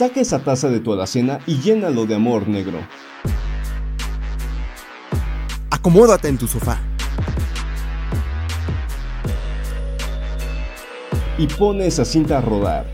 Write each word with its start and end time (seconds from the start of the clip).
Saca 0.00 0.18
esa 0.18 0.42
taza 0.42 0.70
de 0.70 0.80
tu 0.80 0.94
alacena 0.94 1.40
y 1.46 1.60
llénalo 1.60 2.06
de 2.06 2.14
amor 2.14 2.48
negro. 2.48 2.78
Acomódate 5.70 6.28
en 6.28 6.38
tu 6.38 6.46
sofá. 6.46 6.80
Y 11.36 11.46
pone 11.48 11.86
esa 11.86 12.06
cinta 12.06 12.38
a 12.38 12.40
rodar. 12.40 12.86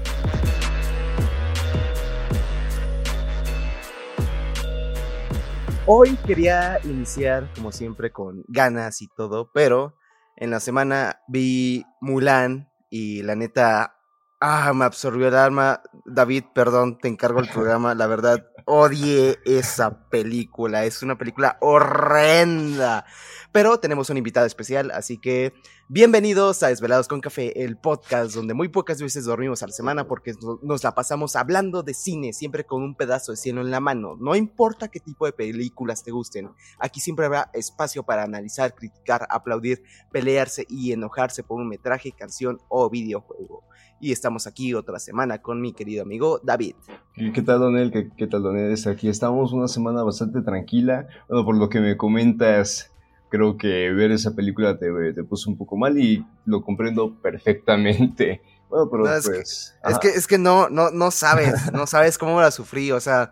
Hoy 5.87 6.17
quería 6.27 6.81
iniciar, 6.83 7.49
como 7.55 7.71
siempre, 7.71 8.11
con 8.11 8.43
ganas 8.49 9.01
y 9.01 9.07
todo, 9.07 9.53
pero 9.55 9.95
en 10.35 10.51
la 10.51 10.59
semana 10.59 11.21
vi 11.29 11.85
Mulan 12.01 12.69
y 12.91 13.23
la 13.23 13.37
neta, 13.37 13.95
ah, 14.41 14.73
me 14.75 14.85
absorbió 14.85 15.29
el 15.29 15.37
alma. 15.37 15.83
David, 16.09 16.45
perdón, 16.55 16.99
te 16.99 17.09
encargo 17.09 17.41
el 17.41 17.49
programa. 17.53 17.95
La 17.95 18.07
verdad, 18.07 18.47
odié 18.65 19.39
esa 19.45 20.09
película. 20.09 20.85
Es 20.85 21.03
una 21.03 21.19
película 21.19 21.59
horrenda. 21.61 23.05
Pero 23.53 23.81
tenemos 23.81 24.11
un 24.11 24.19
invitado 24.19 24.47
especial, 24.47 24.91
así 24.91 25.19
que 25.19 25.55
bienvenidos 25.89 26.63
a 26.63 26.69
Desvelados 26.69 27.09
con 27.09 27.23
Café, 27.23 27.65
el 27.65 27.79
podcast 27.79 28.35
donde 28.35 28.53
muy 28.53 28.69
pocas 28.69 29.01
veces 29.01 29.25
dormimos 29.25 29.63
a 29.63 29.67
la 29.67 29.73
semana 29.73 30.07
porque 30.07 30.35
nos 30.63 30.85
la 30.85 30.95
pasamos 30.95 31.37
hablando 31.37 31.83
de 31.83 31.95
cine, 31.95 32.35
siempre 32.35 32.67
con 32.67 32.83
un 32.83 32.95
pedazo 32.95 33.33
de 33.33 33.39
cielo 33.39 33.63
en 33.63 33.71
la 33.71 33.81
mano. 33.81 34.17
No 34.21 34.37
importa 34.37 34.89
qué 34.89 35.01
tipo 35.01 35.25
de 35.25 35.33
películas 35.33 36.05
te 36.05 36.11
gusten, 36.11 36.51
aquí 36.79 37.01
siempre 37.01 37.25
habrá 37.25 37.51
espacio 37.55 38.03
para 38.03 38.25
analizar, 38.25 38.75
criticar, 38.75 39.27
aplaudir, 39.31 39.83
pelearse 40.13 40.67
y 40.69 40.93
enojarse 40.93 41.43
por 41.43 41.59
un 41.59 41.69
metraje, 41.69 42.13
canción 42.13 42.59
o 42.69 42.91
videojuego. 42.91 43.65
Y 44.01 44.13
estamos 44.13 44.47
aquí 44.47 44.75
otra 44.75 44.99
semana 44.99 45.41
con 45.41 45.61
mi 45.61 45.73
querido 45.73 46.03
amigo 46.03 46.41
David. 46.43 46.75
¿Qué 47.15 47.43
tal, 47.43 47.61
Donel? 47.61 47.91
¿Qué, 47.91 48.11
qué 48.17 48.27
tal, 48.27 48.43
Donel? 48.43 48.77
Aquí 48.89 49.09
estamos 49.09 49.53
una 49.53 49.69
semana 49.69 50.03
bastante 50.03 50.43
tranquila. 50.43 51.09
Bueno, 51.29 51.45
por 51.47 51.57
lo 51.57 51.71
que 51.71 51.81
me 51.81 51.97
comentas, 51.97 52.93
creo 53.31 53.57
que 53.57 53.91
ver 53.93 54.11
esa 54.11 54.35
película 54.35 54.79
te, 54.79 54.91
te 55.15 55.25
puso 55.25 55.51
un 55.51 55.57
poco 55.57 55.77
mal 55.77 55.99
y 55.99 56.25
lo 56.45 56.63
comprendo 56.63 57.15
perfectamente. 57.21 58.43
Bueno, 58.69 58.89
pero 58.91 59.09
es, 59.09 59.25
pues. 59.25 59.77
Que, 59.85 59.93
es 59.93 59.99
que, 60.01 60.09
es 60.09 60.27
que 60.27 60.39
no, 60.39 60.69
no, 60.69 60.91
no 60.91 61.13
sabes, 61.13 61.73
no 61.73 61.87
sabes 61.87 62.19
cómo 62.19 62.41
la 62.41 62.51
sufrí, 62.51 62.91
o 62.91 62.99
sea. 62.99 63.31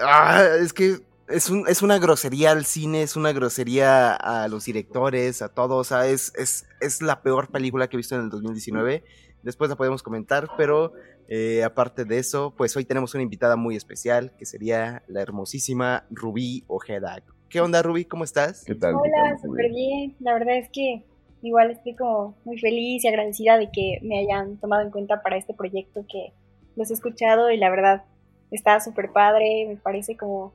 Ah, 0.00 0.42
es 0.60 0.72
que 0.72 0.98
es, 1.28 1.50
un, 1.50 1.68
es 1.68 1.82
una 1.82 2.00
grosería 2.00 2.50
al 2.50 2.64
cine, 2.64 3.04
es 3.04 3.14
una 3.14 3.32
grosería 3.32 4.12
a 4.12 4.48
los 4.48 4.64
directores, 4.64 5.40
a 5.40 5.50
todos, 5.50 5.86
o 5.86 5.88
sea, 5.88 6.08
es, 6.08 6.32
es, 6.34 6.66
es 6.80 7.00
la 7.00 7.22
peor 7.22 7.48
película 7.52 7.88
que 7.88 7.96
he 7.96 7.98
visto 7.98 8.16
en 8.16 8.22
el 8.22 8.30
2019. 8.30 9.04
Después 9.42 9.70
la 9.70 9.76
podemos 9.76 10.02
comentar, 10.02 10.48
pero 10.56 10.92
eh, 11.28 11.62
aparte 11.64 12.04
de 12.04 12.18
eso, 12.18 12.54
pues 12.56 12.76
hoy 12.76 12.84
tenemos 12.84 13.14
una 13.14 13.22
invitada 13.22 13.56
muy 13.56 13.76
especial, 13.76 14.32
que 14.36 14.44
sería 14.44 15.02
la 15.06 15.22
hermosísima 15.22 16.04
Rubí 16.10 16.64
Ojeda. 16.66 17.22
¿Qué 17.48 17.60
onda, 17.60 17.82
Rubí? 17.82 18.04
¿Cómo 18.04 18.24
estás? 18.24 18.64
¿Qué 18.64 18.74
tal? 18.74 18.94
Hola, 18.94 19.38
súper 19.42 19.70
bien. 19.70 20.14
La 20.20 20.34
verdad 20.34 20.58
es 20.58 20.68
que 20.70 21.04
igual 21.42 21.70
estoy 21.70 21.96
como 21.96 22.36
muy 22.44 22.58
feliz 22.58 23.04
y 23.04 23.08
agradecida 23.08 23.56
de 23.56 23.70
que 23.72 23.98
me 24.02 24.18
hayan 24.18 24.58
tomado 24.58 24.82
en 24.82 24.90
cuenta 24.90 25.22
para 25.22 25.36
este 25.36 25.54
proyecto 25.54 26.04
que 26.08 26.32
los 26.76 26.90
he 26.90 26.94
escuchado 26.94 27.50
y 27.50 27.56
la 27.56 27.70
verdad 27.70 28.04
está 28.50 28.80
súper 28.80 29.12
padre, 29.12 29.66
me 29.68 29.76
parece 29.76 30.16
como... 30.16 30.52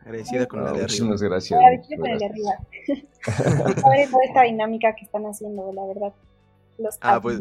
Agradecida 0.00 0.46
con 0.46 0.60
la 0.60 0.64
de 0.64 0.70
arriba. 0.70 0.82
Muchísimas 0.82 1.22
gracias. 1.22 1.58
Agradecida 1.58 1.96
con 1.96 2.10
el 2.10 2.18
de 2.18 2.26
arriba. 2.26 2.50
padre 3.82 4.08
toda 4.10 4.24
esta 4.26 4.42
dinámica 4.42 4.94
que 4.94 5.04
están 5.04 5.24
haciendo, 5.24 5.72
la 5.72 5.86
verdad. 5.86 6.12
Los 6.76 6.98
ah, 7.00 7.20
pues, 7.22 7.40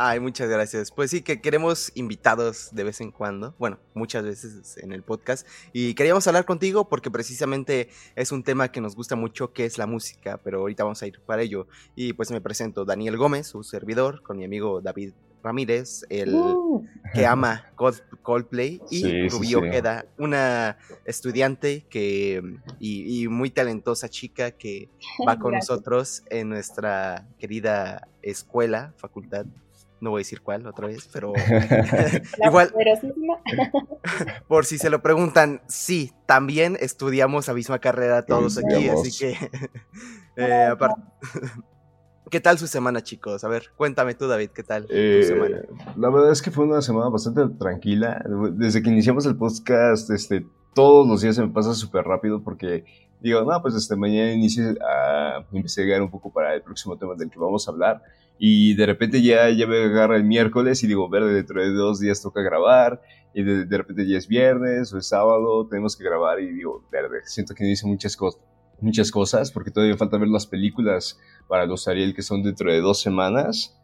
Ay, 0.00 0.20
muchas 0.20 0.48
gracias. 0.48 0.92
Pues 0.92 1.10
sí, 1.10 1.22
que 1.22 1.40
queremos 1.40 1.90
invitados 1.96 2.68
de 2.70 2.84
vez 2.84 3.00
en 3.00 3.10
cuando, 3.10 3.56
bueno, 3.58 3.80
muchas 3.94 4.22
veces 4.22 4.78
en 4.78 4.92
el 4.92 5.02
podcast, 5.02 5.44
y 5.72 5.94
queríamos 5.94 6.24
hablar 6.28 6.44
contigo 6.44 6.88
porque 6.88 7.10
precisamente 7.10 7.88
es 8.14 8.30
un 8.30 8.44
tema 8.44 8.70
que 8.70 8.80
nos 8.80 8.94
gusta 8.94 9.16
mucho, 9.16 9.52
que 9.52 9.64
es 9.64 9.76
la 9.76 9.88
música, 9.88 10.38
pero 10.44 10.60
ahorita 10.60 10.84
vamos 10.84 11.02
a 11.02 11.08
ir 11.08 11.18
para 11.26 11.42
ello. 11.42 11.66
Y 11.96 12.12
pues 12.12 12.30
me 12.30 12.40
presento 12.40 12.84
Daniel 12.84 13.16
Gómez, 13.16 13.48
su 13.48 13.64
servidor, 13.64 14.22
con 14.22 14.38
mi 14.38 14.44
amigo 14.44 14.80
David 14.80 15.14
Ramírez, 15.42 16.06
el 16.10 16.32
uh. 16.32 16.86
que 17.12 17.26
ama 17.26 17.72
Coldplay, 18.22 18.80
y 18.92 19.02
sí, 19.02 19.28
Rubí 19.30 19.56
Ojeda, 19.56 20.06
una 20.16 20.78
estudiante 21.06 21.86
que 21.90 22.40
y, 22.78 23.24
y, 23.24 23.26
muy 23.26 23.50
talentosa 23.50 24.08
chica 24.08 24.52
que 24.52 24.90
va 25.26 25.38
con 25.40 25.54
nosotros 25.54 26.22
en 26.30 26.50
nuestra 26.50 27.26
querida 27.40 28.06
escuela, 28.22 28.94
facultad 28.96 29.44
no 30.00 30.10
voy 30.10 30.20
a 30.20 30.22
decir 30.22 30.42
cuál 30.42 30.66
otra 30.66 30.86
vez, 30.86 31.08
pero 31.12 31.32
igual. 32.44 32.72
por 34.48 34.64
si 34.64 34.78
se 34.78 34.90
lo 34.90 35.02
preguntan, 35.02 35.62
sí, 35.68 36.12
también 36.26 36.76
estudiamos 36.80 37.48
la 37.48 37.54
misma 37.54 37.78
carrera 37.78 38.24
todos 38.24 38.58
aquí, 38.58 38.88
así 38.88 39.16
que. 39.16 39.36
eh, 40.36 40.68
aparte. 40.70 41.02
¿Qué 42.30 42.40
tal 42.40 42.58
su 42.58 42.66
semana, 42.66 43.02
chicos? 43.02 43.42
A 43.42 43.48
ver, 43.48 43.70
cuéntame 43.74 44.14
tú, 44.14 44.28
David, 44.28 44.50
¿qué 44.50 44.62
tal 44.62 44.86
eh, 44.90 45.20
tu 45.22 45.28
semana? 45.28 45.62
La 45.96 46.10
verdad 46.10 46.30
es 46.30 46.42
que 46.42 46.50
fue 46.50 46.66
una 46.66 46.82
semana 46.82 47.08
bastante 47.08 47.48
tranquila. 47.58 48.22
Desde 48.52 48.82
que 48.82 48.90
iniciamos 48.90 49.24
el 49.24 49.36
podcast, 49.36 50.10
este, 50.10 50.46
todos 50.74 51.08
los 51.08 51.22
días 51.22 51.36
se 51.36 51.42
me 51.42 51.48
pasa 51.48 51.72
súper 51.72 52.04
rápido 52.04 52.42
porque 52.42 52.84
digo, 53.20 53.42
no, 53.44 53.62
pues 53.62 53.74
este, 53.74 53.96
mañana 53.96 54.30
inicio 54.32 54.74
a 54.82 55.42
investigar 55.52 56.02
un 56.02 56.10
poco 56.10 56.30
para 56.30 56.54
el 56.54 56.60
próximo 56.60 56.98
tema 56.98 57.14
del 57.14 57.30
que 57.30 57.38
vamos 57.38 57.66
a 57.66 57.70
hablar 57.70 58.02
y 58.38 58.74
de 58.74 58.86
repente 58.86 59.22
ya, 59.22 59.50
ya 59.50 59.66
me 59.66 59.84
agarra 59.84 60.16
el 60.16 60.24
miércoles 60.24 60.82
y 60.82 60.86
digo, 60.86 61.08
verde, 61.08 61.34
dentro 61.34 61.60
de 61.60 61.72
dos 61.72 62.00
días 62.00 62.22
toca 62.22 62.40
grabar, 62.42 63.02
y 63.34 63.42
de, 63.42 63.66
de, 63.66 63.76
repente 63.76 64.08
ya 64.08 64.16
es 64.18 64.26
viernes 64.26 64.92
o 64.92 64.98
es 64.98 65.08
sábado, 65.08 65.66
tenemos 65.68 65.96
que 65.96 66.04
grabar 66.04 66.40
y 66.40 66.50
digo, 66.50 66.84
verde, 66.90 67.20
siento 67.24 67.54
que 67.54 67.64
no 67.64 67.70
hice 67.70 67.86
muchas, 67.86 68.16
cosas 68.16 68.40
muchas 68.80 69.10
cosas, 69.10 69.50
porque 69.50 69.70
todavía 69.70 69.96
falta 69.96 70.18
ver 70.18 70.28
las 70.28 70.46
películas 70.46 71.18
para 71.48 71.66
los 71.66 71.88
Ariel 71.88 72.14
que 72.14 72.22
son 72.22 72.42
dentro 72.42 72.72
de 72.72 72.80
dos 72.80 73.00
semanas, 73.00 73.76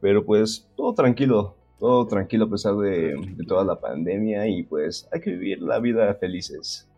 pero 0.00 0.24
pues 0.24 0.68
todo 0.76 0.94
tranquilo, 0.94 1.56
todo 1.78 2.06
tranquilo 2.06 2.46
a 2.46 2.50
pesar 2.50 2.76
de, 2.76 3.14
de 3.16 3.44
toda 3.46 3.64
la 3.64 3.80
pandemia 3.80 4.48
y 4.48 4.62
pues 4.62 5.08
hay 5.12 5.20
que 5.20 5.30
vivir 5.30 5.60
la 5.60 5.78
vida 5.78 6.14
felices. 6.14 6.88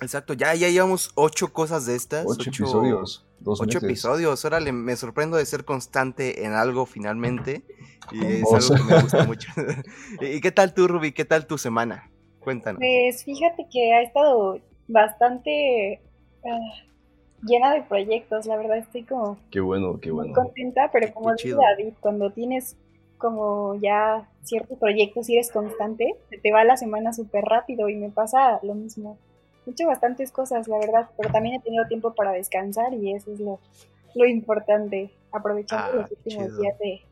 Exacto, 0.00 0.34
ya, 0.34 0.54
ya 0.54 0.68
llevamos 0.68 1.10
ocho 1.14 1.52
cosas 1.52 1.86
de 1.86 1.96
estas. 1.96 2.26
Ocho, 2.26 2.50
ocho 2.50 2.64
episodios. 2.64 3.25
Dos 3.40 3.60
ocho 3.60 3.78
meses. 3.78 3.84
episodios. 3.84 4.44
Órale, 4.44 4.72
me 4.72 4.96
sorprendo 4.96 5.36
de 5.36 5.46
ser 5.46 5.64
constante 5.64 6.44
en 6.44 6.52
algo 6.52 6.86
finalmente. 6.86 7.62
Y 8.12 8.24
es 8.24 8.52
algo 8.52 8.74
que 8.74 8.94
me 8.94 9.00
gusta 9.02 9.24
mucho. 9.26 9.52
¿Y 10.20 10.40
qué 10.40 10.52
tal 10.52 10.74
tú, 10.74 10.88
Ruby? 10.88 11.12
¿Qué 11.12 11.24
tal 11.24 11.46
tu 11.46 11.58
semana? 11.58 12.10
Cuéntanos. 12.40 12.78
Pues 12.78 13.24
fíjate 13.24 13.66
que 13.70 13.92
ha 13.94 14.02
estado 14.02 14.60
bastante 14.88 16.00
uh, 16.42 17.46
llena 17.46 17.74
de 17.74 17.82
proyectos. 17.82 18.46
La 18.46 18.56
verdad 18.56 18.78
estoy 18.78 19.04
como. 19.04 19.38
Qué 19.50 19.60
bueno, 19.60 19.98
qué 20.00 20.10
bueno. 20.10 20.28
Muy 20.28 20.34
contenta, 20.34 20.90
pero 20.92 21.12
como 21.12 21.32
dice 21.32 21.54
David, 21.54 21.94
cuando 22.00 22.30
tienes 22.30 22.76
como 23.18 23.74
ya 23.76 24.28
ciertos 24.42 24.78
proyectos 24.78 25.28
y 25.28 25.34
eres 25.34 25.50
constante, 25.50 26.14
se 26.30 26.38
te 26.38 26.52
va 26.52 26.64
la 26.64 26.76
semana 26.76 27.12
súper 27.12 27.44
rápido 27.44 27.88
y 27.88 27.96
me 27.96 28.10
pasa 28.10 28.60
lo 28.62 28.74
mismo 28.74 29.18
he 29.66 29.70
hecho 29.70 29.86
bastantes 29.86 30.30
cosas, 30.32 30.68
la 30.68 30.78
verdad, 30.78 31.10
pero 31.16 31.32
también 31.32 31.56
he 31.56 31.60
tenido 31.60 31.86
tiempo 31.86 32.14
para 32.14 32.32
descansar 32.32 32.94
y 32.94 33.12
eso 33.12 33.32
es 33.32 33.40
lo, 33.40 33.60
lo 34.14 34.26
importante, 34.26 35.12
aprovechando 35.32 35.86
ah, 35.92 35.96
los 36.02 36.10
últimos 36.10 36.46
chido. 36.46 36.60
días 36.60 36.78
de, 36.78 37.02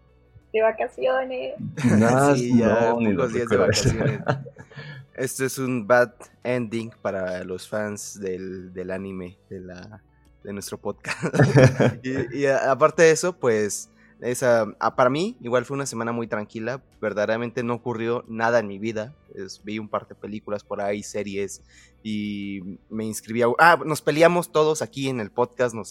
de 0.52 0.62
vacaciones. 0.62 1.54
No, 1.98 2.36
sí, 2.36 2.58
ya 2.58 2.94
no, 2.94 3.10
pocos 3.10 3.32
días 3.32 3.48
de 3.48 3.56
vacaciones. 3.56 4.20
Esto 5.14 5.44
es 5.44 5.58
un 5.58 5.86
bad 5.86 6.12
ending 6.42 6.92
para 7.00 7.44
los 7.44 7.68
fans 7.68 8.18
del, 8.20 8.72
del 8.72 8.90
anime, 8.90 9.38
de, 9.48 9.60
la, 9.60 10.02
de 10.42 10.52
nuestro 10.52 10.78
podcast. 10.78 11.22
y, 12.02 12.38
y 12.38 12.46
aparte 12.46 13.04
de 13.04 13.10
eso, 13.12 13.38
pues 13.38 13.90
esa, 14.20 14.66
ah, 14.80 14.96
para 14.96 15.10
mí, 15.10 15.36
igual 15.40 15.64
fue 15.64 15.74
una 15.74 15.86
semana 15.86 16.12
muy 16.12 16.26
tranquila. 16.26 16.82
Verdaderamente 17.00 17.62
no 17.62 17.74
ocurrió 17.74 18.24
nada 18.28 18.58
en 18.58 18.66
mi 18.68 18.78
vida. 18.78 19.14
Es, 19.34 19.62
vi 19.64 19.78
un 19.78 19.88
par 19.88 20.06
de 20.08 20.14
películas 20.14 20.64
por 20.64 20.80
ahí, 20.80 21.02
series, 21.02 21.62
y 22.02 22.78
me 22.90 23.04
inscribí 23.04 23.42
a... 23.42 23.46
Ah, 23.58 23.78
nos 23.84 24.02
peleamos 24.02 24.52
todos 24.52 24.82
aquí 24.82 25.08
en 25.08 25.20
el 25.20 25.30
podcast, 25.30 25.74
nos, 25.74 25.90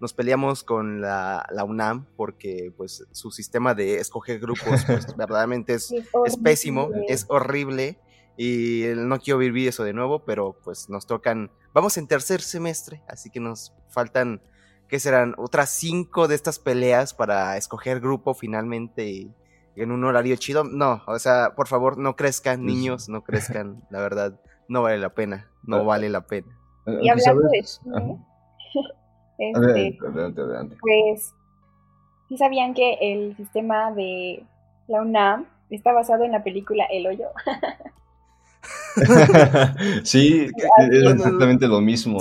nos 0.00 0.12
peleamos 0.12 0.62
con 0.62 1.00
la, 1.00 1.46
la, 1.50 1.64
UNAM 1.64 2.06
porque 2.16 2.72
pues 2.76 3.04
su 3.12 3.30
sistema 3.30 3.74
de 3.74 3.98
escoger 3.98 4.38
grupos 4.38 4.84
pues, 4.86 5.06
verdaderamente 5.16 5.74
es, 5.74 5.92
es 6.24 6.36
pésimo, 6.36 6.90
es 7.08 7.24
horrible. 7.28 7.98
Y 8.38 8.84
no 8.94 9.18
quiero 9.18 9.38
vivir 9.38 9.68
eso 9.68 9.82
de 9.82 9.94
nuevo, 9.94 10.24
pero 10.24 10.54
pues 10.62 10.90
nos 10.90 11.06
tocan... 11.06 11.50
Vamos 11.72 11.96
en 11.96 12.06
tercer 12.06 12.42
semestre, 12.42 13.02
así 13.08 13.30
que 13.30 13.40
nos 13.40 13.72
faltan 13.88 14.42
que 14.88 15.00
serán 15.00 15.34
otras 15.36 15.70
cinco 15.70 16.28
de 16.28 16.34
estas 16.34 16.58
peleas 16.58 17.14
para 17.14 17.56
escoger 17.56 18.00
grupo 18.00 18.34
finalmente 18.34 19.28
en 19.76 19.92
un 19.92 20.04
horario 20.04 20.36
chido. 20.36 20.64
No, 20.64 21.02
o 21.06 21.18
sea, 21.18 21.54
por 21.56 21.68
favor, 21.68 21.98
no 21.98 22.16
crezcan, 22.16 22.64
niños, 22.64 23.08
no 23.08 23.22
crezcan, 23.22 23.82
la 23.90 24.00
verdad, 24.00 24.40
no 24.68 24.82
vale 24.82 24.98
la 24.98 25.10
pena, 25.10 25.50
no 25.62 25.84
vale 25.84 26.08
la 26.08 26.26
pena. 26.26 26.58
Y 27.00 27.08
hablando 27.08 27.48
de 27.48 27.58
eso, 27.58 27.82
este, 29.38 29.58
adelante, 29.58 29.98
adelante, 30.06 30.40
adelante. 30.40 30.76
pues, 30.80 31.34
sí 32.28 32.36
sabían 32.36 32.74
que 32.74 32.98
el 33.00 33.36
sistema 33.36 33.92
de 33.92 34.44
la 34.86 35.02
UNAM 35.02 35.46
está 35.70 35.92
basado 35.92 36.24
en 36.24 36.32
la 36.32 36.44
película 36.44 36.84
El 36.90 37.06
Hoyo. 37.08 37.26
sí, 40.04 40.48
es 40.78 41.12
exactamente 41.12 41.66
lo 41.68 41.80
mismo. 41.80 42.18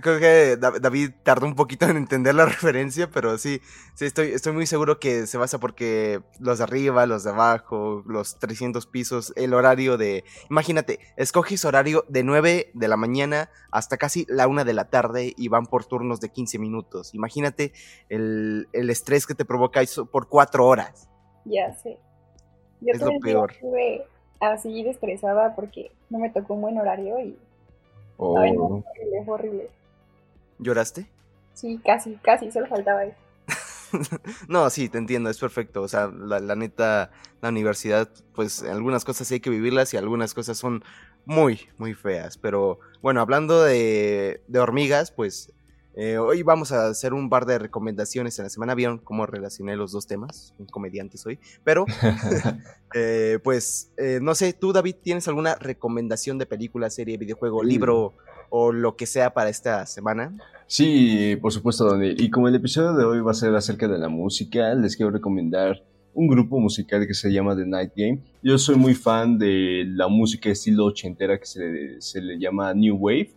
Creo 0.00 0.20
que 0.20 0.56
David 0.56 1.10
tardó 1.22 1.46
un 1.46 1.54
poquito 1.54 1.86
en 1.86 1.96
entender 1.96 2.34
la 2.34 2.44
referencia, 2.46 3.10
pero 3.10 3.38
sí, 3.38 3.60
sí 3.94 4.04
estoy, 4.04 4.28
estoy 4.28 4.52
muy 4.52 4.66
seguro 4.66 5.00
que 5.00 5.26
se 5.26 5.38
basa 5.38 5.58
porque 5.58 6.20
los 6.38 6.58
de 6.58 6.64
arriba, 6.64 7.06
los 7.06 7.24
de 7.24 7.30
abajo, 7.30 8.02
los 8.06 8.38
300 8.38 8.86
pisos, 8.86 9.32
el 9.36 9.54
horario 9.54 9.96
de... 9.96 10.24
Imagínate, 10.50 10.98
escoges 11.16 11.64
horario 11.64 12.04
de 12.08 12.22
9 12.22 12.70
de 12.74 12.88
la 12.88 12.96
mañana 12.96 13.50
hasta 13.70 13.96
casi 13.96 14.26
la 14.28 14.46
1 14.46 14.64
de 14.64 14.72
la 14.74 14.90
tarde 14.90 15.32
y 15.36 15.48
van 15.48 15.66
por 15.66 15.84
turnos 15.86 16.20
de 16.20 16.28
15 16.28 16.58
minutos. 16.58 17.14
Imagínate 17.14 17.72
el, 18.08 18.68
el 18.72 18.90
estrés 18.90 19.26
que 19.26 19.34
te 19.34 19.44
provoca 19.44 19.80
eso 19.80 20.06
por 20.06 20.28
4 20.28 20.66
horas. 20.66 21.08
Ya 21.44 21.72
sé. 21.74 21.98
Yo 22.80 22.92
es 22.92 23.00
lo 23.00 23.18
peor. 23.20 23.52
Estuve 23.52 24.06
así 24.40 24.86
estresada 24.86 25.54
porque 25.54 25.90
no 26.10 26.18
me 26.18 26.30
tocó 26.30 26.54
un 26.54 26.62
buen 26.62 26.78
horario 26.78 27.18
y... 27.20 27.36
Oh. 28.16 28.32
horrible, 28.34 29.24
horrible. 29.26 29.68
¿Lloraste? 30.58 31.10
Sí, 31.54 31.80
casi, 31.84 32.14
casi, 32.22 32.50
solo 32.50 32.66
faltaba 32.66 33.04
eso. 33.04 33.16
no, 34.48 34.68
sí, 34.70 34.88
te 34.88 34.98
entiendo, 34.98 35.30
es 35.30 35.38
perfecto. 35.38 35.82
O 35.82 35.88
sea, 35.88 36.08
la, 36.08 36.54
neta, 36.54 37.10
la 37.40 37.48
universidad, 37.48 38.08
pues 38.34 38.62
algunas 38.62 39.04
cosas 39.04 39.30
hay 39.32 39.40
que 39.40 39.50
vivirlas 39.50 39.94
y 39.94 39.96
algunas 39.96 40.34
cosas 40.34 40.58
son 40.58 40.84
muy, 41.24 41.68
muy 41.78 41.94
feas. 41.94 42.38
Pero 42.38 42.80
bueno, 43.02 43.20
hablando 43.20 43.62
de, 43.62 44.42
de 44.46 44.58
hormigas, 44.58 45.10
pues 45.10 45.52
eh, 46.00 46.16
hoy 46.16 46.44
vamos 46.44 46.70
a 46.70 46.86
hacer 46.86 47.12
un 47.12 47.28
par 47.28 47.44
de 47.44 47.58
recomendaciones 47.58 48.38
en 48.38 48.44
la 48.44 48.50
semana. 48.50 48.76
Vieron 48.76 48.98
cómo 48.98 49.26
relacioné 49.26 49.74
los 49.74 49.90
dos 49.90 50.06
temas, 50.06 50.54
un 50.56 50.66
comediante 50.66 51.18
soy. 51.18 51.40
Pero, 51.64 51.86
eh, 52.94 53.40
pues, 53.42 53.90
eh, 53.96 54.20
no 54.22 54.36
sé, 54.36 54.52
tú 54.52 54.72
David, 54.72 54.94
¿tienes 55.02 55.26
alguna 55.26 55.56
recomendación 55.56 56.38
de 56.38 56.46
película, 56.46 56.88
serie, 56.88 57.16
videojuego, 57.16 57.64
libro? 57.64 58.14
O 58.50 58.72
lo 58.72 58.96
que 58.96 59.06
sea 59.06 59.34
para 59.34 59.50
esta 59.50 59.86
semana? 59.86 60.36
Sí, 60.66 61.36
por 61.40 61.52
supuesto, 61.52 61.90
Dani. 61.90 62.14
Y 62.18 62.30
como 62.30 62.48
el 62.48 62.54
episodio 62.54 62.92
de 62.92 63.04
hoy 63.04 63.20
va 63.20 63.30
a 63.30 63.34
ser 63.34 63.54
acerca 63.54 63.88
de 63.88 63.98
la 63.98 64.08
música, 64.08 64.74
les 64.74 64.96
quiero 64.96 65.10
recomendar 65.10 65.82
un 66.14 66.26
grupo 66.26 66.58
musical 66.58 67.06
que 67.06 67.14
se 67.14 67.32
llama 67.32 67.56
The 67.56 67.64
Night 67.64 67.92
Game. 67.96 68.20
Yo 68.42 68.58
soy 68.58 68.76
muy 68.76 68.94
fan 68.94 69.38
de 69.38 69.84
la 69.86 70.08
música 70.08 70.50
estilo 70.50 70.84
ochentera 70.84 71.38
que 71.38 71.46
se, 71.46 72.00
se 72.00 72.20
le 72.20 72.38
llama 72.38 72.74
New 72.74 72.96
Wave. 72.96 73.30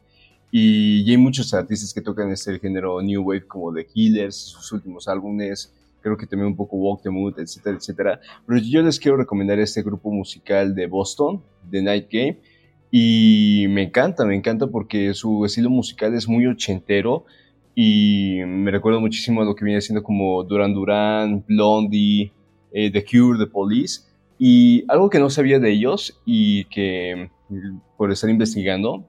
Y, 0.51 1.09
hay 1.09 1.17
muchos 1.17 1.53
artistas 1.53 1.93
que 1.93 2.01
tocan 2.01 2.29
este 2.31 2.59
género 2.59 3.01
New 3.01 3.23
Wave, 3.23 3.47
como 3.47 3.73
The 3.73 3.85
Killers, 3.85 4.35
sus 4.35 4.71
últimos 4.73 5.07
álbumes, 5.07 5.73
creo 6.01 6.17
que 6.17 6.27
también 6.27 6.47
un 6.47 6.55
poco 6.55 6.75
Walk 6.75 7.03
the 7.03 7.09
Mood, 7.09 7.39
etcétera, 7.39 7.77
etcétera. 7.77 8.19
Pero 8.45 8.59
yo 8.59 8.81
les 8.81 8.99
quiero 8.99 9.15
recomendar 9.15 9.59
este 9.59 9.81
grupo 9.81 10.11
musical 10.11 10.75
de 10.75 10.87
Boston, 10.87 11.41
The 11.69 11.81
Night 11.81 12.07
Game 12.11 12.39
y 12.91 13.67
me 13.69 13.83
encanta, 13.83 14.25
me 14.25 14.35
encanta 14.35 14.67
porque 14.67 15.13
su 15.13 15.45
estilo 15.45 15.69
musical 15.69 16.13
es 16.13 16.27
muy 16.27 16.45
ochentero 16.45 17.23
y 17.73 18.39
me 18.45 18.69
recuerda 18.69 18.99
muchísimo 18.99 19.41
a 19.41 19.45
lo 19.45 19.55
que 19.55 19.63
viene 19.63 19.79
siendo 19.79 20.03
como 20.03 20.43
Duran 20.43 20.73
Duran, 20.73 21.45
Blondie, 21.47 22.33
eh, 22.73 22.91
The 22.91 23.05
Cure, 23.05 23.39
The 23.39 23.49
Police. 23.49 24.01
Y 24.37 24.83
algo 24.89 25.09
que 25.09 25.19
no 25.19 25.29
sabía 25.29 25.59
de 25.59 25.71
ellos 25.71 26.19
y 26.25 26.65
que 26.65 27.29
por 27.97 28.11
estar 28.11 28.29
investigando, 28.29 29.05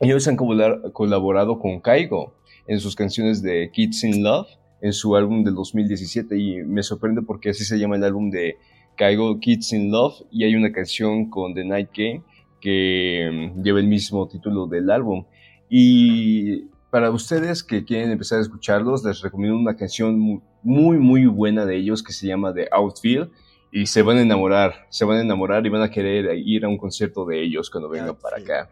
ellos 0.00 0.28
han 0.28 0.36
colaborado 0.36 1.58
con 1.58 1.80
Kaigo 1.80 2.34
en 2.66 2.80
sus 2.80 2.94
canciones 2.94 3.40
de 3.40 3.70
Kids 3.72 4.04
in 4.04 4.22
Love, 4.22 4.48
en 4.82 4.92
su 4.92 5.16
álbum 5.16 5.42
del 5.42 5.54
2017 5.54 6.36
y 6.38 6.56
me 6.64 6.82
sorprende 6.82 7.22
porque 7.22 7.50
así 7.50 7.64
se 7.64 7.78
llama 7.78 7.96
el 7.96 8.04
álbum 8.04 8.30
de 8.30 8.56
Kaigo 8.96 9.38
Kids 9.38 9.72
in 9.72 9.90
Love 9.90 10.22
y 10.30 10.44
hay 10.44 10.54
una 10.54 10.72
canción 10.72 11.30
con 11.30 11.54
The 11.54 11.64
Night 11.64 11.90
Game 11.96 12.22
que 12.62 13.28
mm, 13.30 13.62
lleva 13.62 13.80
el 13.80 13.88
mismo 13.88 14.26
título 14.26 14.66
del 14.66 14.90
álbum. 14.90 15.26
Y 15.68 16.70
para 16.90 17.10
ustedes 17.10 17.62
que 17.62 17.84
quieren 17.84 18.10
empezar 18.10 18.38
a 18.38 18.42
escucharlos, 18.42 19.04
les 19.04 19.20
recomiendo 19.20 19.58
una 19.58 19.76
canción 19.76 20.42
muy, 20.62 20.96
muy 20.96 21.26
buena 21.26 21.66
de 21.66 21.76
ellos 21.76 22.02
que 22.02 22.12
se 22.12 22.26
llama 22.26 22.54
The 22.54 22.68
Outfield. 22.72 23.30
Y 23.74 23.86
se 23.86 24.02
van 24.02 24.18
a 24.18 24.22
enamorar, 24.22 24.86
se 24.90 25.04
van 25.04 25.18
a 25.18 25.20
enamorar 25.22 25.64
y 25.66 25.70
van 25.70 25.82
a 25.82 25.90
querer 25.90 26.36
ir 26.36 26.64
a 26.64 26.68
un 26.68 26.76
concierto 26.76 27.24
de 27.24 27.42
ellos 27.42 27.70
cuando 27.70 27.88
vengan 27.88 28.16
para 28.16 28.36
acá. 28.36 28.70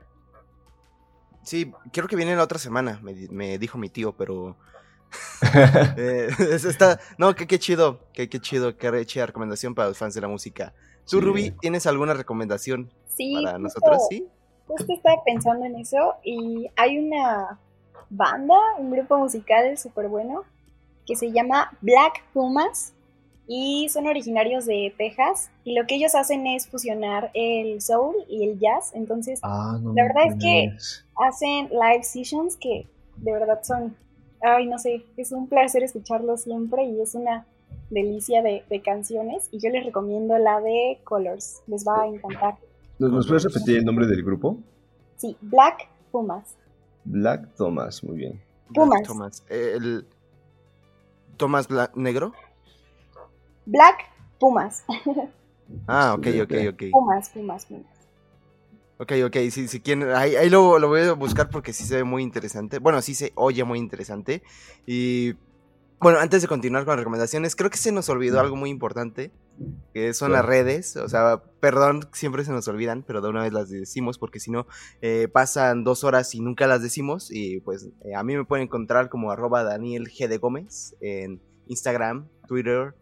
Sí, 1.42 1.72
quiero 1.90 2.06
que 2.06 2.16
viene 2.16 2.36
la 2.36 2.44
otra 2.44 2.58
semana, 2.58 3.00
me, 3.02 3.58
dijo 3.58 3.78
mi 3.78 3.88
tío, 3.88 4.12
pero... 4.12 4.56
eh, 5.96 6.28
está, 6.38 7.00
no, 7.16 7.34
qué 7.34 7.58
chido, 7.58 8.06
qué, 8.12 8.28
qué 8.28 8.40
chido, 8.40 8.76
qué 8.76 9.06
chida 9.06 9.26
recomendación 9.26 9.74
para 9.74 9.88
los 9.88 9.96
fans 9.96 10.14
de 10.14 10.20
la 10.20 10.28
música. 10.28 10.74
¿Tú, 11.08 11.20
Ruby, 11.20 11.52
tienes 11.60 11.86
alguna 11.86 12.14
recomendación 12.14 12.90
para 13.42 13.58
nosotros, 13.58 14.06
sí. 14.08 14.26
Justo 14.66 14.92
estaba 14.92 15.22
pensando 15.24 15.66
en 15.66 15.76
eso 15.76 16.14
y 16.24 16.68
hay 16.76 16.98
una 16.98 17.58
banda, 18.08 18.56
un 18.78 18.90
grupo 18.90 19.18
musical 19.18 19.76
súper 19.76 20.08
bueno 20.08 20.44
que 21.06 21.16
se 21.16 21.32
llama 21.32 21.76
Black 21.80 22.22
Pumas 22.32 22.92
y 23.48 23.88
son 23.88 24.06
originarios 24.06 24.64
de 24.66 24.94
Texas 24.96 25.50
y 25.64 25.74
lo 25.74 25.86
que 25.86 25.96
ellos 25.96 26.14
hacen 26.14 26.46
es 26.46 26.68
fusionar 26.68 27.32
el 27.34 27.80
soul 27.80 28.14
y 28.28 28.44
el 28.48 28.60
jazz, 28.60 28.92
entonces 28.94 29.40
ah, 29.42 29.76
la 29.82 30.04
verdad 30.04 30.26
es 30.28 30.34
que 30.40 30.72
hacen 31.16 31.68
live 31.70 32.04
sessions 32.04 32.56
que 32.56 32.86
de 33.16 33.32
verdad 33.32 33.60
son, 33.64 33.96
ay 34.40 34.66
no 34.66 34.78
sé, 34.78 35.04
es 35.16 35.32
un 35.32 35.48
placer 35.48 35.82
escucharlos 35.82 36.42
siempre 36.42 36.84
y 36.84 37.00
es 37.00 37.16
una 37.16 37.44
delicia 37.90 38.42
de, 38.42 38.64
de 38.70 38.82
canciones 38.82 39.48
y 39.50 39.58
yo 39.58 39.70
les 39.70 39.84
recomiendo 39.84 40.38
la 40.38 40.60
de 40.60 41.00
Colors, 41.04 41.62
les 41.66 41.86
va 41.86 42.02
a 42.02 42.06
encantar. 42.06 42.56
¿Nos, 42.98 43.26
puedes 43.26 43.44
repetir 43.44 43.78
el 43.78 43.84
nombre 43.84 44.06
del 44.06 44.22
grupo? 44.22 44.58
Sí, 45.16 45.36
Black 45.40 45.88
Pumas. 46.10 46.56
Black 47.04 47.54
Thomas, 47.56 48.04
muy 48.04 48.16
bien. 48.16 48.40
Pumas. 48.74 49.02
Thomas. 49.02 49.44
El 49.48 50.06
Thomas 51.36 51.68
Negro. 51.94 52.32
Black 53.66 54.04
Pumas. 54.38 54.84
Ah, 55.86 56.14
ok, 56.18 56.26
ok, 56.42 56.52
ok. 56.72 56.82
Pumas, 56.90 57.28
Pumas, 57.30 57.64
Pumas. 57.66 58.00
Ok, 58.98 59.12
ok, 59.24 59.36
si, 59.50 59.68
si 59.68 59.80
quieren, 59.80 60.10
ahí, 60.10 60.34
ahí 60.34 60.50
lo, 60.50 60.80
lo, 60.80 60.88
voy 60.88 61.02
a 61.02 61.12
buscar 61.12 61.48
porque 61.48 61.72
sí 61.72 61.84
se 61.84 61.96
ve 61.96 62.04
muy 62.04 62.24
interesante. 62.24 62.80
Bueno, 62.80 63.00
sí 63.00 63.14
se 63.14 63.32
oye 63.36 63.62
muy 63.62 63.78
interesante. 63.78 64.42
Y 64.84 65.34
bueno, 66.00 66.18
antes 66.18 66.40
de 66.40 66.48
continuar 66.48 66.84
con 66.84 66.92
las 66.92 67.00
recomendaciones, 67.00 67.54
creo 67.54 67.68
que 67.68 67.76
se 67.76 67.92
nos 67.92 68.08
olvidó 68.08 68.40
algo 68.40 68.56
muy 68.56 68.70
importante, 68.70 69.30
que 69.92 70.14
son 70.14 70.32
las 70.32 70.44
redes. 70.44 70.96
O 70.96 71.08
sea, 71.08 71.42
perdón, 71.60 72.08
siempre 72.12 72.44
se 72.44 72.52
nos 72.52 72.66
olvidan, 72.68 73.04
pero 73.06 73.20
de 73.20 73.28
una 73.28 73.42
vez 73.42 73.52
las 73.52 73.68
decimos, 73.68 74.16
porque 74.16 74.40
si 74.40 74.50
no, 74.50 74.66
eh, 75.02 75.28
pasan 75.30 75.84
dos 75.84 76.02
horas 76.02 76.34
y 76.34 76.40
nunca 76.40 76.66
las 76.66 76.80
decimos. 76.80 77.30
Y 77.30 77.60
pues 77.60 77.90
eh, 78.04 78.14
a 78.14 78.22
mí 78.22 78.34
me 78.34 78.46
pueden 78.46 78.64
encontrar 78.64 79.10
como 79.10 79.30
arroba 79.30 79.62
Daniel 79.62 80.08
G. 80.08 80.26
de 80.26 80.38
Gómez 80.38 80.96
en 81.02 81.42
Instagram, 81.66 82.28
Twitter, 82.48 82.94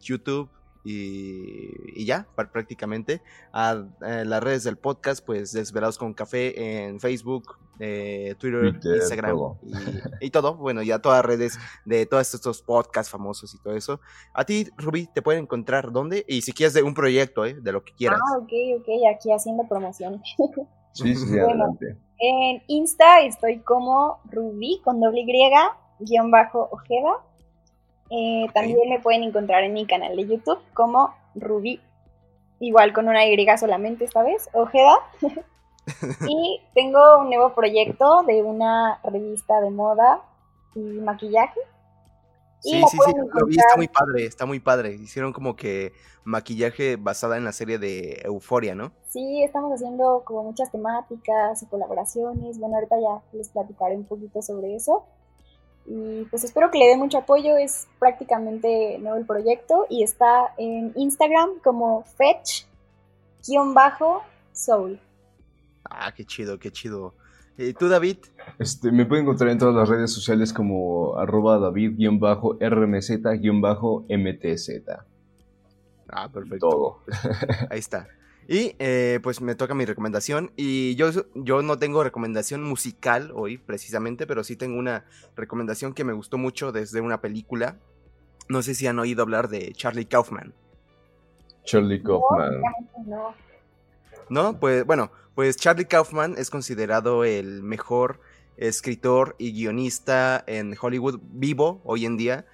YouTube, 0.00 0.48
y, 0.84 2.04
ya, 2.04 2.26
prácticamente. 2.34 3.22
A, 3.52 3.84
eh, 4.06 4.24
las 4.24 4.42
redes 4.42 4.64
del 4.64 4.78
podcast, 4.78 5.24
pues 5.24 5.52
Desvelados 5.52 5.98
con 5.98 6.14
Café 6.14 6.84
en 6.86 7.00
Facebook, 7.00 7.58
eh, 7.78 8.34
Twitter, 8.38 8.74
Instagram 8.84 9.56
Y, 10.20 10.30
todo. 10.30 10.54
Bueno, 10.56 10.82
ya 10.82 10.98
todas 10.98 11.18
las 11.18 11.26
redes 11.26 11.58
de 11.84 12.06
todos 12.06 12.34
estos 12.34 12.62
podcasts 12.62 13.10
famosos 13.10 13.54
y 13.54 13.58
todo 13.62 13.74
eso. 13.74 14.00
A 14.34 14.44
ti, 14.44 14.68
Ruby, 14.76 15.08
te 15.12 15.22
pueden 15.22 15.42
encontrar 15.42 15.90
dónde 15.90 16.24
y 16.28 16.42
si 16.42 16.52
quieres 16.52 16.74
de 16.74 16.82
un 16.82 16.94
proyecto, 16.94 17.44
¿eh? 17.44 17.54
de 17.54 17.72
lo 17.72 17.82
que 17.82 17.94
quieras. 17.94 18.20
Ah, 18.22 18.38
ok, 18.38 18.52
ok, 18.80 18.88
aquí 19.14 19.32
haciendo 19.32 19.66
promoción. 19.68 20.22
Sí, 20.92 21.14
sí, 21.14 21.38
adelante. 21.38 21.96
En 22.18 22.62
Insta 22.66 23.20
estoy 23.20 23.60
como 23.60 24.18
Ruby 24.24 24.80
con 24.84 25.00
doble 25.00 25.20
Y, 25.20 25.52
guion 26.00 26.32
bajo 26.32 26.68
Ojeda. 26.72 27.24
Eh, 28.10 28.46
también 28.52 28.88
me 28.88 28.98
pueden 29.00 29.22
encontrar 29.22 29.62
en 29.62 29.72
mi 29.72 29.86
canal 29.86 30.16
de 30.16 30.26
YouTube 30.26 30.58
como 30.74 31.14
Ruby, 31.34 31.80
igual 32.58 32.92
con 32.92 33.08
una 33.08 33.24
Y 33.26 33.46
solamente 33.56 34.04
esta 34.04 34.22
vez, 34.22 34.48
Ojeda. 34.52 34.98
y 36.28 36.60
tengo 36.74 37.20
un 37.20 37.30
nuevo 37.30 37.54
proyecto 37.54 38.22
de 38.24 38.42
una 38.42 39.00
revista 39.04 39.60
de 39.60 39.70
moda 39.70 40.22
y 40.74 40.80
maquillaje. 40.80 41.60
sí, 42.60 42.82
sí, 42.90 42.98
sí, 43.04 43.12
lo 43.32 43.46
vi, 43.46 43.56
está 43.56 43.76
muy 43.76 43.88
padre, 43.88 44.24
está 44.26 44.46
muy 44.46 44.60
padre. 44.60 44.94
Hicieron 44.94 45.32
como 45.32 45.54
que 45.54 45.92
maquillaje 46.24 46.96
basada 46.96 47.36
en 47.36 47.44
la 47.44 47.52
serie 47.52 47.78
de 47.78 48.20
Euforia, 48.24 48.74
¿no? 48.74 48.92
Sí, 49.08 49.42
estamos 49.42 49.72
haciendo 49.72 50.22
como 50.24 50.44
muchas 50.44 50.70
temáticas 50.70 51.62
y 51.62 51.66
colaboraciones. 51.66 52.58
Bueno, 52.58 52.76
ahorita 52.76 52.96
ya 53.00 53.22
les 53.38 53.48
platicaré 53.50 53.96
un 53.96 54.04
poquito 54.04 54.42
sobre 54.42 54.74
eso. 54.74 55.04
Y 55.92 56.24
pues 56.26 56.44
espero 56.44 56.70
que 56.70 56.78
le 56.78 56.86
dé 56.86 56.96
mucho 56.96 57.18
apoyo, 57.18 57.56
es 57.56 57.88
prácticamente 57.98 58.96
nuevo 59.00 59.18
el 59.18 59.26
proyecto 59.26 59.86
y 59.90 60.04
está 60.04 60.54
en 60.56 60.92
Instagram 60.94 61.58
como 61.64 62.04
fetch-soul. 62.16 62.68
Ah, 65.90 66.14
qué 66.14 66.24
chido, 66.24 66.60
qué 66.60 66.70
chido. 66.70 67.16
¿Y 67.58 67.72
tú, 67.72 67.88
David? 67.88 68.18
Este, 68.60 68.92
me 68.92 69.04
pueden 69.04 69.24
encontrar 69.24 69.50
en 69.50 69.58
todas 69.58 69.74
las 69.74 69.88
redes 69.88 70.12
sociales 70.12 70.52
como 70.52 71.16
arroba 71.18 71.58
david-rmz-mtz. 71.58 72.24
Ah, 76.08 76.28
perfecto. 76.32 76.68
Todo. 76.68 77.00
Ahí 77.68 77.80
está. 77.80 78.06
Y 78.50 78.74
eh, 78.80 79.20
pues 79.22 79.40
me 79.40 79.54
toca 79.54 79.74
mi 79.74 79.84
recomendación. 79.84 80.50
Y 80.56 80.96
yo, 80.96 81.08
yo 81.36 81.62
no 81.62 81.78
tengo 81.78 82.02
recomendación 82.02 82.64
musical 82.64 83.30
hoy, 83.32 83.58
precisamente, 83.58 84.26
pero 84.26 84.42
sí 84.42 84.56
tengo 84.56 84.76
una 84.76 85.04
recomendación 85.36 85.94
que 85.94 86.02
me 86.02 86.12
gustó 86.12 86.36
mucho 86.36 86.72
desde 86.72 87.00
una 87.00 87.20
película. 87.20 87.78
No 88.48 88.62
sé 88.62 88.74
si 88.74 88.88
han 88.88 88.98
oído 88.98 89.22
hablar 89.22 89.50
de 89.50 89.72
Charlie 89.74 90.06
Kaufman. 90.06 90.52
Charlie 91.62 92.02
Kaufman. 92.02 92.60
No, 93.06 93.34
¿No? 94.28 94.58
Pues 94.58 94.84
bueno, 94.84 95.12
pues 95.36 95.56
Charlie 95.56 95.84
Kaufman 95.84 96.34
es 96.36 96.50
considerado 96.50 97.22
el 97.22 97.62
mejor 97.62 98.20
escritor 98.56 99.36
y 99.38 99.52
guionista 99.52 100.42
en 100.48 100.76
Hollywood 100.80 101.20
vivo 101.22 101.80
hoy 101.84 102.04
en 102.04 102.16
día. 102.16 102.46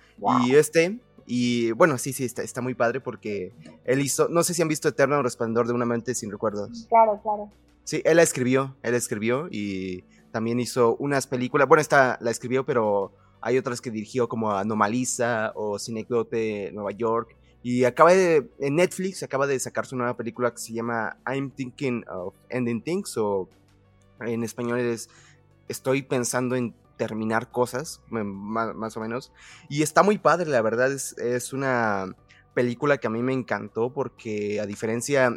Y 0.44 0.56
este, 0.56 0.98
y 1.26 1.72
bueno, 1.72 1.98
sí, 1.98 2.12
sí, 2.12 2.24
está, 2.24 2.42
está 2.42 2.60
muy 2.60 2.74
padre 2.74 3.00
porque 3.00 3.52
él 3.84 4.00
hizo, 4.00 4.28
no 4.28 4.42
sé 4.42 4.54
si 4.54 4.62
han 4.62 4.68
visto 4.68 4.88
Eterno 4.88 5.22
Resplandor 5.22 5.66
de 5.66 5.72
una 5.72 5.84
mente 5.84 6.14
sin 6.14 6.30
recuerdos. 6.30 6.86
Claro, 6.88 7.20
claro. 7.22 7.50
Sí, 7.84 8.02
él 8.04 8.16
la 8.16 8.22
escribió, 8.22 8.76
él 8.82 8.92
la 8.92 8.98
escribió 8.98 9.48
y 9.50 10.04
también 10.30 10.60
hizo 10.60 10.96
unas 10.96 11.26
películas, 11.26 11.66
bueno, 11.68 11.80
esta 11.80 12.18
la 12.20 12.30
escribió, 12.30 12.64
pero 12.64 13.12
hay 13.40 13.58
otras 13.58 13.80
que 13.80 13.90
dirigió 13.90 14.28
como 14.28 14.52
Anomaliza 14.52 15.52
o 15.54 15.78
Cinecdote 15.78 16.70
Nueva 16.72 16.92
York. 16.92 17.36
Y 17.62 17.84
acaba 17.84 18.12
de, 18.12 18.48
en 18.60 18.76
Netflix 18.76 19.22
acaba 19.22 19.46
de 19.46 19.58
sacar 19.58 19.86
su 19.86 19.96
nueva 19.96 20.16
película 20.16 20.52
que 20.52 20.58
se 20.58 20.72
llama 20.72 21.16
I'm 21.26 21.50
Thinking 21.50 22.04
of 22.08 22.34
Ending 22.48 22.82
Things 22.82 23.16
o 23.16 23.48
en 24.20 24.44
español 24.44 24.78
es 24.78 25.08
Estoy 25.68 26.02
pensando 26.02 26.54
en 26.54 26.74
terminar 26.96 27.50
cosas, 27.50 28.02
más, 28.08 28.96
o 28.96 29.00
menos. 29.00 29.32
Y 29.68 29.82
está 29.82 30.02
muy 30.02 30.18
padre, 30.18 30.50
la 30.50 30.62
verdad, 30.62 30.92
es, 30.92 31.16
es, 31.18 31.52
una 31.52 32.14
película 32.54 32.98
que 32.98 33.06
a 33.06 33.10
mí 33.10 33.22
me 33.22 33.32
encantó 33.32 33.92
porque 33.92 34.60
a 34.60 34.66
diferencia 34.66 35.32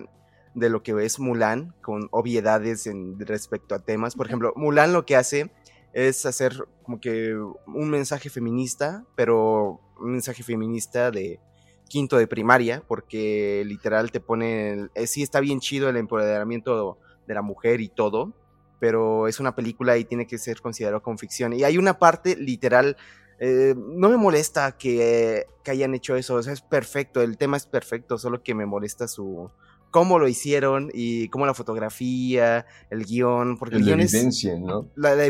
de 0.56 0.70
lo 0.70 0.84
que 0.84 0.94
es 1.06 1.20
Mulan, 1.20 1.76
con 1.82 2.08
obviedades 2.12 2.88
en, 2.88 3.20
respecto 3.20 3.76
a 3.76 3.80
temas, 3.80 4.16
por 4.16 4.28
ejemplo, 4.28 4.54
Mulan 4.56 4.94
lo 4.94 5.06
que 5.06 5.16
hace 5.16 5.52
es 5.94 6.26
hacer 6.26 6.68
como 6.84 7.00
que 7.00 7.36
un 7.36 7.90
mensaje 7.90 8.30
feminista, 8.30 9.06
pero 9.16 9.82
un 10.00 10.12
mensaje 10.12 10.44
feminista 10.44 11.12
de 11.12 11.40
quinto 11.88 12.18
de 12.18 12.28
primaria, 12.28 12.84
porque 12.88 13.64
literal 13.66 14.12
te 14.12 14.20
pone, 14.20 14.90
eh, 14.94 15.08
sí 15.08 15.24
está 15.24 15.40
bien 15.40 15.60
chido 15.60 15.90
el 15.90 15.98
empoderamiento 15.98 17.00
de 17.28 17.34
la 17.34 17.42
mujer 17.42 17.82
y 17.82 17.90
todo, 17.90 18.34
pero 18.80 19.28
es 19.28 19.40
una 19.40 19.56
película 19.56 19.98
y 19.98 20.06
tiene 20.06 20.28
que 20.28 20.38
ser 20.38 20.62
considerado 20.62 21.02
como 21.02 21.18
ficción. 21.18 21.54
Y 21.54 21.64
hay 21.64 21.78
una 21.78 22.00
parte 22.00 22.36
literal, 22.36 22.98
eh, 23.40 23.76
no 23.78 24.10
me 24.10 24.18
molesta 24.18 24.78
que, 24.78 25.46
que, 25.64 25.72
hayan 25.72 25.94
hecho 25.94 26.16
eso, 26.16 26.36
o 26.36 26.44
sea, 26.44 26.54
es 26.54 26.62
perfecto, 26.62 27.22
el 27.22 27.38
tema 27.38 27.58
es 27.58 27.66
perfecto, 27.66 28.18
solo 28.18 28.44
que 28.44 28.56
me 28.56 28.66
molesta 28.66 29.08
su 29.08 29.50
cómo 29.92 30.20
lo 30.20 30.28
hicieron 30.28 30.90
y 30.94 31.30
cómo 31.30 31.46
la 31.46 31.54
fotografía, 31.54 32.66
el 32.90 33.06
guion, 33.06 33.58
porque 33.58 33.80
la 33.80 33.94
evidencia, 33.94 34.58
¿no? 34.58 34.88
La, 34.96 35.16
la 35.16 35.26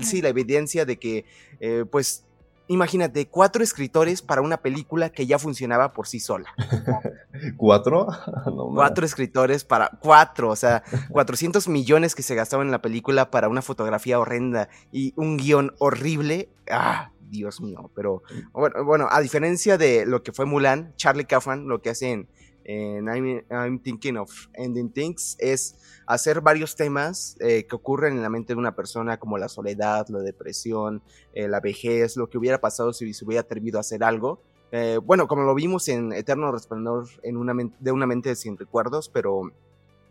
sí, 0.00 0.22
la 0.22 0.28
evidencia 0.28 0.84
de 0.84 0.98
que, 0.98 1.24
eh, 1.60 1.84
pues, 1.90 2.24
imagínate, 2.68 3.26
cuatro 3.28 3.62
escritores 3.62 4.22
para 4.22 4.42
una 4.42 4.58
película 4.58 5.10
que 5.10 5.26
ya 5.26 5.38
funcionaba 5.38 5.92
por 5.92 6.06
sí 6.06 6.20
sola. 6.20 6.54
¿Cuatro? 7.56 8.06
cuatro 8.74 9.04
escritores 9.04 9.64
para 9.64 9.90
cuatro, 10.00 10.50
o 10.50 10.56
sea, 10.56 10.82
400 11.10 11.68
millones 11.68 12.14
que 12.14 12.22
se 12.22 12.34
gastaban 12.34 12.68
en 12.68 12.72
la 12.72 12.82
película 12.82 13.30
para 13.30 13.48
una 13.48 13.62
fotografía 13.62 14.18
horrenda 14.18 14.68
y 14.92 15.12
un 15.16 15.36
guion 15.36 15.72
horrible. 15.78 16.48
Ah, 16.70 17.10
Dios 17.28 17.60
mío, 17.60 17.90
pero 17.94 18.22
bueno, 18.52 18.84
bueno, 18.84 19.08
a 19.10 19.20
diferencia 19.20 19.76
de 19.76 20.06
lo 20.06 20.22
que 20.22 20.32
fue 20.32 20.46
Mulan, 20.46 20.94
Charlie 20.96 21.24
Kaufman 21.24 21.66
lo 21.66 21.82
que 21.82 21.90
hace 21.90 22.12
en, 22.12 22.28
en 22.64 23.44
I'm, 23.50 23.80
Thinking 23.80 24.16
of 24.16 24.30
Ending 24.54 24.92
Things 24.92 25.36
es 25.38 25.76
hacer 26.06 26.40
varios 26.40 26.76
temas 26.76 27.36
eh, 27.40 27.66
que 27.66 27.76
ocurren 27.76 28.16
en 28.16 28.22
la 28.22 28.28
mente 28.28 28.54
de 28.54 28.58
una 28.58 28.74
persona 28.74 29.18
como 29.18 29.38
la 29.38 29.48
soledad, 29.48 30.06
la 30.08 30.20
depresión, 30.20 31.02
eh, 31.32 31.48
la 31.48 31.60
vejez, 31.60 32.16
lo 32.16 32.28
que 32.28 32.38
hubiera 32.38 32.60
pasado 32.60 32.92
si 32.92 33.12
se 33.14 33.24
hubiera 33.24 33.42
atrevido 33.42 33.78
a 33.78 33.80
hacer 33.80 34.04
algo. 34.04 34.40
Eh, 34.72 34.98
bueno, 35.02 35.28
como 35.28 35.42
lo 35.42 35.54
vimos 35.54 35.88
en 35.88 36.12
Eterno 36.12 36.50
Resplandor 36.50 37.06
en 37.22 37.36
una 37.36 37.54
de 37.78 37.92
una 37.92 38.06
mente 38.06 38.34
sin 38.34 38.56
recuerdos, 38.56 39.08
pero 39.08 39.52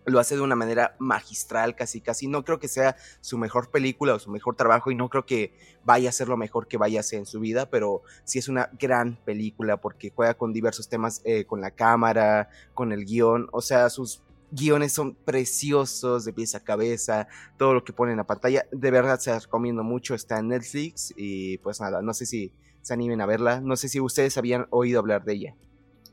lo 0.05 0.19
hace 0.19 0.35
de 0.35 0.41
una 0.41 0.55
manera 0.55 0.95
magistral, 0.99 1.75
casi 1.75 2.01
casi. 2.01 2.27
No 2.27 2.43
creo 2.43 2.59
que 2.59 2.67
sea 2.67 2.95
su 3.21 3.37
mejor 3.37 3.71
película 3.71 4.15
o 4.15 4.19
su 4.19 4.31
mejor 4.31 4.55
trabajo 4.55 4.91
y 4.91 4.95
no 4.95 5.09
creo 5.09 5.25
que 5.25 5.53
vaya 5.85 6.09
a 6.09 6.13
ser 6.13 6.27
lo 6.27 6.37
mejor 6.37 6.67
que 6.67 6.77
vaya 6.77 6.99
a 6.99 7.01
hacer 7.01 7.19
en 7.19 7.25
su 7.25 7.39
vida, 7.39 7.69
pero 7.69 8.03
sí 8.25 8.39
es 8.39 8.49
una 8.49 8.69
gran 8.79 9.15
película 9.23 9.77
porque 9.77 10.11
juega 10.13 10.33
con 10.33 10.51
diversos 10.51 10.89
temas, 10.89 11.23
con 11.47 11.61
la 11.61 11.71
cámara, 11.71 12.49
con 12.73 12.91
el 12.91 13.05
guion, 13.05 13.47
o 13.53 13.61
sea, 13.61 13.89
sus 13.89 14.22
guiones 14.53 14.93
son 14.93 15.15
preciosos 15.15 16.25
de 16.25 16.33
pies 16.33 16.55
a 16.55 16.63
cabeza, 16.63 17.27
todo 17.57 17.73
lo 17.73 17.83
que 17.83 17.93
pone 17.93 18.11
en 18.11 18.17
la 18.17 18.27
pantalla, 18.27 18.65
de 18.71 18.91
verdad 18.91 19.19
se 19.19 19.37
recomiendo 19.37 19.83
mucho, 19.83 20.15
está 20.15 20.39
en 20.39 20.49
Netflix 20.49 21.13
y 21.17 21.57
pues 21.59 21.81
nada, 21.81 22.01
no 22.01 22.13
sé 22.13 22.25
si 22.25 22.53
se 22.81 22.93
animen 22.93 23.21
a 23.21 23.25
verla, 23.25 23.61
no 23.61 23.75
sé 23.75 23.89
si 23.89 23.99
ustedes 23.99 24.37
habían 24.37 24.67
oído 24.69 24.99
hablar 24.99 25.23
de 25.23 25.33
ella. 25.33 25.55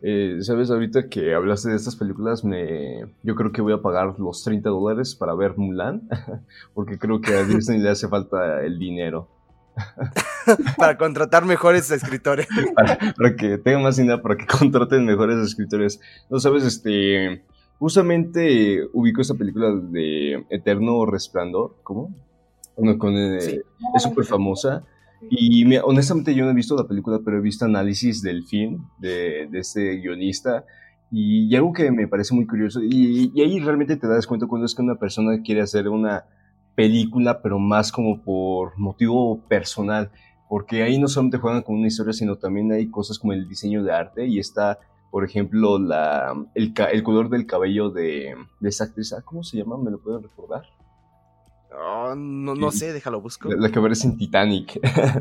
Eh, 0.03 0.39
Sabes, 0.41 0.71
ahorita 0.71 1.09
que 1.09 1.35
hablaste 1.35 1.69
de 1.69 1.77
estas 1.77 1.95
películas, 1.97 2.43
me... 2.43 3.07
yo 3.23 3.35
creo 3.35 3.53
que 3.53 3.61
voy 3.61 3.75
a 3.75 3.83
pagar 3.83 4.19
los 4.19 4.43
30 4.45 4.71
dólares 4.71 5.15
para 5.15 5.35
ver 5.35 5.59
Mulan, 5.59 6.09
porque 6.75 6.99
creo 6.99 7.21
que 7.21 7.35
a 7.35 7.45
Disney 7.45 7.79
le 7.79 7.91
hace 7.91 8.09
falta 8.09 8.63
el 8.63 8.79
dinero. 8.79 9.29
para 10.77 10.97
contratar 10.97 11.45
mejores 11.45 11.91
escritores. 11.91 12.49
para, 13.17 13.37
que 13.37 13.59
tengan 13.59 13.83
más 13.83 13.97
dinero, 13.97 14.23
para 14.23 14.37
que 14.37 14.47
contraten 14.47 15.05
mejores 15.05 15.39
escritores. 15.39 16.01
No 16.29 16.41
sabes, 16.41 16.65
este. 16.65 17.45
Justamente 17.81 18.87
ubico 18.93 19.23
esta 19.23 19.35
película 19.35 19.73
de 19.75 20.45
Eterno 20.51 21.07
Resplandor. 21.07 21.77
¿Cómo? 21.83 22.15
con, 22.99 23.17
eh, 23.17 23.63
Es 23.97 24.03
súper 24.03 24.27
famosa. 24.27 24.85
Y 25.31 25.75
honestamente 25.79 26.35
yo 26.35 26.45
no 26.45 26.51
he 26.51 26.55
visto 26.55 26.77
la 26.77 26.87
película, 26.87 27.21
pero 27.25 27.39
he 27.39 27.41
visto 27.41 27.65
análisis 27.65 28.21
del 28.21 28.45
film 28.45 28.87
de, 28.99 29.49
de 29.51 29.59
este 29.61 29.97
guionista. 29.97 30.67
Y, 31.11 31.57
algo 31.57 31.73
que 31.73 31.91
me 31.91 32.07
parece 32.07 32.35
muy 32.35 32.47
curioso, 32.47 32.83
y, 32.83 33.33
y, 33.35 33.41
ahí 33.41 33.59
realmente 33.59 33.97
te 33.97 34.07
das 34.07 34.27
cuenta 34.27 34.47
cuando 34.47 34.67
es 34.67 34.75
que 34.75 34.83
una 34.83 34.97
persona 34.97 35.41
quiere 35.43 35.63
hacer 35.63 35.89
una 35.89 36.27
película, 36.75 37.41
pero 37.41 37.59
más 37.59 37.91
como 37.91 38.23
por 38.23 38.79
motivo 38.79 39.41
personal, 39.49 40.11
porque 40.51 40.83
ahí 40.83 40.99
no 40.99 41.09
solamente 41.09 41.39
juegan 41.39 41.63
con 41.63 41.77
una 41.77 41.89
historia, 41.89 42.13
sino 42.13 42.37
también 42.37 42.71
hay 42.73 42.91
cosas 42.91 43.19
como 43.19 43.33
el 43.33 43.49
diseño 43.49 43.83
de 43.83 43.93
arte 43.93 44.27
y 44.27 44.39
está, 44.39 44.79
por 45.11 45.25
ejemplo, 45.25 45.79
la, 45.79 46.35
el, 46.55 46.73
el 46.93 47.02
color 47.02 47.29
del 47.29 47.47
cabello 47.47 47.90
de, 47.90 48.35
de 48.61 48.69
esa 48.69 48.85
actriz, 48.85 49.12
ah, 49.12 49.23
¿cómo 49.25 49.43
se 49.43 49.57
llama? 49.57 49.76
¿Me 49.76 49.90
lo 49.90 49.99
pueden 49.99 50.23
recordar? 50.23 50.64
Oh, 51.73 52.14
no, 52.14 52.55
no 52.55 52.71
sé, 52.71 52.93
déjalo 52.93 53.21
busco. 53.21 53.49
La, 53.49 53.71
que 53.71 53.79
aparece 53.79 54.07
en 54.07 54.17
Titanic. 54.17 54.81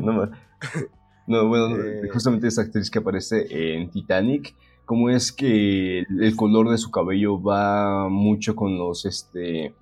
no, 1.26 1.48
bueno, 1.48 1.76
eh. 1.76 2.08
justamente 2.12 2.48
esa 2.48 2.62
actriz 2.62 2.90
que 2.90 2.98
aparece 2.98 3.46
en 3.50 3.90
Titanic. 3.90 4.54
¿Cómo 4.84 5.08
es 5.08 5.30
que 5.30 6.00
el 6.00 6.36
color 6.36 6.70
de 6.70 6.78
su 6.78 6.90
cabello 6.90 7.40
va 7.40 8.08
mucho 8.08 8.56
con 8.56 8.76
los, 8.76 9.04
este... 9.06 9.72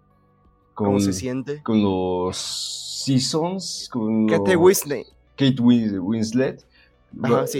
Con, 0.75 0.89
¿Cómo 0.89 1.01
se 1.01 1.15
siente? 1.15 1.63
Con 1.63 1.83
los 1.83 2.37
seasons. 3.05 3.89
Con 3.91 4.27
Kate 4.27 4.57
Winslet. 4.57 5.07
Kate 5.37 5.61
Winslet. 5.61 6.68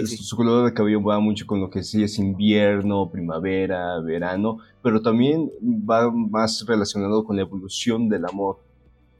Su 0.05 0.35
color 0.35 0.65
de 0.65 0.73
cabello 0.73 1.03
va 1.03 1.19
mucho 1.19 1.45
con 1.45 1.59
lo 1.59 1.69
que 1.69 1.83
sí 1.83 2.03
es 2.03 2.19
invierno, 2.19 3.09
primavera, 3.09 3.99
verano, 3.99 4.59
pero 4.81 5.01
también 5.01 5.49
va 5.61 6.11
más 6.11 6.65
relacionado 6.65 7.23
con 7.23 7.35
la 7.35 7.41
evolución 7.41 8.09
del 8.09 8.25
amor 8.25 8.59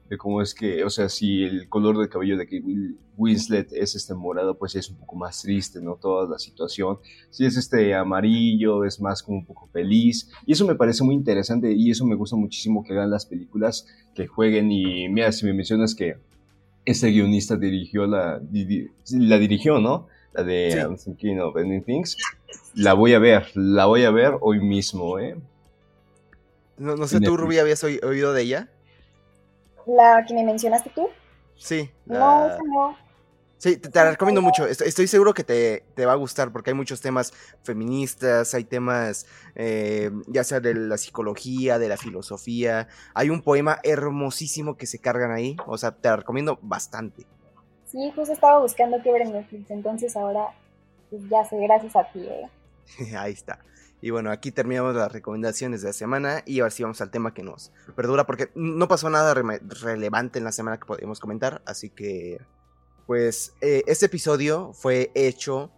de 0.09 0.17
cómo 0.17 0.41
es 0.41 0.55
que, 0.55 0.83
o 0.83 0.89
sea, 0.89 1.07
si 1.07 1.43
el 1.43 1.69
color 1.69 1.97
del 1.97 2.09
cabello 2.09 2.35
de 2.35 2.45
Kate 2.45 2.63
Winslet 3.15 3.71
es 3.73 3.95
este 3.95 4.15
morado, 4.15 4.57
pues 4.57 4.75
es 4.75 4.89
un 4.89 4.97
poco 4.97 5.15
más 5.15 5.43
triste, 5.43 5.79
¿no? 5.81 5.95
Toda 5.95 6.27
la 6.27 6.39
situación. 6.39 6.97
Si 7.29 7.45
es 7.45 7.55
este 7.57 7.93
amarillo, 7.93 8.85
es 8.85 8.99
más 8.99 9.21
como 9.21 9.37
un 9.37 9.45
poco 9.45 9.67
feliz. 9.67 10.31
Y 10.47 10.53
eso 10.53 10.65
me 10.65 10.73
parece 10.73 11.03
muy 11.03 11.13
interesante 11.13 11.71
y 11.73 11.91
eso 11.91 12.07
me 12.07 12.15
gusta 12.15 12.35
muchísimo 12.35 12.83
que 12.83 12.93
hagan 12.93 13.11
las 13.11 13.27
películas, 13.27 13.85
que 14.15 14.25
jueguen. 14.25 14.71
Y 14.71 15.07
mira, 15.09 15.31
si 15.31 15.45
me 15.45 15.53
mencionas 15.53 15.93
que 15.93 16.15
ese 16.85 17.11
guionista 17.11 17.55
dirigió 17.55 18.07
la, 18.07 18.41
la 19.11 19.37
dirigió, 19.37 19.79
¿no? 19.79 20.07
La 20.33 20.43
de 20.43 20.69
I'm 20.71 20.97
Thinking 20.97 21.39
of 21.39 21.57
Ending 21.57 21.83
Things. 21.83 22.17
La 22.75 22.93
voy 22.93 23.13
a 23.13 23.19
ver, 23.19 23.47
la 23.55 23.85
voy 23.85 24.03
a 24.05 24.11
ver 24.11 24.33
hoy 24.41 24.59
mismo, 24.59 25.19
¿eh? 25.19 25.35
No, 26.77 26.95
no 26.95 27.07
sé, 27.07 27.19
¿tú, 27.19 27.35
Ruby, 27.35 27.59
habías 27.59 27.83
oído 27.83 28.33
de 28.33 28.41
ella? 28.41 28.69
¿La 29.85 30.23
que 30.25 30.33
me 30.33 30.43
mencionaste 30.43 30.91
tú? 30.91 31.09
Sí. 31.57 31.89
No, 32.05 32.47
esa 32.47 32.59
no. 32.63 33.09
Sí, 33.59 33.75
te, 33.75 33.89
la 33.93 34.11
recomiendo 34.11 34.41
mucho. 34.41 34.65
Estoy, 34.65 35.07
seguro 35.07 35.33
que 35.33 35.43
te, 35.43 36.05
va 36.05 36.13
a 36.13 36.15
gustar 36.15 36.53
porque 36.53 36.69
hay 36.69 36.73
muchos 36.73 37.01
temas 37.01 37.33
feministas, 37.63 38.53
hay 38.53 38.63
temas 38.63 39.25
eh, 39.55 40.11
ya 40.27 40.45
sea 40.45 40.61
de 40.61 40.73
la 40.73 40.97
psicología, 40.97 41.77
de 41.77 41.89
la 41.89 41.97
filosofía. 41.97 42.87
Hay 43.13 43.29
un 43.29 43.41
poema 43.41 43.79
hermosísimo 43.83 44.77
que 44.77 44.85
se 44.85 44.99
cargan 44.99 45.31
ahí. 45.31 45.57
O 45.67 45.77
sea, 45.77 45.91
te 45.91 46.07
la 46.07 46.15
recomiendo 46.15 46.57
bastante. 46.61 47.25
Sí, 47.91 48.11
justo 48.15 48.33
estaba 48.33 48.59
buscando 48.59 49.01
qué 49.03 49.11
ver 49.11 49.23
en 49.23 49.33
Netflix, 49.33 49.71
entonces 49.71 50.15
ahora 50.15 50.49
pues 51.09 51.23
ya 51.29 51.43
sé, 51.45 51.57
gracias 51.57 51.95
a 51.95 52.03
ti. 52.11 52.19
¿eh? 52.19 52.49
ahí 53.17 53.33
está. 53.33 53.59
Y 54.01 54.11
bueno, 54.11 54.31
aquí 54.31 54.51
terminamos 54.51 54.95
las 54.95 55.11
recomendaciones 55.11 55.81
de 55.81 55.87
la 55.87 55.93
semana 55.93 56.43
y 56.45 56.61
ahora 56.61 56.71
sí 56.71 56.83
vamos 56.83 57.01
al 57.01 57.11
tema 57.11 57.33
que 57.33 57.43
nos 57.43 57.71
perdura 57.95 58.25
porque 58.25 58.49
no 58.55 58.87
pasó 58.87 59.09
nada 59.09 59.33
relevante 59.33 60.39
en 60.39 60.45
la 60.45 60.53
semana 60.53 60.77
que 60.77 60.85
podemos 60.85 61.19
comentar, 61.19 61.61
así 61.65 61.89
que 61.89 62.39
pues 63.05 63.53
eh, 63.59 63.83
este 63.87 64.05
episodio 64.05 64.71
fue 64.73 65.11
hecho 65.15 65.69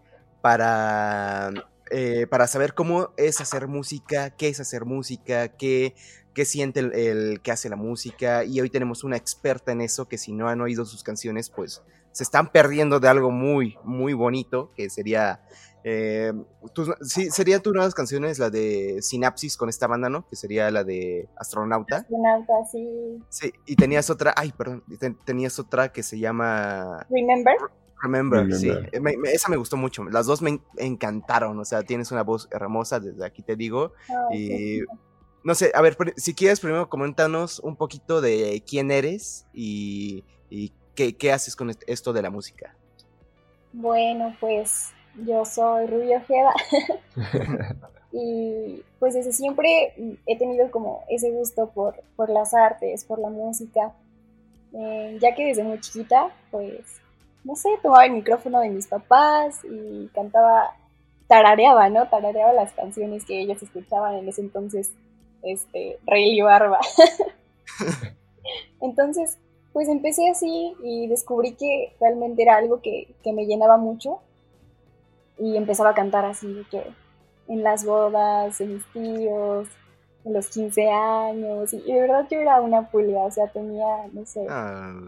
para, 0.41 1.51
eh, 1.89 2.27
para 2.27 2.45
saber 2.45 2.75
cómo 2.75 3.11
es 3.17 3.41
hacer 3.41 3.67
música, 3.67 4.31
qué 4.31 4.49
es 4.49 4.59
hacer 4.59 4.85
música, 4.85 5.47
qué, 5.47 5.95
qué 6.35 6.45
siente 6.45 6.79
el, 6.81 7.41
que 7.41 7.51
hace 7.51 7.69
la 7.69 7.75
música 7.75 8.43
y 8.43 8.61
hoy 8.61 8.69
tenemos 8.69 9.03
una 9.03 9.17
experta 9.17 9.71
en 9.71 9.81
eso 9.81 10.07
que 10.07 10.19
si 10.19 10.31
no 10.31 10.47
han 10.47 10.61
oído 10.61 10.85
sus 10.85 11.03
canciones 11.03 11.49
pues 11.49 11.81
se 12.11 12.23
están 12.23 12.51
perdiendo 12.51 12.99
de 12.99 13.07
algo 13.07 13.31
muy, 13.31 13.77
muy 13.83 14.13
bonito 14.13 14.71
que 14.75 14.89
sería 14.89 15.41
eh, 15.83 16.31
sí, 17.01 17.31
serían 17.31 17.61
tus 17.61 17.73
nuevas 17.73 17.93
canciones, 17.95 18.37
la 18.37 18.49
de 18.49 19.01
Sinapsis 19.01 19.57
con 19.57 19.69
esta 19.69 19.87
banda, 19.87 20.09
¿no? 20.09 20.27
Que 20.27 20.35
sería 20.35 20.69
la 20.69 20.83
de 20.83 21.27
Astronauta. 21.35 21.97
Astronauta, 21.97 22.53
sí. 22.71 23.19
Sí, 23.29 23.53
y 23.65 23.75
tenías 23.75 24.09
otra, 24.09 24.33
ay, 24.35 24.51
perdón, 24.51 24.83
tenías 25.25 25.57
otra 25.59 25.91
que 25.91 26.03
se 26.03 26.19
llama... 26.19 27.05
Remember. 27.09 27.55
Remember, 28.03 28.51
sí. 28.53 28.71
esa 29.25 29.49
me 29.49 29.57
gustó 29.57 29.77
mucho. 29.77 30.03
Las 30.05 30.25
dos 30.25 30.41
me 30.41 30.59
encantaron, 30.77 31.59
o 31.59 31.65
sea, 31.65 31.83
tienes 31.83 32.11
una 32.11 32.23
voz 32.23 32.47
hermosa, 32.51 32.99
desde 32.99 33.25
aquí 33.25 33.41
te 33.41 33.55
digo. 33.55 33.93
y... 34.31 34.81
No 35.43 35.55
sé, 35.55 35.71
a 35.73 35.81
ver, 35.81 35.97
si 36.17 36.35
quieres 36.35 36.59
primero 36.59 36.87
coméntanos 36.87 37.57
un 37.61 37.75
poquito 37.75 38.21
de 38.21 38.63
quién 38.63 38.91
eres 38.91 39.47
y, 39.51 40.23
y 40.51 40.71
qué, 40.95 41.15
qué 41.15 41.31
haces 41.31 41.55
con 41.55 41.71
esto 41.87 42.13
de 42.13 42.21
la 42.21 42.29
música. 42.29 42.75
Bueno, 43.73 44.35
pues 44.39 44.89
yo 45.25 45.45
soy 45.45 45.87
Rubio 45.87 46.17
Ojeda 46.17 46.53
y 48.11 48.83
pues 48.99 49.13
desde 49.13 49.31
siempre 49.31 49.93
he 50.25 50.37
tenido 50.37 50.71
como 50.71 51.03
ese 51.09 51.31
gusto 51.31 51.69
por, 51.69 52.01
por 52.15 52.29
las 52.29 52.53
artes, 52.53 53.03
por 53.05 53.19
la 53.19 53.29
música, 53.29 53.93
eh, 54.73 55.17
ya 55.21 55.35
que 55.35 55.45
desde 55.45 55.63
muy 55.63 55.79
chiquita 55.79 56.33
pues 56.49 57.01
no 57.43 57.55
sé, 57.55 57.69
tomaba 57.81 58.05
el 58.05 58.11
micrófono 58.11 58.59
de 58.59 58.69
mis 58.69 58.87
papás 58.87 59.59
y 59.63 60.07
cantaba, 60.13 60.75
tarareaba, 61.27 61.89
¿no? 61.89 62.07
Tarareaba 62.07 62.53
las 62.53 62.71
canciones 62.73 63.25
que 63.25 63.41
ellos 63.41 63.61
escuchaban 63.63 64.15
en 64.15 64.29
ese 64.29 64.41
entonces, 64.41 64.91
este, 65.41 65.97
Rey 66.05 66.37
y 66.37 66.41
Barba. 66.41 66.79
entonces, 68.81 69.37
pues 69.73 69.87
empecé 69.87 70.29
así 70.29 70.75
y 70.83 71.07
descubrí 71.07 71.53
que 71.53 71.93
realmente 71.99 72.43
era 72.43 72.57
algo 72.57 72.81
que, 72.81 73.13
que 73.23 73.33
me 73.33 73.45
llenaba 73.45 73.77
mucho 73.77 74.19
y 75.37 75.57
empezaba 75.57 75.91
a 75.91 75.95
cantar 75.95 76.25
así 76.25 76.65
que 76.69 76.83
en 77.47 77.63
las 77.63 77.85
bodas, 77.85 78.61
en 78.61 78.75
mis 78.75 78.85
tíos, 78.93 79.67
en 80.23 80.33
los 80.33 80.47
15 80.49 80.89
años, 80.89 81.73
y, 81.73 81.81
de 81.81 82.01
verdad 82.01 82.27
yo 82.29 82.39
era 82.39 82.61
una 82.61 82.89
pulga, 82.89 83.21
o 83.21 83.31
sea, 83.31 83.47
tenía, 83.47 84.07
no 84.13 84.25
sé. 84.25 84.45
Ah, 84.49 85.01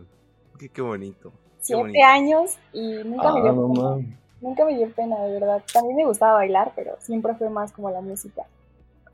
qué, 0.73 0.81
bonito. 0.81 1.31
siete 1.59 2.01
años 2.03 2.57
y 2.73 2.95
nunca 3.03 3.33
me 3.33 3.41
dio 3.41 3.51
ah, 3.51 3.95
pena. 3.95 4.17
Nunca 4.41 4.65
me 4.65 4.75
dio 4.75 4.91
pena, 4.93 5.23
de 5.23 5.39
verdad. 5.39 5.63
También 5.71 5.95
me 5.95 6.05
gustaba 6.05 6.33
bailar, 6.33 6.73
pero 6.75 6.97
siempre 6.99 7.33
fue 7.35 7.49
más 7.49 7.71
como 7.71 7.89
la 7.91 8.01
música. 8.01 8.43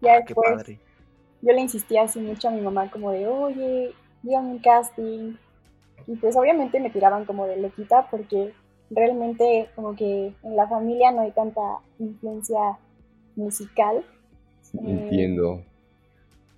Ya 0.02 0.14
ah, 0.14 0.22
después, 0.26 0.80
yo 1.42 1.54
le 1.54 1.62
insistía 1.62 2.04
así 2.04 2.20
mucho 2.20 2.48
a 2.48 2.52
mi 2.52 2.62
mamá, 2.62 2.90
como 2.90 3.12
de, 3.12 3.28
oye, 3.28 3.94
dígame 4.24 4.52
un 4.52 4.60
casting. 4.60 5.36
Y 6.08 6.16
pues 6.16 6.36
obviamente 6.36 6.80
me 6.80 6.90
tiraban 6.90 7.26
como 7.26 7.46
de 7.46 7.58
loquita 7.58 8.08
porque 8.10 8.54
realmente 8.90 9.70
como 9.76 9.96
que 9.96 10.34
en 10.44 10.56
la 10.56 10.68
familia 10.68 11.12
no 11.12 11.22
hay 11.22 11.32
tanta 11.32 11.80
influencia 12.00 12.78
musical. 13.36 14.04
Entiendo. 14.74 15.64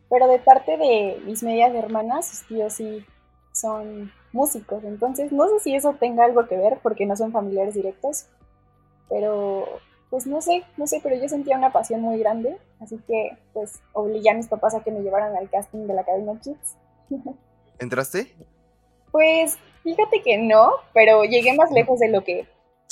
pero 0.10 0.28
de 0.28 0.39
parte 0.39 0.76
de 0.76 1.21
mis 1.26 1.41
medias 1.43 1.74
hermanas, 1.74 2.28
sus 2.28 2.47
tíos 2.47 2.74
sí 2.74 3.06
son 3.54 4.12
músicos, 4.34 4.84
entonces 4.84 5.32
no 5.32 5.47
sé 5.47 5.60
si 5.60 5.76
eso 5.76 5.95
tenga 6.00 6.26
algo 6.26 6.45
que 6.47 6.58
ver 6.58 6.80
porque 6.84 7.06
no 7.06 7.15
son 7.15 7.32
familiares 7.32 7.76
directos, 7.76 8.26
pero 9.08 9.65
pues 10.10 10.28
no 10.28 10.41
sé, 10.41 10.63
no 10.76 10.88
sé, 10.88 11.00
pero 11.02 11.15
yo 11.15 11.30
sentía 11.30 11.58
una 11.58 11.71
pasión 11.71 12.02
muy 12.02 12.19
grande, 12.19 12.58
así 12.82 12.97
que 13.08 13.38
pues 13.54 13.82
obligué 13.93 14.30
a 14.32 14.36
mis 14.36 14.50
papás 14.50 14.76
a 14.76 14.82
que 14.82 14.91
me 14.91 15.02
llevaran 15.02 15.36
al 15.38 15.50
casting 15.50 15.88
de 15.88 15.93
la 15.93 16.02
Academia 16.02 16.38
Kids. 16.41 16.76
¿Entraste? 17.82 18.34
Pues 19.12 19.58
Fíjate 19.84 20.22
que 20.24 20.38
no, 20.38 20.72
pero 20.94 21.24
llegué 21.24 21.56
más 21.56 21.72
lejos 21.72 22.00
de 22.00 22.10
lo 22.10 22.24
que 22.24 22.48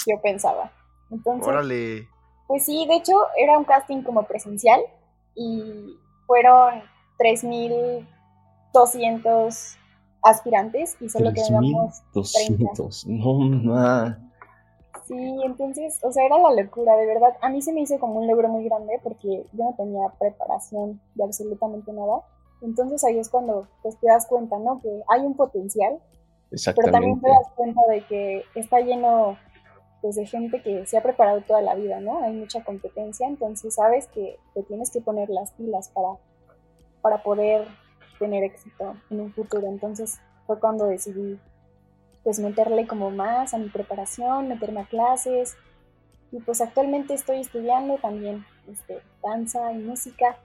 yo 0.08 0.20
pensaba. 0.22 0.72
Entonces, 1.12 1.48
Órale. 1.48 2.08
Pues 2.48 2.66
sí, 2.66 2.88
de 2.88 2.96
hecho 2.96 3.14
era 3.38 3.60
un 3.60 3.66
casting 3.66 4.02
como 4.02 4.24
presencial 4.24 4.82
y 5.36 5.96
fueron 6.26 6.82
3.200 7.20 9.78
aspirantes 10.24 10.98
y 11.00 11.10
solo 11.10 11.32
quedamos 11.32 12.02
3.200, 12.14 13.06
no 13.06 13.34
más. 13.72 14.18
Sí, 15.06 15.38
entonces, 15.44 16.00
o 16.04 16.12
sea, 16.12 16.26
era 16.26 16.40
la 16.40 16.54
locura, 16.62 16.96
de 16.96 17.06
verdad. 17.06 17.38
A 17.42 17.50
mí 17.50 17.62
se 17.62 17.72
me 17.72 17.82
hizo 17.82 18.00
como 18.00 18.20
un 18.20 18.26
logro 18.28 18.48
muy 18.48 18.66
grande 18.66 19.00
porque 19.04 19.46
yo 19.54 19.64
no 19.64 19.76
tenía 19.76 20.10
preparación 20.20 21.00
de 21.16 21.24
absolutamente 21.24 21.94
nada. 21.94 22.24
Entonces 22.62 23.04
ahí 23.04 23.18
es 23.18 23.30
cuando 23.30 23.68
pues, 23.82 23.98
te 24.00 24.08
das 24.08 24.28
cuenta, 24.28 24.58
¿no? 24.60 24.82
Que 24.82 25.02
hay 25.10 25.22
un 25.22 25.36
potencial 25.36 26.00
pero 26.50 26.92
también 26.92 27.20
te 27.22 27.30
das 27.30 27.48
cuenta 27.56 27.82
de 27.90 28.02
que 28.06 28.44
está 28.56 28.80
lleno 28.80 29.38
pues, 30.02 30.16
de 30.16 30.26
gente 30.26 30.62
que 30.62 30.86
se 30.86 30.98
ha 30.98 31.04
preparado 31.04 31.42
toda 31.42 31.62
la 31.62 31.76
vida, 31.76 32.00
¿no? 32.00 32.24
Hay 32.24 32.34
mucha 32.34 32.64
competencia, 32.64 33.28
entonces 33.28 33.76
sabes 33.76 34.08
que 34.08 34.38
te 34.54 34.64
tienes 34.64 34.90
que 34.92 35.02
poner 35.02 35.30
las 35.30 35.52
pilas 35.52 35.90
para, 35.90 36.18
para 37.02 37.24
poder 37.24 37.68
tener 38.18 38.44
éxito 38.44 38.96
en 39.10 39.22
un 39.22 39.34
futuro. 39.34 39.68
Entonces 39.68 40.20
fue 40.48 40.60
cuando 40.60 40.86
decidí 40.86 41.40
pues 42.24 42.40
meterle 42.40 42.88
como 42.88 43.12
más 43.12 43.54
a 43.54 43.58
mi 43.58 43.70
preparación, 43.70 44.48
meterme 44.48 44.82
a 44.82 44.86
clases. 44.86 45.56
Y 46.32 46.40
pues 46.40 46.62
actualmente 46.62 47.14
estoy 47.14 47.42
estudiando 47.42 47.98
también 47.98 48.44
este, 48.68 49.00
danza 49.24 49.72
y 49.72 49.78
música. 49.78 50.38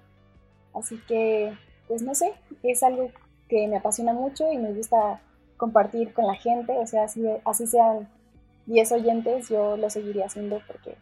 Así 0.75 0.99
que, 1.07 1.57
pues 1.89 2.03
no 2.03 2.15
sé, 2.15 2.33
es 2.63 2.83
algo 2.83 3.11
que 3.49 3.69
me 3.69 3.77
apasiona 3.77 4.13
mucho 4.13 4.51
y 4.53 4.59
me 4.59 4.73
gusta 4.73 5.21
compartir 5.57 6.13
con 6.13 6.27
la 6.27 6.35
gente, 6.35 6.73
o 6.73 6.87
sea, 6.87 7.05
así, 7.05 7.25
así 7.45 7.67
sean 7.67 8.09
10 8.67 8.93
oyentes, 8.93 9.49
yo 9.49 9.77
lo 9.77 9.91
seguiría 9.91 10.27
haciendo 10.27 10.61
porque 10.67 10.97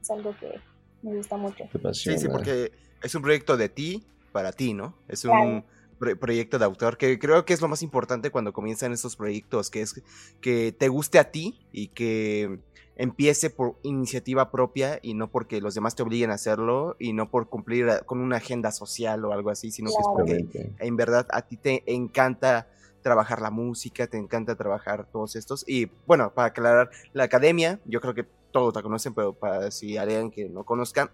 es 0.00 0.10
algo 0.10 0.34
que 0.38 0.58
me 1.02 1.14
gusta 1.14 1.36
mucho. 1.36 1.64
Sí, 1.92 2.18
sí, 2.18 2.28
porque 2.28 2.72
es 3.02 3.14
un 3.14 3.22
proyecto 3.22 3.56
de 3.56 3.68
ti 3.68 4.02
para 4.32 4.52
ti, 4.52 4.74
¿no? 4.74 4.94
Es 5.08 5.24
un 5.24 5.64
proyecto 5.98 6.58
de 6.58 6.64
autor 6.64 6.96
que 6.96 7.18
creo 7.18 7.44
que 7.44 7.54
es 7.54 7.60
lo 7.60 7.68
más 7.68 7.82
importante 7.82 8.30
cuando 8.30 8.52
comienzan 8.52 8.92
estos 8.92 9.16
proyectos, 9.16 9.70
que 9.70 9.82
es 9.82 10.02
que 10.40 10.72
te 10.72 10.88
guste 10.88 11.18
a 11.18 11.30
ti 11.30 11.66
y 11.72 11.88
que 11.88 12.60
empiece 12.96 13.48
por 13.48 13.76
iniciativa 13.82 14.50
propia 14.50 14.98
y 15.02 15.14
no 15.14 15.30
porque 15.30 15.60
los 15.60 15.74
demás 15.74 15.94
te 15.94 16.02
obliguen 16.02 16.30
a 16.30 16.34
hacerlo 16.34 16.96
y 16.98 17.12
no 17.12 17.30
por 17.30 17.48
cumplir 17.48 18.02
con 18.06 18.18
una 18.18 18.36
agenda 18.36 18.72
social 18.72 19.24
o 19.24 19.32
algo 19.32 19.50
así, 19.50 19.70
sino 19.70 19.90
que 19.90 19.96
es 20.00 20.06
porque 20.12 20.72
en 20.78 20.96
verdad 20.96 21.26
a 21.30 21.42
ti 21.42 21.56
te 21.56 21.84
encanta 21.86 22.66
trabajar 23.02 23.40
la 23.40 23.50
música, 23.50 24.06
te 24.08 24.18
encanta 24.18 24.56
trabajar 24.56 25.06
todos 25.10 25.36
estos. 25.36 25.64
Y 25.66 25.90
bueno, 26.06 26.34
para 26.34 26.48
aclarar, 26.48 26.90
la 27.12 27.24
academia, 27.24 27.80
yo 27.84 28.00
creo 28.00 28.14
que 28.14 28.26
todos 28.50 28.74
la 28.74 28.82
conocen, 28.82 29.14
pero 29.14 29.32
para 29.32 29.70
si 29.70 29.96
alguien 29.96 30.30
que 30.30 30.48
no 30.48 30.64
conozca, 30.64 31.10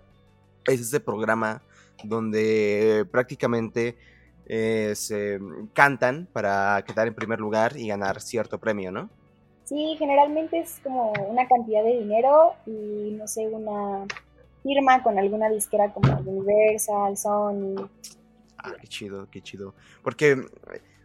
es 0.66 0.81
este 0.81 1.01
programa 1.01 1.62
donde 2.03 3.07
prácticamente 3.11 3.97
eh, 4.47 4.93
se 4.95 5.39
cantan 5.73 6.29
para 6.33 6.83
quedar 6.87 7.09
en 7.09 7.15
primer 7.15 7.41
lugar 7.41 7.77
y 7.77 7.89
ganar 7.89 8.21
cierto 8.21 8.59
premio, 8.59 8.91
¿no? 8.93 9.09
Sí, 9.65 9.97
generalmente 9.99 10.59
es 10.59 10.81
como 10.83 11.13
una 11.29 11.49
cantidad 11.49 11.83
de 11.83 11.99
dinero 12.01 12.55
y 12.67 13.17
no 13.19 13.27
sé, 13.27 13.47
una 13.49 14.07
firma 14.63 15.03
con 15.03 15.19
alguna 15.19 15.49
disquera 15.49 15.93
como 15.93 16.19
Universal, 16.21 17.17
Sony. 17.17 17.89
Ah, 18.59 18.73
qué 18.81 18.87
chido, 18.87 19.29
qué 19.31 19.41
chido. 19.41 19.75
Porque 20.03 20.37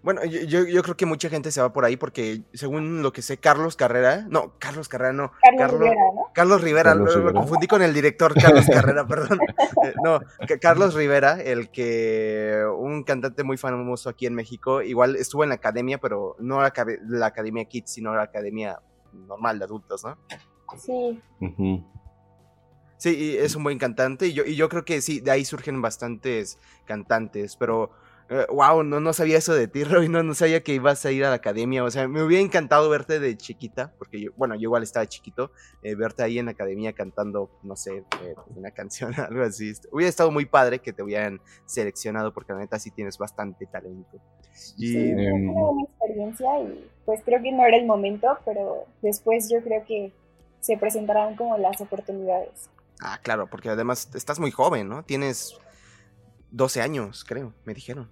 bueno, 0.01 0.23
yo, 0.25 0.63
yo, 0.65 0.83
creo 0.83 0.95
que 0.95 1.05
mucha 1.05 1.29
gente 1.29 1.51
se 1.51 1.61
va 1.61 1.73
por 1.73 1.85
ahí 1.85 1.97
porque, 1.97 2.41
según 2.53 3.01
lo 3.01 3.11
que 3.11 3.21
sé, 3.21 3.37
Carlos 3.37 3.75
Carrera, 3.75 4.25
no, 4.29 4.53
Carlos 4.59 4.87
Carrera, 4.87 5.13
no. 5.13 5.31
Carlos, 5.57 5.79
Rivera, 5.79 6.01
¿no? 6.15 6.31
Carlos 6.33 6.61
Rivera, 6.61 6.95
lo, 6.95 7.33
confundí 7.33 7.67
con 7.67 7.81
el 7.81 7.93
director 7.93 8.33
Carlos 8.33 8.65
Carrera, 8.71 9.05
perdón. 9.05 9.39
Eh, 9.83 9.93
no, 10.03 10.19
Carlos 10.61 10.93
Rivera, 10.93 11.41
el 11.41 11.69
que, 11.69 12.63
un 12.77 13.03
cantante 13.03 13.43
muy 13.43 13.57
famoso 13.57 14.09
aquí 14.09 14.25
en 14.25 14.35
México, 14.35 14.81
igual 14.81 15.15
estuvo 15.15 15.43
en 15.43 15.49
la 15.49 15.55
academia, 15.55 15.99
pero 15.99 16.35
no 16.39 16.61
la, 16.61 16.73
la 17.07 17.25
academia 17.25 17.65
Kids, 17.65 17.91
sino 17.91 18.15
la 18.15 18.23
academia 18.23 18.79
normal 19.11 19.59
de 19.59 19.65
adultos, 19.65 20.03
¿no? 20.03 20.17
Sí. 20.77 21.21
Sí, 22.99 23.37
es 23.37 23.55
un 23.55 23.63
buen 23.63 23.77
cantante 23.77 24.27
y 24.27 24.33
yo, 24.33 24.43
y 24.43 24.55
yo 24.55 24.67
creo 24.67 24.83
que 24.83 24.99
sí, 24.99 25.21
de 25.21 25.31
ahí 25.31 25.45
surgen 25.45 25.81
bastantes 25.81 26.59
cantantes, 26.85 27.55
pero 27.55 27.91
wow, 28.51 28.83
no, 28.83 28.99
no 28.99 29.13
sabía 29.13 29.37
eso 29.37 29.53
de 29.53 29.67
ti, 29.67 29.83
Roy, 29.85 30.07
no, 30.07 30.21
no 30.23 30.33
sabía 30.33 30.63
que 30.63 30.73
ibas 30.73 31.05
a 31.05 31.11
ir 31.11 31.25
a 31.25 31.29
la 31.29 31.35
academia, 31.35 31.83
o 31.83 31.89
sea, 31.89 32.07
me 32.07 32.23
hubiera 32.23 32.43
encantado 32.43 32.89
verte 32.89 33.19
de 33.19 33.35
chiquita, 33.35 33.93
porque 33.97 34.21
yo, 34.21 34.31
bueno, 34.37 34.55
yo 34.55 34.61
igual 34.61 34.83
estaba 34.83 35.07
chiquito, 35.07 35.51
eh, 35.81 35.95
verte 35.95 36.23
ahí 36.23 36.37
en 36.37 36.45
la 36.45 36.51
academia 36.51 36.93
cantando, 36.93 37.49
no 37.63 37.75
sé, 37.75 38.03
eh, 38.23 38.35
una 38.55 38.71
canción, 38.79 39.13
algo 39.15 39.43
así. 39.43 39.73
Hubiera 39.91 40.09
estado 40.09 40.31
muy 40.31 40.45
padre 40.45 40.79
que 40.79 40.93
te 40.93 41.01
hubieran 41.01 41.41
seleccionado, 41.65 42.33
porque 42.33 42.53
la 42.53 42.59
neta 42.59 42.77
sí 42.77 42.91
tienes 42.91 43.17
bastante 43.17 43.65
talento. 43.65 44.19
Y, 44.77 44.87
sí, 44.87 45.13
fue 45.13 45.69
una 45.69 45.83
experiencia 45.83 46.59
y 46.59 46.89
pues 47.05 47.21
creo 47.23 47.41
que 47.41 47.51
no 47.51 47.65
era 47.65 47.77
el 47.77 47.85
momento, 47.85 48.27
pero 48.45 48.85
después 49.01 49.49
yo 49.49 49.63
creo 49.63 49.83
que 49.85 50.13
se 50.59 50.77
presentarán 50.77 51.35
como 51.35 51.57
las 51.57 51.79
oportunidades. 51.81 52.69
Ah, 53.01 53.19
claro, 53.23 53.49
porque 53.49 53.69
además 53.69 54.09
estás 54.13 54.39
muy 54.39 54.51
joven, 54.51 54.89
¿no? 54.89 55.03
Tienes 55.03 55.57
12 56.51 56.81
años, 56.81 57.23
creo, 57.23 57.53
me 57.63 57.73
dijeron. 57.73 58.09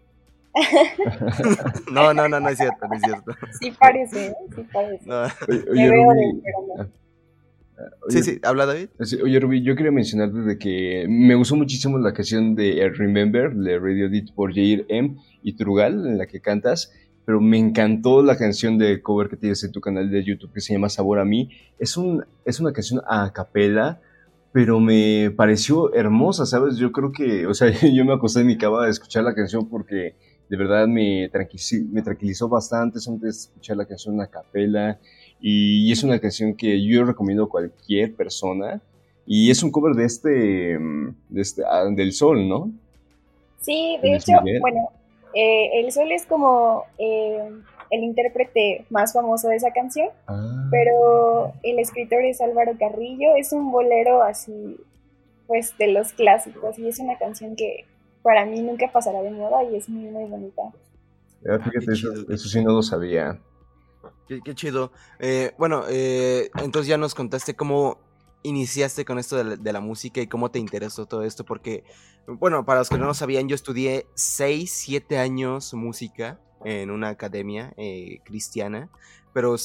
no, 1.91 2.13
no, 2.13 2.27
no, 2.27 2.39
no 2.39 2.49
es 2.49 2.57
cierto, 2.57 2.87
no 2.87 2.95
es 2.95 3.01
cierto. 3.01 3.31
Sí 3.59 3.71
parece, 3.77 4.27
¿eh? 4.27 4.33
sí 4.55 4.65
parece. 4.71 5.09
de, 5.09 6.89
sí, 8.09 8.23
sí, 8.23 8.39
habla 8.43 8.65
David. 8.65 8.89
Oye, 9.23 9.39
Ruby, 9.39 9.63
yo 9.63 9.75
quería 9.75 9.91
mencionarte 9.91 10.39
de 10.39 10.57
que 10.57 11.05
me 11.07 11.35
gustó 11.35 11.55
muchísimo 11.55 11.97
la 11.97 12.13
canción 12.13 12.55
de 12.55 12.89
Remember, 12.89 13.53
de 13.53 13.79
Radio 13.79 14.07
Edit 14.07 14.33
por 14.33 14.53
Jair 14.53 14.85
M. 14.89 15.17
y 15.43 15.53
Trugal, 15.53 16.07
en 16.07 16.17
la 16.17 16.25
que 16.25 16.41
cantas, 16.41 16.93
pero 17.25 17.41
me 17.41 17.57
encantó 17.57 18.23
la 18.23 18.37
canción 18.37 18.77
de 18.77 19.01
cover 19.01 19.29
que 19.29 19.37
tienes 19.37 19.63
en 19.63 19.71
tu 19.71 19.81
canal 19.81 20.09
de 20.09 20.23
YouTube 20.23 20.53
que 20.53 20.61
se 20.61 20.73
llama 20.73 20.89
Sabor 20.89 21.19
a 21.19 21.25
mí. 21.25 21.49
Es, 21.77 21.97
un, 21.97 22.25
es 22.45 22.59
una 22.59 22.71
canción 22.71 23.01
a 23.07 23.31
capela, 23.33 24.01
pero 24.53 24.79
me 24.79 25.31
pareció 25.35 25.93
hermosa, 25.93 26.45
¿sabes? 26.45 26.77
Yo 26.77 26.91
creo 26.91 27.11
que, 27.11 27.45
o 27.45 27.53
sea, 27.53 27.69
yo 27.93 28.05
me 28.05 28.13
acosté 28.13 28.41
en 28.41 28.47
mi 28.47 28.57
cama 28.57 28.85
a 28.85 28.89
escuchar 28.89 29.23
la 29.23 29.35
canción 29.35 29.69
porque 29.69 30.15
de 30.49 30.57
verdad 30.57 30.87
me, 30.87 31.29
me 31.91 32.01
tranquilizó 32.01 32.47
bastante 32.47 32.99
antes 33.05 33.21
de 33.21 33.29
escuchar 33.29 33.77
la 33.77 33.85
canción 33.85 34.19
a 34.21 34.27
capela 34.27 34.99
y 35.39 35.91
es 35.91 36.03
una 36.03 36.19
canción 36.19 36.55
que 36.55 36.83
yo 36.85 37.03
recomiendo 37.03 37.43
a 37.43 37.49
cualquier 37.49 38.15
persona 38.15 38.81
y 39.25 39.51
es 39.51 39.61
un 39.61 39.71
cover 39.71 39.93
de 39.93 40.05
este, 40.05 40.79
mm, 40.79 41.15
de 41.29 41.41
este 41.41 41.63
ah, 41.69 41.85
del 41.85 42.13
Sol, 42.13 42.47
¿no? 42.47 42.71
Sí, 43.59 43.97
de 44.01 44.15
hecho, 44.15 44.31
bueno, 44.61 44.89
eh, 45.33 45.81
El 45.81 45.91
Sol 45.91 46.11
es 46.13 46.25
como 46.25 46.85
eh, 46.97 47.49
el 47.91 48.03
intérprete 48.03 48.85
más 48.89 49.13
famoso 49.13 49.49
de 49.49 49.57
esa 49.57 49.71
canción, 49.71 50.09
ah. 50.27 50.67
pero 50.71 51.53
el 51.63 51.79
escritor 51.79 52.23
es 52.23 52.39
Álvaro 52.39 52.73
Carrillo, 52.79 53.35
es 53.35 53.51
un 53.51 53.69
bolero 53.69 54.23
así, 54.23 54.77
pues 55.45 55.77
de 55.77 55.87
los 55.87 56.13
clásicos 56.13 56.79
y 56.79 56.87
es 56.87 56.99
una 56.99 57.17
canción 57.17 57.57
que 57.57 57.85
para 58.27 58.45
mí 58.45 58.61
nunca 58.61 58.91
pasará 58.91 59.21
de 59.21 59.31
moda 59.31 59.63
y 59.63 59.77
es 59.77 59.87
muy, 59.87 60.09
muy 60.09 60.29
bonita. 60.29 60.63
Ah, 61.49 61.59
fíjate, 61.59 61.93
eso, 61.93 62.09
eso, 62.27 62.49
sí 62.49 62.61
no 62.61 62.73
lo 62.73 62.83
sabía. 62.83 63.39
Qué, 64.27 64.53
chido. 64.53 64.91
Eh, 65.17 65.53
bueno, 65.57 65.85
eh, 65.87 66.51
entonces 66.61 66.89
ya 66.89 66.97
nos 66.97 67.15
contaste 67.15 67.55
cómo 67.55 67.99
iniciaste 68.43 69.05
con 69.05 69.17
esto 69.17 69.41
de 69.45 69.71
la, 69.71 69.79
música 69.79 70.19
y 70.19 70.27
cómo 70.27 70.51
te 70.51 70.59
interesó 70.59 71.05
todo 71.05 71.23
esto, 71.23 71.45
porque, 71.45 71.85
bueno, 72.27 72.65
para 72.65 72.79
los 72.79 72.89
que 72.89 72.97
no 72.97 73.05
lo 73.05 73.13
sabían, 73.13 73.47
yo 73.47 73.55
estudié 73.55 74.07
6, 74.15 74.73
7 74.73 75.19
años 75.19 75.73
música 75.73 76.41
en 76.65 76.91
una 76.91 77.07
academia 77.07 77.73
eh, 77.77 78.19
cristiana, 78.25 78.89
pero 79.33 79.55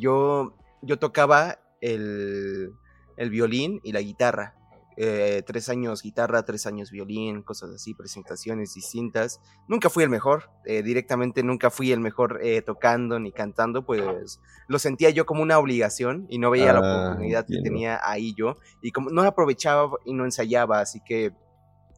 yo, 0.00 0.54
yo 0.80 0.98
tocaba 0.98 1.58
el, 1.82 2.72
el 3.18 3.28
violín 3.28 3.80
y 3.82 3.92
la 3.92 4.00
guitarra. 4.00 4.61
Eh, 4.96 5.42
tres 5.46 5.68
años 5.68 6.02
guitarra, 6.02 6.44
tres 6.44 6.66
años 6.66 6.90
violín, 6.90 7.42
cosas 7.42 7.70
así, 7.70 7.94
presentaciones 7.94 8.74
distintas. 8.74 9.40
Nunca 9.68 9.88
fui 9.88 10.04
el 10.04 10.10
mejor, 10.10 10.50
eh, 10.66 10.82
directamente 10.82 11.42
nunca 11.42 11.70
fui 11.70 11.92
el 11.92 12.00
mejor 12.00 12.40
eh, 12.42 12.62
tocando 12.62 13.18
ni 13.18 13.32
cantando, 13.32 13.86
pues 13.86 14.40
lo 14.68 14.78
sentía 14.78 15.10
yo 15.10 15.26
como 15.26 15.42
una 15.42 15.58
obligación 15.58 16.26
y 16.28 16.38
no 16.38 16.50
veía 16.50 16.72
la 16.72 16.80
ah, 16.80 17.06
oportunidad 17.06 17.46
que 17.46 17.62
tenía 17.62 18.00
ahí 18.02 18.34
yo 18.34 18.56
y 18.80 18.90
como 18.92 19.10
no 19.10 19.22
aprovechaba 19.22 19.90
y 20.04 20.12
no 20.12 20.24
ensayaba, 20.24 20.80
así 20.80 21.00
que 21.00 21.32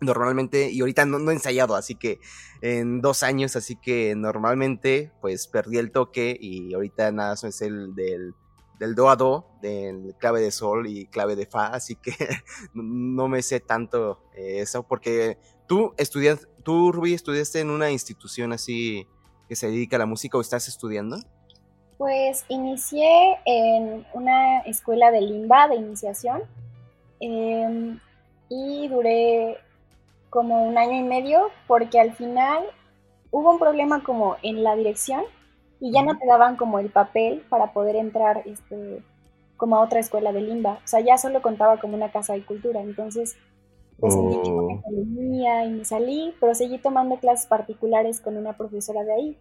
normalmente, 0.01 0.71
y 0.71 0.81
ahorita 0.81 1.07
no, 1.07 1.19
no 1.19 1.31
he 1.31 1.35
ensayado, 1.35 1.75
así 1.77 1.95
que 1.95 2.21
en 2.61 3.01
dos 3.01 3.23
años, 3.23 3.57
así 3.57 3.77
que 3.77 4.15
normalmente 4.15 5.13
pues 5.21 5.49
perdí 5.49 5.79
el 5.79 5.91
toque 5.91 6.37
y 6.39 6.75
ahorita 6.75 7.11
nada 7.13 7.31
más 7.31 7.45
es 7.45 7.61
el 7.63 7.95
del 7.95 8.35
del 8.79 8.95
do 8.95 9.09
a 9.09 9.17
do, 9.17 9.47
del 9.61 10.15
clave 10.19 10.41
de 10.41 10.51
sol 10.51 10.87
y 10.87 11.07
clave 11.07 11.37
de 11.37 11.47
fa, 11.47 11.67
así 11.69 11.97
que 11.97 12.13
no 12.75 13.29
me 13.29 13.43
sé 13.43 13.61
tanto 13.61 14.21
eh, 14.35 14.61
eso, 14.61 14.83
porque 14.83 15.39
tú 15.67 15.95
estudias, 15.97 16.49
tú 16.63 16.93
Rubí, 16.93 17.15
estudiaste 17.15 17.61
en 17.61 17.71
una 17.71 17.91
institución 17.91 18.53
así 18.53 19.07
que 19.49 19.57
se 19.57 19.69
dedica 19.69 19.97
a 19.97 20.01
la 20.01 20.07
música 20.07 20.39
o 20.39 20.41
estás 20.41 20.69
estudiando? 20.69 21.19
Pues 21.99 22.45
inicié 22.49 23.39
en 23.45 24.07
una 24.15 24.61
escuela 24.61 25.11
de 25.11 25.21
limba 25.21 25.69
de 25.69 25.77
iniciación 25.77 26.43
em, 27.21 28.01
y 28.49 28.89
duré 28.89 29.59
como 30.31 30.67
un 30.67 30.77
año 30.77 30.99
y 30.99 31.03
medio 31.03 31.51
porque 31.69 32.01
al 32.01 32.15
final 32.15 32.65
hubo 33.31 33.53
un 33.53 33.59
problema 33.59 34.03
como 34.03 34.37
en 34.43 34.65
la 34.65 34.75
dirección 34.75 35.25
y 35.85 35.93
ya 35.93 36.03
no 36.03 36.17
te 36.17 36.27
daban 36.27 36.57
como 36.57 36.79
el 36.79 36.89
papel 36.89 37.45
para 37.51 37.75
poder 37.75 37.97
entrar 37.97 38.43
este, 38.47 39.03
como 39.59 39.77
a 39.77 39.83
otra 39.83 40.01
escuela 40.01 40.33
de 40.33 40.41
limba. 40.41 40.79
O 40.83 40.89
sea, 40.89 41.01
ya 41.01 41.19
solo 41.19 41.43
contaba 41.43 41.79
como 41.79 41.95
una 41.95 42.11
casa 42.11 42.33
de 42.33 42.43
cultura. 42.43 42.81
Entonces, 42.81 43.37
pues, 44.01 44.15
oh. 44.17 44.81
y 44.87 45.69
me 45.69 45.85
salí, 45.85 46.35
pero 46.41 46.55
seguí 46.55 46.79
tomando 46.79 47.17
clases 47.17 47.47
particulares 47.47 48.23
con 48.23 48.39
una 48.39 48.55
profesora 48.57 49.05
de 49.05 49.13
ahí. 49.13 49.39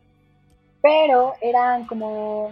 Pero 0.81 1.31
eran 1.39 1.87
como 1.87 2.51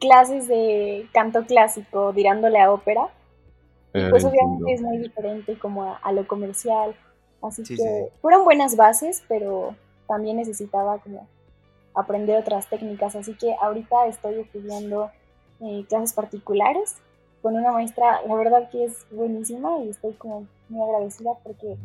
clases 0.00 0.46
de 0.46 1.08
canto 1.14 1.46
clásico, 1.46 2.12
tirándole 2.14 2.60
a 2.60 2.70
ópera. 2.70 3.08
pues 3.92 4.22
obviamente 4.22 4.74
es 4.74 4.82
muy 4.82 4.98
diferente 4.98 5.58
como 5.58 5.96
a, 6.02 6.12
lo 6.12 6.28
comercial. 6.28 6.94
Así 7.40 7.62
que 7.62 8.10
fueron 8.20 8.44
buenas 8.44 8.76
bases, 8.76 9.24
pero 9.28 9.74
también 10.06 10.36
necesitaba 10.36 10.98
como 10.98 11.26
aprender 11.94 12.38
otras 12.38 12.68
técnicas. 12.68 13.16
Así 13.16 13.34
que 13.34 13.54
ahorita 13.60 14.06
estoy 14.06 14.40
estudiando 14.40 15.10
eh, 15.60 15.84
clases 15.88 16.12
particulares 16.12 16.96
con 17.42 17.54
una 17.54 17.72
maestra, 17.72 18.20
la 18.26 18.34
verdad 18.34 18.70
que 18.70 18.84
es 18.84 19.06
buenísima 19.10 19.78
y 19.78 19.88
estoy 19.88 20.12
como 20.14 20.46
muy 20.68 20.82
agradecida 20.82 21.30
porque 21.42 21.76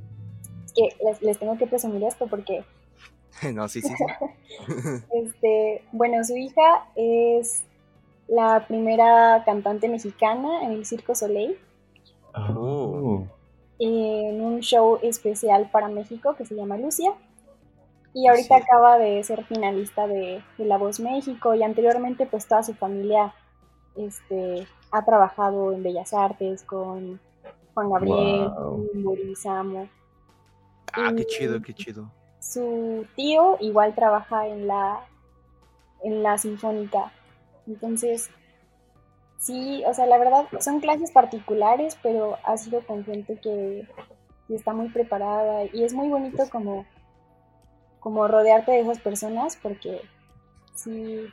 es 0.65 0.73
que 0.73 0.89
les, 1.21 1.39
tengo 1.39 1.57
que 1.57 1.67
presumir 1.67 2.03
esto 2.03 2.27
porque... 2.27 2.63
no, 3.53 3.67
sí, 3.67 3.81
sí. 3.81 3.93
este, 5.13 5.83
bueno, 5.91 6.23
su 6.23 6.35
hija 6.35 6.87
es 6.95 7.63
la 8.27 8.65
primera 8.67 9.43
cantante 9.45 9.87
mexicana 9.87 10.63
en 10.63 10.71
el 10.71 10.85
Circo 10.85 11.15
Soleil. 11.15 11.57
Oh. 12.33 13.23
En 13.79 14.41
un 14.41 14.59
show 14.61 14.99
especial 15.01 15.69
para 15.71 15.87
México 15.87 16.35
que 16.35 16.45
se 16.45 16.55
llama 16.55 16.77
Lucia. 16.77 17.11
Y 18.15 18.29
ahorita 18.29 18.55
acaba 18.55 18.97
de 18.97 19.21
ser 19.25 19.43
finalista 19.43 20.07
de, 20.07 20.41
La 20.57 20.77
Voz 20.77 21.01
México 21.01 21.53
y 21.53 21.63
anteriormente 21.63 22.25
pues 22.25 22.47
toda 22.47 22.63
su 22.63 22.73
familia 22.73 23.35
este, 23.97 24.65
ha 24.89 25.03
trabajado 25.03 25.73
en 25.73 25.83
Bellas 25.83 26.13
Artes 26.13 26.63
con 26.63 27.19
Juan 27.73 27.89
Gabriel, 27.89 28.49
Mauricio 28.93 29.89
Ah, 30.93 31.11
qué 31.13 31.25
chido, 31.25 31.61
qué 31.61 31.73
chido. 31.73 32.09
Su 32.39 33.05
tío 33.17 33.57
igual 33.59 33.93
trabaja 33.93 34.47
en 34.47 34.65
la, 34.65 35.01
en 36.01 36.23
la 36.23 36.37
Sinfónica. 36.37 37.11
Entonces, 37.67 38.29
sí, 39.39 39.83
o 39.85 39.93
sea, 39.93 40.05
la 40.05 40.17
verdad 40.17 40.45
son 40.61 40.79
clases 40.79 41.11
particulares, 41.11 41.97
pero 42.01 42.37
ha 42.45 42.55
sido 42.55 42.79
con 42.85 43.03
gente 43.03 43.37
que, 43.41 43.85
que 44.47 44.55
está 44.55 44.73
muy 44.73 44.87
preparada 44.87 45.65
y 45.65 45.83
es 45.83 45.93
muy 45.93 46.07
bonito 46.07 46.43
como 46.49 46.85
como 48.05 48.27
rodearte 48.27 48.71
de 48.71 48.81
esas 48.81 48.99
personas 48.99 49.57
porque 49.59 49.99
sí, 50.75 51.25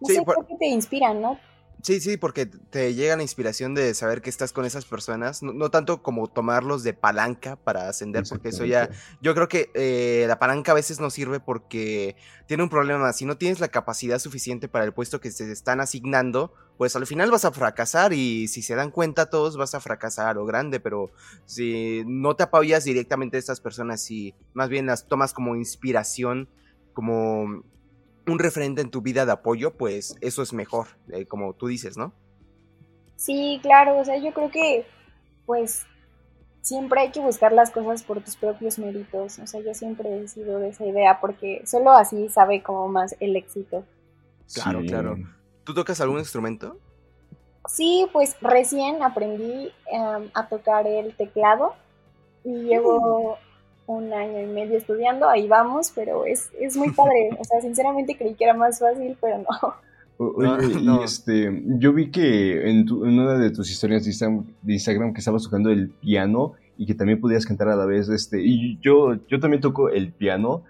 no 0.00 0.08
sé, 0.08 0.22
por... 0.22 0.46
qué 0.46 0.54
te 0.56 0.64
inspiran, 0.64 1.20
¿no? 1.20 1.38
Sí, 1.86 2.00
sí, 2.00 2.16
porque 2.16 2.46
te 2.46 2.96
llega 2.96 3.14
la 3.14 3.22
inspiración 3.22 3.72
de 3.72 3.94
saber 3.94 4.20
que 4.20 4.28
estás 4.28 4.52
con 4.52 4.64
esas 4.64 4.84
personas, 4.84 5.44
no, 5.44 5.70
tanto 5.70 6.02
como 6.02 6.26
tomarlos 6.26 6.82
de 6.82 6.94
palanca 6.94 7.54
para 7.54 7.88
ascender, 7.88 8.24
porque 8.28 8.48
eso 8.48 8.64
ya, 8.64 8.90
yo 9.22 9.36
creo 9.36 9.46
que 9.46 9.70
eh, 9.72 10.24
la 10.26 10.40
palanca 10.40 10.72
a 10.72 10.74
veces 10.74 10.98
no 10.98 11.10
sirve 11.10 11.38
porque 11.38 12.16
tiene 12.48 12.64
un 12.64 12.70
problema, 12.70 13.12
si 13.12 13.24
no 13.24 13.36
tienes 13.36 13.60
la 13.60 13.68
capacidad 13.68 14.18
suficiente 14.18 14.66
para 14.66 14.84
el 14.84 14.92
puesto 14.92 15.20
que 15.20 15.30
se 15.30 15.52
están 15.52 15.78
asignando, 15.78 16.52
pues 16.76 16.96
al 16.96 17.06
final 17.06 17.30
vas 17.30 17.44
a 17.44 17.52
fracasar 17.52 18.12
y 18.12 18.48
si 18.48 18.62
se 18.62 18.74
dan 18.74 18.90
cuenta 18.90 19.30
todos 19.30 19.56
vas 19.56 19.76
a 19.76 19.80
fracasar 19.80 20.34
lo 20.34 20.44
grande, 20.44 20.80
pero 20.80 21.12
si 21.44 22.02
no 22.04 22.34
te 22.34 22.42
apoyas 22.42 22.82
directamente 22.82 23.36
a 23.36 23.38
estas 23.38 23.60
personas 23.60 24.10
y 24.10 24.34
más 24.54 24.68
bien 24.68 24.86
las 24.86 25.06
tomas 25.06 25.32
como 25.32 25.54
inspiración, 25.54 26.48
como 26.94 27.62
un 28.26 28.38
referente 28.38 28.80
en 28.80 28.90
tu 28.90 29.02
vida 29.02 29.24
de 29.24 29.32
apoyo, 29.32 29.74
pues 29.74 30.16
eso 30.20 30.42
es 30.42 30.52
mejor, 30.52 30.88
eh, 31.12 31.26
como 31.26 31.54
tú 31.54 31.68
dices, 31.68 31.96
¿no? 31.96 32.12
Sí, 33.16 33.58
claro, 33.62 33.98
o 33.98 34.04
sea, 34.04 34.18
yo 34.18 34.32
creo 34.34 34.50
que, 34.50 34.86
pues, 35.46 35.86
siempre 36.66 37.00
hay 37.00 37.10
que 37.12 37.20
buscar 37.20 37.52
las 37.52 37.70
cosas 37.70 38.02
por 38.02 38.20
tus 38.22 38.34
propios 38.34 38.78
méritos. 38.78 39.38
O 39.38 39.46
sea, 39.46 39.60
yo 39.60 39.72
siempre 39.72 40.20
he 40.20 40.26
sido 40.26 40.58
de 40.58 40.70
esa 40.70 40.84
idea 40.84 41.20
porque 41.20 41.62
solo 41.64 41.92
así 41.92 42.28
sabe 42.28 42.60
como 42.60 42.88
más 42.88 43.14
el 43.20 43.36
éxito. 43.36 43.84
Claro, 44.52 44.80
claro. 44.80 45.16
¿Tú 45.62 45.74
tocas 45.74 46.00
algún 46.00 46.18
instrumento? 46.18 46.76
Sí, 47.68 48.08
pues 48.12 48.36
recién 48.40 49.02
aprendí 49.04 49.72
em, 49.86 50.30
a 50.34 50.48
tocar 50.48 50.88
el 50.88 51.14
teclado 51.14 51.74
y 52.42 52.52
llevo 52.64 53.38
un 53.86 54.12
año 54.12 54.42
y 54.42 54.46
medio 54.46 54.76
estudiando, 54.76 55.28
ahí 55.28 55.46
vamos, 55.46 55.92
pero 55.94 56.24
es, 56.24 56.50
es 56.60 56.76
muy 56.76 56.90
padre. 56.92 57.30
O 57.38 57.44
sea, 57.44 57.60
sinceramente 57.60 58.16
creí 58.16 58.34
que 58.34 58.44
era 58.44 58.54
más 58.54 58.78
fácil, 58.78 59.16
pero 59.20 59.38
no. 59.38 59.74
Oye, 60.18 61.04
este, 61.04 61.62
yo 61.78 61.92
vi 61.92 62.10
que 62.10 62.70
en, 62.70 62.90
una 62.90 63.34
de 63.34 63.50
tus 63.50 63.70
historias 63.70 64.04
de 64.04 64.72
Instagram, 64.72 65.12
que 65.12 65.18
estabas 65.18 65.42
tocando 65.42 65.70
el 65.70 65.90
piano 65.90 66.54
y 66.78 66.86
que 66.86 66.94
también 66.94 67.20
podías 67.20 67.44
cantar 67.44 67.68
a 67.68 67.76
la 67.76 67.84
vez, 67.84 68.08
este, 68.08 68.42
y 68.42 68.78
yo, 68.80 69.18
yo 69.28 69.40
también 69.40 69.60
toco 69.60 69.90
el 69.90 70.12
piano, 70.12 70.62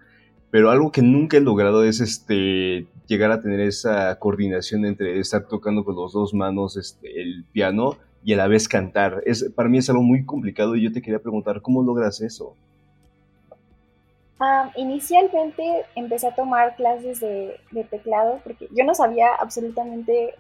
pero 0.51 0.71
algo 0.71 0.91
que 0.91 1.03
nunca 1.03 1.37
he 1.37 1.41
logrado 1.41 1.85
es 1.85 2.01
este, 2.01 2.87
llegar 3.07 3.31
a 3.31 3.41
tener 3.41 3.61
esa 3.61 4.19
coordinación 4.19 4.85
entre 4.85 5.19
estar 5.21 5.47
tocando 5.47 5.85
con 5.85 5.97
las 5.97 6.13
dos 6.13 6.35
manos 6.35 6.77
este, 6.77 7.23
el 7.23 7.45
piano 7.53 7.97
y 8.25 8.33
a 8.33 8.37
la 8.37 8.49
vez 8.49 8.67
cantar. 8.67 9.23
Es, 9.27 9.45
para 9.55 9.69
mí 9.69 9.79
es 9.79 9.89
algo 9.89 10.03
muy 10.03 10.25
complicado 10.25 10.75
y 10.75 10.83
yo 10.83 10.93
te 10.93 11.03
quería 11.03 11.21
preguntar, 11.21 11.63
¿cómo 11.63 11.85
logras 11.85 12.21
eso? 12.21 12.57
Inicialmente 14.77 15.87
empecé 15.95 16.29
a 16.29 16.35
tomar 16.35 16.77
clases 16.77 17.21
de, 17.21 17.59
teclado 17.91 18.41
porque 18.45 18.69
yo 18.73 18.85
no 18.85 18.95
sabía 18.95 19.35
absolutamente 19.35 20.35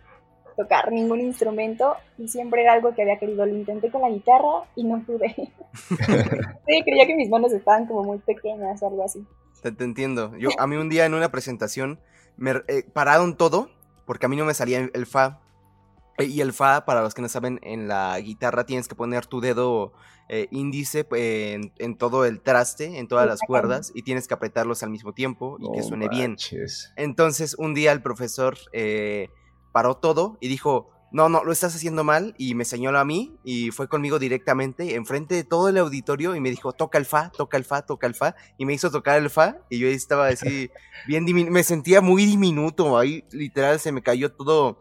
tocar 0.56 0.90
ningún 0.90 1.20
instrumento 1.20 1.96
y 2.18 2.28
siempre 2.28 2.62
era 2.62 2.72
algo 2.72 2.94
que 2.94 3.02
había 3.02 3.18
querido. 3.18 3.44
Lo 3.44 3.54
intenté 3.54 3.90
con 3.90 4.02
la 4.02 4.10
guitarra 4.10 4.64
y 4.74 4.84
no 4.84 5.02
pude. 5.04 5.34
sí, 5.72 6.82
creía 6.84 7.06
que 7.06 7.16
mis 7.16 7.28
manos 7.28 7.52
estaban 7.52 7.86
como 7.86 8.04
muy 8.04 8.18
pequeñas 8.18 8.82
o 8.82 8.88
algo 8.88 9.04
así. 9.04 9.24
Te, 9.62 9.84
entiendo. 9.84 10.36
Yo, 10.38 10.50
a 10.58 10.66
mí 10.66 10.76
un 10.76 10.88
día 10.88 11.06
en 11.06 11.14
una 11.14 11.30
presentación 11.30 12.00
me 12.36 12.52
eh, 12.68 12.84
pararon 12.92 13.36
todo 13.36 13.70
porque 14.04 14.26
a 14.26 14.28
mí 14.28 14.36
no 14.36 14.44
me 14.44 14.54
salía 14.54 14.88
el 14.92 15.06
fa 15.06 15.40
y 16.18 16.40
el 16.40 16.52
fa, 16.52 16.84
para 16.84 17.02
los 17.02 17.14
que 17.14 17.22
no 17.22 17.28
saben, 17.28 17.60
en 17.62 17.88
la 17.88 18.18
guitarra 18.20 18.64
tienes 18.64 18.88
que 18.88 18.94
poner 18.94 19.26
tu 19.26 19.40
dedo 19.40 19.92
eh, 20.28 20.48
índice 20.50 21.06
en, 21.12 21.96
todo 21.96 22.24
el 22.24 22.40
traste, 22.40 22.98
en 22.98 23.06
todas 23.06 23.26
las 23.26 23.40
cuerdas, 23.46 23.92
y 23.94 24.02
tienes 24.02 24.26
que 24.26 24.34
apretarlos 24.34 24.82
al 24.82 24.90
mismo 24.90 25.12
tiempo 25.12 25.56
y 25.60 25.70
que 25.72 25.82
suene 25.82 26.08
bien. 26.08 26.36
Entonces, 26.96 27.54
un 27.58 27.74
día 27.74 27.92
el 27.92 28.02
profesor 28.02 28.56
eh, 28.72 29.28
paró 29.72 29.98
todo 29.98 30.38
y 30.40 30.48
dijo, 30.48 30.90
no, 31.12 31.28
no, 31.28 31.44
lo 31.44 31.52
estás 31.52 31.76
haciendo 31.76 32.02
mal, 32.02 32.34
y 32.38 32.54
me 32.54 32.64
señaló 32.64 32.98
a 32.98 33.04
mí, 33.04 33.36
y 33.44 33.70
fue 33.70 33.88
conmigo 33.88 34.18
directamente, 34.18 34.96
enfrente 34.96 35.34
de 35.34 35.44
todo 35.44 35.68
el 35.68 35.78
auditorio, 35.78 36.34
y 36.34 36.40
me 36.40 36.50
dijo, 36.50 36.72
toca 36.72 36.98
el 36.98 37.06
fa, 37.06 37.30
toca 37.30 37.56
el 37.56 37.64
fa, 37.64 37.82
toca 37.82 38.06
el 38.06 38.14
fa, 38.14 38.34
y 38.58 38.66
me 38.66 38.74
hizo 38.74 38.90
tocar 38.90 39.18
el 39.18 39.30
fa, 39.30 39.58
y 39.70 39.78
yo 39.78 39.86
ahí 39.86 39.94
estaba 39.94 40.28
así, 40.28 40.70
bien 41.06 41.24
me 41.52 41.62
sentía 41.62 42.00
muy 42.00 42.26
diminuto, 42.26 42.98
ahí 42.98 43.24
literal 43.30 43.78
se 43.78 43.92
me 43.92 44.02
cayó 44.02 44.32
todo 44.32 44.78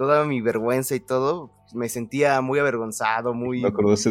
toda 0.00 0.24
mi 0.24 0.40
vergüenza 0.40 0.94
y 0.94 1.00
todo, 1.00 1.50
me 1.74 1.90
sentía 1.90 2.40
muy 2.40 2.58
avergonzado, 2.58 3.34
muy, 3.34 3.62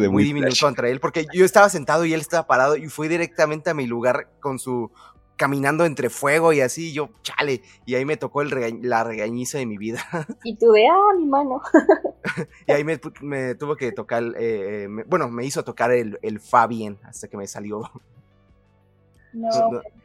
muy, 0.08 0.22
diminuto 0.22 0.54
contra 0.60 0.88
él, 0.88 1.00
porque 1.00 1.26
yo 1.34 1.44
estaba 1.44 1.68
sentado 1.68 2.04
y 2.04 2.14
él 2.14 2.20
estaba 2.20 2.46
parado 2.46 2.76
y 2.76 2.86
fui 2.86 3.08
directamente 3.08 3.70
a 3.70 3.74
mi 3.74 3.88
lugar 3.88 4.28
con 4.38 4.60
su 4.60 4.92
caminando 5.34 5.84
entre 5.84 6.08
fuego 6.08 6.52
y 6.52 6.60
así, 6.60 6.92
yo, 6.92 7.10
chale, 7.22 7.62
y 7.86 7.96
ahí 7.96 8.04
me 8.04 8.16
tocó 8.16 8.42
el 8.42 8.78
la 8.82 9.02
regañiza 9.02 9.58
de 9.58 9.66
mi 9.66 9.78
vida. 9.78 10.00
Y 10.44 10.54
tú 10.54 10.70
de, 10.70 10.86
ah, 10.86 11.12
mi 11.18 11.26
mano. 11.26 11.60
y 12.68 12.70
ahí 12.70 12.84
me, 12.84 12.96
tuvo 13.56 13.74
que 13.74 13.90
tocar, 13.90 14.22
eh, 14.22 14.84
eh, 14.84 14.88
bueno, 15.08 15.28
me 15.28 15.44
hizo 15.44 15.64
tocar 15.64 15.90
el, 15.90 16.20
el 16.22 16.38
fa 16.38 16.68
bien 16.68 17.00
hasta 17.02 17.26
que 17.26 17.36
me 17.36 17.48
salió. 17.48 17.82
No, 19.32 19.50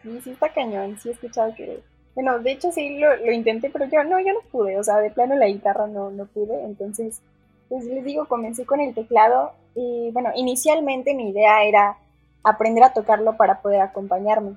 sí, 0.01 0.19
sí 0.23 0.31
está 0.31 0.51
cañón, 0.51 0.97
sí 0.97 1.09
he 1.09 1.11
escuchado 1.11 1.53
que 1.53 1.83
bueno, 2.15 2.39
de 2.39 2.53
hecho 2.53 2.71
sí 2.71 2.97
lo, 2.97 3.31
intenté, 3.31 3.69
pero 3.69 3.85
yo 3.85 4.03
no, 4.05 4.19
yo 4.19 4.33
no 4.33 4.39
pude, 4.49 4.79
o 4.79 4.83
sea, 4.83 4.97
de 4.97 5.11
plano 5.11 5.35
la 5.35 5.47
guitarra 5.47 5.85
no, 5.87 6.11
no 6.11 6.25
pude, 6.25 6.63
entonces, 6.63 7.21
pues 7.67 7.83
les 7.85 8.05
digo, 8.05 8.25
comencé 8.27 8.65
con 8.65 8.79
el 8.79 8.95
teclado 8.95 9.51
y 9.75 10.11
bueno, 10.11 10.29
inicialmente 10.35 11.13
mi 11.13 11.29
idea 11.29 11.65
era 11.65 11.97
aprender 12.43 12.85
a 12.85 12.93
tocarlo 12.93 13.35
para 13.35 13.61
poder 13.61 13.81
acompañarme. 13.81 14.55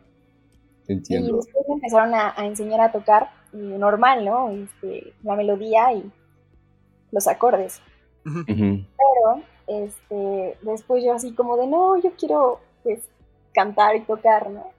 Entiendo. 0.87 1.31
Y 1.31 1.37
después 1.37 1.69
me 1.69 1.75
empezaron 1.75 2.15
a, 2.15 2.35
enseñar 2.47 2.81
a 2.81 2.93
tocar 2.93 3.31
normal, 3.53 4.25
¿no? 4.25 4.51
Este, 4.51 5.13
la 5.25 5.35
melodía 5.35 5.93
y 5.93 6.11
los 7.11 7.27
acordes. 7.27 7.83
Pero, 8.23 9.43
este, 9.67 10.59
después 10.63 11.03
yo 11.03 11.13
así 11.13 11.33
como 11.33 11.57
de, 11.57 11.67
no, 11.67 12.01
yo 12.01 12.13
quiero, 12.13 12.61
pues, 12.85 13.01
cantar 13.53 13.97
y 13.97 14.01
tocar, 14.03 14.49
¿no? 14.51 14.78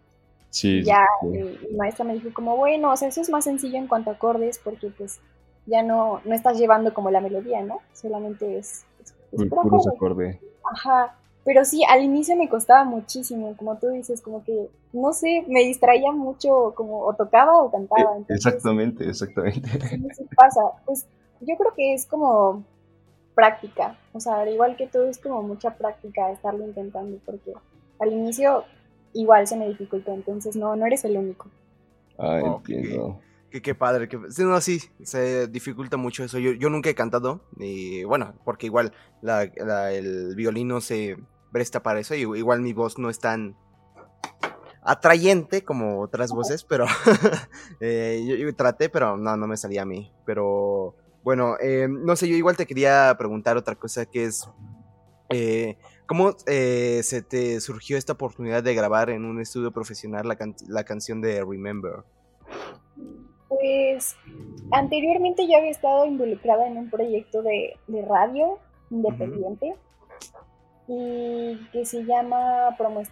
Sí, 0.49 0.83
ya 0.83 1.05
mi 1.21 1.57
maestra 1.77 2.03
me 2.05 2.15
dijo 2.15 2.29
como, 2.33 2.57
bueno, 2.57 2.91
o 2.91 2.97
sea, 2.97 3.07
eso 3.07 3.21
es 3.21 3.29
más 3.29 3.43
sencillo 3.43 3.77
en 3.77 3.87
cuanto 3.87 4.09
a 4.09 4.13
acordes 4.13 4.59
porque 4.63 4.89
pues 4.89 5.19
ya 5.67 5.83
no, 5.83 6.21
no 6.25 6.33
estás 6.33 6.57
llevando 6.57 6.93
como 6.93 7.11
la 7.11 7.21
melodía, 7.21 7.61
¿no? 7.61 7.81
Solamente 7.93 8.57
es... 8.57 8.83
es, 9.31 9.41
acorde. 9.93 10.39
Ajá, 10.63 11.15
pero 11.45 11.65
sí, 11.65 11.83
al 11.87 12.03
inicio 12.03 12.35
me 12.35 12.49
costaba 12.49 12.83
muchísimo, 12.83 13.55
como 13.57 13.77
tú 13.77 13.89
dices, 13.89 14.21
como 14.21 14.43
que, 14.43 14.69
no 14.93 15.13
sé, 15.13 15.45
me 15.47 15.61
distraía 15.61 16.11
mucho, 16.11 16.73
como 16.75 17.01
o 17.01 17.13
tocaba 17.13 17.61
o 17.63 17.71
cantaba. 17.71 18.17
E, 18.17 18.33
exactamente, 18.33 19.07
exactamente. 19.07 19.69
Sí, 20.15 20.25
pasa. 20.35 20.61
Pues 20.85 21.07
yo 21.41 21.55
creo 21.57 21.73
que 21.75 21.93
es 21.93 22.05
como 22.05 22.63
práctica, 23.35 23.97
o 24.11 24.19
sea, 24.19 24.47
igual 24.49 24.75
que 24.75 24.87
todo 24.87 25.05
es 25.05 25.17
como 25.17 25.41
mucha 25.41 25.75
práctica 25.75 26.29
estarlo 26.31 26.65
intentando, 26.65 27.17
porque 27.25 27.53
al 27.99 28.11
inicio 28.11 28.65
igual 29.13 29.47
se 29.47 29.57
me 29.57 29.67
dificultó, 29.67 30.13
entonces 30.13 30.55
no, 30.55 30.75
no 30.75 30.85
eres 30.85 31.03
el 31.05 31.17
único. 31.17 31.49
Ah, 32.17 32.39
entiendo. 32.43 33.19
Qué, 33.49 33.73
padre, 33.73 34.07
que 34.07 34.19
no, 34.39 34.61
sí, 34.61 34.79
se 35.01 35.47
dificulta 35.47 35.97
mucho 35.97 36.23
eso. 36.23 36.37
Yo, 36.37 36.51
yo 36.51 36.69
nunca 36.69 36.89
he 36.89 36.95
cantado, 36.95 37.41
y 37.57 38.03
bueno, 38.03 38.35
porque 38.45 38.67
igual 38.67 38.93
la, 39.21 39.43
el 39.43 40.35
violino 40.35 40.81
se 40.81 41.17
presta 41.51 41.81
para 41.81 41.99
eso, 41.99 42.13
y 42.13 42.21
igual 42.21 42.61
mi 42.61 42.73
voz 42.73 42.99
no 42.99 43.09
es 43.09 43.19
tan 43.19 43.55
atrayente 44.83 45.63
como 45.63 46.01
otras 46.01 46.31
voces, 46.31 46.63
pero 46.63 46.85
eh, 47.79 48.23
yo, 48.39 48.55
traté, 48.55 48.89
pero 48.89 49.17
no, 49.17 49.35
no 49.37 49.47
me 49.47 49.57
salía 49.57 49.83
a 49.83 49.85
mí. 49.85 50.11
Pero 50.25 50.95
bueno, 51.23 51.57
eh, 51.59 51.87
no 51.89 52.15
sé, 52.15 52.27
yo 52.27 52.35
igual 52.35 52.57
te 52.57 52.65
quería 52.65 53.15
preguntar 53.17 53.57
otra 53.57 53.75
cosa 53.75 54.05
que 54.05 54.25
es, 54.25 54.49
eh, 55.29 55.77
¿Cómo 56.09 56.31
eh, 56.47 57.01
se 57.03 57.21
te 57.21 57.61
surgió 57.61 57.95
esta 57.95 58.13
oportunidad 58.13 58.63
de 58.63 58.73
grabar 58.73 59.11
en 59.11 59.25
un 59.25 59.39
estudio 59.39 59.71
profesional 59.71 60.27
la, 60.67 60.83
canción 60.83 61.21
de 61.21 61.45
Remember? 61.45 61.97
Pues 63.47 64.15
anteriormente 64.71 65.45
ya 65.45 65.59
había 65.59 65.69
estado 65.69 66.07
involucrada 66.07 66.65
en 66.65 66.77
un 66.77 66.89
proyecto 66.89 67.43
de, 67.43 67.77
radio 68.07 68.57
independiente 68.89 69.75
y 70.87 71.59
que 71.71 71.85
se 71.85 72.03
llama 72.03 72.75
Promo 72.75 73.03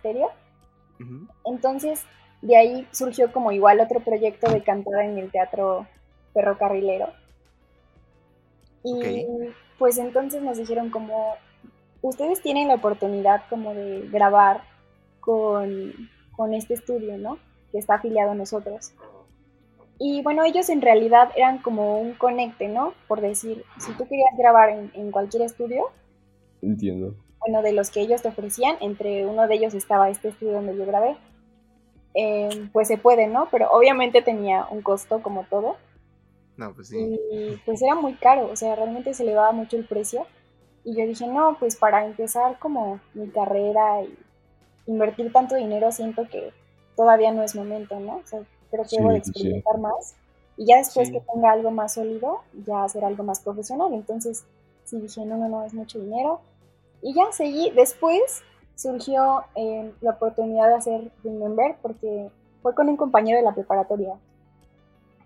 Entonces, 1.45 2.01
de 2.41 2.57
ahí 2.57 2.87
surgió 2.91 3.31
como 3.31 3.51
igual 3.51 3.79
otro 3.79 3.99
proyecto 3.99 4.51
de 4.51 4.63
cantada 4.63 5.05
en 5.05 5.19
el 5.19 5.29
teatro 5.29 5.85
ferrocarrilero. 6.33 7.13
Y 8.83 9.27
pues 9.77 9.99
entonces 9.99 10.41
nos 10.41 10.57
dijeron 10.57 10.89
como, 10.89 11.35
ustedes 12.07 12.41
tienen 12.41 12.67
la 12.67 12.75
oportunidad 12.75 13.43
como 13.49 13.73
de 13.73 14.07
grabar 14.09 14.63
con, 15.19 15.93
este 16.53 16.73
estudio, 16.75 17.17
¿no? 17.17 17.37
Que 17.71 17.79
está 17.79 17.95
afiliado 17.95 18.31
a 18.31 18.35
nosotros. 18.35 18.93
Y 19.99 20.21
bueno, 20.21 20.43
ellos 20.43 20.69
en 20.69 20.81
realidad 20.81 21.31
eran 21.35 21.57
como 21.59 21.99
un 21.99 22.13
conecte, 22.13 22.67
¿no? 22.67 22.93
Por 23.07 23.21
decir, 23.21 23.63
si 23.79 23.91
tú 23.93 24.07
querías 24.07 24.37
grabar 24.37 24.69
en, 24.93 25.11
cualquier 25.11 25.43
estudio. 25.43 25.89
Entiendo. 26.61 27.15
Bueno, 27.39 27.61
de 27.61 27.73
los 27.73 27.89
que 27.89 28.01
ellos 28.01 28.21
te 28.21 28.29
ofrecían, 28.29 28.75
entre 28.79 29.25
uno 29.25 29.47
de 29.47 29.55
ellos 29.55 29.73
estaba 29.73 30.09
este 30.09 30.29
estudio 30.29 30.53
donde 30.53 30.77
yo 30.77 30.85
grabé. 30.85 31.17
Eh, 32.13 32.69
pues 32.71 32.87
se 32.87 32.97
puede, 32.97 33.27
¿no? 33.27 33.47
Pero 33.51 33.69
obviamente 33.71 34.21
tenía 34.21 34.67
un 34.69 34.81
costo 34.81 35.21
como 35.21 35.45
todo. 35.49 35.75
No, 36.57 36.73
pues 36.73 36.87
sí. 36.87 37.19
Y 37.31 37.57
pues 37.65 37.81
era 37.81 37.95
muy 37.95 38.13
caro, 38.13 38.49
o 38.51 38.55
sea, 38.55 38.75
realmente 38.75 39.13
se 39.13 39.23
elevaba 39.23 39.51
mucho 39.51 39.77
el 39.77 39.85
precio. 39.85 40.25
Y 40.87 40.95
yo 40.95 41.05
dije, 41.05 41.27
no, 41.27 41.57
pues 41.59 41.75
para 41.75 42.05
empezar 42.05 42.57
como 42.59 43.01
mi 43.13 43.27
carrera 43.27 44.03
y 44.03 44.17
invertir 44.85 45.33
tanto 45.33 45.55
dinero, 45.55 45.91
siento 45.91 46.25
que 46.29 46.53
todavía 46.95 47.33
no 47.33 47.43
es 47.43 47.55
momento, 47.55 47.99
¿no? 47.99 48.15
O 48.15 48.21
sea, 48.23 48.39
creo 48.71 48.85
que 48.89 48.95
debo 48.95 49.11
experimentar 49.11 49.79
más. 49.79 50.15
Y 50.55 50.65
ya 50.65 50.77
después 50.77 51.11
que 51.11 51.19
tenga 51.19 51.51
algo 51.51 51.71
más 51.71 51.95
sólido, 51.95 52.39
ya 52.65 52.85
hacer 52.85 53.03
algo 53.03 53.21
más 53.23 53.41
profesional. 53.41 53.93
Entonces, 53.93 54.45
sí 54.85 55.01
dije, 55.01 55.25
no, 55.25 55.35
no, 55.35 55.49
no, 55.49 55.65
es 55.65 55.73
mucho 55.73 55.99
dinero. 55.99 56.39
Y 57.01 57.13
ya 57.13 57.33
seguí. 57.33 57.69
Después 57.71 58.43
surgió 58.75 59.43
eh, 59.55 59.91
la 59.99 60.11
oportunidad 60.11 60.69
de 60.69 60.75
hacer 60.75 61.11
Remember 61.21 61.75
porque 61.81 62.29
fue 62.61 62.73
con 62.73 62.87
un 62.87 62.95
compañero 62.95 63.39
de 63.39 63.43
la 63.43 63.53
preparatoria. 63.53 64.13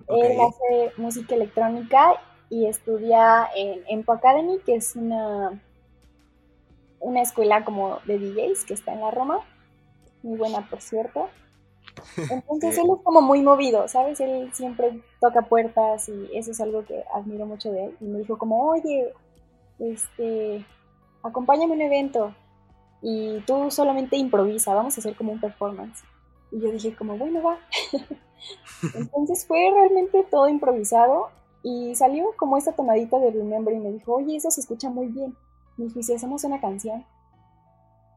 Él 0.08 0.40
hace 0.42 0.92
música 0.98 1.36
electrónica 1.36 2.20
y 2.52 2.68
estudia 2.68 3.48
en 3.56 3.82
Empo 3.88 4.12
Academy, 4.12 4.60
que 4.66 4.76
es 4.76 4.96
una 4.96 5.60
una 7.00 7.22
escuela 7.22 7.66
como 7.66 8.00
de 8.06 8.20
DJs 8.20 8.66
que 8.66 8.74
está 8.74 8.94
en 8.94 9.00
la 9.00 9.10
Roma, 9.10 9.40
muy 10.22 10.38
buena 10.38 10.70
por 10.70 10.82
cierto. 10.82 11.30
Entonces 12.30 12.78
él 12.78 12.90
es 12.96 13.04
como 13.04 13.22
muy 13.22 13.42
movido, 13.42 13.88
¿sabes? 13.88 14.20
Él 14.20 14.52
siempre 14.54 15.02
toca 15.20 15.44
puertas 15.44 16.08
y 16.10 16.30
eso 16.34 16.52
es 16.52 16.62
algo 16.62 16.86
que 16.86 17.04
admiro 17.14 17.46
mucho 17.46 17.72
de 17.72 17.86
él. 17.86 17.98
Y 18.02 18.06
me 18.06 18.20
dijo 18.20 18.38
como, 18.38 18.68
oye, 18.68 19.14
este, 19.80 20.66
acompáñame 21.24 21.74
a 21.74 21.76
un 21.76 21.82
evento 21.82 22.36
y 23.02 23.40
tú 23.48 23.72
solamente 23.72 24.18
improvisa, 24.18 24.76
vamos 24.76 24.96
a 24.98 25.02
hacer 25.02 25.16
como 25.16 25.32
un 25.32 25.42
performance. 25.42 26.04
Y 26.52 26.60
yo 26.60 26.72
dije 26.72 26.96
como, 26.96 27.18
bueno, 27.18 27.42
va. 27.42 27.58
Entonces 28.94 29.46
fue 29.48 29.72
realmente 29.74 30.26
todo 30.30 30.50
improvisado 30.50 31.30
y 31.64 31.96
salió 31.96 32.26
como 32.38 32.58
esta 32.58 32.74
tomadita 32.74 33.20
de 33.20 33.32
Remember 33.32 33.74
y 33.74 33.80
me 33.80 33.92
dijo, 33.92 34.16
oye, 34.16 34.36
eso 34.36 34.50
se 34.50 34.62
escucha 34.62 34.90
muy 34.90 35.08
bien. 35.08 35.36
Me 35.78 35.86
dijo, 35.86 36.00
¿y 36.00 36.04
si 36.04 36.14
hacemos 36.14 36.44
una 36.44 36.60
canción? 36.60 37.06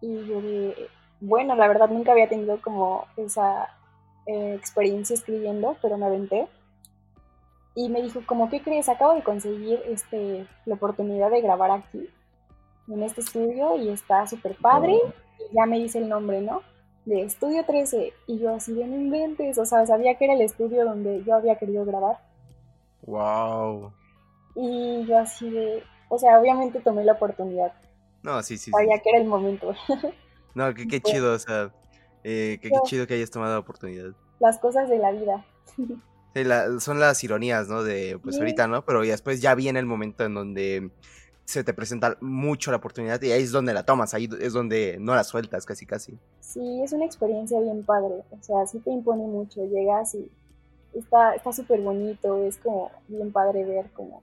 Y 0.00 0.26
yo 0.26 0.40
dije, 0.40 0.88
bueno, 1.20 1.54
la 1.54 1.68
verdad 1.68 1.88
nunca 1.88 2.12
había 2.12 2.28
tenido 2.28 2.60
como 2.60 3.04
esa 3.16 3.68
eh, 4.26 4.54
experiencia 4.54 5.14
escribiendo, 5.14 5.76
pero 5.82 5.98
me 5.98 6.06
aventé. 6.06 6.48
Y 7.74 7.88
me 7.88 8.02
dijo, 8.02 8.20
como, 8.26 8.48
¿qué 8.48 8.62
crees? 8.62 8.88
Acabo 8.88 9.14
de 9.14 9.22
conseguir 9.22 9.80
este, 9.86 10.46
la 10.64 10.74
oportunidad 10.76 11.30
de 11.30 11.40
grabar 11.40 11.70
aquí, 11.70 12.08
en 12.88 13.02
este 13.02 13.20
estudio, 13.20 13.76
y 13.76 13.88
está 13.88 14.26
súper 14.26 14.56
padre. 14.56 14.96
Y 15.50 15.56
ya 15.56 15.66
me 15.66 15.78
dice 15.78 15.98
el 15.98 16.08
nombre, 16.08 16.40
¿no? 16.40 16.62
De 17.04 17.22
Estudio 17.22 17.64
13. 17.64 18.12
Y 18.26 18.38
yo 18.38 18.54
así 18.54 18.72
de 18.72 18.86
no 18.86 18.96
inventes, 18.96 19.58
o 19.58 19.66
sea, 19.66 19.84
sabía 19.86 20.14
que 20.16 20.26
era 20.26 20.34
el 20.34 20.42
estudio 20.42 20.84
donde 20.84 21.24
yo 21.24 21.34
había 21.34 21.56
querido 21.56 21.84
grabar. 21.84 22.18
Wow. 23.06 23.92
Y 24.54 25.04
yo 25.06 25.18
así 25.18 25.50
de, 25.50 25.82
o 26.08 26.18
sea, 26.18 26.40
obviamente 26.40 26.80
tomé 26.80 27.04
la 27.04 27.12
oportunidad. 27.12 27.72
No, 28.22 28.42
sí, 28.42 28.56
sí. 28.56 28.70
Sabía 28.70 28.98
que 29.00 29.10
era 29.10 29.18
el 29.18 29.26
momento. 29.26 29.74
No, 30.54 30.72
qué, 30.72 30.86
qué 30.86 31.00
chido, 31.00 31.32
o 31.34 31.38
sea, 31.40 31.72
eh, 32.22 32.58
qué, 32.62 32.70
chido 32.84 33.08
que 33.08 33.14
hayas 33.14 33.30
tomado 33.30 33.54
la 33.54 33.58
oportunidad. 33.58 34.12
Las 34.38 34.58
cosas 34.58 34.88
de 34.88 34.98
la 34.98 35.12
vida. 35.12 35.44
Sí, 36.34 36.42
son 36.80 36.98
las 36.98 37.22
ironías, 37.22 37.68
¿no? 37.68 37.84
De, 37.84 38.18
pues 38.20 38.38
ahorita, 38.38 38.66
¿no? 38.66 38.84
Pero 38.84 39.02
después 39.02 39.40
ya 39.40 39.54
viene 39.54 39.78
el 39.78 39.86
momento 39.86 40.24
en 40.24 40.34
donde 40.34 40.90
se 41.44 41.62
te 41.62 41.72
presenta 41.72 42.16
mucho 42.20 42.72
la 42.72 42.78
oportunidad 42.78 43.22
y 43.22 43.30
ahí 43.30 43.42
es 43.42 43.52
donde 43.52 43.72
la 43.72 43.84
tomas, 43.84 44.14
ahí 44.14 44.28
es 44.40 44.52
donde 44.52 44.96
no 44.98 45.14
la 45.14 45.22
sueltas 45.22 45.64
casi 45.64 45.86
casi. 45.86 46.18
Sí, 46.40 46.82
es 46.82 46.92
una 46.92 47.04
experiencia 47.04 47.60
bien 47.60 47.84
padre, 47.84 48.24
o 48.30 48.42
sea, 48.42 48.66
sí 48.66 48.80
te 48.80 48.90
impone 48.90 49.24
mucho, 49.26 49.64
llegas 49.64 50.16
y 50.16 50.28
está 50.94 51.52
súper 51.52 51.80
bonito, 51.80 52.44
es 52.44 52.58
como 52.58 52.90
bien 53.08 53.32
padre 53.32 53.64
ver 53.64 53.90
como 53.90 54.22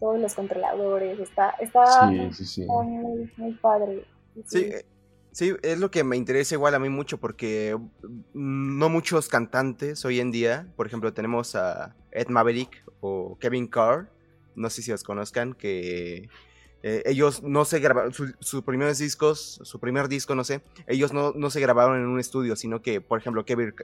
todos 0.00 0.20
los 0.20 0.34
controladores, 0.34 1.18
está, 1.18 1.50
está, 1.60 2.06
muy, 2.10 3.30
muy 3.36 3.52
padre. 3.54 4.04
Sí, 4.44 4.64
eh, 4.64 4.84
Sí, 5.36 5.52
es 5.62 5.78
lo 5.78 5.90
que 5.90 6.02
me 6.02 6.16
interesa 6.16 6.54
igual 6.54 6.74
a 6.74 6.78
mí 6.78 6.88
mucho 6.88 7.18
porque 7.18 7.76
mm, 8.32 8.78
no 8.78 8.88
muchos 8.88 9.28
cantantes 9.28 10.02
hoy 10.06 10.18
en 10.18 10.30
día, 10.30 10.66
por 10.76 10.86
ejemplo, 10.86 11.12
tenemos 11.12 11.54
a 11.54 11.94
Ed 12.10 12.28
Maverick 12.28 12.82
o 13.00 13.36
Kevin 13.38 13.66
Carr, 13.66 14.08
no 14.54 14.70
sé 14.70 14.80
si 14.80 14.92
los 14.92 15.04
conozcan, 15.04 15.52
que 15.52 16.30
eh, 16.88 17.02
ellos 17.04 17.42
no 17.42 17.64
se 17.64 17.80
grabaron, 17.80 18.12
sus 18.12 18.62
primeros 18.62 18.98
discos, 18.98 19.58
su 19.64 19.80
primer 19.80 20.06
disco, 20.06 20.36
no 20.36 20.44
sé, 20.44 20.60
ellos 20.86 21.12
no, 21.12 21.32
no, 21.32 21.50
se 21.50 21.58
grabaron 21.58 21.96
en 21.98 22.06
un 22.06 22.20
estudio, 22.20 22.54
sino 22.54 22.80
que, 22.80 23.00
por 23.00 23.18
ejemplo, 23.18 23.44
Kevin, 23.44 23.74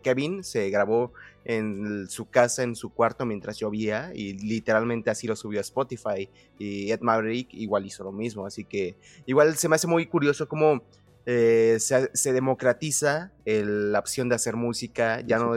Kevin 0.00 0.44
se 0.44 0.70
grabó 0.70 1.12
en 1.44 2.08
su 2.08 2.30
casa, 2.30 2.62
en 2.62 2.76
su 2.76 2.90
cuarto 2.90 3.26
mientras 3.26 3.58
llovía 3.58 4.12
y 4.14 4.34
literalmente 4.34 5.10
así 5.10 5.26
lo 5.26 5.34
subió 5.34 5.58
a 5.58 5.62
Spotify 5.62 6.28
y 6.56 6.92
Ed 6.92 7.00
Maverick 7.00 7.52
igual 7.52 7.84
hizo 7.84 8.04
lo 8.04 8.12
mismo, 8.12 8.46
así 8.46 8.62
que 8.62 8.94
igual 9.26 9.56
se 9.56 9.68
me 9.68 9.74
hace 9.74 9.88
muy 9.88 10.06
curioso 10.06 10.46
cómo 10.46 10.84
eh, 11.24 11.78
se, 11.78 12.32
democratiza 12.32 13.32
la 13.44 13.98
opción 13.98 14.28
de 14.28 14.34
hacer 14.34 14.56
música, 14.56 15.20
ya 15.20 15.38
no, 15.38 15.52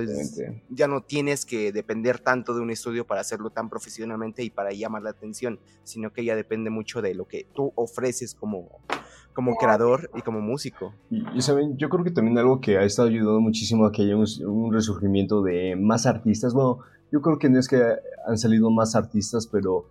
ya 0.70 0.88
no 0.88 1.02
tienes 1.02 1.46
que 1.46 1.72
depender 1.72 2.20
tanto 2.20 2.54
de 2.54 2.62
un 2.62 2.70
estudio 2.70 3.08
para 3.08 3.22
hacerlo 3.22 3.50
tan 3.50 3.70
profesionalmente 3.70 4.44
y 4.44 4.52
para 4.52 4.72
llamar 4.72 5.02
la 5.02 5.10
atención, 5.10 5.60
sino 5.84 6.14
que 6.14 6.24
ya 6.24 6.36
depende 6.36 6.70
mucho 6.70 7.02
de 7.02 7.16
lo 7.16 7.28
que 7.28 7.48
tú 7.56 7.72
ofreces 7.76 8.36
como, 8.36 8.80
como 9.34 9.56
creador 9.56 10.10
y 10.16 10.22
como 10.22 10.40
músico. 10.40 10.94
Y, 11.10 11.42
saben, 11.42 11.78
yo 11.78 11.90
creo 11.90 12.04
que 12.04 12.12
también 12.12 12.38
algo 12.38 12.62
que 12.62 12.78
ha 12.78 12.84
estado 12.84 13.10
ayudando 13.10 13.42
muchísimo 13.42 13.86
a 13.86 13.92
que 13.92 14.04
haya 14.04 14.16
un, 14.16 14.72
resurgimiento 14.72 15.42
de 15.42 15.76
más 15.76 16.06
artistas, 16.06 16.54
bueno, 16.54 16.80
yo 17.12 17.22
creo 17.22 17.40
que 17.40 17.50
no 17.50 17.60
es 17.60 17.68
que 17.68 17.82
han 18.28 18.38
salido 18.38 18.70
más 18.70 18.96
artistas, 18.96 19.48
pero 19.48 19.88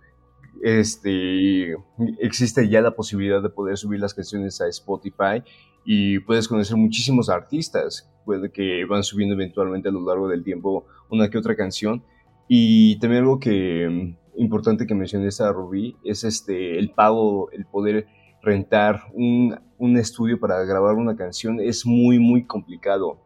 este, 0.63 1.75
existe 2.19 2.67
ya 2.69 2.81
la 2.81 2.95
posibilidad 2.95 3.41
de 3.41 3.49
poder 3.49 3.77
subir 3.77 3.99
las 3.99 4.13
canciones 4.13 4.61
a 4.61 4.67
Spotify 4.67 5.43
y 5.85 6.19
puedes 6.19 6.47
conocer 6.47 6.77
muchísimos 6.77 7.29
artistas 7.29 8.09
que 8.53 8.85
van 8.85 9.03
subiendo 9.03 9.35
eventualmente 9.35 9.89
a 9.89 9.91
lo 9.91 10.05
largo 10.05 10.27
del 10.27 10.43
tiempo 10.43 10.85
una 11.09 11.29
que 11.29 11.37
otra 11.37 11.55
canción. 11.55 12.03
Y 12.47 12.97
también 12.99 13.23
algo 13.23 13.39
que 13.39 13.87
mm, 13.89 14.41
importante 14.41 14.85
que 14.85 14.95
mencioné 14.95 15.29
a 15.39 15.51
Rubí 15.51 15.95
es 16.03 16.23
este, 16.23 16.77
el 16.77 16.91
pago, 16.91 17.49
el 17.51 17.65
poder 17.65 18.07
rentar 18.41 19.03
un, 19.13 19.59
un 19.77 19.97
estudio 19.97 20.39
para 20.39 20.63
grabar 20.65 20.95
una 20.95 21.15
canción 21.15 21.59
es 21.59 21.85
muy, 21.85 22.19
muy 22.19 22.45
complicado. 22.45 23.24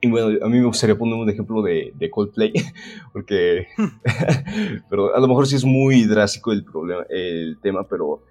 Y 0.00 0.08
bueno, 0.08 0.44
a 0.44 0.48
mí 0.48 0.58
me 0.58 0.66
gustaría 0.66 0.96
poner 0.96 1.14
un 1.14 1.28
ejemplo 1.28 1.60
de, 1.60 1.92
de 1.96 2.10
Coldplay, 2.10 2.52
porque 3.12 3.66
pero 4.90 5.14
a 5.14 5.20
lo 5.20 5.26
mejor 5.26 5.46
sí 5.46 5.56
es 5.56 5.64
muy 5.64 6.04
drástico 6.04 6.52
el, 6.52 6.64
problema, 6.64 7.04
el 7.08 7.58
tema, 7.60 7.86
pero 7.88 8.22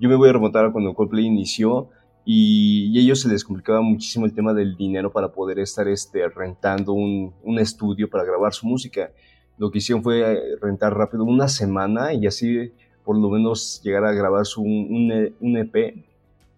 yo 0.00 0.08
me 0.08 0.16
voy 0.16 0.28
a 0.28 0.32
remontar 0.32 0.64
a 0.64 0.72
cuando 0.72 0.94
Coldplay 0.94 1.26
inició 1.26 1.90
y, 2.24 2.98
a 2.98 3.02
ellos 3.02 3.20
se 3.20 3.28
les 3.28 3.44
complicaba 3.44 3.82
muchísimo 3.82 4.26
el 4.26 4.34
tema 4.34 4.52
del 4.52 4.76
dinero 4.76 5.12
para 5.12 5.32
poder 5.32 5.60
estar 5.60 5.86
este, 5.86 6.28
rentando 6.28 6.92
un, 6.92 7.32
un 7.44 7.58
estudio 7.58 8.10
para 8.10 8.24
grabar 8.24 8.52
su 8.52 8.66
música. 8.66 9.12
Lo 9.58 9.70
que 9.70 9.78
hicieron 9.78 10.02
fue 10.02 10.40
rentar 10.60 10.96
rápido 10.96 11.24
una 11.24 11.46
semana 11.46 12.14
y 12.14 12.26
así 12.26 12.72
por 13.04 13.16
lo 13.16 13.28
menos 13.28 13.80
llegar 13.84 14.04
a 14.04 14.12
grabar 14.12 14.46
su, 14.46 14.62
un, 14.62 15.34
un 15.40 15.56
EP 15.56 15.96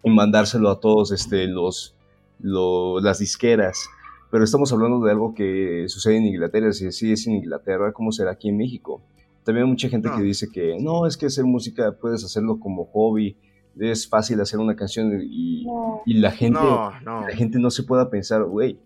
y 0.03 0.09
mandárselo 0.09 0.69
a 0.69 0.79
todos 0.79 1.11
este, 1.11 1.47
los, 1.47 1.95
los, 2.39 3.03
las 3.03 3.19
disqueras 3.19 3.89
pero 4.31 4.43
estamos 4.43 4.71
hablando 4.73 5.05
de 5.05 5.11
algo 5.11 5.33
que 5.33 5.85
sucede 5.87 6.17
en 6.17 6.25
Inglaterra, 6.25 6.71
si 6.73 6.87
así 6.87 7.11
es 7.11 7.27
en 7.27 7.35
Inglaterra, 7.35 7.91
¿cómo 7.93 8.11
será 8.11 8.31
aquí 8.31 8.49
en 8.49 8.57
México? 8.57 9.01
También 9.43 9.65
hay 9.65 9.71
mucha 9.71 9.89
gente 9.89 10.09
que 10.15 10.23
dice 10.23 10.47
que 10.51 10.77
no, 10.79 11.05
es 11.05 11.17
que 11.17 11.27
hacer 11.27 11.45
música 11.45 11.91
puedes 11.99 12.23
hacerlo 12.23 12.59
como 12.59 12.85
hobby, 12.85 13.37
es 13.79 14.07
fácil 14.07 14.41
hacer 14.41 14.59
una 14.59 14.75
canción 14.75 15.21
y, 15.21 15.65
y 16.05 16.13
la, 16.15 16.31
gente, 16.31 16.59
la 16.59 17.29
gente 17.33 17.59
no 17.59 17.69
se 17.69 17.83
pueda 17.83 18.09
pensar, 18.09 18.43
güey, 18.43 18.79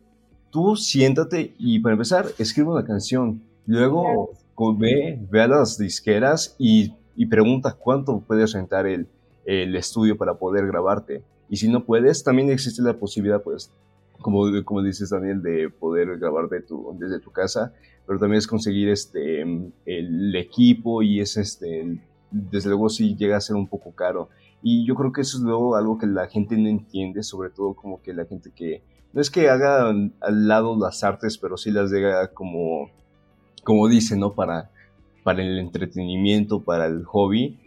tú 0.49 0.75
siéntate 0.75 1.53
y 1.57 1.79
para 1.79 1.93
empezar, 1.93 2.25
escribe 2.37 2.69
una 2.69 2.83
canción, 2.83 3.41
luego 3.65 4.31
ve, 4.77 5.19
ve 5.29 5.41
a 5.41 5.47
las 5.47 5.77
disqueras 5.77 6.55
y, 6.59 6.93
y 7.15 7.27
pregunta 7.27 7.75
cuánto 7.79 8.19
puedes 8.19 8.53
rentar 8.53 8.85
el, 8.87 9.07
el 9.45 9.75
estudio 9.75 10.17
para 10.17 10.35
poder 10.35 10.67
grabarte. 10.67 11.23
Y 11.49 11.57
si 11.57 11.67
no 11.67 11.83
puedes, 11.83 12.23
también 12.23 12.49
existe 12.49 12.81
la 12.81 12.93
posibilidad, 12.93 13.41
pues, 13.41 13.71
como, 14.21 14.45
como 14.63 14.83
dices 14.83 15.09
Daniel, 15.09 15.41
de 15.41 15.69
poder 15.69 16.17
grabar 16.17 16.49
de 16.49 16.61
tu, 16.61 16.95
desde 16.99 17.19
tu 17.19 17.31
casa, 17.31 17.73
pero 18.05 18.19
también 18.19 18.39
es 18.39 18.47
conseguir 18.47 18.89
este, 18.89 19.41
el 19.85 20.35
equipo 20.35 21.01
y 21.01 21.19
es 21.19 21.37
este, 21.37 21.99
desde 22.31 22.69
luego 22.69 22.89
sí 22.89 23.15
llega 23.15 23.37
a 23.37 23.41
ser 23.41 23.55
un 23.55 23.67
poco 23.67 23.93
caro. 23.93 24.29
Y 24.61 24.85
yo 24.85 24.95
creo 24.95 25.11
que 25.11 25.21
eso 25.21 25.37
es 25.37 25.43
luego 25.43 25.75
algo 25.75 25.97
que 25.97 26.07
la 26.07 26.27
gente 26.27 26.57
no 26.57 26.67
entiende, 26.67 27.23
sobre 27.23 27.49
todo 27.49 27.73
como 27.73 28.01
que 28.01 28.13
la 28.13 28.25
gente 28.25 28.51
que, 28.53 28.83
no 29.13 29.21
es 29.21 29.29
que 29.31 29.49
haga 29.49 29.89
al 29.89 30.47
lado 30.47 30.77
las 30.77 31.03
artes, 31.03 31.37
pero 31.37 31.57
sí 31.57 31.71
las 31.71 31.91
llega 31.91 32.31
como, 32.33 32.89
como 33.63 33.87
dicen, 33.87 34.19
¿no? 34.19 34.33
Para, 34.33 34.69
para 35.23 35.41
el 35.41 35.57
entretenimiento, 35.59 36.61
para 36.61 36.85
el 36.87 37.05
hobby. 37.05 37.59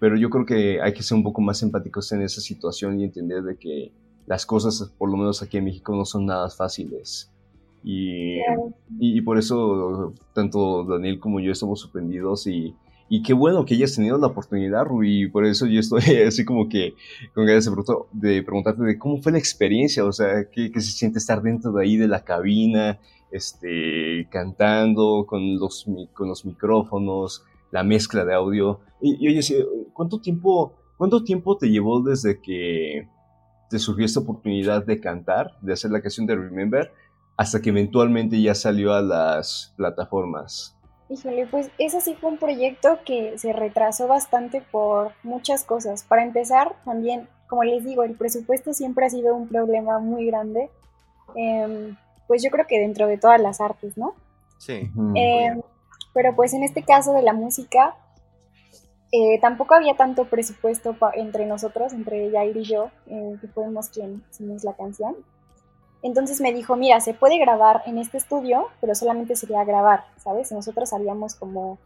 Pero 0.00 0.16
yo 0.16 0.30
creo 0.30 0.46
que 0.46 0.80
hay 0.80 0.92
que 0.92 1.02
ser 1.02 1.16
un 1.16 1.24
poco 1.24 1.40
más 1.40 1.62
empáticos 1.62 2.10
en 2.12 2.22
esa 2.22 2.40
situación 2.40 3.00
y 3.00 3.04
entender 3.04 3.42
de 3.42 3.56
que 3.56 3.92
las 4.28 4.44
cosas, 4.44 4.92
por 4.98 5.10
lo 5.10 5.16
menos 5.16 5.42
aquí 5.42 5.56
en 5.56 5.64
México, 5.64 5.96
no 5.96 6.04
son 6.04 6.26
nada 6.26 6.50
fáciles. 6.50 7.32
Y, 7.82 8.38
y, 8.98 9.20
por 9.22 9.38
eso 9.38 10.12
tanto 10.34 10.84
Daniel 10.84 11.18
como 11.18 11.40
yo 11.40 11.52
estamos 11.52 11.80
sorprendidos 11.80 12.46
y, 12.46 12.74
y 13.08 13.22
qué 13.22 13.32
bueno 13.32 13.64
que 13.64 13.74
hayas 13.74 13.94
tenido 13.94 14.18
la 14.18 14.26
oportunidad, 14.26 14.84
Rui, 14.84 15.22
y 15.22 15.28
por 15.28 15.46
eso 15.46 15.64
yo 15.66 15.80
estoy 15.80 16.02
así 16.26 16.44
como 16.44 16.68
que 16.68 16.94
con 17.34 17.46
ganas 17.46 17.70
de, 18.12 18.42
preguntarte 18.42 18.82
de 18.82 18.98
cómo 18.98 19.22
fue 19.22 19.32
la 19.32 19.38
experiencia, 19.38 20.04
o 20.04 20.12
sea, 20.12 20.44
¿qué, 20.50 20.70
qué, 20.70 20.80
se 20.80 20.90
siente 20.90 21.18
estar 21.18 21.40
dentro 21.40 21.72
de 21.72 21.84
ahí 21.84 21.96
de 21.96 22.08
la 22.08 22.24
cabina, 22.24 22.98
este, 23.30 24.28
cantando 24.30 25.24
con 25.26 25.58
los, 25.58 25.86
con 26.12 26.28
los 26.28 26.44
micrófonos, 26.44 27.44
la 27.70 27.84
mezcla 27.84 28.24
de 28.24 28.34
audio. 28.34 28.80
Y, 29.00 29.24
y 29.24 29.38
oye, 29.38 29.66
¿cuánto 29.94 30.20
tiempo, 30.20 30.74
¿cuánto 30.98 31.24
tiempo 31.24 31.56
te 31.56 31.70
llevó 31.70 32.02
desde 32.02 32.40
que 32.40 33.08
te 33.68 33.78
surgió 33.78 34.04
esta 34.04 34.20
oportunidad 34.20 34.84
de 34.84 35.00
cantar, 35.00 35.58
de 35.60 35.72
hacer 35.72 35.90
la 35.90 36.00
canción 36.00 36.26
de 36.26 36.36
Remember, 36.36 36.92
hasta 37.36 37.60
que 37.60 37.70
eventualmente 37.70 38.40
ya 38.40 38.54
salió 38.54 38.92
a 38.92 39.02
las 39.02 39.72
plataformas? 39.76 40.74
Híjole, 41.10 41.46
pues 41.46 41.70
ese 41.78 42.00
sí 42.00 42.14
fue 42.20 42.30
un 42.30 42.38
proyecto 42.38 42.98
que 43.06 43.38
se 43.38 43.52
retrasó 43.52 44.08
bastante 44.08 44.62
por 44.70 45.12
muchas 45.22 45.64
cosas. 45.64 46.02
Para 46.02 46.24
empezar, 46.24 46.76
también 46.84 47.28
como 47.48 47.64
les 47.64 47.82
digo, 47.84 48.04
el 48.04 48.14
presupuesto 48.14 48.72
siempre 48.72 49.06
ha 49.06 49.10
sido 49.10 49.34
un 49.34 49.48
problema 49.48 49.98
muy 49.98 50.26
grande, 50.26 50.70
em, 51.34 51.96
pues 52.26 52.42
yo 52.42 52.50
creo 52.50 52.66
que 52.66 52.78
dentro 52.78 53.06
de 53.06 53.16
todas 53.16 53.40
las 53.40 53.60
artes, 53.60 53.96
¿no? 53.96 54.14
Sí. 54.58 54.90
Em, 55.14 55.62
pero 56.12 56.36
pues 56.36 56.52
en 56.52 56.62
este 56.62 56.82
caso 56.82 57.14
de 57.14 57.22
la 57.22 57.32
música, 57.32 57.96
eh, 59.10 59.38
tampoco 59.40 59.74
había 59.74 59.96
tanto 59.96 60.26
presupuesto 60.26 60.94
entre 61.14 61.46
nosotros, 61.46 61.92
entre 61.92 62.30
Jair 62.30 62.56
y 62.56 62.64
yo, 62.64 62.90
eh, 63.06 63.36
que 63.40 63.48
fuimos 63.48 63.88
quien 63.88 64.22
hicimos 64.30 64.64
la 64.64 64.74
canción. 64.74 65.16
Entonces 66.02 66.40
me 66.40 66.52
dijo, 66.52 66.76
mira, 66.76 67.00
se 67.00 67.14
puede 67.14 67.38
grabar 67.38 67.82
en 67.86 67.98
este 67.98 68.18
estudio, 68.18 68.66
pero 68.80 68.94
solamente 68.94 69.34
sería 69.34 69.64
grabar, 69.64 70.04
¿sabes? 70.18 70.52
Nosotros 70.52 70.92
haríamos 70.92 71.34
como 71.34 71.78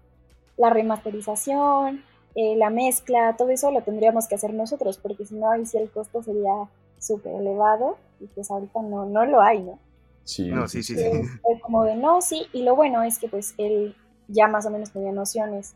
la 0.56 0.68
remasterización, 0.68 2.04
eh, 2.34 2.56
la 2.56 2.70
mezcla, 2.70 3.36
todo 3.36 3.50
eso 3.50 3.70
lo 3.70 3.82
tendríamos 3.82 4.26
que 4.26 4.34
hacer 4.34 4.52
nosotros, 4.52 4.98
porque 4.98 5.24
si 5.24 5.36
no, 5.36 5.50
ahí 5.50 5.64
sí 5.64 5.78
el 5.78 5.90
costo 5.90 6.22
sería 6.22 6.68
súper 6.98 7.36
elevado 7.36 7.96
y 8.20 8.26
pues 8.26 8.50
ahorita 8.50 8.82
no, 8.82 9.06
no 9.06 9.24
lo 9.24 9.40
hay, 9.40 9.62
¿no? 9.62 9.78
Sí, 10.24 10.50
no, 10.50 10.68
sí, 10.68 10.82
sí, 10.82 10.96
sí. 10.96 11.22
Fue 11.42 11.60
como 11.60 11.84
de 11.84 11.96
no, 11.96 12.20
sí, 12.20 12.46
y 12.52 12.62
lo 12.62 12.76
bueno 12.76 13.02
es 13.02 13.18
que 13.18 13.28
pues 13.28 13.54
él 13.58 13.96
ya 14.28 14.46
más 14.46 14.66
o 14.66 14.70
menos 14.70 14.92
tenía 14.92 15.12
nociones 15.12 15.74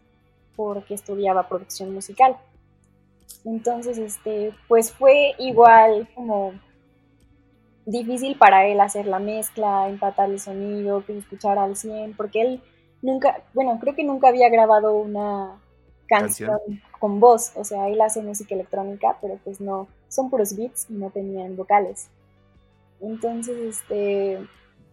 porque 0.56 0.94
estudiaba 0.94 1.48
producción 1.48 1.92
musical. 1.92 2.36
Entonces, 3.44 3.98
este, 3.98 4.52
pues 4.66 4.92
fue 4.92 5.34
igual 5.38 6.08
como 6.14 6.54
difícil 7.84 8.36
para 8.36 8.66
él 8.66 8.80
hacer 8.80 9.06
la 9.06 9.20
mezcla, 9.20 9.88
empatar 9.88 10.30
el 10.30 10.40
sonido, 10.40 11.04
que 11.04 11.16
escuchar 11.16 11.58
al 11.58 11.76
100, 11.76 12.14
porque 12.16 12.42
él 12.42 12.62
nunca, 13.02 13.42
bueno, 13.54 13.78
creo 13.80 13.94
que 13.94 14.04
nunca 14.04 14.28
había 14.28 14.48
grabado 14.48 14.94
una 14.94 15.60
canción, 16.08 16.58
con 16.98 17.20
voz, 17.20 17.52
o 17.56 17.64
sea, 17.64 17.88
él 17.88 18.00
hace 18.00 18.22
música 18.22 18.54
electrónica, 18.54 19.16
pero 19.20 19.38
pues 19.44 19.60
no, 19.60 19.86
son 20.08 20.30
puros 20.30 20.56
beats 20.56 20.86
y 20.90 20.94
no 20.94 21.10
tenían 21.10 21.56
vocales. 21.56 22.08
Entonces, 23.00 23.56
este, 23.58 24.38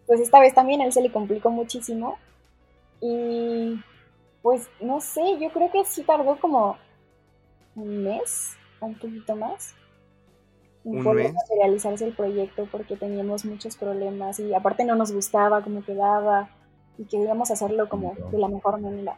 pues 0.05 0.19
esta 0.19 0.39
vez 0.39 0.53
también 0.53 0.81
a 0.81 0.85
él 0.85 0.93
se 0.93 1.01
le 1.01 1.11
complicó 1.11 1.49
muchísimo 1.49 2.17
y 3.01 3.79
pues 4.43 4.69
no 4.81 4.99
sé, 4.99 5.21
yo 5.39 5.51
creo 5.51 5.71
que 5.71 5.85
sí 5.85 6.03
tardó 6.03 6.37
como 6.37 6.77
un 7.75 8.03
mes, 8.03 8.51
un 8.81 8.93
poquito 8.93 9.35
más. 9.35 9.73
En 10.85 11.01
poder 11.01 11.33
materializarse 11.33 12.05
el 12.05 12.13
proyecto 12.13 12.67
porque 12.69 12.97
teníamos 12.97 13.45
muchos 13.45 13.77
problemas 13.77 14.37
y 14.41 14.53
aparte 14.53 14.83
no 14.83 14.95
nos 14.95 15.13
gustaba 15.13 15.63
cómo 15.63 15.81
quedaba 15.81 16.49
y 16.97 17.05
queríamos 17.05 17.51
hacerlo 17.51 17.87
como 17.87 18.15
de 18.31 18.37
la 18.37 18.49
mejor 18.49 18.81
manera. 18.81 19.17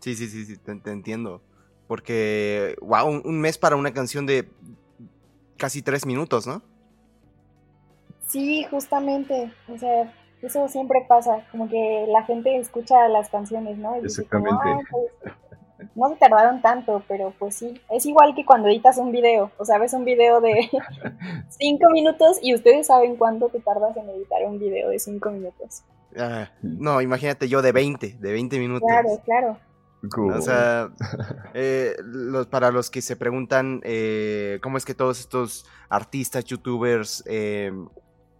Sí, 0.00 0.16
sí, 0.16 0.26
sí, 0.26 0.46
sí 0.46 0.56
te, 0.56 0.90
entiendo. 0.90 1.42
Porque, 1.86 2.74
wow, 2.80 3.20
un, 3.22 3.40
mes 3.42 3.58
para 3.58 3.76
una 3.76 3.92
canción 3.92 4.24
de 4.24 4.48
casi 5.58 5.82
tres 5.82 6.06
minutos, 6.06 6.46
¿no? 6.46 6.62
Sí, 8.26 8.64
justamente. 8.70 9.52
O 9.68 9.76
sea, 9.76 10.10
eso 10.42 10.68
siempre 10.68 11.04
pasa. 11.08 11.46
Como 11.50 11.68
que 11.68 12.06
la 12.08 12.24
gente 12.24 12.56
escucha 12.58 13.08
las 13.08 13.30
canciones, 13.30 13.78
¿no? 13.78 13.94
Exactamente. 13.96 14.58
Pues, 14.90 15.34
no 15.94 16.08
se 16.10 16.16
tardaron 16.16 16.62
tanto, 16.62 17.02
pero 17.08 17.32
pues 17.38 17.56
sí. 17.56 17.80
Es 17.90 18.06
igual 18.06 18.34
que 18.34 18.44
cuando 18.44 18.68
editas 18.68 18.98
un 18.98 19.12
video. 19.12 19.50
O 19.58 19.64
sea, 19.64 19.78
ves 19.78 19.92
un 19.92 20.04
video 20.04 20.40
de 20.40 20.70
cinco 21.48 21.90
minutos 21.90 22.38
y 22.42 22.54
ustedes 22.54 22.86
saben 22.86 23.16
cuánto 23.16 23.48
te 23.48 23.60
tardas 23.60 23.96
en 23.96 24.08
editar 24.10 24.42
un 24.46 24.58
video 24.58 24.90
de 24.90 24.98
cinco 24.98 25.30
minutos. 25.30 25.82
Ah, 26.16 26.50
no, 26.62 27.00
imagínate 27.00 27.48
yo 27.48 27.62
de 27.62 27.72
20, 27.72 28.18
de 28.18 28.32
20 28.32 28.58
minutos. 28.58 28.88
Claro, 28.88 29.08
claro. 29.24 29.58
O 30.34 30.40
sea, 30.40 30.90
eh, 31.54 31.94
para 32.50 32.70
los 32.70 32.90
que 32.90 33.02
se 33.02 33.16
preguntan 33.16 33.80
eh, 33.84 34.58
cómo 34.62 34.76
es 34.76 34.84
que 34.84 34.94
todos 34.94 35.20
estos 35.20 35.64
artistas, 35.88 36.44
youtubers, 36.44 37.22
eh, 37.26 37.72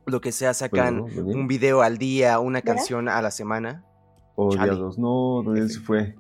lo 0.07 0.21
que 0.21 0.33
sea, 0.33 0.55
sacan 0.55 1.01
un 1.01 1.47
video 1.47 1.83
al 1.83 1.99
día, 1.99 2.39
una 2.39 2.63
canción 2.63 3.09
a 3.09 3.21
la 3.23 3.31
semana. 3.31 3.85
Oh, 4.35 4.55
diablos, 4.55 4.99
no, 4.99 5.43
¿dónde 5.45 5.69
se 5.69 5.81
fue? 5.81 6.15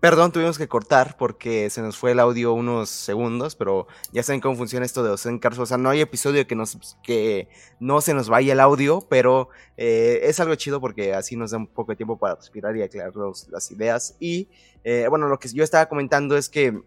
Perdón, 0.00 0.32
tuvimos 0.32 0.56
que 0.56 0.66
cortar 0.66 1.18
porque 1.18 1.68
se 1.68 1.82
nos 1.82 1.98
fue 1.98 2.12
el 2.12 2.20
audio 2.20 2.54
unos 2.54 2.88
segundos, 2.88 3.54
pero 3.54 3.86
ya 4.12 4.22
saben 4.22 4.40
cómo 4.40 4.56
funciona 4.56 4.86
esto 4.86 5.02
de 5.02 5.10
Osen 5.10 5.38
O 5.44 5.66
sea, 5.66 5.76
no 5.76 5.90
hay 5.90 6.00
episodio 6.00 6.46
que, 6.46 6.54
nos, 6.56 6.96
que 7.02 7.48
no 7.80 8.00
se 8.00 8.14
nos 8.14 8.30
vaya 8.30 8.54
el 8.54 8.60
audio, 8.60 9.06
pero 9.10 9.50
eh, 9.76 10.20
es 10.22 10.40
algo 10.40 10.54
chido 10.54 10.80
porque 10.80 11.12
así 11.12 11.36
nos 11.36 11.50
da 11.50 11.58
un 11.58 11.66
poco 11.66 11.92
de 11.92 11.96
tiempo 11.96 12.18
para 12.18 12.36
respirar 12.36 12.74
y 12.78 12.82
aclarar 12.82 13.12
las 13.50 13.70
ideas. 13.70 14.16
Y 14.18 14.48
eh, 14.84 15.06
bueno, 15.10 15.28
lo 15.28 15.38
que 15.38 15.50
yo 15.50 15.62
estaba 15.62 15.86
comentando 15.86 16.34
es 16.34 16.48
que 16.48 16.80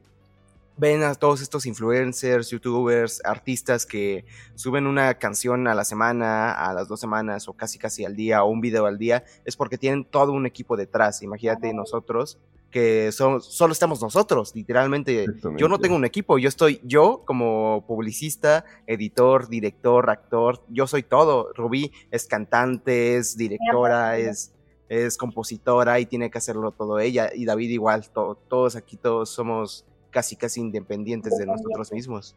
ven 0.78 1.04
a 1.04 1.16
todos 1.16 1.42
estos 1.42 1.66
influencers, 1.66 2.50
youtubers, 2.50 3.22
artistas 3.24 3.86
que 3.86 4.26
suben 4.56 4.88
una 4.88 5.14
canción 5.16 5.68
a 5.68 5.76
la 5.76 5.86
semana, 5.86 6.52
a 6.52 6.74
las 6.74 6.88
dos 6.88 7.00
semanas 7.00 7.48
o 7.48 7.54
casi 7.54 7.78
casi 7.78 8.06
al 8.06 8.16
día 8.16 8.44
o 8.44 8.50
un 8.50 8.62
video 8.62 8.86
al 8.86 8.98
día, 8.98 9.24
es 9.46 9.56
porque 9.56 9.78
tienen 9.78 10.06
todo 10.06 10.32
un 10.32 10.46
equipo 10.46 10.76
detrás. 10.76 11.22
Imagínate 11.22 11.74
nosotros 11.74 12.40
que 12.74 13.12
solo 13.12 13.72
estamos 13.72 14.02
nosotros, 14.02 14.56
literalmente. 14.56 15.28
Yo 15.58 15.68
no 15.68 15.78
tengo 15.78 15.96
un 15.96 16.06
equipo, 16.06 16.40
yo 16.40 16.50
estoy 16.50 16.82
yo 16.84 17.22
como 17.24 17.86
publicista, 17.88 18.66
editor, 18.88 19.48
director, 19.48 20.10
actor, 20.10 20.64
yo 20.70 20.88
soy 20.88 21.04
todo. 21.04 21.54
Rubí 21.54 21.92
es 22.10 22.26
cantante, 22.26 23.16
es 23.18 23.38
directora, 23.38 24.18
es, 24.18 24.54
es 24.90 25.18
compositora 25.18 26.00
y 26.00 26.08
tiene 26.08 26.32
que 26.32 26.40
hacerlo 26.40 26.72
todo 26.72 27.00
ella. 27.00 27.30
Y 27.34 27.46
David 27.46 27.70
igual, 27.70 28.10
todos 28.10 28.76
aquí 28.76 28.98
todos 28.98 29.30
somos 29.30 29.86
casi 30.14 30.36
casi 30.38 30.62
independientes 30.62 31.36
de 31.38 31.46
nosotros 31.46 31.92
mismos. 31.92 32.36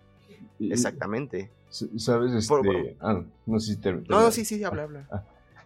Exactamente. 0.58 1.50
¿Sabes? 1.68 2.32
Este... 2.32 2.96
ah, 3.00 3.22
no 3.44 3.60
sé 3.60 3.74
si 3.74 3.80
te, 3.80 3.92
No, 3.92 4.02
no, 4.08 4.30
sí, 4.30 4.44
sí, 4.44 4.64
habla, 4.64 4.84
habla. 4.84 5.06
Ah, 5.10 5.22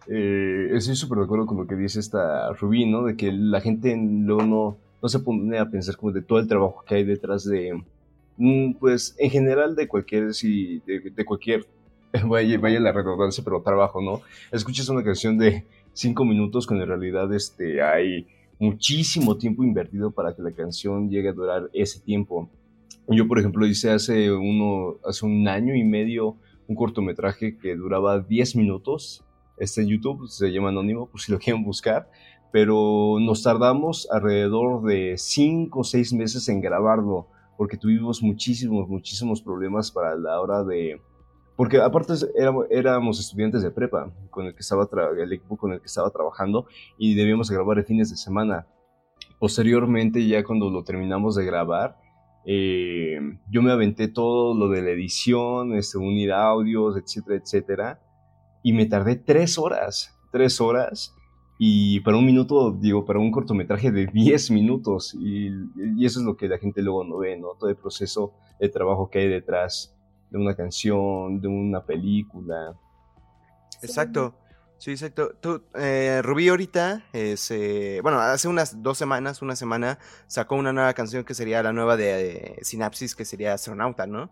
eh, 0.07 0.69
estoy 0.73 0.95
súper 0.95 1.19
de 1.19 1.23
acuerdo 1.23 1.45
con 1.45 1.57
lo 1.57 1.67
que 1.67 1.75
dice 1.75 1.99
esta 1.99 2.51
Rubí, 2.53 2.85
¿no? 2.85 3.03
De 3.03 3.15
que 3.15 3.31
la 3.31 3.61
gente 3.61 3.95
luego 3.97 4.43
no, 4.43 4.77
no 5.01 5.09
se 5.09 5.19
pone 5.19 5.57
a 5.57 5.69
pensar 5.69 5.95
como 5.95 6.11
de 6.11 6.21
todo 6.21 6.39
el 6.39 6.47
trabajo 6.47 6.83
que 6.85 6.95
hay 6.95 7.03
detrás 7.05 7.45
de, 7.45 7.81
mm, 8.37 8.73
pues, 8.73 9.15
en 9.17 9.29
general 9.29 9.75
de 9.75 9.87
cualquier, 9.87 10.33
sí, 10.33 10.81
de, 10.85 11.25
cualquier, 11.25 11.65
vaya, 12.27 12.57
vaya 12.59 12.79
la 12.79 12.91
redundancia, 12.91 13.43
pero 13.43 13.61
trabajo, 13.61 14.01
¿no? 14.01 14.21
Escuchas 14.51 14.89
una 14.89 15.03
canción 15.03 15.37
de 15.37 15.65
cinco 15.93 16.25
minutos 16.25 16.67
cuando 16.67 16.83
en 16.83 16.89
realidad 16.89 17.33
este, 17.33 17.81
hay 17.81 18.27
muchísimo 18.61 19.37
tiempo 19.37 19.65
invertido 19.65 20.11
para 20.11 20.33
que 20.33 20.41
la 20.41 20.53
canción 20.53 21.09
llegue 21.09 21.29
a 21.29 21.33
durar 21.33 21.69
ese 21.73 21.99
tiempo. 21.99 22.49
Yo, 23.09 23.27
por 23.27 23.39
ejemplo, 23.39 23.67
hice 23.67 23.91
hace, 23.91 24.31
uno, 24.31 24.95
hace 25.05 25.25
un 25.25 25.45
año 25.49 25.75
y 25.75 25.83
medio 25.83 26.37
un 26.67 26.75
cortometraje 26.77 27.57
que 27.57 27.75
duraba 27.75 28.21
10 28.21 28.55
minutos 28.55 29.25
Está 29.61 29.81
en 29.81 29.89
YouTube, 29.89 30.27
se 30.27 30.51
llama 30.51 30.69
Anónimo, 30.69 31.05
por 31.05 31.21
si 31.21 31.31
lo 31.31 31.37
quieren 31.43 31.63
buscar. 31.63 32.09
Pero 32.51 33.17
nos 33.19 33.43
tardamos 33.43 34.09
alrededor 34.11 34.83
de 34.83 35.13
5 35.17 35.79
o 35.79 35.83
6 35.83 36.13
meses 36.13 36.49
en 36.49 36.61
grabarlo, 36.61 37.27
porque 37.57 37.77
tuvimos 37.77 38.23
muchísimos, 38.23 38.89
muchísimos 38.89 39.39
problemas 39.39 39.91
para 39.91 40.15
la 40.15 40.41
hora 40.41 40.63
de... 40.63 40.99
Porque 41.55 41.79
aparte 41.79 42.13
éramos, 42.69 43.19
estudiantes 43.19 43.61
de 43.61 43.71
prepa, 43.71 44.11
con 44.29 44.45
el, 44.45 44.53
que 44.53 44.61
estaba 44.61 44.87
el 45.17 45.33
equipo 45.33 45.57
con 45.57 45.73
el 45.73 45.79
que 45.79 45.87
estaba 45.87 46.09
trabajando, 46.09 46.65
y 46.97 47.15
debíamos 47.15 47.51
grabar 47.51 47.77
de 47.77 47.83
fines 47.83 48.09
de 48.09 48.17
semana. 48.17 48.67
Posteriormente, 49.39 50.25
ya 50.25 50.43
cuando 50.43 50.69
lo 50.69 50.83
terminamos 50.83 51.35
de 51.35 51.45
grabar, 51.45 51.97
eh, 52.45 53.19
yo 53.49 53.61
me 53.61 53.71
aventé 53.71 54.07
todo 54.07 54.55
lo 54.55 54.69
de 54.69 54.81
la 54.81 54.89
edición, 54.91 55.73
este, 55.73 55.97
unir 55.97 56.31
audios, 56.31 56.97
etcétera, 56.97 57.35
etcétera 57.37 57.99
y 58.63 58.73
me 58.73 58.85
tardé 58.85 59.15
tres 59.15 59.57
horas, 59.57 60.17
tres 60.31 60.61
horas, 60.61 61.15
y 61.57 61.99
para 62.01 62.17
un 62.17 62.25
minuto, 62.25 62.71
digo, 62.71 63.05
para 63.05 63.19
un 63.19 63.31
cortometraje 63.31 63.91
de 63.91 64.07
10 64.07 64.51
minutos, 64.51 65.13
y, 65.13 65.47
eso 66.03 66.19
es 66.19 66.25
lo 66.25 66.35
que 66.35 66.47
la 66.47 66.57
gente 66.57 66.81
luego 66.81 67.03
no 67.03 67.17
ve, 67.17 67.37
¿no? 67.37 67.49
Todo 67.59 67.69
el 67.69 67.75
proceso 67.75 68.33
de 68.59 68.69
trabajo 68.69 69.09
que 69.09 69.19
hay 69.19 69.27
detrás 69.27 69.95
de 70.31 70.39
una 70.39 70.55
canción, 70.55 71.39
de 71.39 71.47
una 71.47 71.85
película. 71.85 72.73
Exacto. 73.83 74.35
Sí, 74.77 74.91
exacto. 74.91 75.35
Tú, 75.39 75.63
eh, 75.75 76.21
Rubí 76.23 76.47
ahorita, 76.47 77.03
es, 77.13 77.51
eh, 77.51 77.99
bueno, 78.01 78.19
hace 78.19 78.47
unas 78.47 78.81
dos 78.81 78.97
semanas, 78.97 79.43
una 79.43 79.55
semana, 79.55 79.99
sacó 80.25 80.55
una 80.55 80.73
nueva 80.73 80.93
canción 80.95 81.23
que 81.23 81.35
sería 81.35 81.61
la 81.61 81.71
nueva 81.71 81.97
de, 81.97 82.05
de 82.05 82.59
Sinapsis, 82.63 83.15
que 83.15 83.23
sería 83.23 83.53
Astronauta, 83.53 84.07
¿no? 84.07 84.31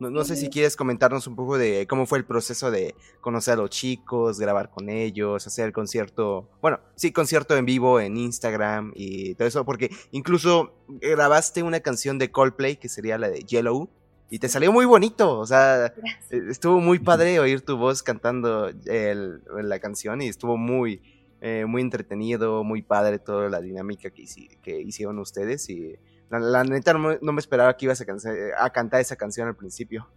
No, 0.00 0.24
sé 0.24 0.34
si 0.34 0.50
quieres 0.50 0.76
comentarnos 0.76 1.26
un 1.28 1.36
poco 1.36 1.56
de 1.56 1.86
cómo 1.88 2.04
fue 2.04 2.18
el 2.18 2.24
proceso 2.24 2.70
de 2.70 2.96
conocer 3.20 3.54
a 3.54 3.56
los 3.58 3.70
chicos, 3.70 4.40
grabar 4.40 4.70
con 4.70 4.88
ellos, 4.88 5.46
hacer 5.46 5.66
el 5.66 5.72
concierto, 5.72 6.50
bueno, 6.60 6.80
sí, 6.96 7.12
concierto 7.12 7.56
en 7.56 7.64
vivo 7.64 8.00
en 8.00 8.16
Instagram 8.16 8.92
y 8.96 9.36
todo 9.36 9.46
eso, 9.46 9.64
porque 9.64 9.90
incluso 10.10 10.74
grabaste 10.88 11.62
una 11.62 11.80
canción 11.80 12.18
de 12.18 12.32
Coldplay 12.32 12.76
que 12.76 12.88
sería 12.88 13.18
la 13.18 13.30
de 13.30 13.44
Yellow 13.44 13.88
y 14.30 14.38
te 14.38 14.48
salió 14.48 14.72
muy 14.72 14.84
bonito, 14.84 15.38
o 15.38 15.46
sea, 15.46 15.86
e, 16.30 16.50
estuvo 16.50 16.80
muy 16.80 16.98
padre 16.98 17.38
oír 17.38 17.62
tu 17.62 17.76
voz 17.76 18.02
cantando 18.02 18.70
la 18.84 19.78
canción 19.78 20.22
y 20.22 20.28
estuvo 20.28 20.56
muy, 20.56 21.02
eh, 21.40 21.64
muy 21.66 21.82
entretenido, 21.82 22.64
muy 22.64 22.82
padre 22.82 23.18
toda 23.18 23.48
la 23.48 23.60
dinámica 23.60 24.10
que, 24.10 24.24
que 24.62 24.80
hicieron 24.80 25.18
ustedes 25.18 25.68
y 25.68 25.96
la, 26.30 26.64
neta 26.64 26.94
no 26.94 27.32
me, 27.32 27.40
esperaba 27.40 27.76
que 27.76 27.84
ibas 27.86 28.00
a, 28.00 28.64
a 28.64 28.70
cantar 28.70 29.00
esa 29.00 29.14
canción 29.16 29.46
al 29.46 29.54
principio. 29.54 30.08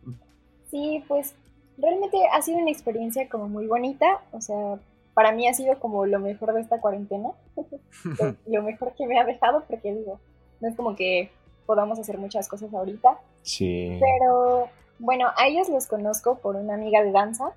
Sí, 0.71 1.03
pues 1.07 1.35
realmente 1.77 2.17
ha 2.33 2.41
sido 2.41 2.57
una 2.57 2.71
experiencia 2.71 3.29
como 3.29 3.47
muy 3.47 3.67
bonita, 3.67 4.21
o 4.31 4.41
sea, 4.41 4.79
para 5.13 5.31
mí 5.31 5.47
ha 5.47 5.53
sido 5.53 5.79
como 5.79 6.05
lo 6.05 6.19
mejor 6.19 6.53
de 6.53 6.61
esta 6.61 6.79
cuarentena, 6.79 7.29
lo 8.47 8.63
mejor 8.63 8.93
que 8.95 9.07
me 9.07 9.19
ha 9.19 9.25
dejado, 9.25 9.63
porque 9.67 9.93
digo, 9.93 10.19
no 10.59 10.69
es 10.69 10.75
como 10.75 10.95
que 10.95 11.31
podamos 11.67 11.99
hacer 11.99 12.17
muchas 12.17 12.47
cosas 12.47 12.73
ahorita. 12.73 13.19
Sí. 13.43 13.99
Pero 13.99 14.69
bueno, 14.97 15.27
a 15.37 15.47
ellos 15.47 15.69
los 15.69 15.85
conozco 15.85 16.39
por 16.39 16.55
una 16.55 16.73
amiga 16.73 17.03
de 17.03 17.11
danza 17.11 17.53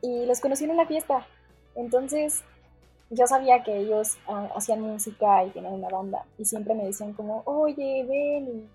y 0.00 0.26
los 0.26 0.40
conocí 0.40 0.64
en 0.64 0.72
una 0.72 0.86
fiesta. 0.86 1.26
Entonces, 1.76 2.42
yo 3.10 3.26
sabía 3.26 3.62
que 3.62 3.76
ellos 3.76 4.16
ah, 4.26 4.48
hacían 4.56 4.80
música 4.80 5.44
y 5.44 5.50
tenían 5.50 5.74
una 5.74 5.88
banda 5.88 6.24
y 6.38 6.44
siempre 6.44 6.74
me 6.74 6.84
decían 6.84 7.12
como, 7.12 7.42
oye, 7.44 8.04
ven 8.08 8.48
y 8.48 8.68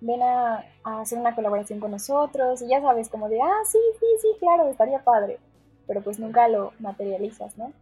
ven 0.00 0.22
a, 0.22 0.64
hacer 0.84 1.18
una 1.18 1.34
colaboración 1.34 1.78
con 1.78 1.90
nosotros 1.90 2.62
y 2.62 2.68
ya 2.68 2.80
sabes, 2.80 3.08
como 3.08 3.28
de, 3.28 3.40
ah, 3.40 3.62
sí, 3.64 3.78
sí, 4.00 4.06
sí, 4.20 4.28
claro, 4.40 4.68
estaría 4.68 5.04
padre, 5.04 5.38
pero 5.86 6.02
pues 6.02 6.18
nunca 6.18 6.48
lo 6.48 6.72
materializas, 6.80 7.56
¿no? 7.56 7.72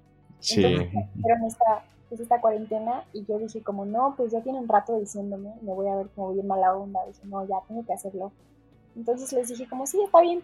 Sí. 0.41 0.63
Pero 0.63 1.35
esta, 1.47 1.85
pues 2.15 2.21
esta 2.21 2.41
cuarentena 2.41 3.05
y 3.12 3.25
yo 3.25 3.39
dije 3.39 3.61
como, 3.61 3.85
no, 3.85 4.15
pues 4.17 4.31
ya 4.31 4.41
tiene 4.41 4.61
un 4.61 4.69
rato 4.69 4.97
diciéndome, 5.01 5.53
me 5.62 5.73
voy 5.73 5.89
a 5.89 5.97
ver 5.97 6.09
como 6.15 6.33
bien 6.33 6.47
mala 6.47 6.73
onda, 6.73 7.05
dije, 7.07 7.23
no, 7.25 7.45
ya 7.45 7.57
tengo 7.67 7.85
que 7.85 7.93
hacerlo. 7.93 8.31
Entonces 8.95 9.33
les 9.33 9.49
dije 9.49 9.69
como, 9.69 9.85
sí, 9.85 10.01
está 10.01 10.21
bien. 10.21 10.41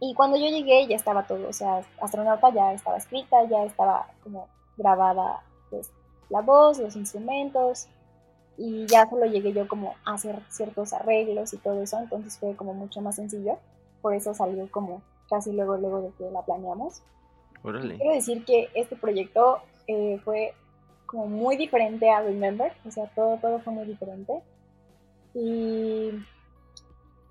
Y 0.00 0.14
cuando 0.14 0.38
yo 0.38 0.46
llegué 0.46 0.86
ya 0.86 0.96
estaba 0.96 1.26
todo, 1.26 1.46
o 1.46 1.52
sea, 1.52 1.82
Astronauta 2.00 2.50
ya 2.54 2.72
estaba 2.72 2.96
escrita, 2.96 3.44
ya 3.44 3.64
estaba 3.64 4.06
como 4.22 4.48
grabada 4.78 5.42
pues 5.68 5.90
la 6.30 6.40
voz, 6.40 6.78
los 6.78 6.96
instrumentos, 6.96 7.86
y 8.56 8.86
ya 8.86 9.06
solo 9.06 9.26
llegué 9.26 9.52
yo 9.52 9.68
como 9.68 9.96
a 10.06 10.14
hacer 10.14 10.40
ciertos 10.48 10.94
arreglos 10.94 11.52
y 11.52 11.58
todo 11.58 11.82
eso, 11.82 11.98
entonces 11.98 12.38
fue 12.38 12.56
como 12.56 12.72
mucho 12.72 13.02
más 13.02 13.16
sencillo, 13.16 13.58
por 14.00 14.14
eso 14.14 14.32
salió 14.32 14.66
como 14.70 15.02
casi 15.28 15.52
luego, 15.52 15.76
luego 15.76 16.00
de 16.00 16.10
que 16.12 16.30
la 16.30 16.40
planeamos. 16.40 17.02
Quiero 17.60 18.14
decir 18.14 18.46
que 18.46 18.70
este 18.74 18.96
proyecto 18.96 19.60
eh, 19.86 20.20
fue 20.24 20.54
como 21.06 21.26
muy 21.26 21.56
diferente 21.56 22.10
a 22.10 22.22
Remember, 22.22 22.72
o 22.84 22.90
sea, 22.90 23.06
todo, 23.14 23.38
todo 23.38 23.60
fue 23.60 23.72
muy 23.72 23.86
diferente. 23.86 24.42
Y 25.34 26.10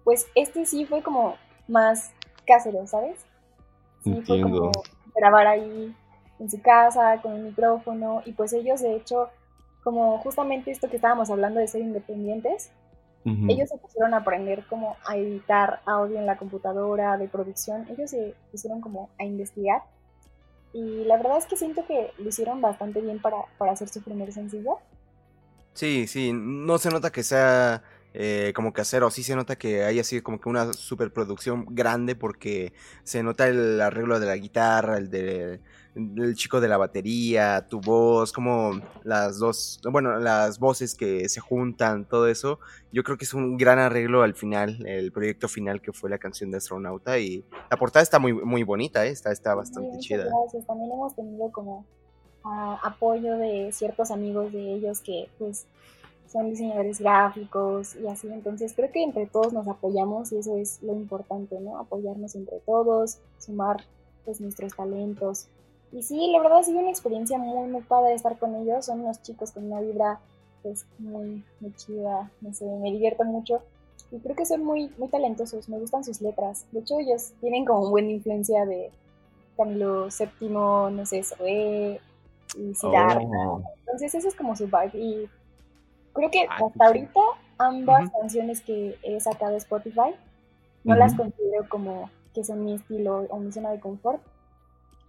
pues 0.04 0.28
este 0.36 0.66
sí 0.66 0.86
fue 0.86 1.02
como 1.02 1.36
más 1.68 2.12
casero, 2.46 2.86
¿sabes? 2.88 3.26
Sí, 4.04 4.22
fue 4.26 4.42
como 4.42 4.72
grabar 5.16 5.48
ahí 5.48 5.96
en 6.40 6.50
su 6.50 6.62
casa 6.62 7.22
con 7.22 7.34
un 7.34 7.44
micrófono 7.46 8.22
y 8.26 8.34
pues 8.34 8.52
ellos 8.54 8.82
de 8.82 8.96
hecho 8.96 9.30
como 9.84 10.18
justamente 10.20 10.72
esto 10.72 10.90
que 10.90 10.96
estábamos 10.96 11.30
hablando 11.30 11.60
de 11.60 11.68
ser 11.68 11.82
independientes, 11.82 12.72
ellos 13.26 13.70
se 13.70 13.78
pusieron 13.78 14.14
a 14.14 14.18
aprender 14.18 14.66
como 14.68 14.98
a 15.06 15.16
editar 15.16 15.80
audio 15.86 16.20
en 16.20 16.26
la 16.26 16.38
computadora, 16.38 17.18
de 17.18 17.30
producción, 17.30 17.86
ellos 17.90 18.10
se 18.10 18.36
pusieron 18.52 18.82
como 18.82 19.10
a 19.18 19.24
investigar 19.24 19.82
y 20.74 21.06
la 21.06 21.18
verdad 21.18 21.38
es 21.38 21.46
que 21.46 21.56
siento 21.56 21.86
que 21.86 22.12
lo 22.18 22.30
hicieron 22.30 22.62
bastante 22.62 23.00
bien 23.00 23.20
para, 23.20 23.38
para 23.58 23.72
hacer 23.72 23.90
su 23.90 24.02
primer 24.02 24.34
sencillo. 24.34 24.80
Sí, 25.74 26.08
sí, 26.08 26.32
no 26.34 26.78
se 26.78 26.90
nota 26.90 27.12
que 27.12 27.24
sea 27.24 27.84
eh, 28.14 28.54
como 28.56 28.74
casero, 28.74 29.10
sí 29.10 29.24
se 29.24 29.36
nota 29.36 29.56
que 29.56 29.84
haya 29.84 30.04
sido 30.04 30.24
como 30.24 30.40
que 30.40 30.50
una 30.50 30.72
superproducción 30.74 31.66
grande 31.70 32.16
porque 32.16 32.74
se 33.04 33.24
nota 33.24 33.48
el 33.48 33.82
arreglo 33.82 34.20
de 34.20 34.28
la 34.28 34.36
guitarra, 34.36 34.98
el 34.98 35.10
de 35.10 35.60
el 35.96 36.36
chico 36.36 36.60
de 36.60 36.68
la 36.68 36.78
batería, 36.78 37.68
tu 37.70 37.80
voz, 37.80 38.32
como 38.32 38.82
las 39.04 39.38
dos, 39.38 39.80
bueno, 39.92 40.18
las 40.20 40.60
voces 40.60 40.96
que 40.96 41.30
se 41.30 41.40
juntan, 41.40 42.08
todo 42.08 42.28
eso, 42.28 42.60
yo 42.92 43.04
creo 43.04 43.18
que 43.18 43.26
es 43.26 43.34
un 43.34 43.58
gran 43.58 43.80
arreglo 43.80 44.24
al 44.24 44.34
final, 44.34 44.86
el 44.88 45.12
proyecto 45.12 45.48
final 45.48 45.82
que 45.82 45.94
fue 45.94 46.10
la 46.10 46.18
canción 46.18 46.52
de 46.52 46.58
Astronauta 46.58 47.20
y 47.20 47.46
la 47.70 47.78
portada 47.78 48.02
está 48.02 48.20
muy, 48.20 48.34
muy 48.34 48.64
bonita, 48.64 49.06
¿eh? 49.06 49.10
está, 49.10 49.32
está 49.32 49.54
bastante 49.54 50.00
chida. 50.00 50.26
Gracias, 50.26 50.66
también 50.66 50.92
hemos 50.92 51.16
tenido 51.16 51.52
como 51.52 51.86
ah, 52.44 52.80
apoyo 52.84 53.38
de 53.38 53.72
ciertos 53.72 54.10
amigos 54.10 54.52
de 54.52 54.74
ellos 54.74 55.00
que 55.00 55.30
pues 55.38 55.68
son 56.34 56.50
diseñadores 56.50 57.00
gráficos 57.00 57.96
y 57.96 58.08
así, 58.08 58.28
entonces 58.28 58.74
creo 58.76 58.92
que 58.92 59.04
entre 59.04 59.28
todos 59.28 59.54
nos 59.54 59.68
apoyamos 59.68 60.34
y 60.34 60.40
eso 60.40 60.58
es 60.58 60.84
lo 60.84 60.94
importante, 60.94 61.60
¿no? 61.62 61.78
Apoyarnos 61.78 62.36
entre 62.36 62.60
todos, 62.62 63.20
sumar 63.38 63.78
pues 64.26 64.42
nuestros 64.42 64.76
talentos 64.76 65.48
y 65.94 66.02
sí, 66.02 66.32
la 66.32 66.42
verdad 66.42 66.60
ha 66.60 66.64
sido 66.64 66.80
una 66.80 66.90
experiencia 66.90 67.38
muy, 67.38 67.70
muy 67.70 67.82
padre 67.82 68.16
estar 68.16 68.38
con 68.40 68.56
ellos. 68.56 68.86
Son 68.86 69.02
unos 69.02 69.22
chicos 69.22 69.52
con 69.52 69.66
una 69.66 69.80
vibra 69.80 70.20
pues 70.64 70.86
muy, 70.98 71.44
muy 71.60 71.74
chida, 71.76 72.32
no 72.42 72.54
sé, 72.54 72.66
me 72.66 72.92
divierto 72.92 73.24
mucho. 73.24 73.62
Y 74.12 74.20
creo 74.20 74.36
que 74.36 74.46
son 74.46 74.64
muy, 74.64 74.90
muy 74.98 75.08
talentosos, 75.10 75.70
me 75.70 75.78
gustan 75.78 76.04
sus 76.04 76.22
letras. 76.22 76.66
De 76.72 76.80
hecho, 76.80 77.00
ellos 77.00 77.34
tienen 77.42 77.66
como 77.66 77.90
buena 77.90 78.10
influencia 78.10 78.66
de 78.66 78.90
Camilo 79.56 80.08
VII, 80.08 80.50
no 80.50 81.06
sé, 81.06 81.24
Zoé 81.24 82.00
y 82.58 82.74
Siddhartha. 82.74 83.50
Oh. 83.50 83.62
Entonces, 83.82 84.16
eso 84.16 84.28
es 84.28 84.36
como 84.36 84.56
su 84.56 84.66
vibe. 84.66 84.98
Y 84.98 85.30
creo 86.14 86.32
que 86.32 86.46
hasta 86.50 86.86
ahorita 86.86 87.20
ambas 87.58 88.10
canciones 88.12 88.62
que 88.62 88.98
he 89.04 89.20
sacado 89.20 89.52
de 89.52 89.58
Spotify 89.58 90.16
no 90.84 90.96
las 90.96 91.16
considero 91.16 91.68
como 91.70 92.10
que 92.34 92.44
son 92.44 92.66
mi 92.66 92.76
estilo 92.76 93.26
o 93.30 93.40
mi 93.40 93.52
zona 93.52 93.72
de 93.72 93.80
confort, 93.80 94.22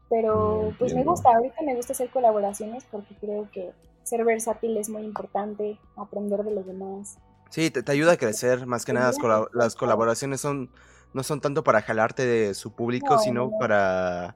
pero 0.09 0.73
pues 0.79 0.95
me 0.95 1.05
gusta, 1.05 1.31
ahorita 1.31 1.63
me 1.63 1.75
gusta 1.75 1.93
hacer 1.93 2.11
colaboraciones 2.11 2.85
porque 2.91 3.15
creo 3.21 3.49
que 3.51 3.73
ser 4.03 4.25
versátil 4.25 4.77
es 4.77 4.89
muy 4.89 5.03
importante, 5.03 5.79
aprender 5.97 6.45
de 6.45 6.55
los 6.55 6.67
demás. 6.67 7.19
Sí, 7.49 7.71
te, 7.71 7.91
ayuda 7.91 8.13
a 8.13 8.17
crecer, 8.17 8.67
más 8.67 8.85
que 8.85 8.93
nada 8.93 9.13
las, 9.53 9.75
colaboraciones 9.75 10.41
son 10.41 10.71
no 11.13 11.23
son 11.23 11.41
tanto 11.41 11.63
para 11.63 11.81
jalarte 11.81 12.27
de 12.27 12.55
su 12.55 12.73
público, 12.73 13.19
sino 13.21 13.51
para 13.59 14.35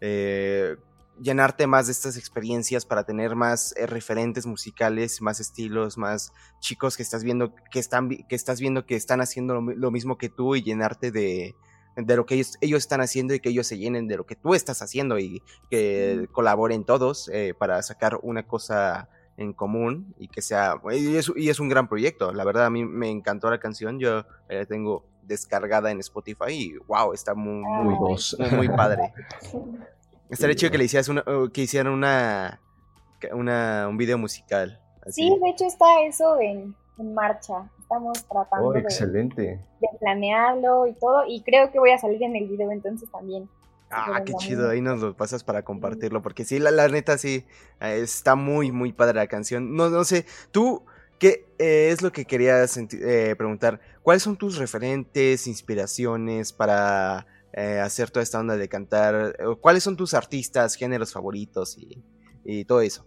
eh, 0.00 0.76
llenarte 1.20 1.66
más 1.66 1.86
de 1.86 1.92
estas 1.92 2.16
experiencias, 2.16 2.86
para 2.86 3.04
tener 3.04 3.36
más 3.36 3.74
eh, 3.76 3.86
referentes 3.86 4.46
musicales, 4.46 5.20
más 5.20 5.40
estilos, 5.40 5.98
más 5.98 6.32
chicos 6.60 6.96
que 6.96 7.02
estás 7.02 7.24
viendo 7.24 7.54
que 7.70 7.78
están 7.78 8.08
que 8.08 8.34
estás 8.34 8.60
viendo 8.60 8.86
que 8.86 8.96
están 8.96 9.20
haciendo 9.20 9.60
lo 9.60 9.90
mismo 9.90 10.18
que 10.18 10.28
tú 10.28 10.56
y 10.56 10.62
llenarte 10.62 11.10
de, 11.10 11.54
de 11.96 12.16
lo 12.16 12.26
que 12.26 12.36
ellos, 12.36 12.56
ellos, 12.60 12.78
están 12.78 13.00
haciendo 13.00 13.34
y 13.34 13.40
que 13.40 13.50
ellos 13.50 13.66
se 13.66 13.78
llenen 13.78 14.08
de 14.08 14.16
lo 14.16 14.24
que 14.24 14.36
tú 14.36 14.54
estás 14.54 14.82
haciendo 14.82 15.18
y 15.18 15.42
que 15.70 16.28
colaboren 16.32 16.84
todos 16.84 17.28
eh, 17.32 17.54
para 17.56 17.82
sacar 17.82 18.18
una 18.22 18.46
cosa 18.46 19.08
en 19.36 19.52
común 19.52 20.14
y 20.18 20.28
que 20.28 20.42
sea 20.42 20.74
y 20.92 21.16
es, 21.16 21.32
y 21.34 21.48
es, 21.48 21.60
un 21.60 21.68
gran 21.68 21.88
proyecto. 21.88 22.32
La 22.32 22.44
verdad 22.44 22.66
a 22.66 22.70
mí 22.70 22.84
me 22.84 23.08
encantó 23.10 23.50
la 23.50 23.58
canción. 23.58 23.98
Yo 23.98 24.26
la 24.48 24.66
tengo 24.66 25.06
descargada 25.22 25.90
en 25.90 26.00
Spotify 26.00 26.48
y 26.48 26.76
wow 26.88 27.12
está 27.12 27.34
muy 27.34 27.62
muy, 27.62 27.94
muy, 28.56 28.68
padre 28.68 29.12
estaría 30.30 30.56
chido 30.56 30.72
que 30.72 30.78
le 30.78 30.84
hicieras 30.84 31.08
una, 31.08 31.24
que 31.52 31.62
hicieran 31.62 31.92
una, 31.92 32.60
una 33.32 33.86
un 33.88 33.96
video 33.96 34.18
musical 34.18 34.80
sí 35.08 35.30
de 35.42 35.50
hecho 35.50 35.66
está 35.66 35.86
eso 36.06 36.40
en, 36.40 36.74
en 36.98 37.14
marcha 37.14 37.68
estamos 37.90 38.24
tratando 38.28 38.68
oh, 38.68 38.76
excelente. 38.76 39.42
De, 39.42 39.88
planearlo 39.98 40.86
y 40.86 40.92
todo, 40.94 41.24
y 41.26 41.42
creo 41.42 41.72
que 41.72 41.80
voy 41.80 41.90
a 41.90 41.98
salir 41.98 42.22
en 42.22 42.36
el 42.36 42.46
video 42.46 42.70
entonces 42.70 43.10
también. 43.10 43.48
Ah, 43.90 44.22
qué 44.24 44.32
chido, 44.34 44.70
ahí 44.70 44.80
nos 44.80 45.00
lo 45.00 45.16
pasas 45.16 45.42
para 45.42 45.62
compartirlo, 45.62 46.22
porque 46.22 46.44
sí, 46.44 46.60
la, 46.60 46.70
la 46.70 46.86
neta 46.86 47.18
sí, 47.18 47.44
eh, 47.80 48.00
está 48.00 48.36
muy, 48.36 48.70
muy 48.70 48.92
padre 48.92 49.14
la 49.14 49.26
canción. 49.26 49.74
No, 49.74 49.90
no 49.90 50.04
sé, 50.04 50.26
tú, 50.52 50.84
¿qué 51.18 51.48
eh, 51.58 51.90
es 51.90 52.00
lo 52.00 52.12
que 52.12 52.24
querías 52.24 52.76
eh, 52.76 53.34
preguntar? 53.36 53.80
¿Cuáles 54.04 54.22
son 54.22 54.36
tus 54.36 54.58
referentes, 54.58 55.48
inspiraciones 55.48 56.52
para 56.52 57.26
hacer 57.52 58.10
toda 58.10 58.22
esta 58.22 58.40
onda 58.40 58.56
de 58.56 58.68
cantar? 58.68 59.36
¿Cuáles 59.60 59.82
son 59.82 59.96
tus 59.96 60.14
artistas, 60.14 60.74
géneros 60.74 61.12
favoritos 61.12 61.76
y, 61.78 62.02
y 62.44 62.64
todo 62.64 62.80
eso? 62.80 63.04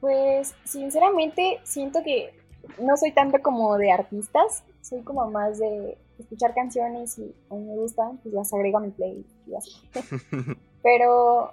Pues, 0.00 0.54
sinceramente, 0.64 1.60
siento 1.64 2.02
que 2.02 2.32
no 2.78 2.96
soy 2.96 3.12
tanto 3.12 3.38
como 3.42 3.76
de 3.76 3.92
artistas, 3.92 4.64
soy 4.80 5.02
como 5.02 5.30
más 5.30 5.58
de 5.58 5.96
escuchar 6.18 6.54
canciones 6.54 7.18
y 7.18 7.34
a 7.50 7.54
mí 7.54 7.64
me 7.64 7.76
gustan, 7.76 8.18
pues 8.18 8.34
las 8.34 8.52
agrego 8.52 8.78
a 8.78 8.82
mi 8.82 8.90
playlist 8.90 9.30
y 9.46 9.54
así. 9.54 9.72
Pero 10.82 11.52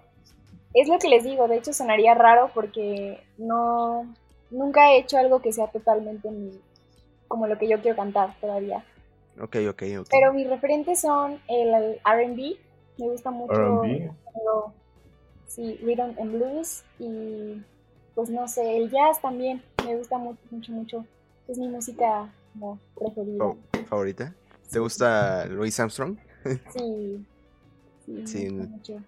es 0.74 0.88
lo 0.88 1.00
que 1.00 1.10
les 1.10 1.24
digo, 1.24 1.48
de 1.48 1.58
hecho 1.58 1.74
sonaría 1.74 2.14
raro 2.14 2.52
porque 2.54 3.22
no, 3.38 4.14
nunca 4.52 4.92
he 4.92 5.00
hecho 5.00 5.18
algo 5.18 5.42
que 5.42 5.54
sea 5.54 5.68
totalmente 5.68 6.30
como 7.28 7.48
lo 7.48 7.58
que 7.58 7.68
yo 7.68 7.82
quiero 7.82 7.98
cantar 7.98 8.36
todavía. 8.40 8.86
Ok, 9.42 9.56
ok, 9.70 9.84
ok. 10.00 10.08
Pero 10.10 10.34
mis 10.34 10.50
referentes 10.50 11.02
son 11.02 11.40
el 11.48 12.00
RB, 12.04 12.58
me 12.98 13.10
gusta 13.10 13.32
mucho. 13.32 13.82
sí, 15.48 15.80
rhythm 15.84 16.20
and 16.20 16.32
blues 16.32 16.84
y 17.00 17.62
pues 18.16 18.30
no 18.30 18.48
sé, 18.48 18.78
el 18.78 18.90
jazz 18.90 19.22
también 19.22 19.62
me 19.86 19.96
gusta 19.96 20.18
mucho, 20.18 20.40
mucho, 20.50 20.72
mucho. 20.72 21.06
Es 21.48 21.58
mi 21.58 21.68
música 21.68 22.34
como 22.54 22.80
preferida. 22.96 23.56
¿Favorita? 23.88 24.34
¿Te 24.72 24.80
gusta 24.80 25.46
Louis 25.46 25.80
Armstrong? 25.80 26.18
sí. 26.74 27.26
Sí, 28.06 28.24
sí. 28.26 28.50
Mucho. 28.50 29.02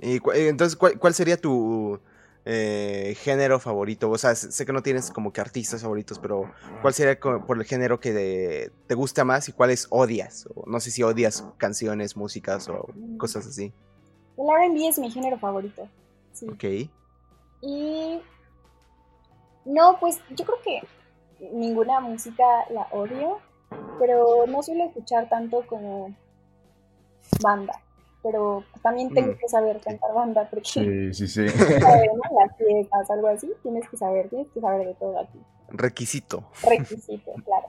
Y, 0.00 0.20
entonces, 0.48 0.76
¿cuál, 0.76 1.14
sería 1.14 1.36
tu 1.36 2.00
eh, 2.44 3.16
género 3.18 3.60
favorito? 3.60 4.10
O 4.10 4.18
sea, 4.18 4.34
sé 4.34 4.66
que 4.66 4.72
no 4.72 4.82
tienes 4.82 5.10
como 5.10 5.32
que 5.32 5.40
artistas 5.40 5.82
favoritos, 5.82 6.18
pero 6.18 6.50
¿cuál 6.80 6.94
sería 6.94 7.18
por 7.18 7.58
el 7.58 7.64
género 7.64 8.00
que 8.00 8.70
te 8.86 8.94
gusta 8.94 9.24
más 9.24 9.48
y 9.48 9.52
cuáles 9.52 9.86
odias? 9.90 10.48
O 10.54 10.68
no 10.68 10.80
sé 10.80 10.90
si 10.90 11.02
odias 11.02 11.44
canciones, 11.58 12.16
músicas 12.16 12.68
o 12.68 12.88
cosas 13.18 13.46
así. 13.46 13.72
El 14.36 14.46
RB 14.46 14.88
es 14.88 14.98
mi 14.98 15.10
género 15.10 15.38
favorito. 15.38 15.88
Sí. 16.32 16.48
Ok. 16.48 16.64
Y. 17.62 18.20
No, 19.64 19.98
pues 20.00 20.18
yo 20.30 20.44
creo 20.44 20.58
que 20.64 20.80
ninguna 21.52 22.00
música 22.00 22.44
la 22.70 22.88
odio, 22.90 23.38
pero 23.98 24.46
no 24.48 24.62
suelo 24.62 24.84
escuchar 24.84 25.28
tanto 25.28 25.64
como 25.66 26.14
banda. 27.40 27.80
Pero 28.22 28.64
también 28.82 29.12
tengo 29.12 29.32
mm. 29.32 29.36
que 29.36 29.48
saber 29.48 29.80
cantar 29.80 30.14
banda, 30.14 30.48
porque. 30.48 30.68
Sí, 30.68 31.14
sí, 31.14 31.28
sí. 31.28 31.44
Las 31.46 32.56
fiestas, 32.56 33.10
algo 33.10 33.28
así, 33.28 33.52
tienes 33.62 33.88
que 33.88 33.96
saber, 33.96 34.28
tienes 34.28 34.48
que 34.52 34.60
saber 34.60 34.86
de 34.86 34.94
todo 34.94 35.18
aquí. 35.18 35.40
Requisito. 35.70 36.44
Requisito, 36.62 37.32
claro. 37.44 37.68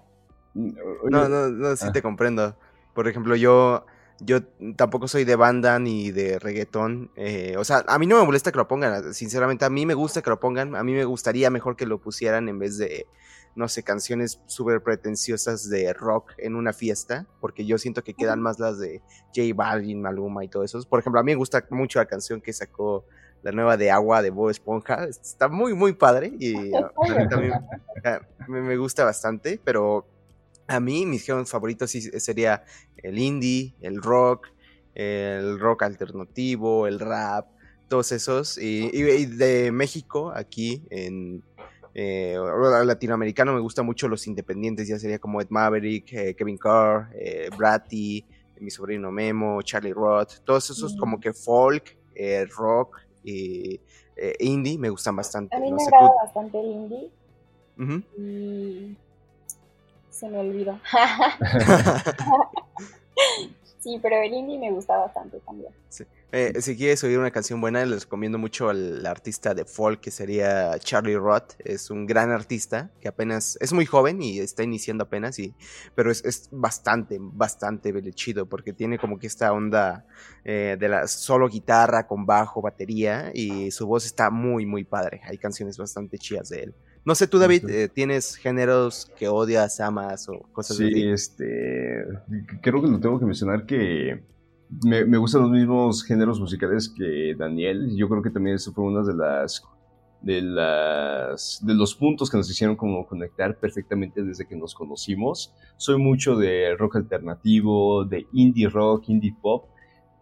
No, 0.54 1.28
no, 1.28 1.50
no, 1.50 1.76
sí 1.76 1.92
te 1.92 2.00
ah. 2.00 2.02
comprendo. 2.04 2.56
Por 2.94 3.08
ejemplo, 3.08 3.36
yo 3.36 3.86
yo 4.20 4.44
tampoco 4.76 5.08
soy 5.08 5.24
de 5.26 5.36
banda 5.36 5.80
ni 5.80 6.12
de 6.12 6.40
reggaetón. 6.40 7.12
Eh, 7.16 7.56
o 7.58 7.64
sea, 7.64 7.84
a 7.88 8.00
mí 8.00 8.08
no 8.08 8.20
me 8.20 8.26
molesta 8.26 8.52
que 8.52 8.58
lo 8.58 8.68
pongan. 8.68 9.14
Sinceramente, 9.14 9.66
a 9.66 9.70
mí 9.70 9.86
me 9.86 9.94
gusta 9.94 10.22
que 10.22 10.30
lo 10.30 10.40
pongan. 10.40 10.76
A 10.76 10.84
mí 10.84 10.94
me 10.94 11.06
gustaría 11.06 11.50
mejor 11.50 11.76
que 11.76 11.86
lo 11.86 12.00
pusieran 12.00 12.48
en 12.50 12.60
vez 12.60 12.78
de, 12.78 13.08
no 13.56 13.68
sé, 13.68 13.84
canciones 13.84 14.42
súper 14.46 14.82
pretenciosas 14.82 15.70
de 15.70 15.94
rock 15.94 16.34
en 16.38 16.56
una 16.56 16.74
fiesta. 16.74 17.28
Porque 17.40 17.66
yo 17.66 17.78
siento 17.78 18.04
que 18.04 18.14
quedan 18.14 18.42
más 18.42 18.60
las 18.60 18.80
de 18.80 19.02
J 19.36 19.54
Balvin, 19.56 20.02
Maluma 20.02 20.44
y 20.44 20.48
todo 20.48 20.64
eso. 20.64 20.82
Por 20.84 21.00
ejemplo, 21.00 21.20
a 21.20 21.24
mí 21.24 21.32
me 21.32 21.38
gusta 21.38 21.66
mucho 21.70 22.00
la 22.00 22.06
canción 22.06 22.42
que 22.42 22.54
sacó 22.54 23.06
la 23.44 23.52
nueva 23.52 23.78
de 23.78 23.92
Agua 23.92 24.22
de 24.22 24.30
Bob 24.30 24.50
Esponja. 24.50 25.06
Está 25.06 25.48
muy, 25.50 25.74
muy 25.74 25.94
padre. 25.94 26.34
Y 26.40 26.56
a 26.76 26.92
mí 27.20 27.30
también 27.30 27.54
me 28.48 28.78
gusta 28.78 29.04
bastante. 29.04 29.60
Pero 29.64 30.08
a 30.68 30.80
mí, 30.80 31.06
mis 31.06 31.24
géneros 31.24 31.50
favoritos 31.50 31.92
sería 31.92 32.64
el 32.98 33.20
indie, 33.20 33.76
el 33.82 34.02
rock, 34.02 34.48
el 34.96 35.60
rock 35.60 35.84
alternativo, 35.84 36.88
el 36.88 37.00
rap, 37.00 37.48
todos 37.88 38.12
esos. 38.12 38.58
Y, 38.58 38.90
de 39.26 39.72
México, 39.72 40.32
aquí 40.36 40.84
en 40.90 41.44
eh, 41.94 42.38
latinoamericano, 42.86 43.54
me 43.54 43.60
gusta 43.60 43.84
mucho 43.84 44.08
los 44.08 44.26
independientes, 44.28 44.88
ya 44.88 44.98
sería 44.98 45.20
como 45.20 45.42
Ed 45.42 45.48
Maverick, 45.50 46.12
eh, 46.14 46.36
Kevin 46.36 46.58
Carr, 46.58 47.10
eh, 47.14 47.50
Bratty, 47.56 48.26
mi 48.60 48.72
sobrino 48.72 49.12
Memo, 49.12 49.62
Charlie 49.62 49.94
Roth, 49.94 50.40
todos 50.44 50.70
esos 50.70 50.96
como 50.98 51.20
que 51.20 51.34
folk, 51.34 51.98
eh, 52.16 52.46
rock 52.46 53.02
y 53.24 53.80
indie 54.40 54.78
me 54.78 54.90
gustan 54.90 55.16
bastante. 55.16 55.56
A 55.56 55.60
mí 55.60 55.72
me 55.72 55.84
agrada 55.84 56.12
bastante 56.24 56.60
el 56.60 56.68
indie. 56.68 57.12
y 58.18 58.98
se 60.10 60.30
me 60.30 60.38
olvidó. 60.38 60.80
sí, 63.84 64.00
pero 64.02 64.16
el 64.16 64.34
indie 64.34 64.58
me 64.58 64.72
gusta 64.72 64.98
bastante 64.98 65.40
también. 65.42 65.72
Eh, 66.32 66.62
si 66.62 66.76
quieres 66.76 67.04
oír 67.04 67.20
una 67.20 67.30
canción 67.30 67.62
buena, 67.62 67.86
les 67.86 68.06
recomiendo 68.06 68.40
mucho 68.40 68.70
al 68.70 69.06
artista 69.06 69.54
de 69.54 69.66
folk 69.66 70.00
que 70.00 70.10
sería 70.10 70.80
Charlie 70.80 71.18
Roth. 71.18 71.54
Es 71.60 71.92
un 71.92 72.08
gran 72.08 72.32
artista 72.32 72.90
que 73.02 73.08
apenas 73.08 73.58
es 73.62 73.72
muy 73.74 73.86
joven 73.86 74.22
y 74.24 74.40
está 74.40 74.64
iniciando 74.64 75.04
apenas, 75.04 75.38
y, 75.38 75.54
pero 75.94 76.10
es, 76.10 76.50
bastante, 76.52 77.18
bastante 77.20 77.94
chido 78.14 78.48
porque 78.48 78.74
tiene 78.74 78.98
como 78.98 79.20
que 79.20 79.28
esta 79.28 79.52
onda 79.54 80.08
eh, 80.44 80.78
de 80.80 80.90
la 80.90 81.08
solo 81.08 81.48
guitarra 81.48 82.08
con 82.08 82.26
bajo, 82.26 82.62
batería 82.62 83.32
y 83.34 83.70
su 83.70 83.86
voz 83.86 84.06
está 84.06 84.32
muy, 84.32 84.66
muy 84.66 84.86
padre. 84.86 85.22
Hay 85.26 85.38
canciones 85.38 85.78
bastante 85.78 86.18
chidas 86.18 86.50
de 86.50 86.64
él. 86.64 86.76
No 87.06 87.16
sé, 87.16 87.28
tú, 87.28 87.38
David, 87.38 87.70
eh, 87.70 87.90
¿tienes 87.90 88.36
géneros 88.36 89.12
que 89.18 89.28
odias, 89.28 89.82
amas 89.82 90.30
o 90.30 90.40
cosas 90.54 90.80
así? 90.80 90.94
Sí, 90.94 91.08
este. 91.10 92.06
Creo 92.62 92.82
que 92.82 92.88
lo 92.88 93.00
tengo 93.00 93.20
que 93.20 93.26
mencionar 93.26 93.66
que 93.66 94.24
me, 94.86 95.04
me, 95.04 95.18
gustan 95.18 95.42
los 95.42 95.52
mismos 95.52 96.04
géneros 96.04 96.40
musicales 96.40 96.88
que 96.88 97.36
Daniel. 97.38 97.94
Yo 97.98 98.08
creo 98.08 98.22
que 98.22 98.30
también 98.30 98.56
eso 98.56 98.72
fue 98.72 98.86
una 98.86 99.04
de 99.04 99.16
las. 99.16 99.64
De, 100.22 100.42
las, 100.42 101.60
de 101.66 101.74
los 101.74 101.96
puntos 101.96 102.30
que 102.30 102.38
nos 102.38 102.50
hicieron 102.50 102.78
como 102.78 103.06
conectar 103.06 103.60
perfectamente 103.60 104.24
desde 104.24 104.48
que 104.48 104.56
nos 104.56 104.74
conocimos. 104.74 105.54
Soy 105.76 105.98
mucho 105.98 106.38
de 106.38 106.74
rock 106.78 106.96
alternativo, 106.96 108.06
de 108.06 108.26
indie 108.32 108.70
rock, 108.70 109.10
indie 109.10 109.36
pop. 109.42 109.66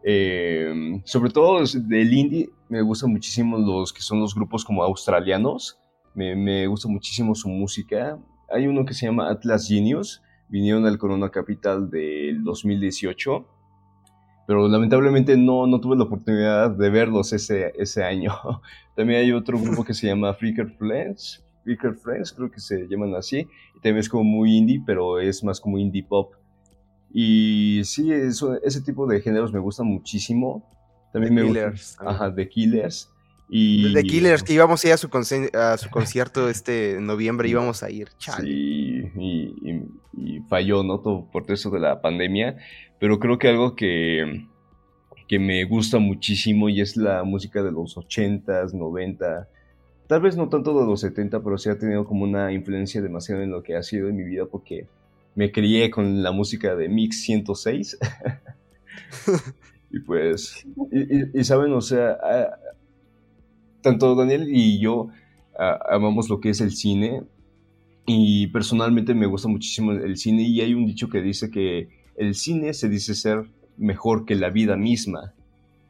Eh, 0.04 1.00
sobre 1.04 1.30
todo 1.30 1.60
del 1.60 2.12
indie 2.12 2.50
me 2.68 2.82
gustan 2.82 3.12
muchísimo 3.12 3.60
los 3.60 3.94
que 3.94 4.02
son 4.02 4.20
los 4.20 4.34
grupos 4.34 4.66
como 4.66 4.84
australianos 4.84 5.81
me, 6.14 6.68
gusta 6.68 6.88
muchísimo 6.88 7.36
su 7.36 7.50
música. 7.50 8.18
Hay 8.50 8.68
uno 8.68 8.86
que 8.86 8.94
se 8.94 9.06
llama 9.06 9.30
Atlas 9.30 9.68
Genius, 9.68 10.22
vinieron 10.50 10.86
al 10.86 10.98
Corona 10.98 11.30
Capital 11.30 11.90
del 11.90 12.44
2018, 12.44 13.46
pero 14.48 14.68
lamentablemente 14.68 15.38
no, 15.38 15.68
no 15.68 15.80
tuve 15.80 15.96
la 15.96 16.04
oportunidad 16.04 16.72
de 16.72 16.90
verlos 16.90 17.32
ese, 17.34 17.74
ese 17.78 18.04
año. 18.04 18.34
También 18.96 19.22
hay 19.22 19.32
otro 19.32 19.60
grupo 19.60 19.84
que 19.84 19.94
se 19.94 20.08
llama 20.08 20.34
Freaker 20.34 20.70
Friends, 20.72 21.44
Freaker 21.64 21.94
Friends 21.96 22.32
creo 22.34 22.50
que 22.52 22.60
se 22.60 22.88
llaman 22.88 23.16
así, 23.16 23.48
y 23.76 23.80
también 23.82 23.98
es 23.98 24.10
como 24.10 24.24
muy 24.24 24.58
indie, 24.58 24.82
pero 24.86 25.20
es 25.20 25.44
más 25.44 25.60
como 25.62 25.78
indie 25.78 26.04
pop. 26.04 26.34
Y 27.14 27.82
sí, 27.84 28.12
eso, 28.12 28.60
ese 28.62 28.82
tipo 28.82 29.06
de 29.06 29.22
géneros 29.22 29.52
me 29.52 29.60
gustan 29.60 29.88
muchísimo. 29.88 30.68
También 31.12 31.34
me 31.34 31.44
Killers. 31.44 31.98
ajá, 32.00 32.34
The 32.34 32.48
Killers. 32.48 33.11
Y... 33.54 33.94
The 33.94 34.04
Killers, 34.04 34.44
que 34.44 34.54
íbamos 34.54 34.84
a 34.84 34.88
ir 34.88 34.94
a 34.94 34.98
su, 34.98 35.10
a 35.54 35.78
su 35.78 35.90
concierto 35.90 36.50
este 36.50 36.98
noviembre, 37.02 37.50
íbamos 37.50 37.84
a 37.84 37.90
ir. 37.90 38.08
Sí, 38.18 39.12
y, 39.20 40.40
falló, 40.48 40.84
¿no? 40.84 41.02
Todo 41.02 41.30
por 41.30 41.52
eso 41.52 41.70
de 41.70 41.80
la 41.80 42.02
pandemia. 42.02 42.56
Pero 42.98 43.20
creo 43.20 43.38
que 43.38 43.50
algo 43.50 43.76
que, 43.76 44.48
que 45.28 45.38
me 45.38 45.66
gusta 45.66 46.00
muchísimo 46.00 46.70
y 46.70 46.80
es 46.80 46.96
la 46.96 47.24
música 47.24 47.62
de 47.62 47.72
los 47.72 47.98
80s, 47.98 48.74
90 48.74 49.50
Tal 50.12 50.20
vez 50.20 50.36
no 50.36 50.50
tanto 50.50 50.78
de 50.78 50.86
los 50.86 51.00
70, 51.00 51.42
pero 51.42 51.58
sí 51.58 51.70
ha 51.70 51.78
tenido 51.78 52.04
como 52.04 52.26
una 52.26 52.52
influencia 52.52 53.02
demasiado 53.02 53.44
en 53.44 53.50
lo 53.50 53.64
que 53.64 53.78
ha 53.78 53.82
sido 53.82 54.10
en 54.10 54.18
mi 54.18 54.24
vida 54.24 54.46
porque 54.46 54.88
me 55.36 55.54
crié 55.54 55.90
con 55.90 56.22
la 56.22 56.34
música 56.34 56.76
de 56.76 56.90
Mix 56.90 57.22
106. 57.22 57.98
y 59.90 60.00
pues, 60.00 60.66
y, 60.92 61.40
y, 61.40 61.44
saben, 61.46 61.72
o 61.72 61.80
sea, 61.80 62.18
tanto 63.82 64.16
Daniel 64.16 64.48
y 64.50 64.80
yo 64.80 65.10
amamos 65.90 66.30
lo 66.30 66.40
que 66.40 66.50
es 66.50 66.62
el 66.62 66.72
cine 66.72 67.24
y 68.06 68.48
personalmente 68.48 69.14
me 69.14 69.28
gusta 69.28 69.48
muchísimo 69.48 69.92
el 69.92 70.18
cine 70.18 70.44
y 70.44 70.62
hay 70.62 70.74
un 70.74 70.86
dicho 70.86 71.10
que 71.10 71.22
dice 71.22 71.52
que 71.52 71.90
el 72.16 72.36
cine 72.36 72.74
se 72.74 72.90
dice 72.90 73.16
ser 73.16 73.46
mejor 73.78 74.26
que 74.26 74.36
la 74.36 74.50
vida 74.50 74.76
misma, 74.76 75.34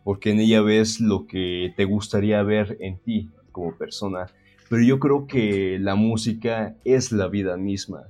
porque 0.04 0.32
en 0.32 0.40
ella 0.40 0.62
ves 0.62 1.00
lo 1.00 1.26
que 1.28 1.74
te 1.76 1.86
gustaría 1.86 2.42
ver 2.44 2.78
en 2.80 3.00
ti 3.00 3.30
como 3.52 3.78
persona. 3.78 4.28
Pero 4.70 4.84
yo 4.84 5.00
creo 5.00 5.28
que 5.28 5.78
la 5.80 5.96
música 5.96 6.76
es 6.86 7.12
la 7.12 7.28
vida 7.28 7.58
misma, 7.58 8.04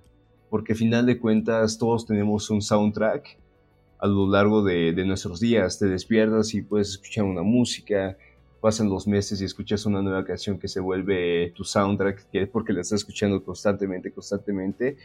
porque 0.49 0.73
al 0.73 0.79
final 0.79 1.05
de 1.05 1.17
cuentas 1.19 1.77
todos 1.77 2.05
tenemos 2.05 2.49
un 2.49 2.61
soundtrack 2.61 3.39
a 3.97 4.07
lo 4.07 4.29
largo 4.29 4.63
de, 4.63 4.93
de 4.93 5.05
nuestros 5.05 5.39
días. 5.39 5.79
Te 5.79 5.87
despiertas 5.87 6.53
y 6.53 6.61
puedes 6.61 6.89
escuchar 6.89 7.23
una 7.23 7.41
música, 7.43 8.17
pasan 8.61 8.89
los 8.89 9.07
meses 9.07 9.41
y 9.41 9.45
escuchas 9.45 9.85
una 9.85 10.01
nueva 10.01 10.23
canción 10.23 10.59
que 10.59 10.67
se 10.67 10.79
vuelve 10.79 11.51
tu 11.55 11.63
soundtrack, 11.63 12.29
que 12.29 12.43
es 12.43 12.47
porque 12.47 12.71
la 12.71 12.81
estás 12.81 12.99
escuchando 12.99 13.43
constantemente, 13.43 14.11
constantemente. 14.11 14.97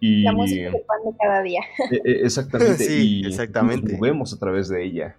Y, 0.00 0.22
la 0.22 0.32
música 0.32 0.72
cada 1.20 1.42
día. 1.42 1.60
E, 1.90 1.96
e, 2.04 2.24
exactamente. 2.24 2.74
sí, 2.84 3.20
y 3.20 3.26
exactamente. 3.26 3.98
vemos 4.00 4.32
a 4.32 4.38
través 4.38 4.68
de 4.68 4.82
ella. 4.82 5.16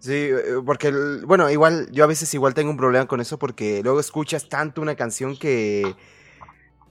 Sí, 0.00 0.12
eh, 0.12 0.42
porque, 0.66 0.90
bueno, 1.24 1.48
igual, 1.48 1.88
yo 1.92 2.04
a 2.04 2.06
veces 2.06 2.32
igual 2.34 2.54
tengo 2.54 2.70
un 2.70 2.76
problema 2.76 3.06
con 3.06 3.20
eso 3.20 3.38
porque 3.38 3.82
luego 3.82 4.00
escuchas 4.00 4.48
tanto 4.48 4.82
una 4.82 4.96
canción 4.96 5.36
que 5.36 5.94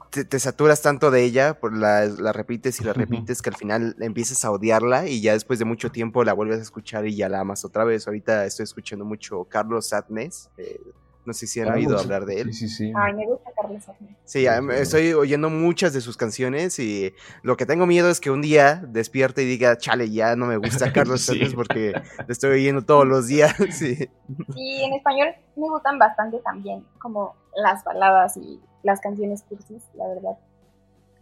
te, 0.09 0.39
saturas 0.39 0.81
tanto 0.81 1.11
de 1.11 1.23
ella, 1.23 1.59
por 1.59 1.75
la, 1.75 2.05
la 2.05 2.33
repites 2.33 2.79
y 2.81 2.83
la 2.83 2.93
repites, 2.93 3.41
que 3.41 3.49
al 3.49 3.55
final 3.55 3.95
empiezas 3.99 4.43
a 4.43 4.51
odiarla 4.51 5.07
y 5.07 5.21
ya 5.21 5.33
después 5.33 5.59
de 5.59 5.65
mucho 5.65 5.91
tiempo 5.91 6.23
la 6.23 6.33
vuelves 6.33 6.59
a 6.59 6.63
escuchar 6.63 7.07
y 7.07 7.15
ya 7.15 7.29
la 7.29 7.41
amas 7.41 7.63
otra 7.65 7.83
vez. 7.83 8.07
Ahorita 8.07 8.45
estoy 8.45 8.63
escuchando 8.63 9.05
mucho 9.05 9.45
Carlos 9.45 9.89
Satnes. 9.89 10.49
Eh, 10.57 10.81
no 11.25 11.33
sé 11.33 11.45
si 11.45 11.59
han 11.59 11.71
oído 11.71 11.99
hablar 11.99 12.25
de 12.25 12.41
él. 12.41 12.53
Sí, 12.53 12.67
sí, 12.67 12.75
sí. 12.75 12.93
Ay, 12.95 13.13
me 13.13 13.27
gusta 13.27 13.51
Carlos 13.55 13.83
Satnes. 13.83 14.15
Sí, 14.25 14.47
estoy 14.47 15.13
oyendo 15.13 15.51
muchas 15.51 15.93
de 15.93 16.01
sus 16.01 16.17
canciones 16.17 16.79
y 16.79 17.13
lo 17.43 17.55
que 17.55 17.67
tengo 17.67 17.85
miedo 17.85 18.09
es 18.09 18.19
que 18.19 18.31
un 18.31 18.41
día 18.41 18.81
despierte 18.87 19.43
y 19.43 19.45
diga, 19.45 19.77
chale, 19.77 20.09
ya 20.09 20.35
no 20.35 20.47
me 20.47 20.57
gusta 20.57 20.91
Carlos 20.93 21.21
Satnes 21.21 21.53
porque 21.53 21.93
le 21.93 22.31
estoy 22.31 22.51
oyendo 22.51 22.83
todos 22.83 23.05
los 23.05 23.27
días. 23.27 23.55
sí. 23.71 23.95
sí, 23.95 24.83
en 24.83 24.93
español 24.93 25.29
me 25.55 25.69
gustan 25.69 25.99
bastante 25.99 26.39
también, 26.39 26.83
como 26.97 27.35
las 27.55 27.83
baladas 27.83 28.37
y 28.37 28.59
las 28.83 29.01
canciones 29.01 29.43
cursis, 29.43 29.83
la 29.95 30.07
verdad. 30.07 30.37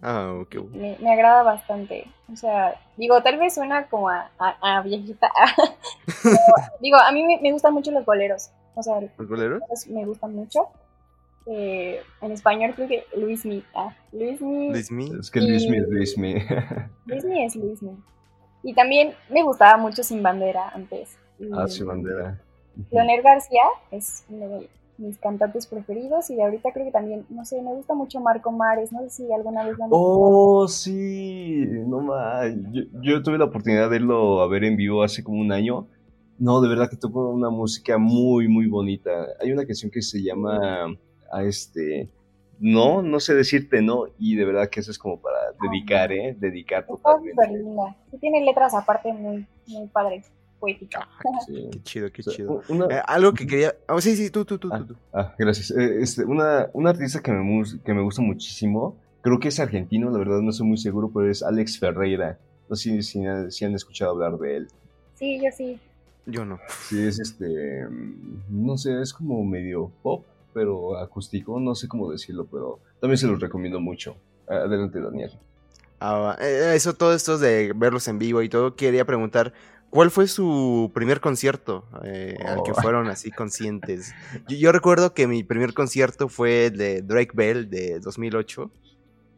Ah, 0.01 0.33
ok. 0.39 0.55
Me, 0.71 0.97
me, 0.99 1.11
agrada 1.11 1.43
bastante. 1.43 2.05
O 2.31 2.35
sea, 2.35 2.79
digo, 2.97 3.21
tal 3.23 3.39
vez 3.39 3.55
suena 3.55 3.87
como 3.87 4.09
a, 4.09 4.29
a, 4.37 4.81
viejita. 4.83 5.31
digo, 6.81 6.97
a 6.97 7.11
mí 7.11 7.23
me, 7.23 7.39
me, 7.41 7.51
gustan 7.51 7.73
mucho 7.73 7.91
los 7.91 8.05
boleros. 8.05 8.51
O 8.75 8.83
sea, 8.83 8.99
¿los 9.01 9.27
boleros? 9.27 9.61
Me 9.87 10.05
gustan 10.05 10.35
mucho. 10.35 10.69
Eh, 11.47 12.01
en 12.21 12.31
español 12.31 12.73
creo 12.75 12.87
que 12.87 13.05
Luis 13.15 13.45
Mi. 13.45 13.63
Ah, 13.73 13.95
Luis 14.11 14.39
Mi. 14.41 14.69
Luis 14.69 14.91
Mi. 14.91 15.11
Es 15.19 15.31
que 15.31 15.41
Luis 15.41 15.67
Mi 15.67 15.77
es 15.77 15.87
Luis 15.87 16.17
Mi. 16.17 16.33
Luis 17.05 17.25
Mi 17.25 17.45
es 17.45 17.55
Luis 17.55 17.81
Mi. 17.81 17.97
Y 18.63 18.73
también 18.73 19.13
me 19.29 19.43
gustaba 19.43 19.77
mucho 19.77 20.03
Sin 20.03 20.21
Bandera 20.21 20.69
antes. 20.69 21.17
ah, 21.53 21.67
Sin 21.67 21.87
Bandera. 21.87 22.39
Leonel 22.91 23.21
García 23.23 23.63
es 23.89 24.25
uno 24.29 24.47
de 24.47 24.69
mis 24.97 25.17
cantantes 25.17 25.67
preferidos 25.67 26.29
y 26.29 26.35
de 26.35 26.43
ahorita 26.43 26.71
creo 26.71 26.85
que 26.85 26.91
también, 26.91 27.25
no 27.29 27.45
sé, 27.45 27.61
me 27.61 27.73
gusta 27.73 27.93
mucho 27.93 28.19
Marco 28.19 28.51
Mares, 28.51 28.91
no 28.91 29.01
sé 29.03 29.09
si 29.09 29.31
alguna 29.31 29.63
vez 29.65 29.77
lo 29.77 29.83
han 29.83 29.89
Oh, 29.93 30.67
sí, 30.67 31.65
no 31.85 32.01
más. 32.01 32.51
Yo, 32.71 32.83
yo, 33.01 33.23
tuve 33.23 33.37
la 33.37 33.45
oportunidad 33.45 33.89
de 33.89 33.97
irlo 33.97 34.41
a 34.41 34.47
ver 34.47 34.63
en 34.63 34.75
vivo 34.75 35.03
hace 35.03 35.23
como 35.23 35.39
un 35.39 35.51
año. 35.51 35.87
No, 36.39 36.61
de 36.61 36.69
verdad 36.69 36.89
que 36.89 36.97
tocó 36.97 37.29
una 37.29 37.49
música 37.49 37.97
muy, 37.97 38.47
muy 38.47 38.67
bonita. 38.67 39.09
Hay 39.41 39.51
una 39.51 39.65
canción 39.65 39.91
que 39.91 40.01
se 40.01 40.21
llama 40.21 40.95
a 41.31 41.43
este 41.43 42.09
no, 42.59 43.01
no 43.01 43.19
sé 43.19 43.35
decirte 43.35 43.81
no, 43.81 44.05
y 44.17 44.35
de 44.35 44.45
verdad 44.45 44.69
que 44.69 44.79
eso 44.79 44.91
es 44.91 44.97
como 44.97 45.21
para 45.21 45.37
dedicar, 45.61 46.11
¿eh? 46.11 46.35
Dedicar 46.39 46.85
totalmente. 46.85 47.47
linda. 47.49 47.95
tiene 48.19 48.43
letras 48.43 48.73
aparte 48.73 49.13
muy, 49.13 49.45
muy 49.67 49.87
padres 49.87 50.31
poética. 50.59 51.07
Ah, 51.09 51.19
qué 51.47 51.81
chido, 51.83 52.11
qué 52.11 52.23
chido. 52.23 52.61
Eh, 52.89 53.01
algo 53.05 53.33
que 53.33 53.47
quería. 53.47 53.75
Oh, 53.87 54.01
sí, 54.01 54.15
sí, 54.15 54.29
tú, 54.29 54.45
tú, 54.45 54.57
tú. 54.57 54.69
Ah, 54.71 54.83
tú. 54.87 54.95
ah 55.13 55.35
gracias. 55.37 55.71
Eh, 55.71 56.01
este, 56.01 56.25
una, 56.25 56.69
una 56.73 56.91
artista 56.91 57.21
que 57.21 57.31
me, 57.31 57.63
que 57.83 57.93
me 57.93 58.01
gusta 58.01 58.21
muchísimo, 58.21 58.95
creo 59.21 59.39
que 59.39 59.49
es 59.49 59.59
argentino, 59.59 60.09
la 60.09 60.17
verdad 60.19 60.41
no 60.41 60.51
estoy 60.51 60.67
muy 60.67 60.77
seguro, 60.77 61.11
pero 61.13 61.29
es 61.29 61.43
Alex 61.43 61.79
Ferreira. 61.79 62.37
No 62.69 62.75
sé 62.75 63.01
si, 63.01 63.51
si, 63.51 63.65
han 63.65 63.75
escuchado 63.75 64.11
hablar 64.11 64.37
de 64.37 64.57
él. 64.57 64.67
Sí, 65.15 65.39
yo 65.43 65.49
sí. 65.55 65.79
Yo 66.25 66.45
no. 66.45 66.59
Sí, 66.89 67.01
es 67.07 67.19
este. 67.19 67.87
No 68.49 68.77
sé, 68.77 69.01
es 69.01 69.13
como 69.13 69.43
medio 69.45 69.91
pop, 70.03 70.25
pero 70.53 70.97
acústico, 70.97 71.59
no 71.59 71.75
sé 71.75 71.87
cómo 71.87 72.11
decirlo, 72.11 72.45
pero 72.51 72.79
también 72.99 73.17
se 73.17 73.27
los 73.27 73.39
recomiendo 73.39 73.79
mucho. 73.79 74.17
Adelante, 74.47 74.99
Daniel. 74.99 75.31
Ah, 75.99 76.37
eh, 76.39 76.73
eso, 76.75 76.93
todo 76.93 77.13
esto 77.13 77.37
de 77.37 77.73
verlos 77.75 78.07
en 78.07 78.19
vivo 78.19 78.41
y 78.41 78.49
todo, 78.49 78.75
quería 78.75 79.05
preguntar, 79.05 79.53
¿Cuál 79.89 80.11
fue 80.11 80.27
su 80.27 80.91
primer 80.93 81.21
concierto 81.21 81.85
eh, 82.03 82.38
al 82.45 82.61
que 82.63 82.71
oh. 82.71 82.75
fueron 82.75 83.07
así 83.07 83.31
conscientes? 83.31 84.13
Yo, 84.47 84.71
recuerdo 84.71 85.13
que 85.13 85.27
mi 85.27 85.43
primer 85.43 85.73
concierto 85.73 86.27
fue 86.27 86.69
de 86.69 87.01
Drake 87.01 87.31
Bell 87.33 87.69
de 87.69 87.99
2008, 87.99 88.69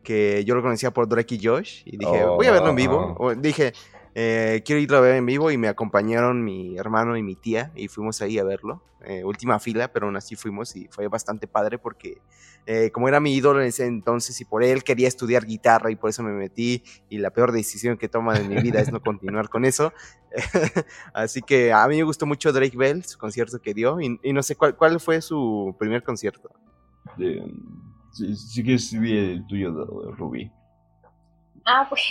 que 0.04 0.44
yo 0.46 0.56
lo 0.56 0.62
conocía 0.62 0.92
por 0.92 1.08
Drake 1.08 1.36
y 1.36 1.46
Josh, 1.46 1.84
y 1.86 1.98
dije, 1.98 2.26
voy 2.26 2.48
a 2.48 2.52
verlo 2.52 2.70
en 2.70 2.76
vivo. 2.76 3.16
Oh. 3.20 3.28
O, 3.28 3.36
dije, 3.36 3.74
eh, 4.16 4.62
quiero 4.66 4.82
irlo 4.82 4.98
a 4.98 5.02
ver 5.02 5.16
en 5.16 5.26
vivo, 5.26 5.52
y 5.52 5.58
me 5.58 5.68
acompañaron 5.68 6.44
mi 6.44 6.78
hermano 6.78 7.18
y 7.18 7.24
mi 7.24 7.36
tía, 7.36 7.72
y 7.76 7.88
fuimos 7.88 8.22
ahí 8.22 8.40
a 8.40 8.44
verlo. 8.44 8.84
Eh, 9.06 9.24
última 9.24 9.60
fila, 9.60 9.94
pero 9.94 10.08
aún 10.08 10.18
así 10.18 10.36
fuimos 10.36 10.76
y 10.76 10.90
fue 10.90 11.08
bastante 11.08 11.48
padre 11.48 11.78
porque 11.78 12.22
eh, 12.66 12.92
como 12.92 13.08
era 13.08 13.22
mi 13.22 13.34
ídolo 13.34 13.62
en 13.62 13.68
ese 13.68 13.86
entonces 13.86 14.42
y 14.42 14.44
por 14.44 14.62
él 14.62 14.84
quería 14.84 15.08
estudiar 15.08 15.46
guitarra 15.46 15.90
y 15.90 15.96
por 15.96 16.10
eso 16.10 16.22
me 16.22 16.34
metí 16.34 16.84
y 17.08 17.20
la 17.20 17.30
peor 17.30 17.54
decisión 17.54 17.98
que 17.98 18.10
toma 18.10 18.38
de 18.38 18.44
mi 18.44 18.62
vida 18.62 18.82
es 18.82 18.92
no 18.92 19.00
continuar 19.00 19.48
con 19.48 19.64
eso. 19.64 19.94
así 21.14 21.42
que 21.42 21.72
a 21.72 21.88
mí 21.88 21.96
me 21.96 22.04
gustó 22.04 22.26
mucho 22.26 22.52
Drake 22.52 22.76
Bell, 22.76 23.06
su 23.06 23.18
concierto 23.18 23.62
que 23.62 23.74
dio 23.74 24.02
y, 24.02 24.20
no 24.34 24.44
sé 24.44 24.58
cuál, 24.58 24.76
cuál 24.76 25.00
fue 25.00 25.22
su 25.22 25.74
primer 25.80 26.04
concierto. 26.04 26.50
sí, 28.12 28.36
sí 28.36 28.64
que 28.66 28.74
es 28.74 28.92
el 28.92 29.48
tuyo, 29.48 29.72
Ruby. 30.18 30.52
Ah, 31.66 31.86
pues 31.90 32.02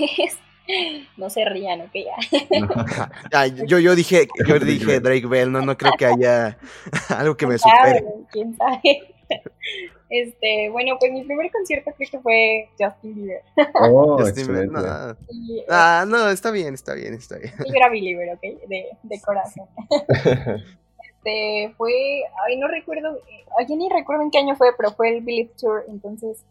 no 1.17 1.31
se 1.31 1.45
rían, 1.45 1.81
ok, 1.83 1.93
ya. 1.95 3.47
yo, 3.67 3.79
yo 3.79 3.95
dije, 3.95 4.29
yo 4.47 4.59
dije 4.59 5.01
Drake 5.01 5.27
Bell, 5.27 5.51
no, 5.51 5.63
no 5.63 5.77
creo 5.77 5.93
que 5.99 6.07
haya 6.07 6.59
algo 7.09 7.37
que 7.37 7.47
me 7.47 7.59
supere. 7.59 8.05
¿Quién 8.31 8.57
sabe? 8.57 9.15
Este, 10.11 10.71
bueno, 10.71 10.97
pues 10.99 11.13
mi 11.13 11.23
primer 11.23 11.51
concierto 11.51 11.93
creo 11.95 12.09
que 12.11 12.19
fue 12.21 12.69
Justin 12.79 13.15
Bieber. 13.15 13.43
Oh, 13.75 14.17
Justin 14.19 14.73
No. 14.73 14.81
ah, 15.69 16.05
no, 16.09 16.31
está 16.31 16.51
bien, 16.51 16.73
está 16.75 16.95
bien, 16.95 17.13
está 17.15 17.37
bien. 17.37 17.53
Yo 17.59 17.75
era 17.75 17.91
Believer, 17.91 18.31
ok, 18.35 18.41
de, 18.69 18.87
de 19.03 19.21
corazón. 19.21 19.67
este, 19.91 21.75
fue, 21.77 21.93
ay, 22.47 22.57
no 22.57 22.69
recuerdo, 22.69 23.21
ay, 23.59 23.77
ni 23.77 23.91
recuerdo 23.91 24.23
en 24.23 24.31
qué 24.31 24.39
año 24.39 24.57
fue, 24.57 24.69
pero 24.79 24.93
fue 24.93 25.11
el 25.11 25.23
Believe 25.23 25.51
Tour, 25.61 25.85
entonces, 25.89 26.43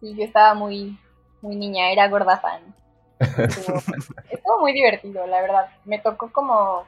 sí, 0.00 0.14
yo 0.16 0.24
estaba 0.24 0.54
muy, 0.54 0.98
muy 1.42 1.54
niña, 1.54 1.92
era 1.92 2.08
gorda 2.08 2.38
fan. 2.38 2.62
Estuvo, 3.18 4.60
muy 4.60 4.72
divertido, 4.72 5.26
la 5.26 5.40
verdad. 5.40 5.66
Me 5.84 5.98
tocó 5.98 6.30
como. 6.32 6.84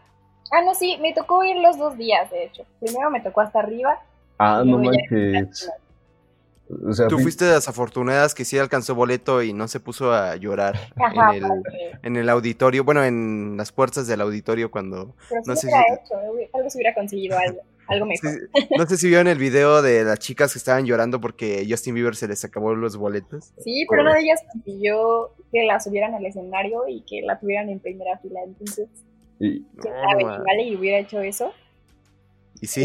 Ah, 0.51 0.63
no, 0.65 0.75
sí, 0.75 0.99
me 1.01 1.13
tocó 1.13 1.45
ir 1.45 1.57
los 1.57 1.79
dos 1.79 1.97
días, 1.97 2.31
de 2.31 2.45
hecho. 2.45 2.65
Primero 2.81 3.11
me 3.11 3.21
tocó 3.21 3.41
hasta 3.41 3.61
arriba. 3.61 3.99
Ah, 4.39 4.63
no 4.65 4.79
manches. 4.79 5.71
O 6.87 6.93
sea, 6.93 7.09
Tú 7.09 7.19
fuiste 7.19 7.47
de 7.47 7.53
las 7.53 7.67
afortunadas 7.67 8.35
que 8.35 8.45
sí 8.45 8.59
alcanzó 8.59 8.95
boleto 8.95 9.43
y 9.43 9.55
no 9.55 9.69
se 9.69 9.81
puso 9.81 10.13
a 10.13 10.37
llorar 10.37 10.79
en, 10.97 11.35
el, 11.35 11.45
en, 12.03 12.17
el, 12.17 12.29
auditorio, 12.29 12.85
bueno, 12.85 13.03
en 13.05 13.57
las 13.57 13.73
puertas 13.73 14.07
del 14.07 14.21
auditorio 14.21 14.71
cuando... 14.71 15.15
no 15.47 15.57
sé 15.57 15.69
hubiera 15.69 15.83
hecho, 15.95 16.15
tal 16.53 16.63
vez 16.65 16.75
hubiera 16.75 16.95
conseguido 16.95 17.39
algo, 17.39 17.63
algo 17.89 18.07
mejor. 18.07 18.49
no 18.77 18.87
sé 18.87 18.97
si 18.97 19.09
vieron 19.09 19.27
el 19.27 19.39
video 19.39 19.83
de 19.83 20.05
las 20.05 20.19
chicas 20.19 20.53
que 20.53 20.59
estaban 20.59 20.87
llorando 20.87 21.21
porque 21.21 21.67
Justin 21.69 21.95
Bieber 21.95 22.15
se 22.15 22.29
les 22.29 22.45
acabó 22.45 22.75
los 22.75 22.97
boletos. 22.97 23.53
Sí, 23.59 23.87
pero 23.89 24.03
una 24.03 24.15
de 24.15 24.21
ellas 24.21 24.43
consiguió 24.53 25.31
que 25.53 25.65
la 25.65 25.81
subieran 25.81 26.15
al 26.15 26.25
escenario 26.25 26.87
y 26.89 27.03
que 27.03 27.23
la 27.23 27.39
tuvieran 27.39 27.69
en 27.69 27.81
primera 27.81 28.19
fila, 28.19 28.41
entonces... 28.45 28.89
Y... 29.41 29.65
¿vale? 29.77 30.63
Y 30.65 30.77
hubiera 30.77 30.99
hecho 30.99 31.21
eso. 31.21 31.53
Y 32.61 32.67
sí. 32.67 32.85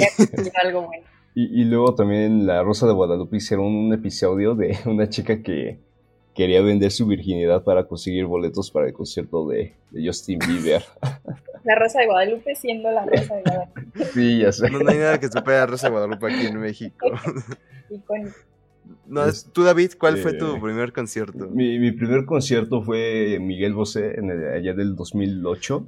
algo 0.64 0.88
bueno. 0.88 1.06
Y, 1.36 1.66
luego 1.66 1.95
también 1.95 2.45
La 2.45 2.62
Rosa 2.62 2.86
de 2.86 2.93
Guadalupe 2.93 3.38
hicieron 3.38 3.66
un 3.66 3.91
episodio 3.91 4.54
de 4.54 4.78
una 4.86 5.10
chica 5.10 5.41
que 5.41 5.80
quería 6.34 6.62
vender 6.62 6.92
su 6.92 7.06
virginidad 7.06 7.64
para 7.64 7.86
conseguir 7.86 8.26
boletos 8.26 8.72
para 8.72 8.88
el 8.88 8.94
concierto 8.94 9.48
de, 9.48 9.74
Justin 9.92 10.40
Bieber. 10.40 10.84
La 11.64 11.76
Rosa 11.76 12.00
de 12.00 12.08
Guadalupe 12.08 12.56
siendo 12.56 12.92
la 12.92 13.06
Rosa 13.06 13.36
de 13.36 13.42
Guadalupe. 13.42 14.06
Sí, 14.14 14.40
ya 14.40 14.52
sé. 14.52 14.70
No, 14.70 14.80
hay 14.80 14.98
nada 14.98 15.18
que 15.18 15.30
supere 15.30 15.56
a 15.56 15.60
la 15.62 15.66
Rosa 15.68 15.88
de 15.88 15.92
Guadalupe 15.92 16.26
aquí 16.26 16.46
en 16.48 16.60
México. 16.60 17.08
No, 19.06 19.22
tú, 19.54 19.64
David, 19.64 19.92
¿cuál 19.98 20.18
fue 20.18 20.34
tu 20.34 20.60
primer 20.60 20.92
concierto? 20.92 21.50
Mi, 21.50 21.80
mi, 21.80 21.92
primer 21.92 22.26
concierto 22.26 22.82
fue 22.82 23.38
Miguel 23.40 23.74
Bosé, 23.74 24.20
en 24.20 24.30
allá 24.32 24.74
del 24.74 24.96
2008. 24.96 25.86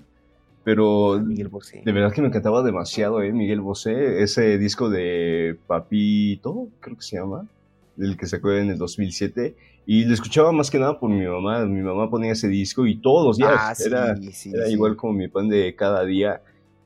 Pero 0.65 1.19
de 1.19 1.91
verdad 1.91 2.11
que 2.11 2.21
me 2.21 2.29
encantaba 2.29 2.63
demasiado, 2.63 3.21
¿eh? 3.21 3.31
Miguel 3.31 3.61
Bosé, 3.61 4.23
ese 4.23 4.57
disco 4.57 4.89
de 4.89 5.55
Papito, 5.67 6.69
creo 6.79 6.95
que 6.95 7.03
se 7.03 7.17
llama, 7.17 7.47
del 7.95 8.17
que 8.17 8.25
sacó 8.25 8.51
en 8.51 8.71
el 8.71 8.77
2007. 8.79 9.55
Y 9.85 10.05
lo 10.05 10.13
escuchaba 10.13 10.51
más 10.51 10.71
que 10.71 10.79
nada 10.79 10.99
por 10.99 11.09
mi 11.09 11.25
mamá. 11.25 11.65
Mi 11.65 11.81
mamá 11.81 12.09
ponía 12.09 12.31
ese 12.31 12.47
disco 12.47 12.85
y 12.87 12.97
todos 12.97 13.25
los 13.25 13.37
días. 13.37 13.51
Ah, 13.53 13.73
era, 13.85 14.15
era 14.53 14.69
igual 14.69 14.95
como 14.95 15.13
mi 15.13 15.27
pan 15.27 15.47
de 15.47 15.75
cada 15.75 16.03
día. 16.03 16.41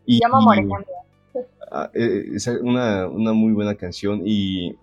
Y, 0.06 0.20
Llama 0.20 0.40
ah, 1.72 1.90
eh, 1.94 2.32
Es 2.34 2.48
una, 2.48 3.08
una 3.08 3.34
muy 3.34 3.54
buena 3.54 3.76
canción 3.76 4.22
y 4.26 4.76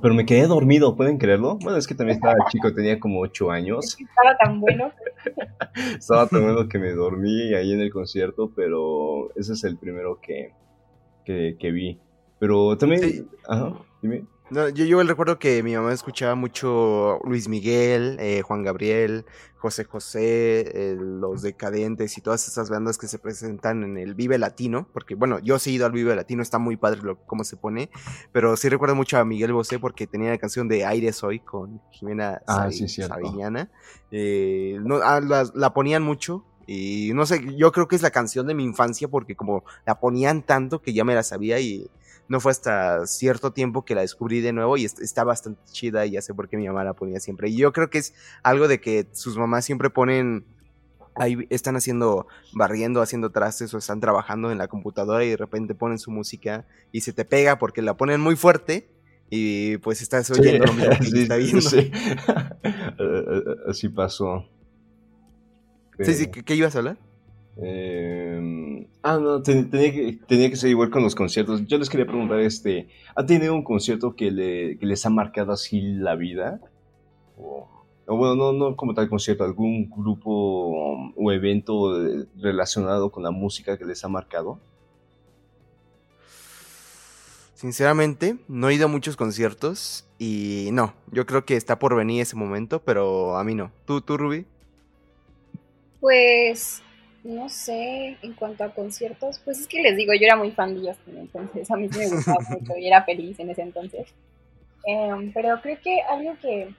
pero 0.00 0.14
me 0.14 0.24
quedé 0.24 0.46
dormido, 0.46 0.94
¿pueden 0.94 1.18
creerlo? 1.18 1.56
Bueno, 1.56 1.76
es 1.76 1.86
que 1.86 1.94
también 1.94 2.16
estaba 2.16 2.34
chico, 2.50 2.72
tenía 2.72 3.00
como 3.00 3.20
ocho 3.20 3.50
años. 3.50 3.96
Estaba 3.98 4.36
tan 4.38 4.60
bueno. 4.60 4.92
estaba 5.98 6.26
tan 6.28 6.42
bueno 6.42 6.68
que 6.68 6.78
me 6.78 6.92
dormí 6.92 7.54
ahí 7.54 7.72
en 7.72 7.80
el 7.80 7.90
concierto, 7.90 8.52
pero 8.54 9.34
ese 9.34 9.54
es 9.54 9.64
el 9.64 9.76
primero 9.76 10.20
que, 10.20 10.52
que, 11.24 11.70
vi. 11.70 11.98
Pero 12.38 12.78
también... 12.78 13.28
Ajá, 13.48 13.74
dime. 14.00 14.24
No, 14.50 14.68
yo, 14.68 14.84
yo 14.84 15.00
recuerdo 15.04 15.38
que 15.38 15.62
mi 15.62 15.76
mamá 15.76 15.92
escuchaba 15.92 16.34
mucho 16.34 17.20
Luis 17.24 17.48
Miguel, 17.48 18.16
eh, 18.18 18.42
Juan 18.42 18.64
Gabriel, 18.64 19.24
José 19.58 19.84
José, 19.84 20.96
Los 20.98 21.42
Decadentes 21.42 22.18
y 22.18 22.20
todas 22.20 22.48
esas 22.48 22.68
bandas 22.68 22.98
que 22.98 23.06
se 23.06 23.20
presentan 23.20 23.84
en 23.84 23.96
el 23.96 24.14
Vive 24.14 24.38
Latino, 24.38 24.88
porque 24.92 25.14
bueno, 25.14 25.38
yo 25.38 25.60
sí 25.60 25.70
he 25.70 25.72
ido 25.74 25.86
al 25.86 25.92
Vive 25.92 26.16
Latino, 26.16 26.42
está 26.42 26.58
muy 26.58 26.76
padre 26.76 27.00
lo, 27.02 27.24
cómo 27.26 27.44
se 27.44 27.56
pone, 27.56 27.90
pero 28.32 28.56
sí 28.56 28.68
recuerdo 28.68 28.96
mucho 28.96 29.18
a 29.18 29.24
Miguel 29.24 29.52
Bosé 29.52 29.78
porque 29.78 30.08
tenía 30.08 30.30
la 30.30 30.38
canción 30.38 30.66
de 30.66 30.84
Aires 30.84 31.22
Hoy 31.22 31.38
con 31.38 31.80
Jimena 31.92 32.42
ah, 32.48 32.68
eh, 34.10 34.78
no, 34.82 34.96
ah, 34.96 35.20
la 35.54 35.74
ponían 35.74 36.02
mucho, 36.02 36.44
y 36.72 37.10
no 37.14 37.26
sé, 37.26 37.44
yo 37.56 37.72
creo 37.72 37.88
que 37.88 37.96
es 37.96 38.02
la 38.02 38.12
canción 38.12 38.46
de 38.46 38.54
mi 38.54 38.62
infancia 38.62 39.08
porque 39.08 39.34
como 39.34 39.64
la 39.84 39.98
ponían 39.98 40.42
tanto 40.42 40.80
que 40.80 40.92
ya 40.92 41.04
me 41.04 41.16
la 41.16 41.24
sabía 41.24 41.58
y 41.58 41.90
no 42.30 42.38
fue 42.38 42.52
hasta 42.52 43.08
cierto 43.08 43.52
tiempo 43.52 43.84
que 43.84 43.96
la 43.96 44.02
descubrí 44.02 44.40
de 44.40 44.52
nuevo 44.52 44.76
y 44.76 44.84
está 44.84 45.24
bastante 45.24 45.60
chida 45.72 46.06
y 46.06 46.12
ya 46.12 46.22
sé 46.22 46.32
por 46.32 46.48
qué 46.48 46.56
mi 46.56 46.68
mamá 46.68 46.84
la 46.84 46.94
ponía 46.94 47.18
siempre. 47.18 47.50
Y 47.50 47.56
yo 47.56 47.72
creo 47.72 47.90
que 47.90 47.98
es 47.98 48.14
algo 48.44 48.68
de 48.68 48.80
que 48.80 49.08
sus 49.10 49.36
mamás 49.36 49.64
siempre 49.64 49.90
ponen 49.90 50.44
ahí 51.16 51.48
están 51.50 51.74
haciendo, 51.74 52.28
barriendo, 52.52 53.02
haciendo 53.02 53.30
trastes 53.30 53.74
o 53.74 53.78
están 53.78 53.98
trabajando 53.98 54.52
en 54.52 54.58
la 54.58 54.68
computadora 54.68 55.24
y 55.24 55.30
de 55.30 55.36
repente 55.36 55.74
ponen 55.74 55.98
su 55.98 56.12
música 56.12 56.66
y 56.92 57.00
se 57.00 57.12
te 57.12 57.24
pega 57.24 57.58
porque 57.58 57.82
la 57.82 57.96
ponen 57.96 58.20
muy 58.20 58.36
fuerte 58.36 58.88
y 59.28 59.78
pues 59.78 60.00
estás 60.00 60.30
oyendo 60.30 60.66
lo 60.66 60.72
mismo 60.72 60.92
que 61.00 61.22
está 61.22 61.34
viendo. 61.34 61.58
Así 63.68 63.88
pasó. 63.88 64.48
Sí, 65.98 66.14
sí, 66.14 66.28
¿qué, 66.28 66.54
ibas 66.54 66.76
a 66.76 66.78
hablar? 66.78 66.96
Eh, 67.56 68.86
ah, 69.02 69.18
no, 69.18 69.42
tenía, 69.42 69.92
que, 69.92 70.18
tenía 70.26 70.50
que 70.50 70.56
ser 70.56 70.70
igual 70.70 70.90
con 70.90 71.02
los 71.02 71.14
conciertos. 71.14 71.66
Yo 71.66 71.78
les 71.78 71.90
quería 71.90 72.06
preguntar, 72.06 72.40
este, 72.40 72.88
¿ha 73.14 73.26
tenido 73.26 73.54
un 73.54 73.64
concierto 73.64 74.14
que, 74.14 74.30
le, 74.30 74.78
que 74.78 74.86
les 74.86 75.04
ha 75.06 75.10
marcado 75.10 75.52
así 75.52 75.80
la 75.80 76.14
vida? 76.16 76.60
O, 77.36 77.68
bueno, 78.06 78.34
no, 78.34 78.52
no 78.52 78.76
como 78.76 78.94
tal 78.94 79.08
concierto, 79.08 79.44
algún 79.44 79.88
grupo 79.88 81.12
o 81.14 81.32
evento 81.32 81.96
relacionado 82.36 83.10
con 83.10 83.22
la 83.22 83.30
música 83.30 83.78
que 83.78 83.84
les 83.84 84.04
ha 84.04 84.08
marcado. 84.08 84.58
Sinceramente, 87.60 88.38
no 88.48 88.70
he 88.70 88.74
ido 88.74 88.86
a 88.86 88.88
muchos 88.88 89.18
conciertos 89.18 90.06
y 90.18 90.70
no, 90.72 90.94
yo 91.12 91.26
creo 91.26 91.44
que 91.44 91.56
está 91.56 91.78
por 91.78 91.94
venir 91.94 92.22
ese 92.22 92.34
momento, 92.34 92.80
pero 92.80 93.36
a 93.36 93.44
mí 93.44 93.54
no. 93.54 93.70
¿Tú, 93.84 94.00
tú, 94.00 94.16
Ruby? 94.16 94.46
Pues, 96.00 96.82
no 97.22 97.48
sé, 97.48 98.16
en 98.22 98.34
cuanto 98.34 98.64
a 98.64 98.74
conciertos, 98.74 99.40
pues 99.44 99.60
es 99.60 99.66
que 99.66 99.82
les 99.82 99.96
digo, 99.96 100.12
yo 100.14 100.24
era 100.24 100.36
muy 100.36 100.50
fan 100.52 100.74
de 100.74 100.88
Justin, 100.88 101.18
entonces 101.18 101.70
a 101.70 101.76
mí 101.76 101.88
me 101.88 102.08
gustaba 102.08 102.38
mucho 102.50 102.76
y 102.76 102.86
era 102.86 103.04
feliz 103.04 103.38
en 103.38 103.50
ese 103.50 103.62
entonces. 103.62 104.14
Em, 104.84 105.32
pero 105.32 105.60
creo 105.60 105.78
que 105.82 106.00
algo 106.02 106.36
que 106.40 106.74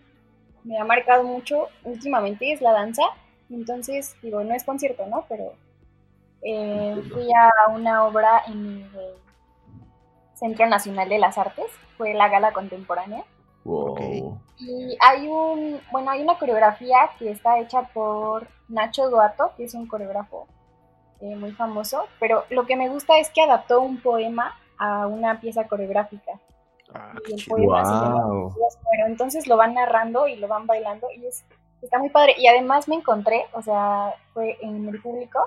me 0.63 0.77
ha 0.77 0.83
marcado 0.83 1.23
mucho 1.23 1.67
últimamente 1.83 2.51
es 2.51 2.61
la 2.61 2.71
danza. 2.71 3.03
Entonces, 3.49 4.15
digo, 4.21 4.43
no 4.43 4.53
es 4.53 4.63
concierto, 4.63 5.05
¿no? 5.07 5.25
Pero 5.27 5.53
eh, 6.41 6.95
fui 7.11 7.27
a 7.33 7.71
una 7.71 8.05
obra 8.05 8.43
en 8.47 8.89
el 8.95 9.13
Centro 10.33 10.65
Nacional 10.67 11.09
de 11.09 11.19
las 11.19 11.37
Artes, 11.37 11.67
fue 11.97 12.13
la 12.13 12.29
gala 12.29 12.51
contemporánea. 12.51 13.23
Y 14.57 14.97
hay 14.99 15.27
un, 15.27 15.79
bueno, 15.91 16.11
hay 16.11 16.21
una 16.21 16.37
coreografía 16.37 16.97
que 17.17 17.31
está 17.31 17.59
hecha 17.59 17.83
por 17.93 18.47
Nacho 18.67 19.09
Duato, 19.09 19.51
que 19.57 19.65
es 19.65 19.73
un 19.73 19.87
coreógrafo 19.87 20.47
eh, 21.21 21.35
muy 21.35 21.51
famoso, 21.51 22.05
pero 22.19 22.45
lo 22.49 22.65
que 22.65 22.75
me 22.75 22.89
gusta 22.89 23.17
es 23.19 23.29
que 23.29 23.41
adaptó 23.41 23.81
un 23.81 24.01
poema 24.01 24.57
a 24.77 25.07
una 25.07 25.39
pieza 25.39 25.67
coreográfica. 25.67 26.31
Ah, 26.93 27.13
y 27.27 27.33
el 27.33 27.45
poema 27.47 28.23
bueno, 28.27 29.05
entonces 29.05 29.47
lo 29.47 29.55
van 29.55 29.75
narrando 29.75 30.27
y 30.27 30.35
lo 30.35 30.47
van 30.47 30.67
bailando 30.67 31.07
y 31.15 31.25
es, 31.25 31.45
está 31.81 31.99
muy 31.99 32.09
padre. 32.09 32.35
Y 32.37 32.47
además 32.47 32.87
me 32.87 32.95
encontré, 32.95 33.45
o 33.53 33.61
sea, 33.61 34.13
fue 34.33 34.57
en 34.61 34.89
el 34.89 35.01
público, 35.01 35.39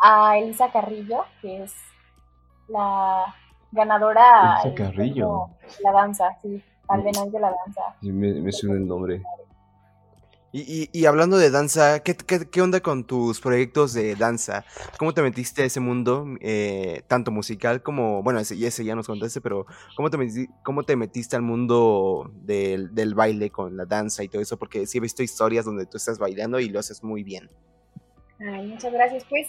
a 0.00 0.38
Elisa 0.38 0.70
Carrillo, 0.70 1.24
que 1.40 1.62
es 1.62 1.74
la 2.68 3.34
ganadora 3.70 4.60
Elisa 4.62 4.74
Carrillo. 4.74 5.48
la 5.82 5.92
danza, 5.92 6.36
sí, 6.42 6.62
al 6.88 7.02
de 7.04 7.40
la 7.40 7.50
danza. 7.50 7.82
Sí, 8.00 8.12
me, 8.12 8.52
suena 8.52 8.76
el 8.76 8.86
nombre. 8.86 9.22
Y, 10.54 10.90
y, 10.92 11.06
hablando 11.06 11.38
de 11.38 11.50
danza, 11.50 12.00
¿qué, 12.00 12.14
¿qué, 12.14 12.60
onda 12.60 12.80
con 12.80 13.06
tus 13.06 13.40
proyectos 13.40 13.94
de 13.94 14.14
danza? 14.16 14.66
¿Cómo 14.98 15.14
te 15.14 15.22
metiste 15.22 15.62
a 15.62 15.64
ese 15.64 15.80
mundo, 15.80 16.26
eh, 16.42 17.04
tanto 17.08 17.30
musical 17.30 17.82
como, 17.82 18.22
bueno, 18.22 18.38
ese, 18.38 18.62
ese 18.66 18.84
ya 18.84 18.94
nos 18.94 19.06
contaste, 19.06 19.40
pero 19.40 19.64
¿cómo 19.96 20.10
te, 20.10 20.18
metiste, 20.18 20.52
cómo 20.62 20.82
te 20.82 20.94
metiste 20.94 21.36
al 21.36 21.42
mundo 21.42 22.30
del, 22.34 22.94
del, 22.94 23.14
baile 23.14 23.48
con 23.48 23.78
la 23.78 23.86
danza 23.86 24.24
y 24.24 24.28
todo 24.28 24.42
eso? 24.42 24.58
Porque 24.58 24.86
sí 24.86 24.98
he 24.98 25.00
visto 25.00 25.22
historias 25.22 25.64
donde 25.64 25.86
tú 25.86 25.96
estás 25.96 26.18
bailando 26.18 26.60
y 26.60 26.68
lo 26.68 26.80
haces 26.80 27.02
muy 27.02 27.22
bien. 27.22 27.48
Ay, 28.38 28.66
muchas 28.66 28.92
gracias. 28.92 29.24
Pues, 29.30 29.48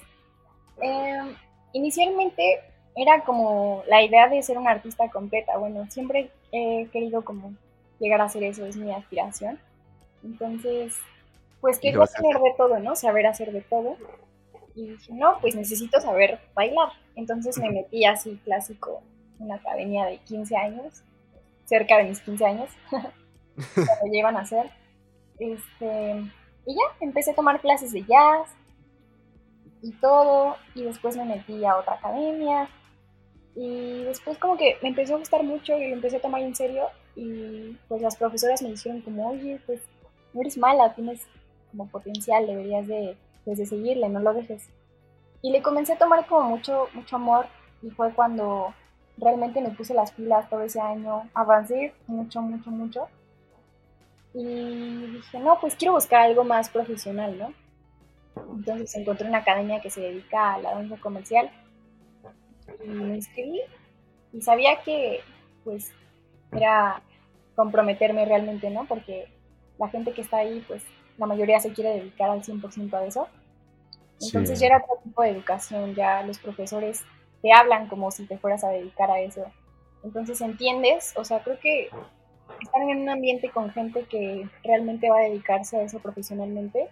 em, 0.81 1.35
inicialmente 1.73 2.61
era 2.95 3.23
como 3.23 3.83
la 3.87 4.03
idea 4.03 4.27
de 4.27 4.41
ser 4.43 4.57
una 4.57 4.71
artista 4.71 5.09
completa. 5.09 5.57
Bueno, 5.57 5.85
siempre 5.89 6.29
he 6.51 6.87
querido 6.91 7.23
como 7.23 7.53
llegar 7.99 8.21
a 8.21 8.25
hacer 8.25 8.43
eso, 8.43 8.65
es 8.65 8.75
mi 8.75 8.91
aspiración. 8.91 9.59
Entonces, 10.23 10.95
pues 11.61 11.79
quería 11.79 12.05
saber 12.05 12.39
de 12.39 12.53
todo, 12.57 12.79
¿no? 12.79 12.95
Saber 12.95 13.25
hacer 13.25 13.51
de 13.51 13.61
todo. 13.61 13.97
Y 14.75 14.89
dije, 14.89 15.13
no, 15.13 15.37
pues 15.39 15.55
necesito 15.55 15.99
saber 16.01 16.39
bailar. 16.53 16.89
Entonces 17.15 17.57
me 17.59 17.71
metí 17.71 18.05
así 18.05 18.39
clásico 18.43 19.01
en 19.39 19.45
una 19.45 19.55
academia 19.55 20.05
de 20.05 20.17
15 20.19 20.55
años, 20.55 21.03
cerca 21.65 21.97
de 21.97 22.05
mis 22.05 22.21
15 22.21 22.45
años, 22.45 22.69
cuando 23.75 24.05
llevan 24.11 24.37
a 24.37 24.41
hacer. 24.41 24.69
Este, 25.39 26.23
y 26.65 26.75
ya, 26.75 26.97
empecé 27.01 27.31
a 27.31 27.35
tomar 27.35 27.59
clases 27.59 27.91
de 27.91 28.03
jazz 28.03 28.49
y 29.81 29.91
todo, 29.93 30.55
y 30.75 30.83
después 30.83 31.17
me 31.17 31.25
metí 31.25 31.63
a 31.65 31.77
otra 31.77 31.95
academia, 31.95 32.69
y 33.55 34.03
después 34.03 34.37
como 34.39 34.57
que 34.57 34.77
me 34.81 34.89
empezó 34.89 35.15
a 35.15 35.19
gustar 35.19 35.43
mucho 35.43 35.77
y 35.77 35.89
lo 35.89 35.95
empecé 35.95 36.17
a 36.17 36.21
tomar 36.21 36.41
en 36.41 36.55
serio 36.55 36.87
y 37.15 37.77
pues 37.87 38.01
las 38.01 38.15
profesoras 38.15 38.61
me 38.61 38.69
dijeron 38.69 39.01
como, 39.01 39.29
oye, 39.29 39.59
pues 39.65 39.81
no 40.33 40.41
eres 40.41 40.57
mala, 40.57 40.95
tienes 40.95 41.21
como 41.69 41.87
potencial, 41.87 42.47
deberías 42.47 42.87
de, 42.87 43.15
pues, 43.45 43.57
de 43.59 43.65
seguirle, 43.65 44.09
no 44.09 44.19
lo 44.19 44.33
dejes. 44.33 44.69
Y 45.41 45.51
le 45.51 45.61
comencé 45.61 45.93
a 45.93 45.97
tomar 45.97 46.25
como 46.25 46.49
mucho, 46.49 46.87
mucho 46.93 47.15
amor 47.15 47.45
y 47.83 47.89
fue 47.91 48.11
cuando 48.13 48.73
realmente 49.17 49.61
me 49.61 49.69
puse 49.69 49.93
las 49.93 50.11
pilas 50.11 50.49
todo 50.49 50.61
ese 50.61 50.79
año, 50.79 51.29
avancé 51.35 51.93
mucho, 52.07 52.41
mucho, 52.41 52.71
mucho. 52.71 53.07
Y 54.33 55.05
dije, 55.11 55.39
no, 55.39 55.59
pues 55.59 55.75
quiero 55.75 55.93
buscar 55.93 56.21
algo 56.21 56.43
más 56.43 56.69
profesional, 56.69 57.37
¿no? 57.37 57.53
Entonces 58.55 58.95
encontré 58.95 59.27
una 59.27 59.39
academia 59.39 59.79
que 59.79 59.91
se 59.91 60.01
dedica 60.01 60.55
a 60.55 60.57
la 60.57 60.73
danza 60.73 60.97
comercial 60.97 61.51
y 62.83 62.87
me 62.87 63.15
inscribí 63.15 63.61
y 64.31 64.41
sabía 64.41 64.81
que 64.83 65.21
pues 65.63 65.91
era 66.51 67.01
comprometerme 67.55 68.25
realmente, 68.25 68.69
¿no? 68.69 68.85
Porque 68.85 69.27
la 69.77 69.89
gente 69.89 70.13
que 70.13 70.21
está 70.21 70.37
ahí, 70.37 70.63
pues 70.67 70.83
la 71.17 71.25
mayoría 71.25 71.59
se 71.59 71.73
quiere 71.73 71.91
dedicar 71.91 72.29
al 72.29 72.43
100% 72.43 72.93
a 72.93 73.05
eso. 73.05 73.27
Entonces 74.21 74.59
ya 74.59 74.67
era 74.67 74.77
otro 74.77 75.03
tipo 75.03 75.21
de 75.21 75.29
educación, 75.29 75.95
ya 75.95 76.23
los 76.23 76.39
profesores 76.39 77.03
te 77.41 77.51
hablan 77.51 77.87
como 77.87 78.09
si 78.11 78.25
te 78.25 78.37
fueras 78.37 78.63
a 78.63 78.69
dedicar 78.69 79.11
a 79.11 79.19
eso. 79.19 79.45
Entonces 80.03 80.39
entiendes, 80.41 81.13
o 81.17 81.23
sea, 81.23 81.43
creo 81.43 81.59
que 81.59 81.89
estar 82.61 82.81
en 82.81 83.01
un 83.01 83.09
ambiente 83.09 83.49
con 83.49 83.71
gente 83.71 84.03
que 84.03 84.47
realmente 84.63 85.09
va 85.09 85.19
a 85.19 85.23
dedicarse 85.23 85.77
a 85.77 85.83
eso 85.83 85.99
profesionalmente 85.99 86.89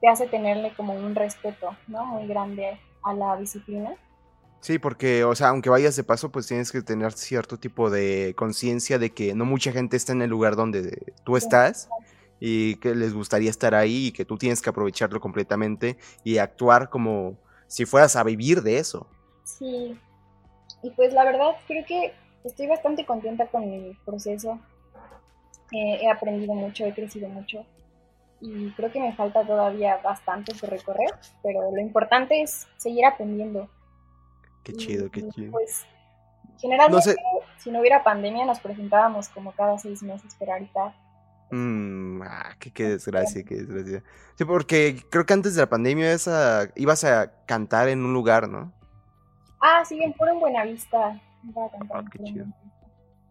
te 0.00 0.08
hace 0.08 0.26
tenerle 0.26 0.72
como 0.74 0.94
un 0.94 1.14
respeto, 1.14 1.76
¿no? 1.86 2.04
Muy 2.04 2.26
grande 2.26 2.78
a 3.02 3.14
la 3.14 3.36
disciplina. 3.36 3.94
Sí, 4.66 4.80
porque, 4.80 5.22
o 5.22 5.32
sea, 5.36 5.50
aunque 5.50 5.70
vayas 5.70 5.94
de 5.94 6.02
paso, 6.02 6.32
pues 6.32 6.48
tienes 6.48 6.72
que 6.72 6.82
tener 6.82 7.12
cierto 7.12 7.56
tipo 7.56 7.88
de 7.88 8.34
conciencia 8.36 8.98
de 8.98 9.10
que 9.10 9.32
no 9.32 9.44
mucha 9.44 9.70
gente 9.70 9.96
está 9.96 10.10
en 10.10 10.22
el 10.22 10.30
lugar 10.30 10.56
donde 10.56 11.12
tú 11.22 11.36
estás 11.36 11.88
y 12.40 12.74
que 12.80 12.96
les 12.96 13.14
gustaría 13.14 13.48
estar 13.48 13.76
ahí 13.76 14.08
y 14.08 14.10
que 14.10 14.24
tú 14.24 14.36
tienes 14.36 14.60
que 14.60 14.68
aprovecharlo 14.68 15.20
completamente 15.20 15.98
y 16.24 16.38
actuar 16.38 16.90
como 16.90 17.38
si 17.68 17.86
fueras 17.86 18.16
a 18.16 18.24
vivir 18.24 18.60
de 18.62 18.78
eso. 18.78 19.06
Sí, 19.44 19.96
y 20.82 20.90
pues 20.90 21.12
la 21.12 21.22
verdad 21.22 21.52
creo 21.68 21.84
que 21.86 22.12
estoy 22.42 22.66
bastante 22.66 23.06
contenta 23.06 23.46
con 23.46 23.70
mi 23.70 23.96
proceso. 24.04 24.58
Eh, 25.70 26.00
he 26.02 26.10
aprendido 26.10 26.54
mucho, 26.54 26.84
he 26.84 26.92
crecido 26.92 27.28
mucho 27.28 27.64
y 28.40 28.72
creo 28.72 28.90
que 28.90 28.98
me 28.98 29.14
falta 29.14 29.46
todavía 29.46 29.98
bastante 29.98 30.56
por 30.56 30.70
recorrer, 30.70 31.14
pero 31.44 31.70
lo 31.70 31.80
importante 31.80 32.42
es 32.42 32.66
seguir 32.78 33.04
aprendiendo 33.04 33.70
Qué 34.66 34.72
chido, 34.72 35.08
qué 35.12 35.28
chido. 35.28 35.52
Pues 35.52 35.86
generalmente 36.58 37.14
si 37.58 37.70
no 37.70 37.78
hubiera 37.78 38.02
pandemia 38.02 38.44
nos 38.44 38.58
presentábamos 38.58 39.28
como 39.28 39.52
cada 39.52 39.78
seis 39.78 40.02
meses, 40.02 40.34
pero 40.40 40.54
ahorita... 40.54 40.92
Mm, 41.52 42.22
ah, 42.22 42.56
qué, 42.58 42.88
desgracia, 42.88 43.44
qué 43.44 43.54
desgracia. 43.54 44.02
Sí, 44.34 44.44
porque 44.44 45.04
creo 45.08 45.24
que 45.24 45.34
antes 45.34 45.54
de 45.54 45.62
la 45.62 45.68
pandemia 45.68 46.08
ibas 46.08 46.26
a, 46.26 46.68
ibas 46.74 47.04
a 47.04 47.44
cantar 47.46 47.88
en 47.88 48.04
un 48.04 48.12
lugar, 48.12 48.48
¿no? 48.48 48.72
Ah, 49.60 49.84
sí, 49.84 50.02
en 50.02 50.12
Puro 50.14 50.32
en 50.32 50.40
Buenavista. 50.40 51.20
Ah, 51.94 52.02
qué 52.10 52.24
chido. 52.24 52.46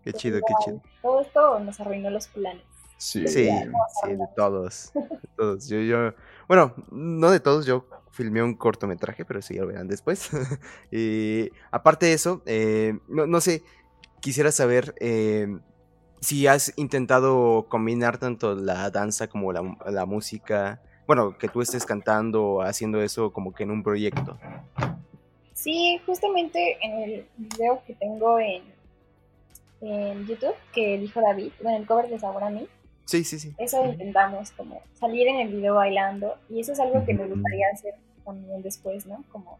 Qué 0.05 0.13
chido, 0.13 0.39
qué 0.47 0.53
chido. 0.63 0.81
Todo 1.01 1.19
esto 1.19 1.59
nos 1.59 1.77
arruinó 1.81 2.09
los 2.11 2.29
planes. 2.29 2.63
Sí, 2.97 3.27
sí, 3.27 3.49
sí, 3.49 4.09
de 4.09 4.27
todos. 4.35 4.91
De 4.93 5.29
todos. 5.35 5.67
Yo, 5.67 5.79
yo, 5.79 6.13
bueno, 6.47 6.73
no 6.91 7.29
de 7.29 7.39
todos, 7.39 7.65
yo 7.65 7.85
filmé 8.15 8.41
un 8.41 8.55
cortometraje, 8.55 9.25
pero 9.25 9.39
eso 9.39 9.53
ya 9.53 9.61
lo 9.61 9.67
verán 9.67 9.87
después. 9.87 10.29
y 10.91 11.49
aparte 11.71 12.07
de 12.07 12.13
eso, 12.13 12.41
eh, 12.45 12.97
no, 13.07 13.41
sé, 13.41 13.63
quisiera 14.21 14.51
saber 14.51 14.95
eh, 14.99 15.47
si 16.21 16.47
has 16.47 16.73
intentado 16.77 17.67
combinar 17.67 18.17
tanto 18.17 18.55
la 18.55 18.89
danza 18.89 19.27
como 19.27 19.51
la, 19.51 20.05
música. 20.05 20.81
Bueno, 21.05 21.37
que 21.37 21.49
tú 21.49 21.61
estés 21.61 21.85
cantando 21.85 22.43
o 22.43 22.61
haciendo 22.61 23.01
eso 23.01 23.31
como 23.31 23.53
que 23.53 23.63
en 23.63 23.71
un 23.71 23.83
proyecto. 23.83 24.39
Sí, 25.53 26.01
justamente 26.05 26.77
en 26.81 27.01
el 27.01 27.27
video 27.37 27.81
que 27.85 27.93
tengo 27.95 28.39
en, 28.39 28.63
en 29.81 30.25
YouTube, 30.25 30.55
que 30.73 30.97
dijo 30.97 31.21
David, 31.21 31.51
en 31.59 31.67
el 31.67 31.85
cover 31.85 32.09
de 32.09 32.17
Sabor 32.17 32.43
a 32.43 32.49
mí, 32.49 32.67
Sí, 33.05 33.23
sí, 33.23 33.39
sí. 33.39 33.53
Eso 33.57 33.85
intentamos, 33.85 34.51
como 34.51 34.81
salir 34.99 35.27
en 35.27 35.39
el 35.39 35.49
video 35.49 35.75
bailando, 35.75 36.35
y 36.49 36.59
eso 36.59 36.73
es 36.73 36.79
algo 36.79 37.05
que 37.05 37.13
me 37.13 37.27
gustaría 37.27 37.67
hacer 37.71 37.93
también 38.23 38.61
después, 38.63 39.05
¿no? 39.05 39.23
Como 39.31 39.59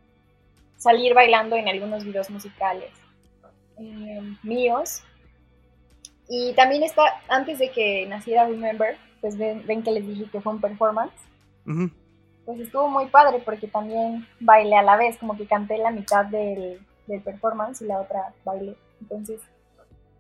salir 0.78 1.14
bailando 1.14 1.56
en 1.56 1.68
algunos 1.68 2.04
videos 2.04 2.30
musicales 2.30 2.90
eh, 3.78 4.22
míos. 4.44 5.04
Y 6.28 6.54
también 6.54 6.84
está, 6.84 7.04
antes 7.30 7.60
de 7.60 7.72
que 7.72 8.08
naciera 8.08 8.48
Remember, 8.48 8.98
pues 9.22 9.38
ven, 9.38 9.66
ven 9.68 9.84
que 9.84 9.92
les 9.92 10.08
dije 10.08 10.30
que 10.32 10.42
fue 10.42 10.54
un 10.54 10.62
performance. 10.62 11.14
Pues 12.46 12.60
estuvo 12.60 12.88
muy 12.90 13.08
padre 13.08 13.42
porque 13.44 13.68
también 13.68 14.28
bailé 14.40 14.76
a 14.76 14.84
la 14.84 14.98
vez, 14.98 15.18
como 15.18 15.38
que 15.38 15.46
canté 15.46 15.78
la 15.78 15.92
mitad 15.92 16.26
del, 16.26 16.80
del 17.08 17.22
performance 17.22 17.82
y 17.82 17.86
la 17.86 18.02
otra 18.02 18.34
bailé. 18.44 18.76
Entonces, 19.02 19.42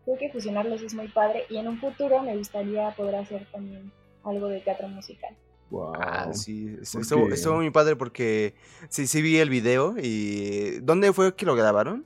creo 0.05 0.17
que 0.17 0.31
fusionarlos 0.31 0.81
es 0.81 0.93
muy 0.93 1.07
padre 1.07 1.45
y 1.49 1.57
en 1.57 1.67
un 1.67 1.79
futuro 1.79 2.21
me 2.21 2.37
gustaría 2.37 2.91
poder 2.91 3.15
hacer 3.15 3.45
también 3.51 3.91
algo 4.23 4.47
de 4.47 4.61
teatro 4.61 4.87
musical. 4.87 5.35
Wow. 5.71 5.93
Ah, 5.99 6.31
sí, 6.31 6.77
estuvo, 6.81 7.55
muy 7.55 7.71
padre 7.71 7.95
porque 7.95 8.53
sí, 8.89 9.07
sí 9.07 9.21
vi 9.21 9.37
el 9.37 9.49
video 9.49 9.95
y 9.97 10.79
¿dónde 10.81 11.11
fue 11.11 11.35
que 11.35 11.45
lo 11.45 11.55
grabaron? 11.55 12.05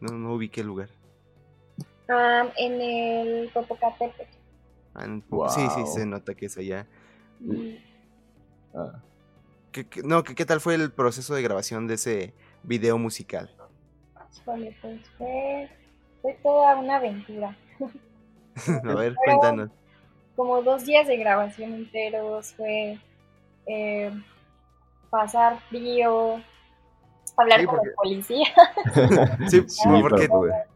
No, 0.00 0.12
no 0.12 0.34
ubiqué 0.34 0.60
el 0.60 0.66
lugar. 0.66 0.90
en 2.08 2.80
el 2.80 3.50
Popocatépetl. 3.50 4.36
Ah, 4.94 5.06
sí, 5.48 5.60
sí, 5.76 5.86
se 5.86 6.06
nota 6.06 6.34
que 6.34 6.46
es 6.46 6.58
allá. 6.58 6.88
Ah. 8.74 9.00
¿Qué, 9.70 9.86
no, 10.02 10.24
¿qué, 10.24 10.44
tal 10.44 10.60
fue 10.60 10.74
el 10.74 10.90
proceso 10.90 11.34
de 11.34 11.42
grabación 11.42 11.86
de 11.86 11.94
ese 11.94 12.34
video 12.64 12.98
musical? 12.98 13.54
pues 14.44 14.74
fue, 15.18 15.70
fue 16.22 16.34
toda 16.42 16.76
una 16.76 16.96
aventura. 16.96 17.56
A 18.84 18.94
ver, 18.94 19.14
cuéntanos 19.24 19.70
como 20.38 20.62
dos 20.62 20.84
días 20.84 21.08
de 21.08 21.16
grabación 21.16 21.74
enteros, 21.74 22.54
fue 22.54 22.96
eh, 23.66 24.12
pasar 25.10 25.58
frío, 25.68 26.40
hablar 27.36 27.66
con 27.66 27.78
la 27.78 27.92
policía. 27.96 28.46
sí, 29.48 29.66
porque 30.00 30.28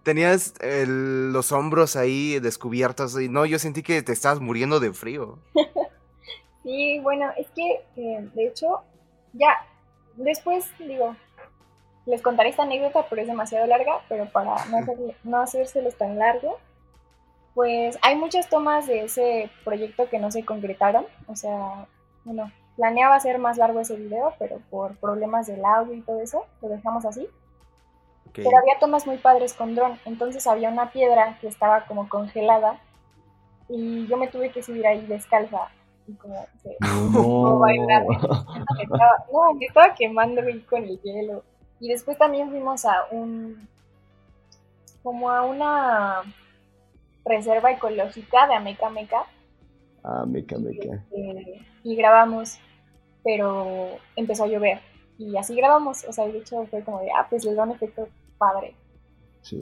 tenías 0.03 0.55
los 0.61 1.53
hombros 1.53 1.95
ahí 1.95 2.41
descubiertos 2.41 3.19
y 3.21 3.29
no, 3.29 3.47
yo 3.47 3.61
sentí 3.61 3.85
que 3.85 4.03
te 4.03 4.11
estabas 4.11 4.41
muriendo 4.41 4.81
de 4.81 4.93
frío. 4.93 5.39
sí, 6.65 6.99
bueno, 6.99 7.31
es 7.37 7.47
que 7.51 7.85
eh, 7.97 8.29
de 8.35 8.49
hecho, 8.49 8.81
ya, 9.33 9.65
después 10.17 10.67
digo, 10.81 11.15
les 12.07 12.23
contaré 12.23 12.51
esta 12.51 12.65
anécdota, 12.65 13.07
pero 13.09 13.23
es 13.23 13.29
demasiado 13.29 13.67
larga, 13.67 14.01
pero 14.09 14.27
para 14.27 14.65
no, 14.67 14.79
hacer, 14.79 14.97
no 15.25 15.39
hacérselos 15.39 15.97
tan 15.97 16.19
largo, 16.19 16.59
pues 17.55 17.99
hay 18.03 18.17
muchas 18.17 18.49
tomas 18.49 18.87
de 18.87 19.05
ese 19.05 19.51
proyecto 19.65 20.09
que 20.09 20.19
no 20.19 20.31
se 20.31 20.45
concretaron. 20.45 21.07
O 21.27 21.37
sea, 21.37 21.87
bueno, 22.25 22.51
planeaba 22.77 23.17
hacer 23.17 23.39
más 23.39 23.59
largo 23.59 23.81
ese 23.81 23.97
video, 23.97 24.33
pero 24.39 24.59
por 24.71 24.97
problemas 24.97 25.47
del 25.47 25.65
audio 25.65 25.95
y 25.95 26.03
todo 26.03 26.21
eso, 26.21 26.47
lo 26.61 26.69
dejamos 26.69 27.05
así. 27.05 27.29
Pero 28.35 28.57
había 28.57 28.79
tomas 28.81 29.07
muy 29.07 29.19
padres 29.19 29.53
con 29.53 29.75
dron. 29.75 29.99
Entonces 30.07 30.47
había 30.47 30.71
una 30.71 30.91
piedra 30.91 31.37
que 31.41 31.49
estaba 31.49 31.85
como 31.85 32.09
congelada 32.09 32.79
y 33.69 34.07
yo 34.07 34.17
me 34.17 34.29
tuve 34.29 34.51
que 34.51 34.63
subir 34.63 34.87
ahí 34.87 35.05
descalza 35.07 35.69
y 36.07 36.15
como, 36.15 36.47
no. 37.11 37.59
bailar. 37.61 38.05
no, 38.07 39.55
me 39.55 39.67
estaba 39.67 39.95
quemando 39.95 40.41
con 40.69 40.83
el 40.83 41.01
hielo. 41.03 41.45
Y 41.83 41.89
después 41.89 42.17
también 42.17 42.49
fuimos 42.49 42.85
a 42.85 43.07
un 43.11 43.69
como 45.03 45.29
a 45.29 45.43
una 45.43 46.23
reserva 47.25 47.73
ecológica 47.73 48.47
de 48.47 48.55
Ameca 48.55 48.89
Meca. 48.89 49.27
Ah, 50.05 50.25
Meca 50.25 50.59
Meca. 50.59 51.05
Este, 51.11 51.67
y, 51.83 51.97
grabamos, 51.97 52.61
pero 53.25 53.99
empezó 54.15 54.45
a 54.45 54.47
llover. 54.47 54.79
Y 55.19 55.37
así 55.37 55.57
grabamos, 55.57 56.05
o 56.05 56.13
sea, 56.13 56.29
de 56.29 56.39
hecho 56.39 56.65
fue 56.67 56.85
como 56.85 57.01
de, 57.01 57.11
ah, 57.11 57.27
pues 57.29 57.45
les 57.45 57.57
da 57.57 57.65
un 57.65 57.73
efecto 57.73 58.09
padre. 58.39 58.77
Sí. 59.41 59.61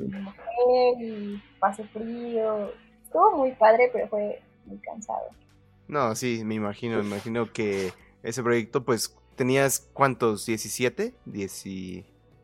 Y 0.99 1.43
pasé 1.59 1.85
frío. 1.85 2.71
Estuvo 3.03 3.39
muy 3.39 3.53
padre, 3.53 3.89
pero 3.95 4.09
fue 4.09 4.43
muy 4.67 4.77
cansado. 4.81 5.25
No, 5.89 6.15
sí, 6.15 6.43
me 6.45 6.55
imagino, 6.55 6.99
me 6.99 7.09
imagino 7.09 7.51
que 7.51 7.95
ese 8.23 8.43
proyecto, 8.43 8.85
pues, 8.85 9.17
tenías 9.37 9.89
cuántos, 9.95 10.45
17, 10.45 11.15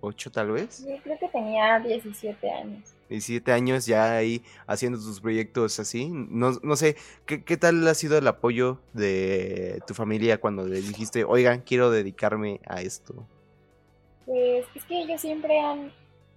18 0.07 0.31
tal 0.31 0.53
vez. 0.53 0.75
Sí, 0.75 1.01
creo 1.03 1.19
que 1.19 1.29
tenía 1.29 1.79
17 1.81 2.51
años. 2.51 2.95
17 3.09 3.53
años 3.53 3.87
ya 3.87 4.17
ahí 4.17 4.43
haciendo 4.67 4.99
tus 4.99 5.21
proyectos 5.21 5.79
así. 5.79 6.09
No, 6.11 6.53
no 6.63 6.77
sé, 6.77 6.97
¿qué, 7.25 7.45
¿qué, 7.45 7.57
tal 7.57 7.87
ha 7.87 7.95
sido 7.95 8.19
el 8.19 8.27
apoyo 8.27 8.79
de 8.93 9.81
tu 9.87 9.95
familia 9.95 10.39
cuando 10.41 10.67
le 10.67 10.81
dijiste, 10.81 11.25
oigan, 11.25 11.61
quiero 11.61 11.91
dedicarme 11.91 12.61
a 12.67 12.83
esto? 12.83 13.27
Pues 14.25 14.67
es 14.75 14.85
que 14.85 15.03
ellos 15.03 15.21
siempre 15.21 15.61
han 15.61 15.93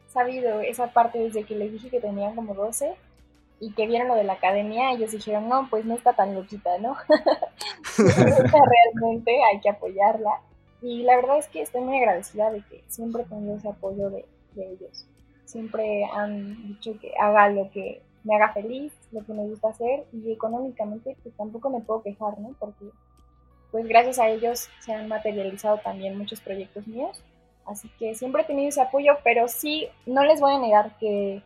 sabido 0.08 0.62
esa 0.62 0.92
parte 0.94 1.20
desde 1.20 1.44
que 1.44 1.56
les 1.56 1.72
dije 1.72 1.90
que 1.90 2.00
tenían 2.00 2.36
como 2.36 2.54
12 2.54 2.96
y 3.60 3.74
que 3.74 3.88
vieron 3.88 4.08
lo 4.08 4.16
de 4.16 4.24
la 4.24 4.34
academia, 4.34 4.92
ellos 4.92 5.12
dijeron, 5.12 5.50
no, 5.50 5.68
pues 5.70 5.86
no 5.86 5.96
está 5.96 6.14
tan 6.14 6.34
loquita, 6.34 6.78
¿no? 6.80 6.96
Realmente 7.98 9.44
hay 9.44 9.60
que 9.60 9.70
apoyarla. 9.70 10.42
Y 10.82 11.04
la 11.04 11.16
verdad 11.18 11.38
es 11.38 11.48
que 11.48 11.62
estoy 11.62 11.82
muy 11.82 11.98
agradecida 11.98 12.52
de 12.52 12.62
que 12.62 12.84
siempre 12.88 13.24
he 13.24 13.26
tenido 13.26 13.58
ese 13.58 13.70
apoyo 13.70 14.10
de, 14.10 14.26
de 14.56 14.72
ellos 14.72 15.08
siempre 15.50 16.06
han 16.06 16.68
dicho 16.68 16.94
que 17.00 17.12
haga 17.20 17.50
lo 17.50 17.70
que 17.72 18.02
me 18.24 18.36
haga 18.36 18.54
feliz, 18.54 18.94
lo 19.12 19.26
que 19.26 19.34
me 19.34 19.48
gusta 19.48 19.70
hacer 19.70 20.06
y 20.14 20.32
económicamente 20.32 21.18
pues 21.24 21.36
tampoco 21.36 21.70
me 21.70 21.82
puedo 21.82 22.04
quejar, 22.04 22.40
¿no? 22.40 22.56
Porque 22.60 22.86
pues 23.72 23.88
gracias 23.88 24.20
a 24.20 24.30
ellos 24.30 24.70
se 24.80 24.94
han 24.94 25.08
materializado 25.08 25.80
también 25.80 26.18
muchos 26.18 26.40
proyectos 26.40 26.86
míos, 26.88 27.24
así 27.66 27.90
que 27.98 28.14
siempre 28.14 28.44
he 28.44 28.46
tenido 28.46 28.70
ese 28.70 28.82
apoyo, 28.82 29.14
pero 29.24 29.48
sí, 29.48 29.88
no 30.06 30.24
les 30.24 30.40
voy 30.40 30.54
a 30.54 30.60
negar 30.60 30.98
que 31.00 31.42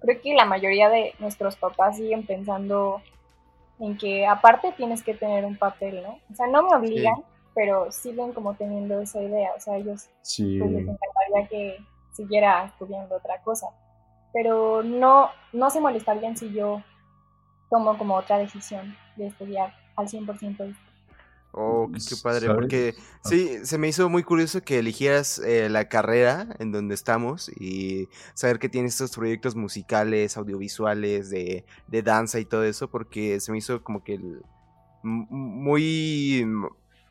creo 0.00 0.20
que 0.22 0.34
la 0.34 0.44
mayoría 0.46 0.88
de 0.88 1.12
nuestros 1.18 1.56
papás 1.56 1.96
siguen 1.96 2.26
pensando 2.26 3.02
en 3.78 3.98
que 3.98 4.26
aparte 4.26 4.72
tienes 4.76 5.02
que 5.02 5.14
tener 5.14 5.44
un 5.44 5.56
papel, 5.56 6.02
¿no? 6.02 6.18
O 6.30 6.34
sea, 6.34 6.46
no 6.46 6.62
me 6.62 6.76
obligan, 6.76 7.16
pero 7.54 7.90
siguen 7.92 8.32
como 8.32 8.54
teniendo 8.54 9.00
esa 9.00 9.22
idea, 9.22 9.50
o 9.56 9.60
sea, 9.60 9.76
ellos 9.76 10.08
sí. 10.22 10.58
pues, 10.58 10.70
les 10.70 10.82
encantaría 10.82 11.48
que 11.48 11.76
siguiera 12.12 12.64
estudiando 12.66 13.16
otra 13.16 13.40
cosa. 13.42 13.68
Pero 14.32 14.82
no, 14.82 15.30
no 15.52 15.70
se 15.70 15.80
molestarían 15.80 16.36
si 16.36 16.52
yo 16.52 16.82
tomo 17.70 17.96
como 17.96 18.16
otra 18.16 18.38
decisión 18.38 18.96
de 19.16 19.28
estudiar 19.28 19.72
al 19.96 20.08
100% 20.08 20.76
Oh, 21.56 21.88
qué, 21.92 22.16
padre, 22.20 22.52
porque 22.52 22.96
ah. 22.98 23.20
sí, 23.22 23.64
se 23.64 23.78
me 23.78 23.86
hizo 23.86 24.08
muy 24.08 24.24
curioso 24.24 24.60
que 24.62 24.80
eligieras 24.80 25.38
eh, 25.38 25.68
la 25.68 25.88
carrera 25.88 26.48
en 26.58 26.72
donde 26.72 26.96
estamos 26.96 27.48
y 27.48 28.08
saber 28.34 28.58
que 28.58 28.68
tienes 28.68 28.94
estos 28.94 29.14
proyectos 29.14 29.54
musicales, 29.54 30.36
audiovisuales, 30.36 31.30
de, 31.30 31.64
de 31.86 32.02
danza 32.02 32.40
y 32.40 32.44
todo 32.44 32.64
eso, 32.64 32.90
porque 32.90 33.38
se 33.38 33.52
me 33.52 33.58
hizo 33.58 33.84
como 33.84 34.02
que 34.02 34.14
el, 34.14 34.42
muy 35.04 36.44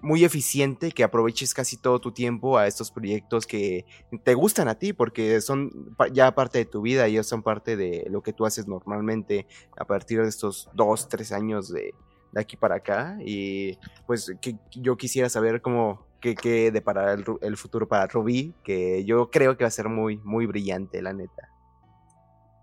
muy 0.04 0.26
eficiente, 0.26 0.92
que 0.92 1.04
aproveches 1.04 1.54
casi 1.54 1.78
todo 1.78 2.00
tu 2.00 2.12
tiempo 2.12 2.58
a 2.58 2.68
estos 2.68 2.92
proyectos 2.92 3.48
que 3.48 3.86
te 4.24 4.34
gustan 4.34 4.68
a 4.68 4.76
ti, 4.76 4.92
porque 4.92 5.40
son 5.40 5.96
ya 6.12 6.36
parte 6.36 6.60
de 6.60 6.66
tu 6.66 6.82
vida, 6.82 7.08
ellos 7.08 7.26
son 7.26 7.42
parte 7.42 7.78
de 7.78 8.06
lo 8.10 8.22
que 8.22 8.34
tú 8.34 8.46
haces 8.46 8.68
normalmente 8.68 9.48
a 9.78 9.86
partir 9.86 10.22
de 10.22 10.28
estos 10.28 10.70
dos, 10.74 11.08
tres 11.08 11.32
años 11.32 11.72
de, 11.72 11.96
aquí 12.36 12.58
para 12.58 12.76
acá. 12.76 13.18
Y 13.26 13.78
pues 14.06 14.36
que 14.42 14.58
yo 14.72 14.98
quisiera 14.98 15.30
saber 15.30 15.62
cómo 15.62 16.06
qué, 16.20 16.36
qué 16.36 16.70
depara 16.70 17.14
el, 17.14 17.24
el 17.42 17.56
futuro 17.56 17.88
para 17.88 18.06
Rubí, 18.06 18.54
que 18.66 19.06
yo 19.06 19.32
creo 19.32 19.56
que 19.56 19.64
va 19.64 19.70
a 19.70 19.72
ser 19.72 19.88
muy, 19.88 20.18
muy 20.18 20.46
brillante, 20.48 21.02
la 21.02 21.14
neta. 21.14 21.50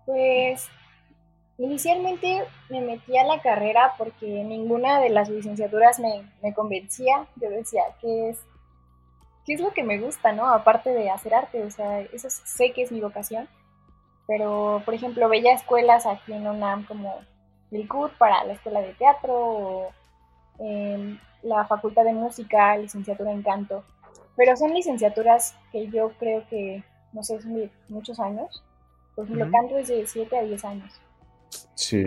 Pues 0.05 0.69
Inicialmente 1.61 2.43
me 2.69 2.81
metí 2.81 3.15
a 3.15 3.23
la 3.23 3.39
carrera 3.39 3.93
porque 3.99 4.25
ninguna 4.43 4.99
de 4.99 5.11
las 5.11 5.29
licenciaturas 5.29 5.99
me, 5.99 6.53
convencía. 6.55 7.27
Yo 7.35 7.51
decía, 7.51 7.83
¿qué 8.01 8.29
es, 8.29 8.39
¿qué 9.45 9.53
es 9.53 9.61
lo 9.61 9.71
que 9.71 9.83
me 9.83 9.99
gusta, 9.99 10.31
no? 10.31 10.47
Aparte 10.49 10.89
de 10.89 11.11
hacer 11.11 11.35
arte, 11.35 11.63
o 11.63 11.69
sea, 11.69 12.01
eso 12.01 12.29
sé 12.31 12.71
que 12.73 12.81
es 12.81 12.91
mi 12.91 12.99
vocación. 12.99 13.47
Pero, 14.25 14.81
por 14.85 14.95
ejemplo, 14.95 15.29
veía 15.29 15.53
escuelas 15.53 16.07
aquí 16.07 16.33
en 16.33 16.47
UNAM 16.47 16.87
como 16.87 17.19
el 17.69 17.87
CUT 17.87 18.11
para 18.13 18.43
la 18.43 18.53
escuela 18.53 18.81
de 18.81 18.95
teatro 18.95 19.31
o 19.35 19.89
em, 20.57 21.19
la 21.43 21.65
facultad 21.65 22.05
de 22.05 22.13
música, 22.13 22.75
licenciatura 22.75 23.31
en 23.31 23.43
canto. 23.43 23.83
Pero 24.35 24.57
son 24.57 24.73
licenciaturas 24.73 25.55
que 25.71 25.87
yo 25.89 26.09
creo 26.17 26.43
que, 26.49 26.83
no 27.13 27.21
sé, 27.21 27.39
son 27.39 27.53
de 27.53 27.69
muchos 27.87 28.19
años. 28.19 28.63
Por 29.13 29.25
ejemplo, 29.25 29.47
canto 29.51 29.77
es 29.77 29.89
de 29.89 30.07
7 30.07 30.35
a 30.39 30.41
10 30.41 30.65
años. 30.65 31.01
Sí, 31.75 32.03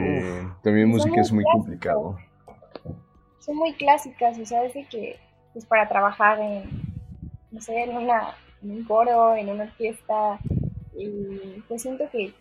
también 0.62 0.88
música 0.88 1.20
es 1.20 1.32
muy 1.32 1.44
complicado. 1.52 2.18
Son 3.38 3.56
muy 3.56 3.74
clásicas, 3.74 4.38
o 4.38 4.46
sea, 4.46 4.64
es 4.64 4.74
de 4.74 4.86
que 4.86 5.10
es 5.10 5.18
pues, 5.52 5.66
para 5.66 5.88
trabajar 5.88 6.40
en, 6.40 6.64
no 7.50 7.60
sé, 7.60 7.82
en, 7.82 7.96
una, 7.96 8.34
en 8.62 8.70
un 8.70 8.84
coro, 8.84 9.36
en 9.36 9.48
una 9.48 9.64
orquesta, 9.64 10.38
y 10.96 11.62
pues 11.68 11.82
siento 11.82 12.08
que 12.10 12.32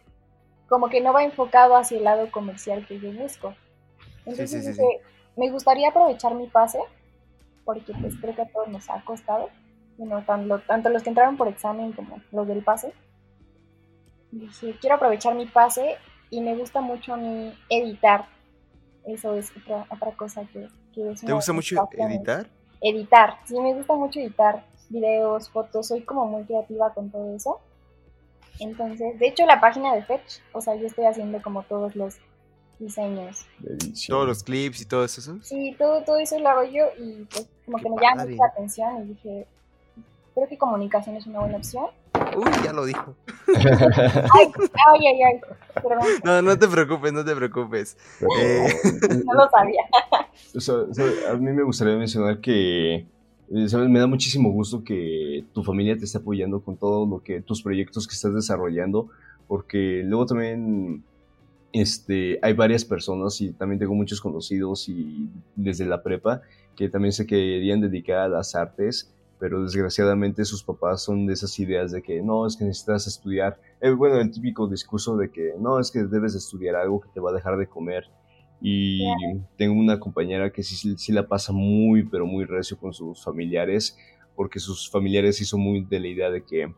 como 0.68 0.90
que 0.90 1.02
no 1.02 1.14
va 1.14 1.24
enfocado 1.24 1.76
hacia 1.76 1.98
el 1.98 2.04
lado 2.04 2.32
comercial 2.32 2.86
que 2.88 3.00
yo 3.00 3.12
busco. 3.12 3.54
Entonces 4.26 4.80
me 5.36 5.50
gustaría 5.50 5.90
aprovechar 5.90 6.36
mi 6.36 6.48
pase, 6.48 6.80
porque 7.66 7.94
pues 8.00 8.16
creo 8.18 8.36
que 8.36 8.42
a 8.44 8.50
todos 8.50 8.70
nos 8.70 8.90
ha 8.90 9.04
costado, 9.04 9.50
bueno, 9.98 10.24
tanto, 10.26 10.60
tanto 10.60 10.90
los 10.90 11.04
que 11.04 11.10
entraron 11.10 11.38
por 11.38 11.48
examen 11.48 11.92
como 11.92 12.22
los 12.32 12.48
del 12.48 12.64
pase. 12.64 12.94
Dije, 14.32 14.76
quiero 14.80 14.96
aprovechar 14.96 15.36
mi 15.36 15.46
pase 15.46 15.98
y 16.34 16.42
me 16.42 16.56
gusta 16.56 16.82
mucho 16.82 17.14
a 17.14 17.18
mí 17.18 17.54
editar. 17.70 18.26
Eso 19.06 19.36
es 19.36 19.52
otra, 19.56 19.86
otra 19.90 20.12
cosa 20.16 20.44
que, 20.52 20.68
que 20.94 21.14
¿Te 21.26 21.32
gusta 21.32 21.54
mucho 21.54 21.76
editar? 21.92 22.50
Editar, 22.82 23.38
sí, 23.46 23.60
me 23.60 23.74
gusta 23.76 23.94
mucho 23.94 24.20
editar 24.20 24.66
videos, 24.90 25.50
fotos, 25.50 25.88
soy 25.88 26.02
como 26.02 26.26
muy 26.26 26.44
creativa 26.46 26.92
con 26.94 27.12
todo 27.12 27.36
eso. 27.36 27.62
Entonces, 28.60 29.20
de 29.20 29.28
hecho, 29.28 29.46
la 29.46 29.62
página 29.62 29.94
de 29.94 30.04
Fetch, 30.04 30.40
o 30.54 30.62
sea, 30.62 30.76
yo 30.76 30.88
estoy 30.88 31.06
haciendo 31.06 31.40
como 31.42 31.64
todos 31.64 31.96
los 31.96 32.18
diseños. 32.80 33.46
Todos 34.08 34.28
los 34.28 34.44
clips 34.44 34.82
y 34.82 34.86
todo 34.86 35.06
eso. 35.06 35.22
Sí, 35.44 35.76
todo, 35.78 36.04
todo 36.04 36.18
eso 36.18 36.40
lo 36.40 36.50
hago 36.50 36.64
yo 36.64 36.86
y 36.98 37.26
pues 37.26 37.48
como 37.66 37.78
que 37.78 37.90
me 37.90 37.96
llama 38.02 38.26
mucha 38.26 38.46
atención 38.46 39.04
y 39.04 39.08
dije, 39.10 39.48
creo 40.34 40.48
que 40.48 40.58
comunicación 40.58 41.16
es 41.16 41.28
una 41.28 41.42
buena 41.42 41.58
opción. 41.58 41.88
Uy, 42.36 42.52
ya 42.64 42.74
lo 42.74 42.86
dijo. 42.86 43.16
ay, 43.48 44.52
ay, 44.90 45.08
ay, 45.08 45.24
ay. 45.24 45.42
No, 46.24 46.42
no 46.42 46.58
te 46.58 46.68
preocupes, 46.68 47.14
no 47.14 47.26
te 47.26 47.36
preocupes. 47.36 47.98
Eh, 48.40 48.68
no 49.26 49.34
lo 49.34 49.50
sabía. 49.50 49.84
a 51.32 51.36
mí 51.36 51.52
me 51.52 51.64
gustaría 51.64 51.96
mencionar 51.96 52.40
que 52.40 52.96
eh, 52.96 53.08
me 53.50 54.00
da 54.00 54.08
muchísimo 54.08 54.52
gusto 54.52 54.84
que 54.84 55.46
tu 55.54 55.64
familia 55.64 55.98
te 55.98 56.06
esté 56.06 56.18
apoyando 56.18 56.62
con 56.62 56.78
todo 56.78 57.06
lo 57.06 57.24
que 57.24 57.42
tus 57.42 57.62
proyectos 57.62 58.08
que 58.08 58.16
estás 58.16 58.34
desarrollando, 58.34 59.10
porque 59.48 60.02
luego 60.04 60.26
también 60.26 61.04
este, 61.72 62.40
hay 62.42 62.54
varias 62.54 62.86
personas 62.86 63.42
y 63.42 63.52
también 63.52 63.80
tengo 63.80 63.96
muchos 63.96 64.22
conocidos 64.22 64.88
y 64.90 65.30
desde 65.56 65.86
la 65.86 66.04
prepa 66.04 66.42
que 66.76 66.90
también 66.90 67.14
se 67.14 67.26
querían 67.26 67.82
dedicar 67.82 68.20
a 68.20 68.28
las 68.28 68.56
artes, 68.56 69.14
pero 69.44 69.62
desgraciadamente 69.62 70.46
sus 70.46 70.64
papás 70.64 71.04
son 71.04 71.26
de 71.26 71.34
esas 71.34 71.60
ideas 71.60 71.92
de 71.92 72.02
que 72.02 72.22
no, 72.22 72.48
es 72.48 72.56
que 72.56 72.64
necesitas 72.64 73.08
estudiar, 73.08 73.60
eh, 73.82 73.92
bueno, 73.92 74.22
el 74.22 74.32
típico 74.32 74.70
discurso 74.70 75.18
de 75.18 75.32
que 75.32 75.52
no, 75.60 75.82
es 75.82 75.92
que 75.92 76.04
debes 76.04 76.34
estudiar 76.34 76.78
algo 76.78 77.02
que 77.02 77.10
te 77.10 77.20
va 77.20 77.32
a 77.32 77.34
dejar 77.34 77.58
de 77.58 77.68
comer. 77.68 78.10
Y 78.62 79.04
tengo 79.58 79.78
una 79.78 80.00
compañera 80.00 80.50
que 80.54 80.64
sí, 80.64 80.96
sí 80.98 81.12
la 81.12 81.28
pasa 81.28 81.52
muy, 81.52 82.04
pero 82.04 82.26
muy 82.26 82.46
recio 82.46 82.78
con 82.78 82.94
sus 82.94 83.22
familiares, 83.22 83.98
porque 84.34 84.62
sus 84.62 84.90
familiares 84.90 85.36
sí 85.36 85.44
son 85.44 85.60
muy 85.60 85.84
de 85.84 86.00
la 86.00 86.08
idea 86.08 86.32
de 86.32 86.46
que, 86.46 86.74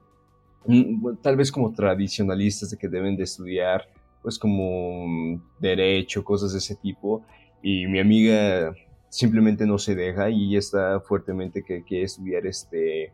mm, 0.65 1.17
tal 1.21 1.35
vez 1.35 1.51
como 1.51 1.71
tradicionalistas, 1.71 2.71
de 2.71 2.77
que 2.77 2.87
deben 2.87 3.15
de 3.15 3.25
estudiar 3.25 3.87
pues 4.23 4.39
como 4.39 5.39
derecho, 5.59 6.23
cosas 6.23 6.53
de 6.53 6.57
ese 6.57 6.75
tipo. 6.77 7.23
Y 7.61 7.85
mi 7.85 7.99
amiga 7.99 8.73
simplemente 9.15 9.65
no 9.65 9.77
se 9.77 9.95
deja 9.95 10.29
y 10.29 10.49
ella 10.49 10.59
está 10.59 10.99
fuertemente 10.99 11.63
que 11.63 11.83
quiere 11.83 12.03
estudiar 12.03 12.45
este, 12.45 13.13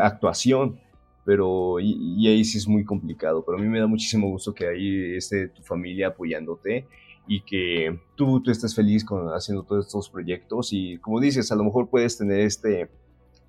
actuación. 0.00 0.80
Pero 1.24 1.78
y, 1.80 2.26
ahí 2.26 2.44
sí 2.44 2.58
es 2.58 2.66
muy 2.66 2.84
complicado. 2.84 3.44
Pero 3.44 3.58
a 3.58 3.60
mí 3.60 3.68
me 3.68 3.78
da 3.78 3.86
muchísimo 3.86 4.28
gusto 4.28 4.52
que 4.52 4.66
ahí 4.66 5.16
esté 5.16 5.48
tu 5.48 5.62
familia 5.62 6.08
apoyándote 6.08 6.86
y 7.28 7.42
que 7.42 7.96
tú, 8.16 8.40
tú 8.40 8.50
estés 8.50 8.74
feliz 8.74 9.04
con 9.04 9.28
haciendo 9.28 9.62
todos 9.62 9.86
estos 9.86 10.10
proyectos. 10.10 10.72
Y 10.72 10.98
como 10.98 11.20
dices, 11.20 11.52
a 11.52 11.56
lo 11.56 11.62
mejor 11.62 11.90
puedes 11.90 12.18
tener 12.18 12.40
este, 12.40 12.88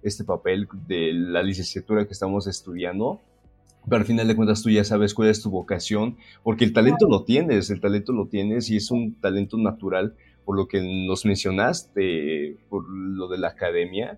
este 0.04 0.24
papel 0.24 0.68
de 0.88 1.14
la 1.14 1.42
licenciatura 1.42 2.06
que 2.06 2.14
estamos 2.14 2.46
estudiando 2.46 3.22
pero 3.90 4.02
al 4.02 4.06
final 4.06 4.28
de 4.28 4.36
cuentas 4.36 4.62
tú 4.62 4.70
ya 4.70 4.84
sabes 4.84 5.14
cuál 5.14 5.30
es 5.30 5.42
tu 5.42 5.50
vocación, 5.50 6.18
porque 6.44 6.66
el 6.66 6.74
talento 6.74 7.08
lo 7.08 7.24
tienes, 7.24 7.70
el 7.70 7.80
talento 7.80 8.12
lo 8.12 8.28
tienes 8.28 8.70
y 8.70 8.76
es 8.76 8.92
un 8.92 9.16
talento 9.22 9.58
natural, 9.58 10.14
por 10.48 10.56
lo 10.56 10.66
que 10.66 10.80
nos 10.80 11.26
mencionaste, 11.26 12.56
por 12.70 12.88
lo 12.90 13.28
de 13.28 13.38
la 13.38 13.50
academia, 13.50 14.18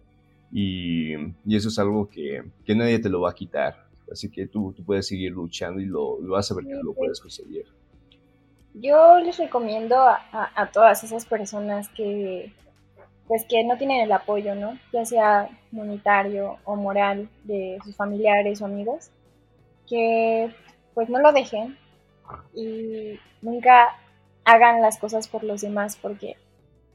y, 0.52 1.16
eso 1.50 1.70
es 1.70 1.80
algo 1.80 2.08
que, 2.08 2.44
nadie 2.68 3.00
te 3.00 3.10
lo 3.10 3.22
va 3.22 3.32
a 3.32 3.34
quitar. 3.34 3.88
Así 4.12 4.30
que 4.30 4.46
tú, 4.46 4.72
tú 4.74 4.84
puedes 4.84 5.08
seguir 5.08 5.32
luchando 5.32 5.82
y 5.82 5.86
lo, 5.86 6.20
vas 6.28 6.52
a 6.52 6.54
ver 6.54 6.66
que 6.66 6.76
lo 6.84 6.94
puedes 6.94 7.20
conseguir. 7.20 7.66
Yo 8.76 9.18
les 9.22 9.40
recomiendo 9.40 9.96
a, 9.98 10.20
a, 10.54 10.70
todas 10.70 11.04
esas 11.04 11.26
personas 11.26 11.90
que, 11.90 12.54
pues 13.28 13.44
que 13.50 13.64
no 13.64 13.76
tienen 13.80 14.02
el 14.02 14.12
apoyo, 14.12 14.54
¿no? 14.54 14.78
Ya 14.94 15.06
sea 15.06 15.50
monetario 15.72 16.58
o 16.64 16.76
moral 16.76 17.28
de 17.44 17.80
sus 17.84 17.96
familiares 17.96 18.62
o 18.62 18.66
amigos, 18.66 19.10
que 19.88 20.54
pues 20.94 21.10
no 21.10 21.18
lo 21.18 21.32
dejen 21.32 21.76
y 22.54 23.18
nunca 23.42 23.96
hagan 24.46 24.82
las 24.82 24.98
cosas 24.98 25.28
por 25.28 25.44
los 25.44 25.62
demás 25.62 25.98
porque 26.02 26.38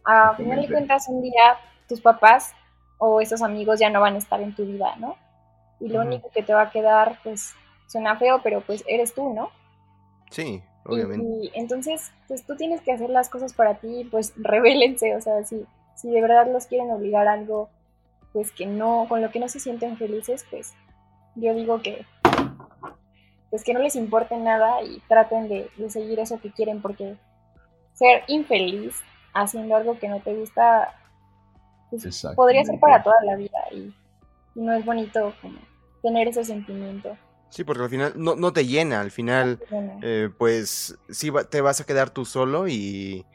a 0.04 0.34
final 0.34 0.60
de 0.60 0.68
cuentas 0.68 1.08
un 1.08 1.22
día 1.22 1.56
tus 1.88 2.00
papás 2.00 2.52
o 2.98 3.20
esos 3.20 3.42
amigos 3.42 3.80
ya 3.80 3.90
no 3.90 4.00
van 4.00 4.14
a 4.14 4.18
estar 4.18 4.40
en 4.40 4.54
tu 4.54 4.64
vida, 4.64 4.96
¿no? 4.96 5.16
Y 5.80 5.88
lo 5.88 6.00
único 6.00 6.30
que 6.30 6.42
te 6.42 6.54
va 6.54 6.62
a 6.62 6.70
quedar, 6.70 7.18
pues, 7.22 7.54
suena 7.86 8.16
feo, 8.16 8.40
pero 8.42 8.60
pues 8.60 8.84
eres 8.86 9.14
tú, 9.14 9.34
¿no? 9.34 9.50
Sí, 10.30 10.62
obviamente. 10.84 11.26
Y, 11.26 11.50
entonces, 11.54 12.12
pues 12.28 12.46
tú 12.46 12.56
tienes 12.56 12.80
que 12.80 12.92
hacer 12.92 13.10
las 13.10 13.28
cosas 13.28 13.52
para 13.52 13.74
ti, 13.74 14.08
pues 14.10 14.32
rebélense, 14.36 15.14
o 15.16 15.20
sea, 15.20 15.44
si, 15.44 15.66
si 15.94 16.10
de 16.10 16.22
verdad 16.22 16.50
los 16.50 16.66
quieren 16.66 16.90
obligar 16.90 17.28
a 17.28 17.32
algo, 17.32 17.68
pues 18.32 18.50
que 18.52 18.66
no, 18.66 19.06
con 19.08 19.20
lo 19.20 19.30
que 19.30 19.40
no 19.40 19.48
se 19.48 19.60
sienten 19.60 19.96
felices, 19.96 20.46
pues 20.50 20.74
yo 21.36 21.54
digo 21.54 21.82
que 21.82 22.06
pues 23.54 23.62
que 23.62 23.72
no 23.72 23.78
les 23.78 23.94
importe 23.94 24.36
nada 24.36 24.82
y 24.82 25.00
traten 25.06 25.48
de, 25.48 25.70
seguir 25.88 26.18
eso 26.18 26.40
que 26.40 26.50
quieren 26.50 26.82
porque 26.82 27.16
ser 27.94 28.22
infeliz 28.28 29.02
haciendo 29.32 29.74
algo 29.76 29.98
que 29.98 30.08
no 30.08 30.20
te 30.20 30.34
gusta 30.34 30.94
pues, 31.90 32.26
podría 32.34 32.64
ser 32.64 32.78
para 32.78 33.02
toda 33.02 33.16
la 33.24 33.36
vida 33.36 33.58
y, 33.72 33.92
no 34.54 34.72
es 34.72 34.84
bonito 34.84 35.34
como 35.42 35.58
tener 36.00 36.28
ese 36.28 36.44
sentimiento. 36.44 37.16
Sí, 37.48 37.64
porque 37.64 37.82
al 37.82 37.90
final 37.90 38.12
no, 38.16 38.52
te 38.52 38.66
llena, 38.66 39.00
al 39.00 39.10
final 39.10 39.58
eh, 40.00 40.30
pues 40.38 40.96
sí 41.08 41.32
te 41.50 41.60
vas 41.60 41.80
a 41.80 41.84
quedar 41.84 42.10
tú 42.10 42.24
solo 42.24 42.68
y 42.68 43.26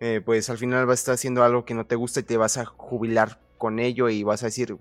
eh, 0.00 0.20
pues 0.24 0.50
al 0.50 0.58
final 0.58 0.84
vas 0.86 0.98
a 0.98 1.00
estar 1.00 1.14
haciendo 1.14 1.44
algo 1.44 1.64
que 1.64 1.74
no 1.74 1.86
te 1.86 1.94
gusta 1.94 2.20
y 2.20 2.24
te 2.24 2.36
vas 2.36 2.58
a 2.58 2.64
jubilar 2.64 3.38
con 3.56 3.78
ello 3.78 4.08
y 4.08 4.24
vas 4.24 4.42
a 4.42 4.46
decir, 4.46 4.76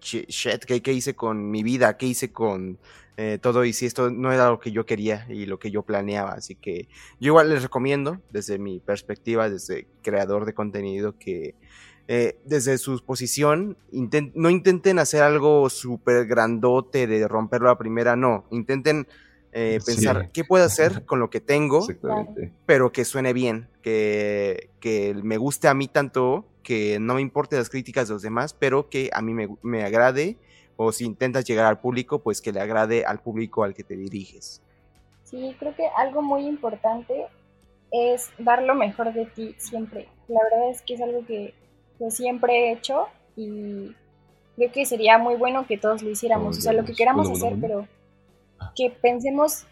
shit, 0.00 0.64
¿qué, 0.64 0.92
hice 0.92 1.14
con 1.14 1.50
mi 1.50 1.62
vida? 1.62 1.96
¿Qué 1.96 2.06
hice 2.06 2.32
con 2.32 2.78
eh, 3.16 3.38
todo 3.42 3.64
y 3.64 3.72
si 3.72 3.84
esto 3.84 4.10
no 4.10 4.32
era 4.32 4.48
lo 4.48 4.60
que 4.60 4.70
yo 4.70 4.86
quería 4.86 5.26
y 5.28 5.46
lo 5.46 5.58
que 5.58 5.72
yo 5.72 5.82
planeaba. 5.82 6.34
Así 6.34 6.54
que 6.54 6.88
yo 7.18 7.28
igual 7.30 7.50
les 7.50 7.62
recomiendo, 7.62 8.20
desde 8.30 8.58
mi 8.58 8.78
perspectiva, 8.78 9.50
desde 9.50 9.88
creador 10.02 10.44
de 10.44 10.54
contenido, 10.54 11.18
que 11.18 11.56
eh, 12.06 12.38
desde 12.44 12.78
su 12.78 13.04
posición 13.04 13.76
no 14.34 14.50
intenten 14.50 15.00
hacer 15.00 15.22
algo 15.22 15.68
súper 15.68 16.26
grandote 16.26 17.06
de 17.06 17.26
romperlo 17.26 17.70
a 17.70 17.78
primera, 17.78 18.14
no, 18.14 18.46
intenten 18.50 19.08
eh, 19.52 19.78
pensar 19.84 20.30
qué 20.32 20.44
puedo 20.44 20.64
hacer 20.64 21.04
con 21.04 21.20
lo 21.20 21.30
que 21.30 21.40
tengo, 21.40 21.86
pero 22.66 22.92
que 22.92 23.04
suene 23.04 23.32
bien, 23.32 23.68
que, 23.82 24.70
que, 24.80 25.14
me 25.14 25.36
guste 25.36 25.68
a 25.68 25.74
mí 25.74 25.88
tanto, 25.88 26.44
que 26.62 26.98
no 27.00 27.14
me 27.14 27.22
importe 27.22 27.56
las 27.56 27.70
críticas 27.70 28.08
de 28.08 28.14
los 28.14 28.22
demás, 28.22 28.54
pero 28.54 28.88
que 28.88 29.10
a 29.12 29.22
mí 29.22 29.32
me, 29.32 29.48
me 29.62 29.84
agrade 29.84 30.36
o 30.76 30.92
si 30.92 31.04
intentas 31.04 31.44
llegar 31.44 31.66
al 31.66 31.80
público, 31.80 32.20
pues 32.20 32.40
que 32.40 32.52
le 32.52 32.60
agrade 32.60 33.04
al 33.04 33.20
público 33.20 33.64
al 33.64 33.74
que 33.74 33.82
te 33.82 33.96
diriges. 33.96 34.62
Sí, 35.24 35.56
creo 35.58 35.74
que 35.74 35.86
algo 35.96 36.22
muy 36.22 36.46
importante 36.46 37.26
es 37.90 38.30
dar 38.38 38.62
lo 38.62 38.74
mejor 38.74 39.12
de 39.12 39.26
ti 39.26 39.54
siempre. 39.58 40.08
La 40.28 40.40
verdad 40.44 40.70
es 40.70 40.82
que 40.82 40.94
es 40.94 41.00
algo 41.00 41.24
que, 41.26 41.54
siempre 42.10 42.52
he 42.54 42.72
hecho 42.72 43.08
y 43.34 43.92
creo 44.54 44.70
que 44.70 44.86
sería 44.86 45.18
muy 45.18 45.34
bueno 45.34 45.66
que 45.66 45.76
todos 45.76 46.00
lo 46.02 46.10
hiciéramos, 46.10 46.58
o 46.58 46.60
sea, 46.60 46.72
lo 46.72 46.84
que 46.84 46.94
queramos 46.94 47.28
hacer, 47.28 47.56
pero. 47.60 47.88
Que 48.74 48.90
pensemos 48.90 49.66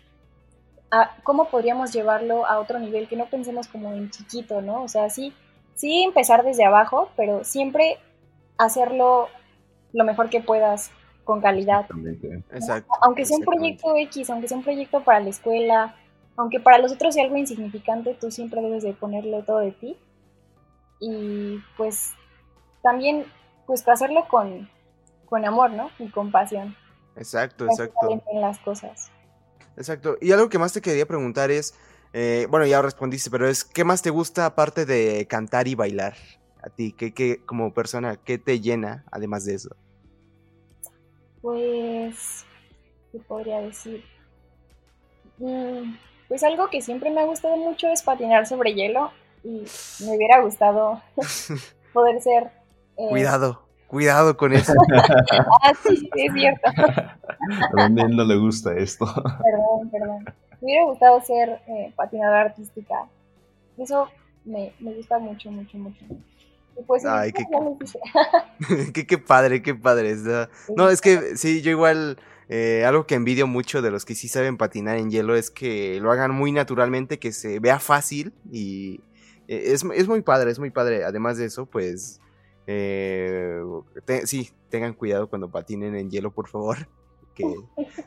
a 0.90 1.16
cómo 1.22 1.48
podríamos 1.48 1.92
llevarlo 1.92 2.46
a 2.46 2.58
otro 2.58 2.78
nivel, 2.78 3.08
que 3.08 3.16
no 3.16 3.26
pensemos 3.26 3.68
como 3.68 3.92
en 3.92 4.10
chiquito, 4.10 4.62
¿no? 4.62 4.82
O 4.82 4.88
sea, 4.88 5.10
sí, 5.10 5.32
sí 5.74 6.02
empezar 6.02 6.44
desde 6.44 6.64
abajo, 6.64 7.10
pero 7.16 7.44
siempre 7.44 7.98
hacerlo 8.58 9.28
lo 9.92 10.04
mejor 10.04 10.30
que 10.30 10.40
puedas 10.40 10.90
con 11.24 11.40
calidad. 11.40 11.86
Exacto. 12.52 12.92
Aunque 13.02 13.24
sea 13.24 13.38
un 13.38 13.44
proyecto 13.44 13.96
X, 13.96 14.30
aunque 14.30 14.48
sea 14.48 14.58
un 14.58 14.64
proyecto 14.64 15.02
para 15.02 15.20
la 15.20 15.30
escuela, 15.30 15.96
aunque 16.36 16.60
para 16.60 16.78
los 16.78 16.92
otros 16.92 17.14
sea 17.14 17.24
algo 17.24 17.36
insignificante, 17.36 18.14
tú 18.14 18.30
siempre 18.30 18.60
debes 18.60 18.84
de 18.84 18.92
ponerle 18.92 19.42
todo 19.42 19.58
de 19.58 19.72
ti. 19.72 19.96
Y 21.00 21.58
pues 21.76 22.12
también, 22.82 23.24
pues 23.66 23.86
hacerlo 23.88 24.28
con, 24.28 24.70
con 25.26 25.44
amor, 25.44 25.72
¿no? 25.72 25.90
Y 25.98 26.08
con 26.08 26.30
pasión. 26.30 26.76
Exacto, 27.16 27.64
exacto. 27.66 28.22
Las 28.34 28.59
cosas. 28.59 29.10
Exacto. 29.76 30.16
Y 30.20 30.32
algo 30.32 30.48
que 30.48 30.59
más 30.59 30.72
te 30.72 30.80
quería 30.80 31.06
preguntar 31.06 31.51
es, 31.51 31.74
eh, 32.12 32.47
bueno, 32.51 32.66
ya 32.66 32.80
respondiste, 32.82 33.30
pero 33.30 33.48
es, 33.48 33.64
¿qué 33.64 33.84
más 33.84 34.02
te 34.02 34.10
gusta 34.10 34.47
aparte 34.47 34.86
de 34.86 35.26
cantar 35.28 35.68
y 35.68 35.74
bailar? 35.74 36.14
A 36.62 36.70
ti, 36.70 36.93
¿qué, 36.93 37.12
qué, 37.12 37.44
como 37.44 37.72
persona, 37.72 38.16
qué 38.16 38.38
te 38.38 38.60
llena 38.60 39.05
además 39.10 39.44
de 39.44 39.55
eso? 39.55 39.76
Pues, 41.43 42.44
¿qué 43.12 43.18
podría 43.18 43.60
decir? 43.60 44.05
Mm, 45.38 45.94
pues 46.28 46.43
algo 46.43 46.68
que 46.70 46.80
siempre 46.80 47.10
me 47.10 47.20
ha 47.20 47.24
gustado 47.24 47.56
mucho 47.56 47.88
es 47.88 48.02
patinar 48.02 48.47
sobre 48.47 48.74
hielo 48.74 49.12
y 49.44 49.64
me 50.01 50.16
hubiera 50.16 50.40
gustado 50.40 51.02
poder 51.93 52.20
ser... 52.20 52.51
Eh, 52.97 53.09
cuidado, 53.10 53.65
cuidado 53.86 54.36
con 54.36 54.52
eso. 54.52 54.72
ah, 55.62 55.72
sí, 55.82 56.08
es 56.14 56.32
cierto. 56.32 56.68
a 57.78 57.88
mí 57.88 58.02
no 58.14 58.24
le 58.24 58.36
gusta 58.36 58.74
esto. 58.76 59.06
Perdón, 59.06 59.90
perdón. 59.90 60.24
Me 60.60 60.66
hubiera 60.66 60.84
gustado 60.86 61.20
ser 61.22 61.60
eh, 61.68 61.92
patinadora 61.96 62.42
artística. 62.42 63.06
Eso 63.78 64.08
me, 64.44 64.72
me 64.80 64.94
gusta 64.94 65.18
mucho, 65.18 65.50
mucho, 65.50 65.76
mucho. 65.76 66.04
pues, 66.86 67.04
Ay, 67.04 67.32
qué, 68.94 69.06
qué, 69.06 69.18
padre, 69.18 69.62
qué 69.62 69.74
padre. 69.74 70.16
No, 70.76 70.88
es 70.88 71.00
que 71.00 71.36
sí, 71.36 71.60
yo 71.60 71.70
igual, 71.70 72.18
eh, 72.48 72.84
algo 72.86 73.06
que 73.06 73.16
envidio 73.16 73.46
mucho 73.46 73.82
de 73.82 73.90
los 73.90 74.04
que 74.04 74.14
sí 74.14 74.28
saben 74.28 74.56
patinar 74.56 74.96
en 74.96 75.10
hielo 75.10 75.36
es 75.36 75.50
que 75.50 76.00
lo 76.00 76.10
hagan 76.10 76.30
muy 76.30 76.52
naturalmente, 76.52 77.18
que 77.18 77.32
se 77.32 77.60
vea 77.60 77.78
fácil 77.78 78.32
y 78.50 79.00
eh, 79.48 79.72
es, 79.72 79.84
es 79.94 80.08
muy 80.08 80.22
padre, 80.22 80.50
es 80.50 80.58
muy 80.58 80.70
padre. 80.70 81.04
Además 81.04 81.36
de 81.36 81.46
eso, 81.46 81.66
pues, 81.66 82.20
eh, 82.66 83.60
sí, 84.24 84.51
tengan 84.68 84.94
cuidado 84.94 85.28
cuando 85.28 85.51
patinen 85.51 85.94
en 85.97 86.10
hielo, 86.10 86.32
por 86.32 86.48
favor 86.48 86.88
que 87.36 87.55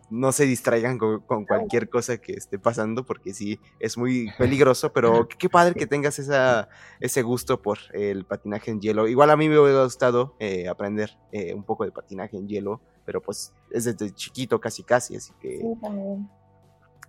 no 0.09 0.31
se 0.31 0.45
distraigan 0.45 0.97
con, 0.97 1.45
cualquier 1.45 1.87
cosa 1.87 2.17
que 2.17 2.33
esté 2.33 2.57
pasando, 2.57 3.05
porque 3.05 3.33
sí, 3.33 3.59
es 3.79 3.97
muy 3.97 4.31
peligroso, 4.37 4.91
pero 4.91 5.27
qué, 5.27 5.47
padre 5.47 5.75
que 5.75 5.85
tengas 5.85 6.17
esa, 6.17 6.67
ese 6.99 7.21
gusto 7.21 7.61
por 7.61 7.77
el 7.93 8.25
patinaje 8.25 8.71
en 8.71 8.81
hielo. 8.81 9.07
Igual 9.07 9.29
a 9.29 9.37
mí 9.37 9.47
me 9.47 9.59
hubiera 9.59 9.83
gustado 9.83 10.35
eh, 10.39 10.67
aprender 10.67 11.15
eh, 11.31 11.53
un 11.53 11.63
poco 11.63 11.85
de 11.85 11.91
patinaje 11.91 12.37
en 12.37 12.47
hielo, 12.47 12.81
pero 13.05 13.21
pues 13.21 13.53
es 13.69 13.85
desde 13.85 14.11
chiquito 14.13 14.59
casi 14.59 14.83
casi, 14.83 15.15
así 15.15 15.31
que... 15.39 15.57
Sí, 15.57 15.75
también. 15.79 16.27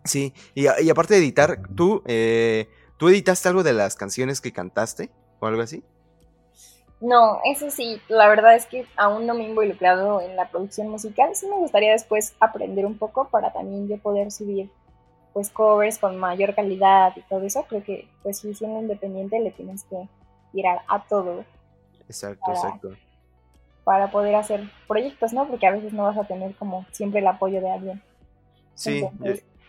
Sí, 0.05 0.33
y, 0.55 0.67
aparte 0.67 1.15
de 1.15 1.21
editar, 1.21 1.63
¿tú, 1.75 2.03
eh, 2.07 2.69
¿tú 2.97 3.09
editaste 3.09 3.49
algo 3.49 3.63
de 3.63 3.73
las 3.73 3.97
canciones 3.97 4.41
que 4.41 4.53
cantaste 4.53 5.11
o 5.41 5.47
algo 5.47 5.63
así? 5.63 5.83
No, 7.01 7.41
eso 7.45 7.71
sí, 7.71 8.01
la 8.09 8.29
verdad 8.29 8.55
es 8.55 8.67
que 8.67 8.87
aún 8.97 9.27
no 9.27 9.35
me 9.35 9.45
he 9.45 9.49
involucrado 9.49 10.21
en 10.21 10.37
la 10.37 10.51
producción 10.51 10.89
musical. 10.89 11.35
Sí 11.35 11.47
me 11.47 11.57
gustaría 11.57 11.93
después 11.93 12.35
aprender 12.41 12.85
un 12.85 12.99
poco 12.99 13.29
para 13.29 13.53
también 13.53 13.89
yo 13.89 13.97
poder 13.99 14.31
subir 14.31 14.71
pues 15.33 15.49
covers 15.49 15.99
con 15.99 16.19
mayor 16.19 16.55
calidad 16.55 17.13
y 17.17 17.23
todo 17.23 17.43
eso. 17.43 17.65
Creo 17.69 17.83
que 17.83 18.07
pues 18.23 18.39
si 18.39 18.53
siendo 18.55 18.81
independiente 18.81 19.41
le 19.41 19.51
tienes 19.51 19.85
que 19.85 20.09
tirar 20.53 20.83
a 20.89 21.03
todo. 21.05 21.45
Exacto, 22.07 22.51
exacto. 22.51 22.91
Para 23.85 24.11
poder 24.11 24.35
hacer 24.35 24.69
proyectos, 24.87 25.33
¿no? 25.33 25.49
Porque 25.49 25.67
a 25.67 25.73
veces 25.73 25.95
no 25.95 26.03
vas 26.03 26.19
a 26.19 26.25
tener 26.25 26.55
como 26.57 26.85
siempre 26.91 27.21
el 27.21 27.27
apoyo 27.29 27.63
de 27.63 27.71
alguien. 27.71 28.03
Sí. 28.75 29.09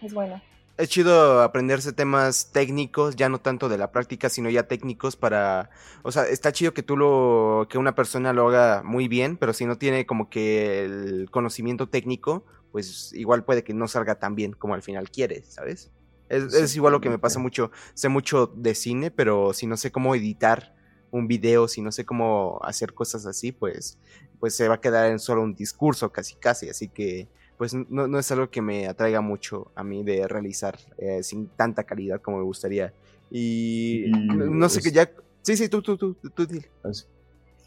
Es 0.02 0.14
bueno 0.14 0.42
es 0.78 0.90
chido 0.90 1.42
aprenderse 1.42 1.94
temas 1.94 2.52
técnicos, 2.52 3.16
ya 3.16 3.30
no 3.30 3.40
tanto 3.40 3.70
de 3.70 3.78
la 3.78 3.92
práctica, 3.92 4.30
sino 4.30 4.50
ya 4.50 4.68
técnicos 4.68 5.16
para, 5.16 5.70
o 6.04 6.12
sea, 6.12 6.24
está 6.24 6.52
chido 6.52 6.74
que 6.74 6.84
tú 6.84 6.98
lo, 6.98 7.68
que 7.70 7.78
una 7.78 7.96
persona 7.96 8.34
lo 8.34 8.48
haga 8.48 8.82
muy 8.84 9.08
bien, 9.08 9.38
pero 9.38 9.54
si 9.54 9.66
no 9.66 9.78
tiene 9.78 10.06
como 10.06 10.30
que 10.30 10.86
el 10.86 11.30
conocimiento 11.30 11.88
técnico, 11.90 12.46
pues 12.72 13.14
igual 13.14 13.44
puede 13.44 13.64
que 13.64 13.74
no 13.74 13.88
salga 13.88 14.16
tan 14.16 14.36
bien 14.36 14.54
como 14.54 14.74
al 14.74 14.82
final 14.82 15.12
quiere, 15.12 15.44
¿sabes? 15.44 15.92
Es, 16.30 16.54
es 16.54 16.76
igual 16.76 16.94
lo 16.94 17.02
que 17.02 17.10
me 17.10 17.20
pasa 17.20 17.40
mucho, 17.40 17.72
sé 17.94 18.08
mucho 18.08 18.48
de 18.48 18.74
cine, 18.74 19.12
pero 19.12 19.54
si 19.54 19.68
no 19.68 19.78
sé 19.78 19.92
cómo 19.92 20.16
editar 20.16 20.74
un 21.12 21.28
video, 21.28 21.68
si 21.68 21.82
no 21.82 21.92
sé 21.92 22.06
cómo 22.06 22.60
hacer 22.64 22.94
cosas 22.94 23.26
así, 23.26 23.52
pues, 23.52 24.00
pues 24.40 24.56
se 24.56 24.68
va 24.68 24.76
a 24.76 24.82
quedar 24.82 25.12
en 25.12 25.20
solo 25.20 25.44
un 25.44 25.54
discurso 25.54 26.12
casi 26.12 26.36
casi, 26.36 26.70
así 26.70 26.88
que 26.88 27.28
pues 27.62 27.76
no, 27.76 28.08
no, 28.08 28.18
es 28.18 28.32
algo 28.32 28.50
que 28.50 28.60
me 28.60 28.88
atraiga 28.88 29.22
mucho 29.22 29.70
a 29.76 29.84
mí 29.84 30.04
de 30.04 30.28
realizar 30.28 30.80
eh, 30.98 31.22
sin 31.22 31.46
tanta 31.46 31.84
calidad 31.84 32.20
como 32.20 32.40
me 32.40 32.44
gustaría. 32.44 32.92
Y, 33.30 34.06
no 34.10 34.68
sé 34.68 34.82
qué 34.82 34.92
ya... 34.92 35.12
Sí, 35.44 35.56
sí, 35.56 35.70
tú, 35.70 35.80
tú, 35.84 35.96
tú, 35.96 36.16
tú, 36.16 36.48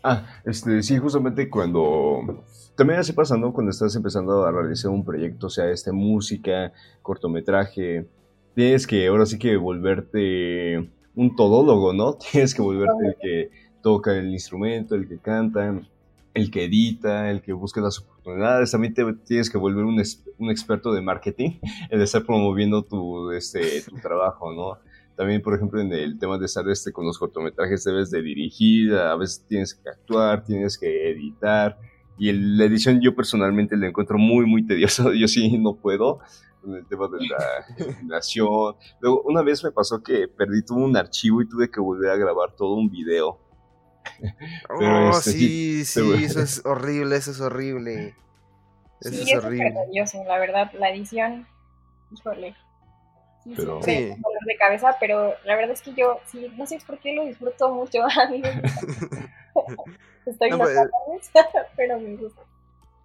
Ah, 0.02 0.40
este, 0.44 0.82
sí, 0.82 0.98
justamente 0.98 1.48
cuando... 1.48 2.42
También 2.74 2.98
así 2.98 3.12
pasando 3.12 3.52
cuando 3.52 3.70
estás 3.70 3.94
empezando 3.94 4.44
a 4.44 4.50
realizar 4.50 4.90
un 4.90 5.04
proyecto, 5.04 5.48
sea, 5.48 5.70
este, 5.70 5.92
música, 5.92 6.72
cortometraje, 7.00 8.08
tienes 8.52 8.88
que 8.88 9.06
ahora 9.06 9.26
sí 9.26 9.38
que 9.38 9.56
volverte 9.56 10.90
un 11.14 11.36
todólogo, 11.36 11.92
¿no? 11.92 12.14
Tienes 12.32 12.52
que 12.52 12.62
volverte 12.62 13.06
el 13.06 13.16
que 13.22 13.50
toca 13.80 14.12
el 14.12 14.32
instrumento, 14.32 14.96
el 14.96 15.06
que 15.06 15.18
canta, 15.18 15.80
el 16.34 16.50
que 16.50 16.64
edita, 16.64 17.30
el 17.30 17.40
que 17.40 17.52
busca 17.52 17.80
las 17.80 18.00
oportunidades, 18.00 18.72
también 18.72 18.92
te 18.92 19.04
tienes 19.24 19.48
que 19.48 19.56
volver 19.56 19.84
un, 19.84 20.02
un 20.38 20.50
experto 20.50 20.92
de 20.92 21.00
marketing, 21.00 21.60
el 21.90 21.98
de 21.98 22.04
estar 22.04 22.24
promoviendo 22.24 22.82
tu, 22.82 23.30
este, 23.30 23.82
tu 23.82 23.96
trabajo, 24.02 24.52
¿no? 24.52 24.78
También, 25.16 25.42
por 25.42 25.54
ejemplo, 25.54 25.80
en 25.80 25.92
el 25.92 26.18
tema 26.18 26.38
de 26.38 26.46
estar 26.46 26.68
este, 26.68 26.92
con 26.92 27.06
los 27.06 27.18
cortometrajes 27.18 27.84
debes 27.84 28.10
de 28.10 28.20
dirigir, 28.20 28.94
a 28.94 29.14
veces 29.14 29.46
tienes 29.48 29.74
que 29.74 29.88
actuar, 29.88 30.44
tienes 30.44 30.76
que 30.76 31.12
editar, 31.12 31.78
y 32.18 32.32
la 32.32 32.64
edición 32.64 33.00
yo 33.00 33.14
personalmente 33.14 33.76
la 33.76 33.86
encuentro 33.86 34.18
muy, 34.18 34.44
muy 34.44 34.66
tedioso, 34.66 35.12
yo 35.14 35.28
sí 35.28 35.56
no 35.56 35.76
puedo, 35.76 36.18
con 36.60 36.74
el 36.74 36.84
tema 36.86 37.06
de 37.06 37.28
la 37.28 37.94
animación. 37.94 38.74
Luego, 39.00 39.22
una 39.22 39.42
vez 39.42 39.62
me 39.62 39.70
pasó 39.70 40.02
que 40.02 40.26
perdí 40.26 40.64
todo 40.64 40.78
un 40.78 40.96
archivo 40.96 41.42
y 41.42 41.48
tuve 41.48 41.70
que 41.70 41.80
volver 41.80 42.10
a 42.10 42.16
grabar 42.16 42.56
todo 42.56 42.74
un 42.74 42.90
video 42.90 43.38
oh, 44.70 45.10
este, 45.10 45.32
sí, 45.32 45.84
sí, 45.84 46.24
eso 46.24 46.40
es 46.40 46.64
horrible, 46.64 47.16
eso 47.16 47.30
es 47.30 47.40
horrible. 47.40 48.14
Eso 49.00 49.22
es 49.22 49.34
horrible. 49.36 49.74
la 50.26 50.38
verdad, 50.38 50.72
la 50.74 50.90
edición, 50.90 51.46
híjole. 52.12 52.54
Sí, 53.42 53.52
pero... 53.56 53.82
sí, 53.82 53.92
de 53.92 54.56
cabeza, 54.58 54.96
pero 54.98 55.34
la 55.44 55.56
verdad 55.56 55.72
es 55.72 55.82
que 55.82 55.92
yo, 55.92 56.20
sí, 56.26 56.50
no 56.56 56.66
sé 56.66 56.78
por 56.86 56.98
qué 56.98 57.14
lo 57.14 57.26
disfruto 57.26 57.70
mucho. 57.74 58.02
A 58.02 58.30
mí 58.30 58.42
Estoy 60.26 60.50
no, 60.50 60.58
pues, 60.58 60.78
pero 61.76 62.00
me 62.00 62.16
gusta. 62.16 62.40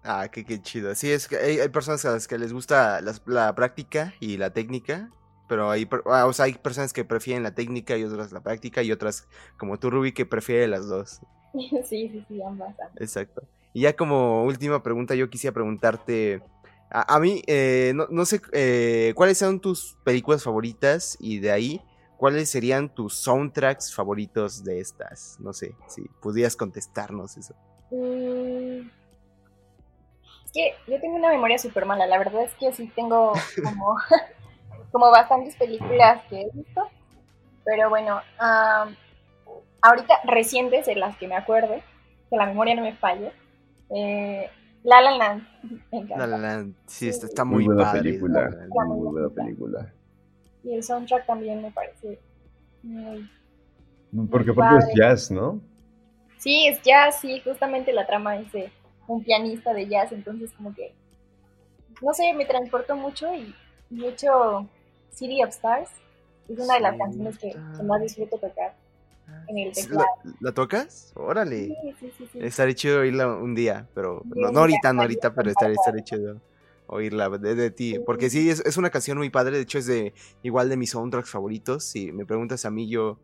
Ah, 0.02 0.28
qué, 0.32 0.44
qué 0.46 0.62
chido. 0.62 0.94
Sí, 0.94 1.12
es 1.12 1.28
que 1.28 1.36
hay, 1.36 1.60
hay 1.60 1.68
personas 1.68 2.02
a 2.06 2.12
las 2.12 2.26
que 2.26 2.38
les 2.38 2.52
gusta 2.54 3.02
la 3.26 3.54
práctica 3.54 4.14
y 4.18 4.38
la 4.38 4.50
técnica 4.54 5.10
pero 5.50 5.68
hay, 5.68 5.88
ah, 6.06 6.26
o 6.26 6.32
sea, 6.32 6.44
hay 6.44 6.54
personas 6.54 6.92
que 6.92 7.04
prefieren 7.04 7.42
la 7.42 7.52
técnica 7.52 7.96
y 7.96 8.04
otras 8.04 8.30
la 8.30 8.40
práctica 8.40 8.84
y 8.84 8.92
otras 8.92 9.26
como 9.58 9.80
tú, 9.80 9.90
Ruby, 9.90 10.12
que 10.12 10.24
prefiere 10.24 10.68
las 10.68 10.86
dos. 10.88 11.20
Sí, 11.52 12.08
sí, 12.08 12.24
sí, 12.28 12.40
ambas. 12.40 12.76
Exacto. 13.00 13.42
Y 13.72 13.80
ya 13.80 13.96
como 13.96 14.44
última 14.44 14.84
pregunta, 14.84 15.16
yo 15.16 15.28
quisiera 15.28 15.52
preguntarte, 15.52 16.40
a, 16.88 17.18
mí, 17.18 17.42
eh, 17.48 17.92
no, 17.94 18.24
sé, 18.24 18.40
eh, 18.52 19.12
¿cuáles 19.16 19.38
son 19.38 19.58
tus 19.58 19.96
películas 20.04 20.44
favoritas? 20.44 21.16
Y 21.18 21.40
de 21.40 21.50
ahí, 21.50 21.82
¿cuáles 22.16 22.48
serían 22.48 22.94
tus 22.94 23.14
soundtracks 23.16 23.92
favoritos 23.92 24.62
de 24.62 24.78
estas? 24.78 25.36
No 25.40 25.52
sé, 25.52 25.74
si 25.88 26.02
pudieras 26.22 26.54
contestarnos 26.54 27.36
eso. 27.36 27.56
Mm, 27.90 28.88
es 30.44 30.52
que 30.52 30.74
yo 30.86 31.00
tengo 31.00 31.16
una 31.16 31.30
memoria 31.30 31.58
súper 31.58 31.84
mala, 31.84 32.06
la 32.06 32.18
verdad 32.18 32.44
es 32.44 32.54
que 32.54 32.72
sí 32.72 32.88
tengo 32.94 33.32
como 33.64 33.96
como 34.90 35.10
bastantes 35.10 35.56
películas 35.56 36.22
que 36.28 36.42
he 36.42 36.50
visto. 36.52 36.88
Pero 37.64 37.90
bueno, 37.90 38.20
ahorita 39.82 40.14
recientes 40.24 40.86
de 40.86 40.96
las 40.96 41.16
que 41.16 41.28
me 41.28 41.36
acuerdo, 41.36 41.74
que 42.28 42.36
la 42.36 42.46
memoria 42.46 42.74
no 42.74 42.82
me 42.82 42.94
falle, 42.94 43.32
eh, 43.90 44.48
La 44.82 45.00
La 45.00 45.16
Land. 45.16 45.46
La 46.16 46.26
La 46.26 46.38
Land, 46.38 46.74
sí, 46.86 47.08
está, 47.08 47.44
muy, 47.44 47.64
buena 47.64 47.92
película. 47.92 48.50
Muy, 48.86 49.06
buena 49.08 49.28
película. 49.28 49.92
Y 50.62 50.74
el 50.74 50.82
soundtrack 50.82 51.26
también 51.26 51.62
me 51.62 51.70
parece 51.70 52.18
muy. 52.82 53.30
Porque 54.30 54.50
aparte 54.50 54.78
es 54.78 54.94
jazz, 54.96 55.30
¿no? 55.30 55.60
Sí, 56.38 56.66
es 56.66 56.80
jazz, 56.82 57.20
sí, 57.20 57.40
justamente 57.40 57.92
la 57.92 58.06
trama 58.06 58.36
es 58.38 58.50
de 58.52 58.72
un 59.06 59.22
pianista 59.22 59.74
de 59.74 59.86
jazz, 59.86 60.12
entonces 60.12 60.52
como 60.52 60.74
que, 60.74 60.94
no 62.00 62.12
sé, 62.14 62.32
me 62.32 62.46
transportó 62.46 62.96
mucho 62.96 63.34
y 63.34 63.54
mucho 63.90 64.66
City 65.12 65.42
of 65.42 65.50
Stars 65.50 65.90
es 66.48 66.58
una 66.58 66.74
de 66.74 66.80
las 66.80 66.96
canciones 66.96 67.38
que, 67.38 67.54
más 67.84 68.00
disfruto 68.00 68.38
tocar 68.38 68.74
en 69.46 69.58
el 69.58 69.72
teclado. 69.72 70.06
¿La, 70.40 70.52
tocas? 70.52 71.12
Órale. 71.14 71.68
Sí, 72.00 72.12
sí, 72.18 72.28
sí, 72.32 72.38
Estaría 72.40 72.74
chido 72.74 73.00
oírla 73.00 73.28
un 73.28 73.54
día, 73.54 73.86
pero 73.94 74.22
no, 74.24 74.48
ahorita, 74.58 74.92
no 74.92 75.02
ahorita, 75.02 75.34
pero 75.34 75.50
estaría, 75.50 76.02
chido 76.02 76.40
oírla 76.86 77.28
de, 77.28 77.70
ti. 77.70 77.98
Porque 78.04 78.30
sí, 78.30 78.50
es, 78.50 78.60
es, 78.66 78.76
una 78.76 78.90
canción 78.90 79.18
muy 79.18 79.30
padre, 79.30 79.56
de 79.56 79.62
hecho 79.62 79.78
es 79.78 79.86
de 79.86 80.12
igual 80.42 80.68
de 80.68 80.76
mis 80.76 80.90
soundtracks 80.90 81.30
favoritos. 81.30 81.84
Si 81.84 82.10
me 82.10 82.26
preguntas 82.26 82.64
a 82.64 82.70
mí, 82.70 82.88
yo 82.88 83.18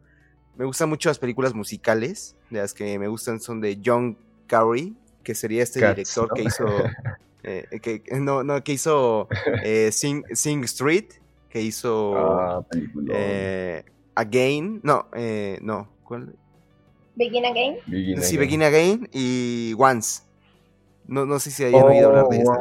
me 0.57 0.65
gustan 0.65 0.89
mucho 0.89 1.09
las 1.09 1.19
películas 1.19 1.55
musicales, 1.55 2.37
de 2.51 2.61
las 2.61 2.73
que 2.73 2.99
me 2.99 3.09
gustan 3.09 3.41
son 3.41 3.61
de 3.61 3.81
John 3.85 4.17
Carey, 4.47 4.97
que 5.23 5.35
sería 5.35 5.63
este 5.63 5.87
director 5.87 6.33
que 6.33 6.43
hizo... 6.43 6.67
Eh, 7.49 7.79
que, 7.81 8.03
no, 8.19 8.43
no, 8.43 8.65
que 8.65 8.73
hizo 8.73 9.29
eh, 9.63 9.93
Sing, 9.93 10.25
Sing 10.33 10.65
Street 10.65 11.13
que 11.57 11.63
hizo 11.63 12.15
ah, 12.17 12.67
eh, 13.15 13.83
Again, 14.15 14.81
no, 14.83 15.07
eh, 15.15 15.59
no, 15.63 15.89
¿cuál? 16.05 16.35
Begin 17.15 17.47
Again. 17.47 17.77
sí, 18.23 18.37
Begin 18.37 18.63
Again 18.63 19.09
y 19.11 19.75
Once. 19.79 20.23
No, 21.07 21.25
no 21.25 21.39
sé 21.39 21.51
si 21.51 21.65
hayan 21.65 21.83
oído 21.83 22.09
hablar 22.09 22.29
de 22.29 22.39
estas. 22.39 22.59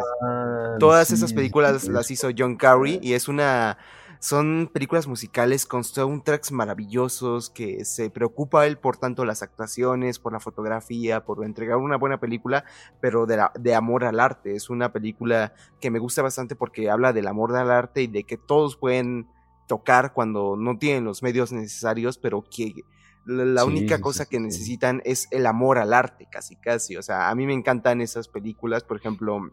Todas 0.79 1.11
esas 1.11 1.33
películas 1.33 1.85
las 1.89 2.09
hizo 2.09 2.29
John 2.37 2.55
Carrey 2.55 2.99
y 3.01 3.13
es 3.13 3.27
una 3.27 3.77
son 4.25 4.71
películas 4.73 5.05
musicales 5.05 5.67
con 5.67 5.83
soundtracks 5.83 6.51
maravillosos, 6.51 7.51
que 7.51 7.85
se 7.85 8.09
preocupa 8.09 8.65
él 8.65 8.79
por 8.79 8.97
tanto 8.97 9.23
las 9.23 9.43
actuaciones, 9.43 10.17
por 10.17 10.33
la 10.33 10.39
fotografía, 10.39 11.23
por 11.23 11.45
entregar 11.45 11.77
una 11.77 11.97
buena 11.97 12.19
película, 12.19 12.65
pero 12.99 13.27
de, 13.27 13.39
de 13.59 13.75
amor 13.75 14.03
al 14.03 14.19
arte. 14.19 14.55
Es 14.55 14.71
una 14.71 14.91
película 14.91 15.53
que 15.79 15.91
me 15.91 15.99
gusta 15.99 16.23
bastante 16.23 16.55
porque 16.55 16.89
habla 16.89 17.13
del 17.13 17.27
amor 17.27 17.55
al 17.55 17.69
arte 17.69 18.01
y 18.01 18.07
de 18.07 18.23
que 18.23 18.35
todos 18.35 18.77
pueden 18.77 19.27
tocar 19.67 20.11
cuando 20.11 20.55
no 20.57 20.79
tienen 20.79 21.03
los 21.03 21.21
medios 21.21 21.51
necesarios, 21.51 22.17
pero 22.17 22.43
que 22.49 22.83
la 23.25 23.63
única 23.63 24.01
cosa 24.01 24.25
que 24.25 24.39
necesitan 24.39 25.03
es 25.05 25.27
el 25.29 25.45
amor 25.45 25.77
al 25.77 25.93
arte, 25.93 26.27
casi 26.31 26.55
casi. 26.55 26.97
O 26.97 27.03
sea, 27.03 27.29
a 27.29 27.35
mí 27.35 27.45
me 27.45 27.53
encantan 27.53 28.01
esas 28.01 28.27
películas, 28.27 28.83
por 28.83 28.97
ejemplo, 28.97 29.51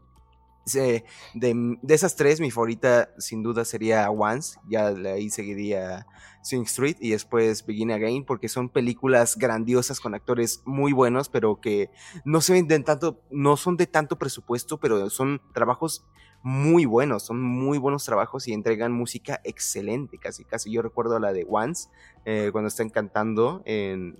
de, 0.64 1.04
de, 1.34 1.94
esas 1.94 2.16
tres, 2.16 2.40
mi 2.40 2.50
favorita 2.50 3.10
sin 3.18 3.42
duda 3.42 3.64
sería 3.64 4.10
Once, 4.10 4.58
ya 4.68 4.88
ahí 4.88 5.30
seguiría 5.30 6.06
Swing 6.42 6.62
Street 6.62 6.96
y 7.00 7.10
después 7.10 7.64
Begin 7.66 7.92
Again, 7.92 8.24
porque 8.24 8.48
son 8.48 8.68
películas 8.68 9.36
grandiosas 9.36 10.00
con 10.00 10.14
actores 10.14 10.62
muy 10.64 10.92
buenos, 10.92 11.28
pero 11.28 11.60
que 11.60 11.90
no 12.24 12.40
se 12.40 12.52
venden 12.52 12.84
tanto, 12.84 13.20
no 13.30 13.56
son 13.56 13.76
de 13.76 13.86
tanto 13.86 14.18
presupuesto, 14.18 14.78
pero 14.78 15.08
son 15.10 15.40
trabajos 15.52 16.04
muy 16.42 16.84
buenos, 16.84 17.22
son 17.22 17.40
muy 17.40 17.78
buenos 17.78 18.04
trabajos 18.04 18.48
y 18.48 18.52
entregan 18.52 18.92
música 18.92 19.40
excelente, 19.44 20.18
casi 20.18 20.44
casi. 20.44 20.72
Yo 20.72 20.82
recuerdo 20.82 21.18
la 21.20 21.32
de 21.32 21.46
Once, 21.48 21.88
eh, 22.24 22.50
cuando 22.50 22.68
están 22.68 22.90
cantando 22.90 23.62
en, 23.64 24.18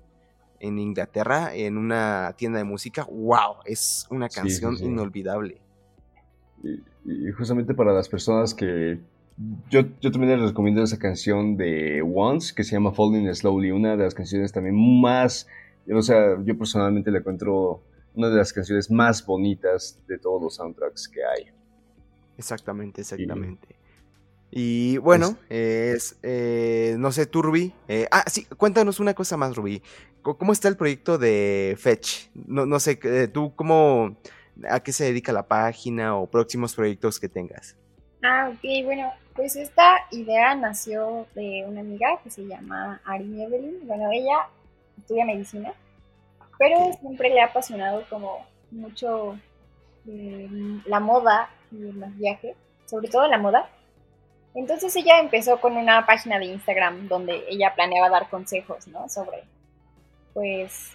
en, 0.59 0.79
Inglaterra 0.79 1.53
en 1.53 1.77
una 1.77 2.33
tienda 2.37 2.59
de 2.59 2.63
música, 2.63 3.05
wow, 3.11 3.57
es 3.65 4.07
una 4.09 4.29
canción 4.29 4.77
inolvidable. 4.77 5.62
Y, 6.63 7.31
justamente 7.31 7.73
para 7.73 7.93
las 7.93 8.09
personas 8.09 8.53
que... 8.53 8.99
Yo, 9.69 9.81
yo 9.99 10.11
también 10.11 10.39
les 10.39 10.49
recomiendo 10.49 10.83
esa 10.83 10.99
canción 10.99 11.57
de 11.57 12.01
Once, 12.01 12.53
que 12.55 12.63
se 12.63 12.73
llama 12.73 12.93
Falling 12.93 13.33
Slowly, 13.33 13.71
una 13.71 13.95
de 13.95 14.03
las 14.03 14.13
canciones 14.13 14.51
también 14.51 14.75
más... 15.01 15.47
O 15.91 16.01
sea, 16.01 16.41
yo 16.43 16.57
personalmente 16.57 17.11
la 17.11 17.19
encuentro 17.19 17.81
una 18.15 18.29
de 18.29 18.37
las 18.37 18.53
canciones 18.53 18.89
más 18.91 19.25
bonitas 19.25 19.99
de 20.07 20.17
todos 20.17 20.41
los 20.41 20.55
soundtracks 20.55 21.09
que 21.09 21.21
hay. 21.25 21.51
Exactamente, 22.37 23.01
exactamente. 23.01 23.75
Y, 24.51 24.97
bueno, 24.97 25.35
es, 25.49 26.17
eh, 26.21 26.95
no 26.99 27.11
sé, 27.11 27.25
tú, 27.25 27.41
eh, 27.87 28.07
ah, 28.11 28.23
sí, 28.27 28.45
cuéntanos 28.57 28.99
una 28.99 29.15
cosa 29.15 29.35
más, 29.35 29.55
Ruby. 29.55 29.81
¿Cómo 30.21 30.53
está 30.53 30.67
el 30.67 30.77
proyecto 30.77 31.17
de 31.17 31.75
Fetch? 31.77 32.29
No, 32.33 32.65
no 32.65 32.79
sé, 32.79 32.99
eh, 33.03 33.27
tú, 33.27 33.53
¿cómo, 33.55 34.15
a 34.69 34.79
qué 34.79 34.91
se 34.91 35.05
dedica 35.05 35.31
la 35.31 35.47
página 35.47 36.15
o 36.15 36.27
próximos 36.27 36.75
proyectos 36.75 37.19
que 37.19 37.29
tengas? 37.29 37.75
Ah, 38.23 38.51
ok, 38.53 38.85
bueno, 38.85 39.11
pues 39.35 39.55
esta 39.55 39.97
idea 40.11 40.55
nació 40.55 41.27
de 41.35 41.65
una 41.67 41.81
amiga 41.81 42.19
que 42.23 42.29
se 42.29 42.45
llama 42.45 43.01
Ari 43.05 43.43
Evelyn. 43.43 43.87
Bueno, 43.87 44.09
ella 44.11 44.47
estudia 44.97 45.25
medicina, 45.25 45.73
pero 46.57 46.93
siempre 46.99 47.29
le 47.29 47.41
ha 47.41 47.45
apasionado 47.45 48.03
como 48.09 48.45
mucho 48.71 49.37
la 50.05 50.99
moda 50.99 51.49
y 51.71 51.87
el 51.87 51.93
maquillaje, 51.95 52.55
sobre 52.85 53.07
todo 53.09 53.27
la 53.27 53.37
moda. 53.37 53.69
Entonces 54.55 54.95
ella 54.95 55.19
empezó 55.19 55.59
con 55.59 55.77
una 55.77 56.05
página 56.05 56.37
de 56.37 56.45
Instagram 56.45 57.07
donde 57.07 57.43
ella 57.49 57.73
planeaba 57.73 58.09
dar 58.09 58.29
consejos, 58.29 58.87
¿no? 58.87 59.09
Sobre, 59.09 59.43
pues, 60.33 60.91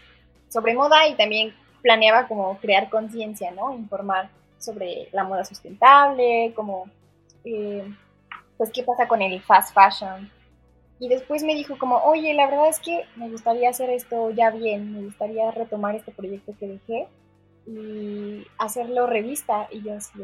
sobre 0.49 0.75
moda 0.75 1.09
y 1.09 1.17
también 1.17 1.55
planeaba 1.83 2.27
como 2.27 2.59
crear 2.59 2.89
conciencia, 2.91 3.51
¿no? 3.51 3.73
Informar 3.75 4.31
sobre 4.59 5.09
la 5.13 5.25
moda 5.25 5.45
sustentable, 5.45 6.53
como, 6.55 6.87
eh, 7.45 7.85
pues, 8.57 8.71
qué 8.73 8.83
pasa 8.83 9.07
con 9.07 9.23
el 9.23 9.41
fast 9.43 9.75
fashion. 9.75 10.31
Y 11.01 11.09
después 11.09 11.45
me 11.45 11.55
dijo 11.55 11.79
como, 11.79 11.99
oye, 11.99 12.35
la 12.35 12.47
verdad 12.47 12.69
es 12.69 12.81
que 12.81 13.05
me 13.15 13.29
gustaría 13.31 13.71
hacer 13.71 13.89
esto 13.91 14.31
ya 14.31 14.51
bien, 14.51 14.93
me 14.93 15.03
gustaría 15.05 15.51
retomar 15.53 15.95
este 15.95 16.11
proyecto 16.11 16.55
que 16.59 16.67
dejé 16.67 17.09
y 17.67 18.45
hacerlo 18.59 19.07
revista. 19.07 19.69
Y 19.71 19.83
yo 19.83 19.95
así, 19.95 20.19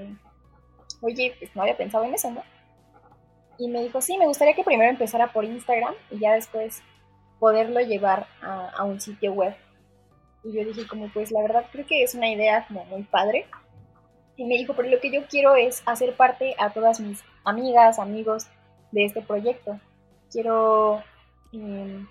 oye, 1.00 1.34
pues 1.38 1.54
no 1.54 1.62
había 1.62 1.76
pensado 1.76 2.04
en 2.04 2.14
eso, 2.14 2.30
¿no? 2.30 2.42
Y 3.58 3.68
me 3.68 3.82
dijo, 3.82 4.00
sí, 4.00 4.18
me 4.18 4.26
gustaría 4.26 4.54
que 4.54 4.64
primero 4.64 4.90
empezara 4.90 5.32
por 5.32 5.44
Instagram 5.44 5.94
y 6.10 6.18
ya 6.18 6.32
después 6.32 6.82
poderlo 7.38 7.80
llevar 7.80 8.26
a, 8.42 8.84
un 8.84 9.00
sitio 9.00 9.32
web. 9.32 9.54
Y 10.44 10.52
yo 10.52 10.64
dije 10.64 10.86
como, 10.86 11.08
pues 11.12 11.32
la 11.32 11.42
verdad 11.42 11.66
creo 11.72 11.86
que 11.86 12.02
es 12.02 12.14
una 12.14 12.30
idea 12.30 12.66
como 12.68 12.84
muy 12.84 13.02
padre. 13.02 13.46
Y 14.36 14.44
me 14.44 14.56
dijo, 14.56 14.74
pero 14.74 14.88
lo 14.88 15.00
que 15.00 15.10
yo 15.10 15.26
quiero 15.26 15.56
es 15.56 15.82
hacer 15.86 16.16
parte 16.16 16.54
a 16.58 16.70
todas 16.72 17.00
mis 17.00 17.22
amigas, 17.44 17.98
amigos 17.98 18.46
de 18.92 19.04
este 19.04 19.22
proyecto. 19.22 19.80
Quiero 20.30 21.02
em, 21.52 22.06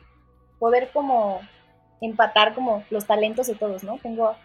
poder 0.60 0.92
como 0.92 1.42
empatar 2.02 2.54
como 2.54 2.84
los 2.90 3.06
talentos 3.06 3.48
de 3.48 3.56
todos, 3.56 3.84
¿no? 3.84 3.98
Tengo 4.00 4.36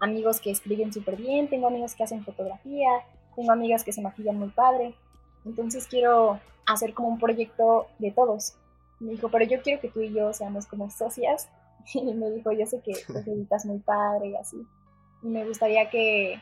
amigos 0.00 0.40
que 0.40 0.50
escriben 0.50 0.92
súper 0.92 1.16
bien, 1.16 1.48
tengo 1.48 1.66
amigos 1.66 1.94
que 1.94 2.04
hacen 2.04 2.24
fotografía, 2.24 2.88
tengo 3.34 3.52
amigas 3.52 3.84
que 3.84 3.92
se 3.92 4.02
maquillan 4.02 4.38
muy 4.38 4.48
padre. 4.48 4.94
Entonces 5.44 5.86
quiero 5.86 6.40
hacer 6.66 6.94
como 6.94 7.08
un 7.08 7.18
proyecto 7.18 7.86
de 7.98 8.10
todos. 8.10 8.56
Me 8.98 9.12
dijo, 9.12 9.28
pero 9.28 9.44
yo 9.44 9.62
quiero 9.62 9.80
que 9.80 9.88
tú 9.88 10.00
y 10.00 10.12
yo 10.12 10.32
seamos 10.32 10.66
como 10.66 10.90
socias. 10.90 11.48
Y 11.94 12.14
me 12.14 12.30
dijo, 12.30 12.52
yo 12.52 12.66
sé 12.66 12.80
que 12.80 12.92
te 13.24 13.30
editas 13.30 13.64
muy 13.64 13.78
padre 13.78 14.28
y 14.28 14.36
así. 14.36 14.56
Y 15.22 15.28
me 15.28 15.44
gustaría 15.46 15.88
que, 15.88 16.40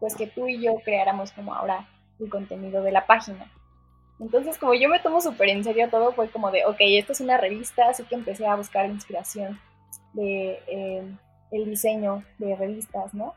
pues 0.00 0.14
que 0.14 0.26
tú 0.26 0.48
y 0.48 0.60
yo 0.60 0.76
creáramos 0.84 1.32
como 1.32 1.54
ahora 1.54 1.88
el 2.18 2.30
contenido 2.30 2.82
de 2.82 2.92
la 2.92 3.06
página. 3.06 3.50
Entonces, 4.20 4.58
como 4.58 4.74
yo 4.74 4.88
me 4.88 4.98
tomo 4.98 5.20
súper 5.20 5.50
en 5.50 5.62
serio 5.62 5.88
todo, 5.90 6.12
fue 6.12 6.28
como 6.30 6.50
de, 6.50 6.64
ok, 6.64 6.76
esto 6.80 7.12
es 7.12 7.20
una 7.20 7.36
revista, 7.36 7.88
así 7.88 8.02
que 8.04 8.16
empecé 8.16 8.46
a 8.46 8.56
buscar 8.56 8.86
inspiración 8.86 9.60
de 10.12 10.60
eh, 10.66 11.16
el 11.52 11.64
diseño 11.66 12.24
de 12.38 12.56
revistas, 12.56 13.14
¿no? 13.14 13.34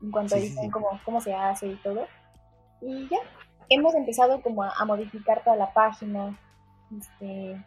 En 0.00 0.12
cuanto 0.12 0.36
a 0.36 0.38
diseño, 0.38 0.70
cómo 1.04 1.20
se 1.20 1.34
hace 1.34 1.66
y 1.66 1.74
todo. 1.76 2.06
Y 2.80 3.08
ya, 3.08 3.18
hemos 3.70 3.94
empezado 3.94 4.42
como 4.42 4.62
a, 4.64 4.84
modificar 4.84 5.42
toda 5.42 5.56
la 5.56 5.72
página, 5.72 6.38
este, 6.96 7.62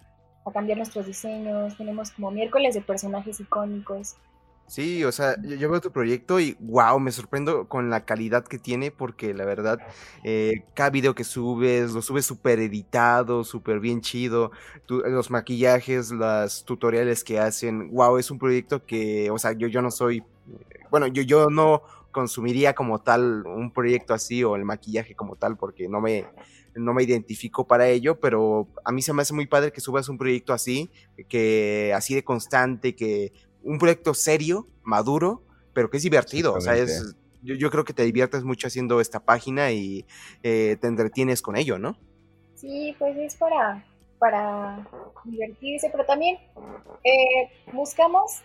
a 0.45 0.51
cambiar 0.51 0.77
nuestros 0.77 1.05
diseños, 1.05 1.77
tenemos 1.77 2.11
como 2.11 2.31
miércoles 2.31 2.73
de 2.73 2.81
personajes 2.81 3.39
icónicos. 3.39 4.15
Sí, 4.67 5.03
o 5.03 5.11
sea, 5.11 5.35
yo, 5.41 5.69
veo 5.69 5.81
tu 5.81 5.91
proyecto 5.91 6.39
y 6.39 6.55
wow, 6.59 6.99
me 6.99 7.11
sorprendo 7.11 7.67
con 7.67 7.89
la 7.89 8.05
calidad 8.05 8.45
que 8.45 8.57
tiene 8.57 8.91
porque 8.91 9.33
la 9.33 9.45
verdad, 9.45 9.77
eh, 10.23 10.63
cada 10.73 10.89
video 10.89 11.13
que 11.13 11.25
subes, 11.25 11.91
lo 11.91 12.01
subes 12.01 12.25
súper 12.25 12.59
editado, 12.59 13.43
súper 13.43 13.79
bien 13.79 14.01
chido, 14.01 14.51
los 14.87 15.29
maquillajes, 15.29 16.11
los 16.11 16.63
tutoriales 16.65 17.23
que 17.23 17.39
hacen, 17.39 17.91
wow, 17.91 18.17
es 18.17 18.31
un 18.31 18.39
proyecto 18.39 18.85
que, 18.85 19.29
o 19.31 19.37
sea, 19.37 19.51
yo, 19.51 19.67
yo 19.67 19.81
no 19.81 19.91
soy, 19.91 20.23
bueno, 20.89 21.07
yo, 21.07 21.23
yo 21.23 21.49
no 21.49 21.83
consumiría 22.13 22.73
como 22.73 23.01
tal 23.01 23.45
un 23.45 23.73
proyecto 23.73 24.13
así 24.13 24.41
o 24.45 24.55
el 24.55 24.63
maquillaje 24.63 25.15
como 25.15 25.35
tal 25.35 25.57
porque 25.57 25.89
no 25.89 25.99
me, 25.99 26.25
no 26.75 26.93
me 26.93 27.03
identifico 27.03 27.67
para 27.67 27.89
ello, 27.89 28.21
pero 28.21 28.69
a 28.85 28.93
mí 28.93 29.01
se 29.01 29.11
me 29.11 29.21
hace 29.21 29.33
muy 29.33 29.47
padre 29.47 29.73
que 29.73 29.81
subas 29.81 30.07
un 30.07 30.17
proyecto 30.17 30.53
así, 30.53 30.89
que 31.27 31.91
así 31.93 32.15
de 32.15 32.23
constante, 32.23 32.95
que 32.95 33.33
un 33.61 33.77
proyecto 33.77 34.13
serio, 34.13 34.67
maduro, 34.83 35.43
pero 35.73 35.89
que 35.89 35.97
es 35.97 36.03
divertido, 36.03 36.53
o 36.53 36.61
sea, 36.61 36.77
es, 36.77 37.15
yo, 37.41 37.69
creo 37.69 37.83
que 37.83 37.93
te 37.93 38.03
diviertes 38.03 38.43
mucho 38.43 38.67
haciendo 38.67 39.01
esta 39.01 39.19
página 39.19 39.71
y 39.71 40.05
eh, 40.43 40.77
te 40.79 40.87
entretienes 40.87 41.41
con 41.41 41.57
ello, 41.57 41.77
¿no? 41.77 41.97
Sí, 42.55 42.95
pues 42.97 43.17
es 43.17 43.35
para, 43.35 43.85
para 44.19 44.87
divertirse, 45.25 45.89
pero 45.91 46.05
también 46.05 46.37
eh, 47.03 47.49
buscamos 47.73 48.41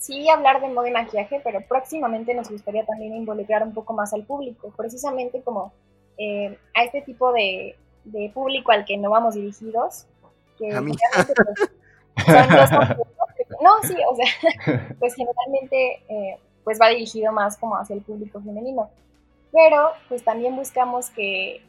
sí 0.00 0.28
hablar 0.30 0.60
de 0.62 0.68
moda 0.68 0.88
y 0.88 0.92
maquillaje, 0.92 1.40
pero 1.44 1.60
próximamente 1.68 2.34
nos 2.34 2.50
gustaría 2.50 2.84
también 2.86 3.14
involucrar 3.14 3.62
un 3.62 3.74
poco 3.74 3.92
más 3.92 4.12
al 4.14 4.24
público, 4.24 4.72
precisamente 4.76 5.42
como 5.42 5.72
eh, 6.16 6.58
a 6.74 6.84
este 6.84 7.02
tipo 7.02 7.32
de, 7.32 7.76
público 8.32 8.72
al 8.72 8.84
que 8.86 8.96
no 8.96 9.10
vamos 9.10 9.34
dirigidos. 9.34 10.06
Que 10.58 10.74
a 10.74 10.80
mí. 10.80 10.92
Pues, 12.14 12.70
no, 13.62 13.70
sí, 13.82 13.96
o 14.10 14.16
sea, 14.16 14.96
pues 14.98 15.14
generalmente 15.14 16.02
eh, 16.08 16.38
pues 16.64 16.78
va 16.80 16.88
dirigido 16.88 17.32
más 17.32 17.56
como 17.56 17.76
hacia 17.76 17.94
el 17.94 18.02
público 18.02 18.40
femenino, 18.40 18.90
pero 19.52 19.90
pues 20.08 20.24
también 20.24 20.56
buscamos 20.56 21.10
que, 21.10 21.62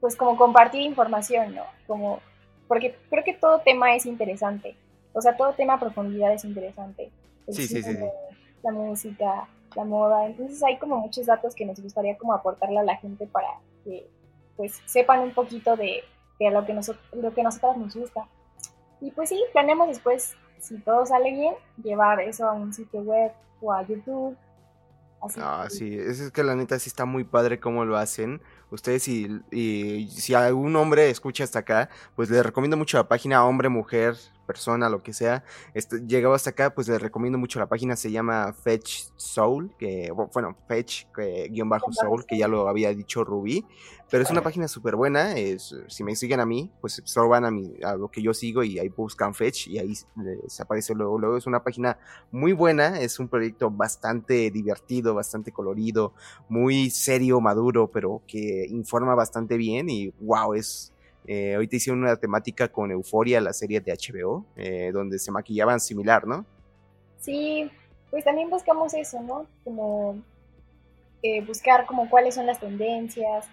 pues 0.00 0.16
como 0.16 0.36
compartir 0.36 0.82
información, 0.82 1.54
¿no? 1.54 1.64
Como, 1.86 2.20
porque 2.68 2.96
creo 3.10 3.24
que 3.24 3.34
todo 3.34 3.60
tema 3.60 3.94
es 3.94 4.06
interesante, 4.06 4.76
o 5.12 5.20
sea, 5.20 5.36
todo 5.36 5.52
tema 5.54 5.74
a 5.74 5.80
profundidad 5.80 6.32
es 6.32 6.44
interesante 6.44 7.10
sí, 7.52 7.66
sí, 7.66 7.82
sí, 7.82 7.96
la 8.62 8.72
música, 8.72 9.48
la 9.74 9.84
moda. 9.84 10.26
Entonces 10.26 10.62
hay 10.62 10.78
como 10.78 10.98
muchos 10.98 11.26
datos 11.26 11.54
que 11.54 11.64
nos 11.64 11.80
gustaría 11.80 12.16
como 12.16 12.34
aportarle 12.34 12.78
a 12.78 12.84
la 12.84 12.96
gente 12.96 13.26
para 13.26 13.48
que 13.84 14.06
pues 14.56 14.80
sepan 14.84 15.20
un 15.20 15.32
poquito 15.32 15.76
de, 15.76 16.02
lo, 16.38 16.66
que 16.66 16.74
lo 17.12 17.34
que 17.34 17.42
nosotras 17.42 17.76
nos 17.76 17.94
gusta. 17.94 18.28
Y 19.00 19.10
pues 19.10 19.30
sí, 19.30 19.42
planeamos 19.52 19.88
después, 19.88 20.34
si 20.58 20.78
todo 20.78 21.06
sale 21.06 21.32
bien, 21.32 21.54
llevar 21.82 22.20
eso 22.20 22.46
a 22.46 22.52
un 22.52 22.72
sitio 22.72 23.00
web 23.00 23.32
o 23.62 23.72
a 23.72 23.86
YouTube. 23.86 24.36
ah, 25.38 25.66
sí, 25.70 25.96
es 25.98 26.30
que 26.30 26.42
la 26.42 26.54
neta 26.54 26.78
sí 26.78 26.90
está 26.90 27.06
muy 27.06 27.24
padre 27.24 27.58
cómo 27.58 27.86
lo 27.86 27.96
hacen, 27.96 28.42
ustedes 28.70 29.08
y, 29.08 29.40
y 29.50 30.08
si 30.10 30.34
algún 30.34 30.76
hombre 30.76 31.08
escucha 31.08 31.44
hasta 31.44 31.60
acá, 31.60 31.88
pues 32.14 32.28
les 32.28 32.44
recomiendo 32.44 32.76
mucho 32.76 32.98
la 32.98 33.08
página 33.08 33.46
Hombre 33.46 33.70
Mujer 33.70 34.16
persona, 34.50 34.88
lo 34.88 35.00
que 35.00 35.12
sea, 35.12 35.44
este, 35.74 36.00
llegado 36.08 36.34
hasta 36.34 36.50
acá, 36.50 36.74
pues 36.74 36.88
les 36.88 37.00
recomiendo 37.00 37.38
mucho 37.38 37.60
la 37.60 37.68
página, 37.68 37.94
se 37.94 38.10
llama 38.10 38.52
Fetch 38.52 39.04
Soul, 39.14 39.72
que, 39.78 40.10
bueno, 40.10 40.56
Fetch, 40.66 41.06
guion 41.50 41.68
bajo 41.68 41.92
Soul, 41.92 42.26
que 42.26 42.36
ya 42.36 42.48
lo 42.48 42.66
había 42.66 42.92
dicho 42.92 43.22
Ruby, 43.22 43.64
pero 44.10 44.24
es 44.24 44.30
una 44.30 44.42
página 44.42 44.66
súper 44.66 44.96
buena, 44.96 45.36
es, 45.36 45.72
si 45.86 46.02
me 46.02 46.16
siguen 46.16 46.40
a 46.40 46.46
mí, 46.46 46.68
pues 46.80 47.00
solo 47.04 47.28
van 47.28 47.44
a, 47.44 47.52
mi, 47.52 47.74
a 47.84 47.94
lo 47.94 48.10
que 48.10 48.22
yo 48.22 48.34
sigo 48.34 48.64
y 48.64 48.80
ahí 48.80 48.88
buscan 48.88 49.34
Fetch 49.34 49.68
y 49.68 49.78
ahí 49.78 49.94
se 50.48 50.62
aparece 50.64 50.96
luego, 50.96 51.16
luego, 51.16 51.36
es 51.36 51.46
una 51.46 51.62
página 51.62 51.96
muy 52.32 52.52
buena, 52.52 53.00
es 53.00 53.20
un 53.20 53.28
proyecto 53.28 53.70
bastante 53.70 54.50
divertido, 54.50 55.14
bastante 55.14 55.52
colorido, 55.52 56.12
muy 56.48 56.90
serio, 56.90 57.40
maduro, 57.40 57.88
pero 57.88 58.22
que 58.26 58.66
informa 58.68 59.14
bastante 59.14 59.56
bien 59.56 59.88
y 59.88 60.08
wow, 60.18 60.54
es 60.54 60.92
eh, 61.26 61.54
ahorita 61.54 61.76
hicieron 61.76 62.02
una 62.02 62.16
temática 62.16 62.68
con 62.68 62.90
Euforia, 62.90 63.40
la 63.40 63.52
serie 63.52 63.80
de 63.80 63.92
HBO, 63.92 64.46
eh, 64.56 64.90
donde 64.92 65.18
se 65.18 65.30
maquillaban 65.30 65.80
similar, 65.80 66.26
¿no? 66.26 66.44
Sí, 67.18 67.70
pues 68.10 68.24
también 68.24 68.50
buscamos 68.50 68.94
eso, 68.94 69.20
¿no? 69.22 69.46
Como 69.62 70.16
eh, 71.22 71.44
buscar 71.44 71.86
como 71.86 72.08
cuáles 72.08 72.34
son 72.34 72.46
las 72.46 72.58
tendencias 72.58 73.46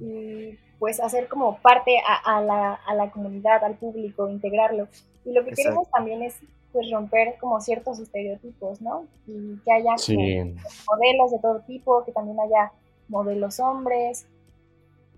y 0.00 0.56
pues 0.78 1.00
hacer 1.00 1.28
como 1.28 1.58
parte 1.58 1.96
a, 2.24 2.40
la, 2.40 2.74
a 2.74 2.94
la, 2.94 3.10
comunidad, 3.10 3.62
al 3.64 3.74
público, 3.74 4.28
integrarlo. 4.28 4.88
Y 5.24 5.32
lo 5.32 5.44
que 5.44 5.52
queremos 5.52 5.90
también 5.90 6.22
es 6.22 6.36
pues 6.72 6.90
romper 6.90 7.36
como 7.38 7.60
ciertos 7.60 7.98
estereotipos, 7.98 8.80
¿no? 8.80 9.06
Y 9.26 9.58
que 9.64 9.72
haya 9.72 9.90
modelos 9.90 11.32
de 11.32 11.38
todo 11.42 11.60
tipo, 11.66 12.04
que 12.04 12.12
también 12.12 12.38
haya 12.40 12.72
modelos 13.08 13.58
hombres, 13.60 14.26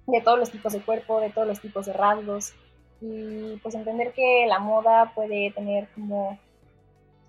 de 0.06 0.20
todos 0.20 0.38
los 0.38 0.50
tipos 0.50 0.72
de 0.72 0.80
cuerpo, 0.80 1.20
de 1.20 1.30
todos 1.30 1.46
los 1.46 1.60
tipos 1.60 1.86
de 1.86 1.92
rasgos 1.92 2.52
y 3.00 3.56
pues 3.62 3.74
entender 3.74 4.12
que 4.12 4.46
la 4.46 4.58
moda 4.58 5.12
puede 5.14 5.50
tener 5.52 5.88
como 5.94 6.38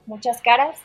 muchas 0.05 0.41
caras 0.41 0.77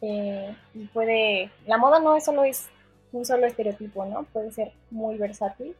eh, 0.00 0.54
y 0.74 0.86
puede, 0.86 1.50
la 1.66 1.78
moda 1.78 2.00
no 2.00 2.16
es 2.16 2.24
solo 2.24 2.44
es 2.44 2.68
un 3.12 3.24
solo 3.24 3.46
estereotipo, 3.46 4.06
¿no? 4.06 4.24
Puede 4.24 4.50
ser 4.50 4.72
muy 4.90 5.18
versátil 5.18 5.76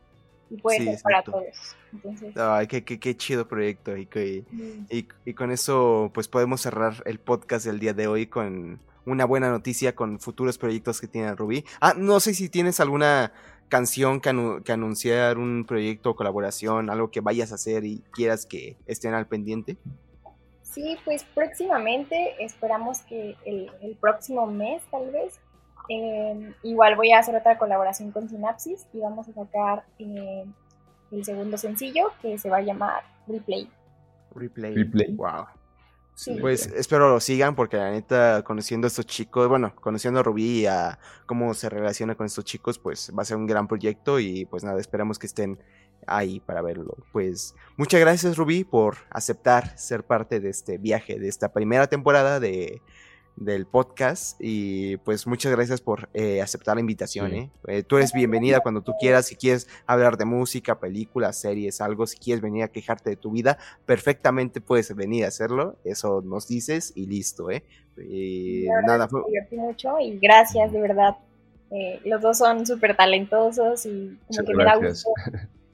y 0.50 0.56
puede 0.58 0.84
ser 0.84 1.00
para 1.02 1.22
todos. 1.22 1.46
Entonces, 1.92 2.36
Ay, 2.36 2.66
qué, 2.66 2.84
qué, 2.84 3.16
chido 3.16 3.48
proyecto 3.48 3.96
y, 3.96 4.08
y, 4.90 5.08
y, 5.24 5.34
con 5.34 5.50
eso 5.50 6.10
pues 6.12 6.28
podemos 6.28 6.60
cerrar 6.60 7.02
el 7.06 7.18
podcast 7.18 7.64
del 7.64 7.78
día 7.78 7.94
de 7.94 8.06
hoy 8.06 8.26
con 8.26 8.80
una 9.06 9.24
buena 9.24 9.50
noticia 9.50 9.94
con 9.94 10.20
futuros 10.20 10.58
proyectos 10.58 11.00
que 11.00 11.08
tiene 11.08 11.34
Rubí. 11.34 11.64
Ah, 11.80 11.94
no 11.96 12.20
sé 12.20 12.34
si 12.34 12.48
tienes 12.48 12.80
alguna 12.80 13.32
canción 13.72 14.20
que, 14.20 14.28
anunciar 14.70 15.38
un 15.38 15.64
proyecto 15.66 16.10
o 16.10 16.14
colaboración, 16.14 16.90
algo 16.90 17.10
que 17.10 17.22
vayas 17.22 17.52
a 17.52 17.54
hacer 17.54 17.86
y 17.86 18.04
quieras 18.12 18.44
que 18.44 18.76
estén 18.86 19.14
al 19.14 19.26
pendiente? 19.26 19.78
Sí, 20.60 20.98
pues 21.06 21.24
próximamente, 21.24 22.34
esperamos 22.44 23.00
que 23.00 23.34
el, 23.46 23.96
próximo 23.98 24.46
mes 24.46 24.82
tal 24.90 25.10
vez, 25.10 25.40
em, 25.88 26.52
igual 26.62 26.96
voy 26.96 27.12
a 27.12 27.20
hacer 27.20 27.34
otra 27.34 27.56
colaboración 27.56 28.10
con 28.10 28.28
Synapsis 28.28 28.86
y 28.92 28.98
vamos 28.98 29.26
a 29.30 29.32
sacar 29.32 29.84
em, 29.98 30.52
el 31.10 31.24
segundo 31.24 31.56
sencillo 31.56 32.12
que 32.20 32.36
se 32.36 32.50
va 32.50 32.58
a 32.58 32.62
llamar 32.62 33.04
Replay. 33.26 33.70
Replay. 34.34 34.74
Replay. 34.74 35.14
Wow. 35.14 35.46
Pues 36.40 36.66
espero 36.66 37.08
lo 37.08 37.20
sigan 37.20 37.54
porque 37.54 37.76
la 37.76 37.90
neta, 37.90 38.42
conociendo 38.44 38.86
a 38.86 38.88
estos 38.88 39.06
chicos, 39.06 39.48
bueno, 39.48 39.74
conociendo 39.76 40.20
a 40.20 40.22
Rubí 40.22 40.60
y 40.60 40.66
a 40.66 40.98
cómo 41.26 41.54
se 41.54 41.68
relaciona 41.68 42.14
con 42.14 42.26
estos 42.26 42.44
chicos, 42.44 42.78
pues 42.78 43.12
va 43.16 43.22
a 43.22 43.24
ser 43.24 43.36
un 43.36 43.46
gran 43.46 43.66
proyecto 43.66 44.20
y 44.20 44.44
pues 44.44 44.62
nada, 44.62 44.78
esperamos 44.80 45.18
que 45.18 45.26
estén 45.26 45.58
ahí 46.06 46.40
para 46.40 46.62
verlo. 46.62 46.96
Pues 47.12 47.54
muchas 47.76 48.00
gracias 48.00 48.36
Rubí 48.36 48.64
por 48.64 48.98
aceptar 49.10 49.76
ser 49.78 50.04
parte 50.04 50.40
de 50.40 50.50
este 50.50 50.78
viaje, 50.78 51.18
de 51.18 51.28
esta 51.28 51.52
primera 51.52 51.86
temporada 51.86 52.40
de 52.40 52.82
del 53.36 53.66
podcast 53.66 54.36
y 54.40 54.96
pues 54.98 55.26
muchas 55.26 55.52
gracias 55.52 55.80
por 55.80 56.08
eh, 56.14 56.40
aceptar 56.40 56.76
la 56.76 56.80
invitación. 56.80 57.32
¿eh? 57.32 57.50
¿eh? 57.66 57.82
tú 57.82 57.96
eres 57.96 58.12
bienvenida 58.12 58.60
cuando 58.60 58.82
tú 58.82 58.92
quieras, 59.00 59.26
si 59.26 59.36
quieres 59.36 59.68
hablar 59.86 60.16
de 60.16 60.24
música, 60.24 60.78
películas, 60.78 61.40
series, 61.40 61.80
algo, 61.80 62.06
si 62.06 62.18
quieres 62.18 62.42
venir 62.42 62.64
a 62.64 62.68
quejarte 62.68 63.10
de 63.10 63.16
tu 63.16 63.32
vida, 63.32 63.58
perfectamente 63.86 64.60
puedes 64.60 64.94
venir 64.94 65.24
a 65.24 65.28
hacerlo, 65.28 65.76
eso 65.84 66.22
nos 66.22 66.46
dices 66.46 66.92
y 66.94 67.06
listo. 67.06 67.50
¿eh? 67.50 67.64
Y 67.96 68.66
nada, 68.86 69.08
fue... 69.08 69.22
mucho 69.52 69.98
y 70.00 70.18
gracias 70.18 70.72
de 70.72 70.80
verdad. 70.80 71.16
Eh, 71.70 72.00
los 72.04 72.20
dos 72.20 72.36
son 72.36 72.66
súper 72.66 72.96
talentosos 72.96 73.86
y 73.86 74.18
como 74.28 74.46
que 74.46 74.54
me 74.54 74.64
da 74.64 74.76
gusto 74.76 75.10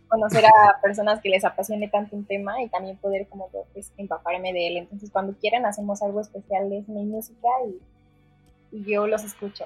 conocer 0.09 0.45
a 0.47 0.81
personas 0.81 1.21
que 1.21 1.29
les 1.29 1.45
apasione 1.45 1.89
tanto 1.89 2.17
un 2.17 2.25
tema 2.25 2.63
y 2.63 2.69
también 2.69 2.97
poder 2.97 3.27
como 3.29 3.49
pues, 3.73 3.93
empaparme 3.97 4.53
de 4.53 4.69
él. 4.69 4.77
Entonces 4.79 5.11
cuando 5.11 5.35
quieran 5.35 5.67
hacemos 5.67 6.03
algo 6.03 6.21
especial 6.21 6.69
de 6.71 6.85
mi 6.89 7.05
música 7.05 7.49
y, 7.67 8.85
yo 8.85 9.07
los 9.07 9.25
escucho. 9.25 9.65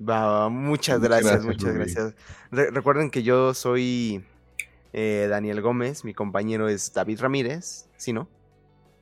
Va, 0.00 0.48
muchas 0.48 1.00
gracias, 1.00 1.44
muchas 1.44 1.74
gracias. 1.74 2.14
recuerden 2.50 3.10
que 3.10 3.22
yo 3.22 3.52
soy 3.52 4.24
eh, 4.94 5.26
Daniel 5.28 5.60
Gómez, 5.60 6.04
mi 6.04 6.14
compañero 6.14 6.68
es 6.68 6.94
David 6.94 7.20
Ramírez, 7.20 7.86
¿sí 7.96 8.14
no? 8.14 8.26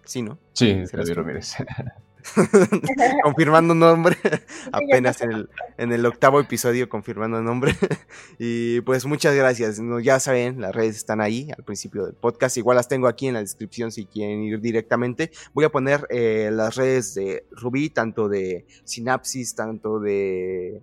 ¿Sí 0.04 0.22
no? 0.22 0.38
Sí, 0.54 0.82
David 0.92 1.12
Ramírez. 1.14 1.54
confirmando 3.22 3.74
nombre, 3.74 4.16
apenas 4.72 5.20
en 5.20 5.32
el, 5.32 5.50
en 5.76 5.92
el, 5.92 6.06
octavo 6.06 6.40
episodio 6.40 6.88
confirmando 6.88 7.42
nombre. 7.42 7.74
y 8.38 8.80
pues 8.82 9.06
muchas 9.06 9.34
gracias. 9.34 9.80
ya 10.02 10.20
saben, 10.20 10.60
las 10.60 10.74
redes 10.74 10.96
están 10.96 11.20
ahí 11.20 11.50
al 11.56 11.64
principio 11.64 12.04
del 12.04 12.14
podcast. 12.14 12.56
Igual 12.56 12.76
las 12.76 12.88
tengo 12.88 13.08
aquí 13.08 13.28
en 13.28 13.34
la 13.34 13.40
descripción 13.40 13.92
si 13.92 14.06
quieren 14.06 14.42
ir 14.42 14.60
directamente. 14.60 15.30
Voy 15.54 15.64
a 15.64 15.70
poner 15.70 16.06
eh, 16.10 16.50
las 16.52 16.76
redes 16.76 17.14
de 17.14 17.46
Rubí, 17.50 17.90
tanto 17.90 18.28
de 18.28 18.66
Sinapsis, 18.84 19.54
tanto 19.54 20.00
de 20.00 20.80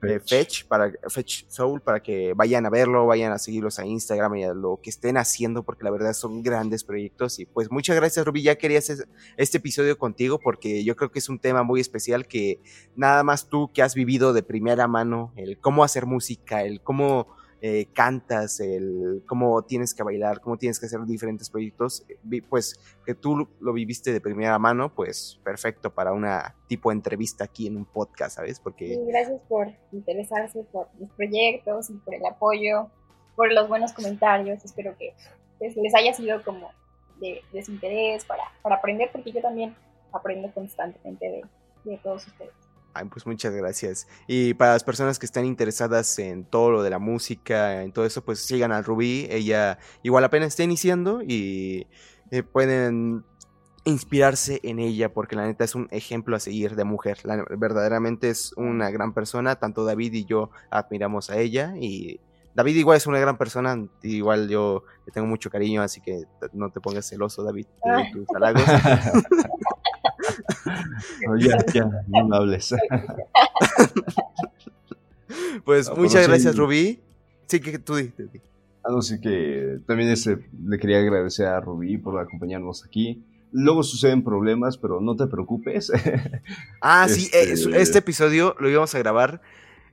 Fetch. 0.00 0.64
para 0.66 0.92
Fetch 1.08 1.44
Soul 1.48 1.80
para 1.80 2.00
que 2.00 2.32
vayan 2.34 2.66
a 2.66 2.70
verlo, 2.70 3.06
vayan 3.06 3.32
a 3.32 3.38
seguirlos 3.38 3.78
a 3.78 3.86
Instagram 3.86 4.36
y 4.36 4.44
a 4.44 4.54
lo 4.54 4.80
que 4.82 4.90
estén 4.90 5.16
haciendo 5.16 5.62
porque 5.62 5.84
la 5.84 5.90
verdad 5.90 6.12
son 6.12 6.42
grandes 6.42 6.84
proyectos 6.84 7.38
y 7.38 7.46
pues 7.46 7.70
muchas 7.70 7.96
gracias 7.96 8.24
Ruby, 8.24 8.42
ya 8.42 8.56
quería 8.56 8.78
hacer 8.78 9.08
este 9.36 9.58
episodio 9.58 9.98
contigo 9.98 10.38
porque 10.38 10.84
yo 10.84 10.96
creo 10.96 11.10
que 11.10 11.18
es 11.18 11.28
un 11.28 11.38
tema 11.38 11.62
muy 11.62 11.80
especial 11.80 12.26
que 12.26 12.60
nada 12.94 13.22
más 13.22 13.48
tú 13.48 13.70
que 13.72 13.82
has 13.82 13.94
vivido 13.94 14.32
de 14.32 14.42
primera 14.42 14.86
mano 14.86 15.32
el 15.36 15.58
cómo 15.58 15.84
hacer 15.84 16.06
música, 16.06 16.62
el 16.62 16.80
cómo 16.80 17.35
eh, 17.62 17.86
cantas, 17.94 18.60
el 18.60 19.22
cómo 19.26 19.62
tienes 19.62 19.94
que 19.94 20.02
bailar, 20.02 20.40
cómo 20.40 20.58
tienes 20.58 20.78
que 20.78 20.86
hacer 20.86 21.00
diferentes 21.06 21.48
proyectos, 21.48 22.04
eh, 22.08 22.42
pues 22.48 22.78
que 23.04 23.14
tú 23.14 23.48
lo 23.60 23.72
viviste 23.72 24.12
de 24.12 24.20
primera 24.20 24.58
mano, 24.58 24.94
pues 24.94 25.40
perfecto 25.42 25.94
para 25.94 26.12
una 26.12 26.54
tipo 26.68 26.90
de 26.90 26.96
entrevista 26.96 27.44
aquí 27.44 27.66
en 27.66 27.78
un 27.78 27.86
podcast, 27.86 28.36
¿sabes? 28.36 28.60
Porque... 28.60 28.98
gracias 29.06 29.40
por 29.48 29.68
interesarse 29.92 30.64
por 30.64 30.88
mis 30.98 31.10
proyectos 31.12 31.88
y 31.88 31.94
por 31.94 32.14
el 32.14 32.26
apoyo, 32.26 32.90
por 33.34 33.52
los 33.52 33.68
buenos 33.68 33.92
comentarios, 33.92 34.64
espero 34.64 34.96
que 34.98 35.14
pues, 35.58 35.76
les 35.76 35.94
haya 35.94 36.12
sido 36.12 36.42
como 36.44 36.70
de, 37.20 37.40
de 37.52 37.64
interés 37.68 38.24
para, 38.26 38.44
para 38.60 38.76
aprender, 38.76 39.08
porque 39.12 39.32
yo 39.32 39.40
también 39.40 39.74
aprendo 40.12 40.52
constantemente 40.52 41.26
de, 41.26 41.90
de 41.90 41.96
todos 41.98 42.26
ustedes 42.26 42.65
pues 43.10 43.26
muchas 43.26 43.54
gracias. 43.54 44.06
Y 44.26 44.54
para 44.54 44.72
las 44.72 44.84
personas 44.84 45.18
que 45.18 45.26
están 45.26 45.44
interesadas 45.44 46.18
en 46.18 46.44
todo 46.44 46.70
lo 46.70 46.82
de 46.82 46.90
la 46.90 46.98
música, 46.98 47.82
en 47.82 47.92
todo 47.92 48.06
eso, 48.06 48.24
pues 48.24 48.46
sigan 48.46 48.72
a 48.72 48.82
Rubí. 48.82 49.26
Ella 49.30 49.78
igual 50.02 50.24
apenas 50.24 50.48
está 50.48 50.62
iniciando 50.62 51.22
y 51.22 51.86
eh, 52.30 52.42
pueden 52.42 53.24
inspirarse 53.84 54.60
en 54.64 54.80
ella 54.80 55.12
porque 55.12 55.36
la 55.36 55.46
neta 55.46 55.64
es 55.64 55.74
un 55.74 55.88
ejemplo 55.92 56.34
a 56.36 56.40
seguir 56.40 56.74
de 56.74 56.84
mujer. 56.84 57.18
verdaderamente 57.56 58.30
es 58.30 58.52
una 58.56 58.90
gran 58.90 59.12
persona. 59.14 59.56
Tanto 59.56 59.84
David 59.84 60.12
y 60.14 60.24
yo 60.24 60.50
admiramos 60.70 61.30
a 61.30 61.38
ella 61.38 61.74
y 61.76 62.20
David 62.56 62.76
igual 62.76 62.96
es 62.96 63.06
una 63.06 63.18
gran 63.18 63.36
persona, 63.36 63.76
igual 64.02 64.48
yo 64.48 64.84
le 65.04 65.12
tengo 65.12 65.26
mucho 65.26 65.50
cariño, 65.50 65.82
así 65.82 66.00
que 66.00 66.24
no 66.54 66.70
te 66.70 66.80
pongas 66.80 67.06
celoso, 67.06 67.44
David, 67.44 67.66
de 67.84 68.10
tus 68.12 68.26
halagos. 68.34 68.62
ya, 71.38 71.56
ya, 71.72 71.90
no 72.08 72.34
hables. 72.34 72.74
pues 75.64 75.90
muchas 75.96 76.26
gracias, 76.26 76.56
Rubí. 76.56 77.00
Sí, 77.46 77.60
que 77.60 77.78
tú 77.78 77.96
dices. 77.96 78.28
Ah, 78.84 78.90
no, 78.90 79.02
sí 79.02 79.20
que 79.20 79.78
también 79.86 80.10
este, 80.10 80.38
le 80.64 80.78
quería 80.78 80.98
agradecer 80.98 81.46
a 81.46 81.60
Rubí 81.60 81.98
por 81.98 82.20
acompañarnos 82.20 82.84
aquí. 82.84 83.24
Luego 83.52 83.82
suceden 83.82 84.22
problemas, 84.22 84.76
pero 84.76 85.00
no 85.00 85.16
te 85.16 85.26
preocupes. 85.26 85.90
ah, 86.80 87.06
sí, 87.08 87.28
eh, 87.32 87.52
este, 87.52 87.80
este 87.80 87.98
episodio 87.98 88.54
lo 88.60 88.68
íbamos 88.68 88.94
a 88.94 88.98
grabar 88.98 89.40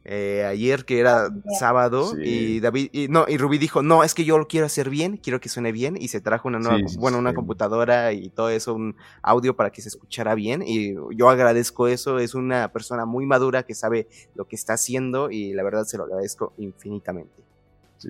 eh, 0.06 0.44
ayer 0.46 0.84
que 0.86 1.00
era 1.00 1.30
sábado 1.58 2.14
y 2.22 2.60
David 2.60 2.90
y, 2.92 3.08
no 3.08 3.26
y 3.28 3.38
Rubí 3.38 3.58
dijo 3.58 3.82
no 3.82 4.04
es 4.04 4.14
que 4.14 4.26
yo 4.26 4.38
lo 4.38 4.48
quiero 4.48 4.66
hacer 4.66 4.90
bien 4.90 5.16
quiero 5.18 5.40
que 5.40 5.48
suene 5.48 5.72
bien 5.72 5.96
y 5.98 6.10
se 6.10 6.20
trajo 6.20 6.50
una 6.50 6.60
nueva 6.60 6.78
bueno 6.98 7.18
una 7.18 7.34
computadora 7.34 8.12
y 8.12 8.30
todo 8.30 8.50
eso 8.50 8.74
un 8.74 8.98
audio 9.22 9.56
para 9.56 9.72
que 9.72 9.82
se 9.82 9.88
escuchara 9.88 10.36
bien 10.36 10.62
y 10.66 10.94
yo 11.16 11.30
agradezco 11.30 11.88
eso 11.88 12.20
es 12.20 12.36
una 12.36 12.72
persona 12.74 13.06
muy 13.06 13.26
madura 13.26 13.64
que 13.64 13.76
sabe 13.76 14.08
lo 14.36 14.46
que 14.46 14.58
está 14.58 14.74
haciendo 14.74 15.32
y 15.32 15.54
la 15.54 15.64
verdad 15.64 15.86
se 15.86 15.98
lo 15.98 16.04
agradezco 16.04 16.54
infinitamente 16.58 17.44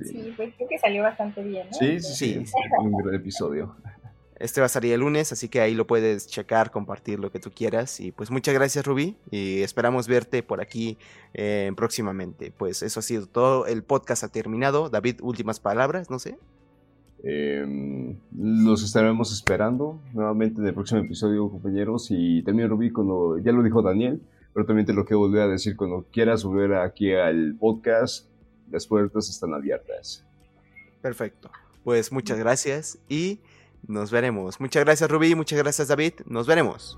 Sí. 0.01 0.33
pues 0.35 0.53
creo 0.55 0.67
que 0.67 0.79
salió 0.79 1.03
bastante 1.03 1.43
bien. 1.43 1.67
¿no? 1.67 1.77
Sí, 1.77 1.99
sí, 1.99 2.43
sí. 2.45 2.53
Un 2.79 2.97
gran 2.97 3.13
episodio. 3.13 3.75
Este 4.39 4.61
va 4.61 4.65
a 4.65 4.69
salir 4.69 4.93
el 4.93 5.01
lunes, 5.01 5.31
así 5.31 5.47
que 5.47 5.61
ahí 5.61 5.73
lo 5.75 5.87
puedes 5.87 6.27
checar, 6.27 6.71
compartir 6.71 7.19
lo 7.19 7.31
que 7.31 7.39
tú 7.39 7.51
quieras. 7.51 7.99
Y 7.99 8.11
pues 8.11 8.31
muchas 8.31 8.53
gracias, 8.53 8.85
Rubí. 8.85 9.15
Y 9.31 9.61
esperamos 9.61 10.07
verte 10.07 10.43
por 10.43 10.61
aquí 10.61 10.97
eh, 11.33 11.71
próximamente. 11.75 12.51
Pues 12.57 12.83
eso 12.83 12.99
ha 12.99 13.03
sido 13.03 13.27
todo. 13.27 13.67
El 13.67 13.83
podcast 13.83 14.23
ha 14.23 14.29
terminado. 14.29 14.89
David, 14.89 15.19
últimas 15.21 15.59
palabras, 15.59 16.09
no 16.09 16.19
sé. 16.19 16.37
Em, 17.23 18.17
los 18.37 18.83
estaremos 18.83 19.31
esperando 19.31 20.01
nuevamente 20.13 20.59
en 20.59 20.67
el 20.67 20.73
próximo 20.73 21.01
episodio, 21.01 21.49
compañeros. 21.49 22.07
Y 22.09 22.43
también, 22.43 22.69
Rubí, 22.69 22.91
cuando 22.91 23.37
ya 23.37 23.51
lo 23.51 23.63
dijo 23.63 23.81
Daniel, 23.81 24.21
pero 24.53 24.65
también 24.65 24.85
te 24.85 24.93
lo 24.93 25.05
quiero 25.05 25.19
volver 25.19 25.41
a 25.43 25.47
decir, 25.47 25.75
cuando 25.75 26.05
quieras 26.11 26.43
volver 26.43 26.75
aquí 26.75 27.13
al 27.13 27.55
podcast, 27.59 28.27
las 28.69 28.87
puertas 28.87 29.29
están 29.29 29.53
abiertas. 29.53 30.25
Perfecto. 31.01 31.49
Pues 31.83 32.11
muchas 32.11 32.39
gracias 32.39 32.97
y 33.09 33.39
nos 33.87 34.11
veremos. 34.11 34.59
Muchas 34.59 34.83
gracias 34.83 35.09
Rubí, 35.09 35.35
muchas 35.35 35.59
gracias 35.59 35.87
David, 35.87 36.13
nos 36.25 36.47
veremos. 36.47 36.97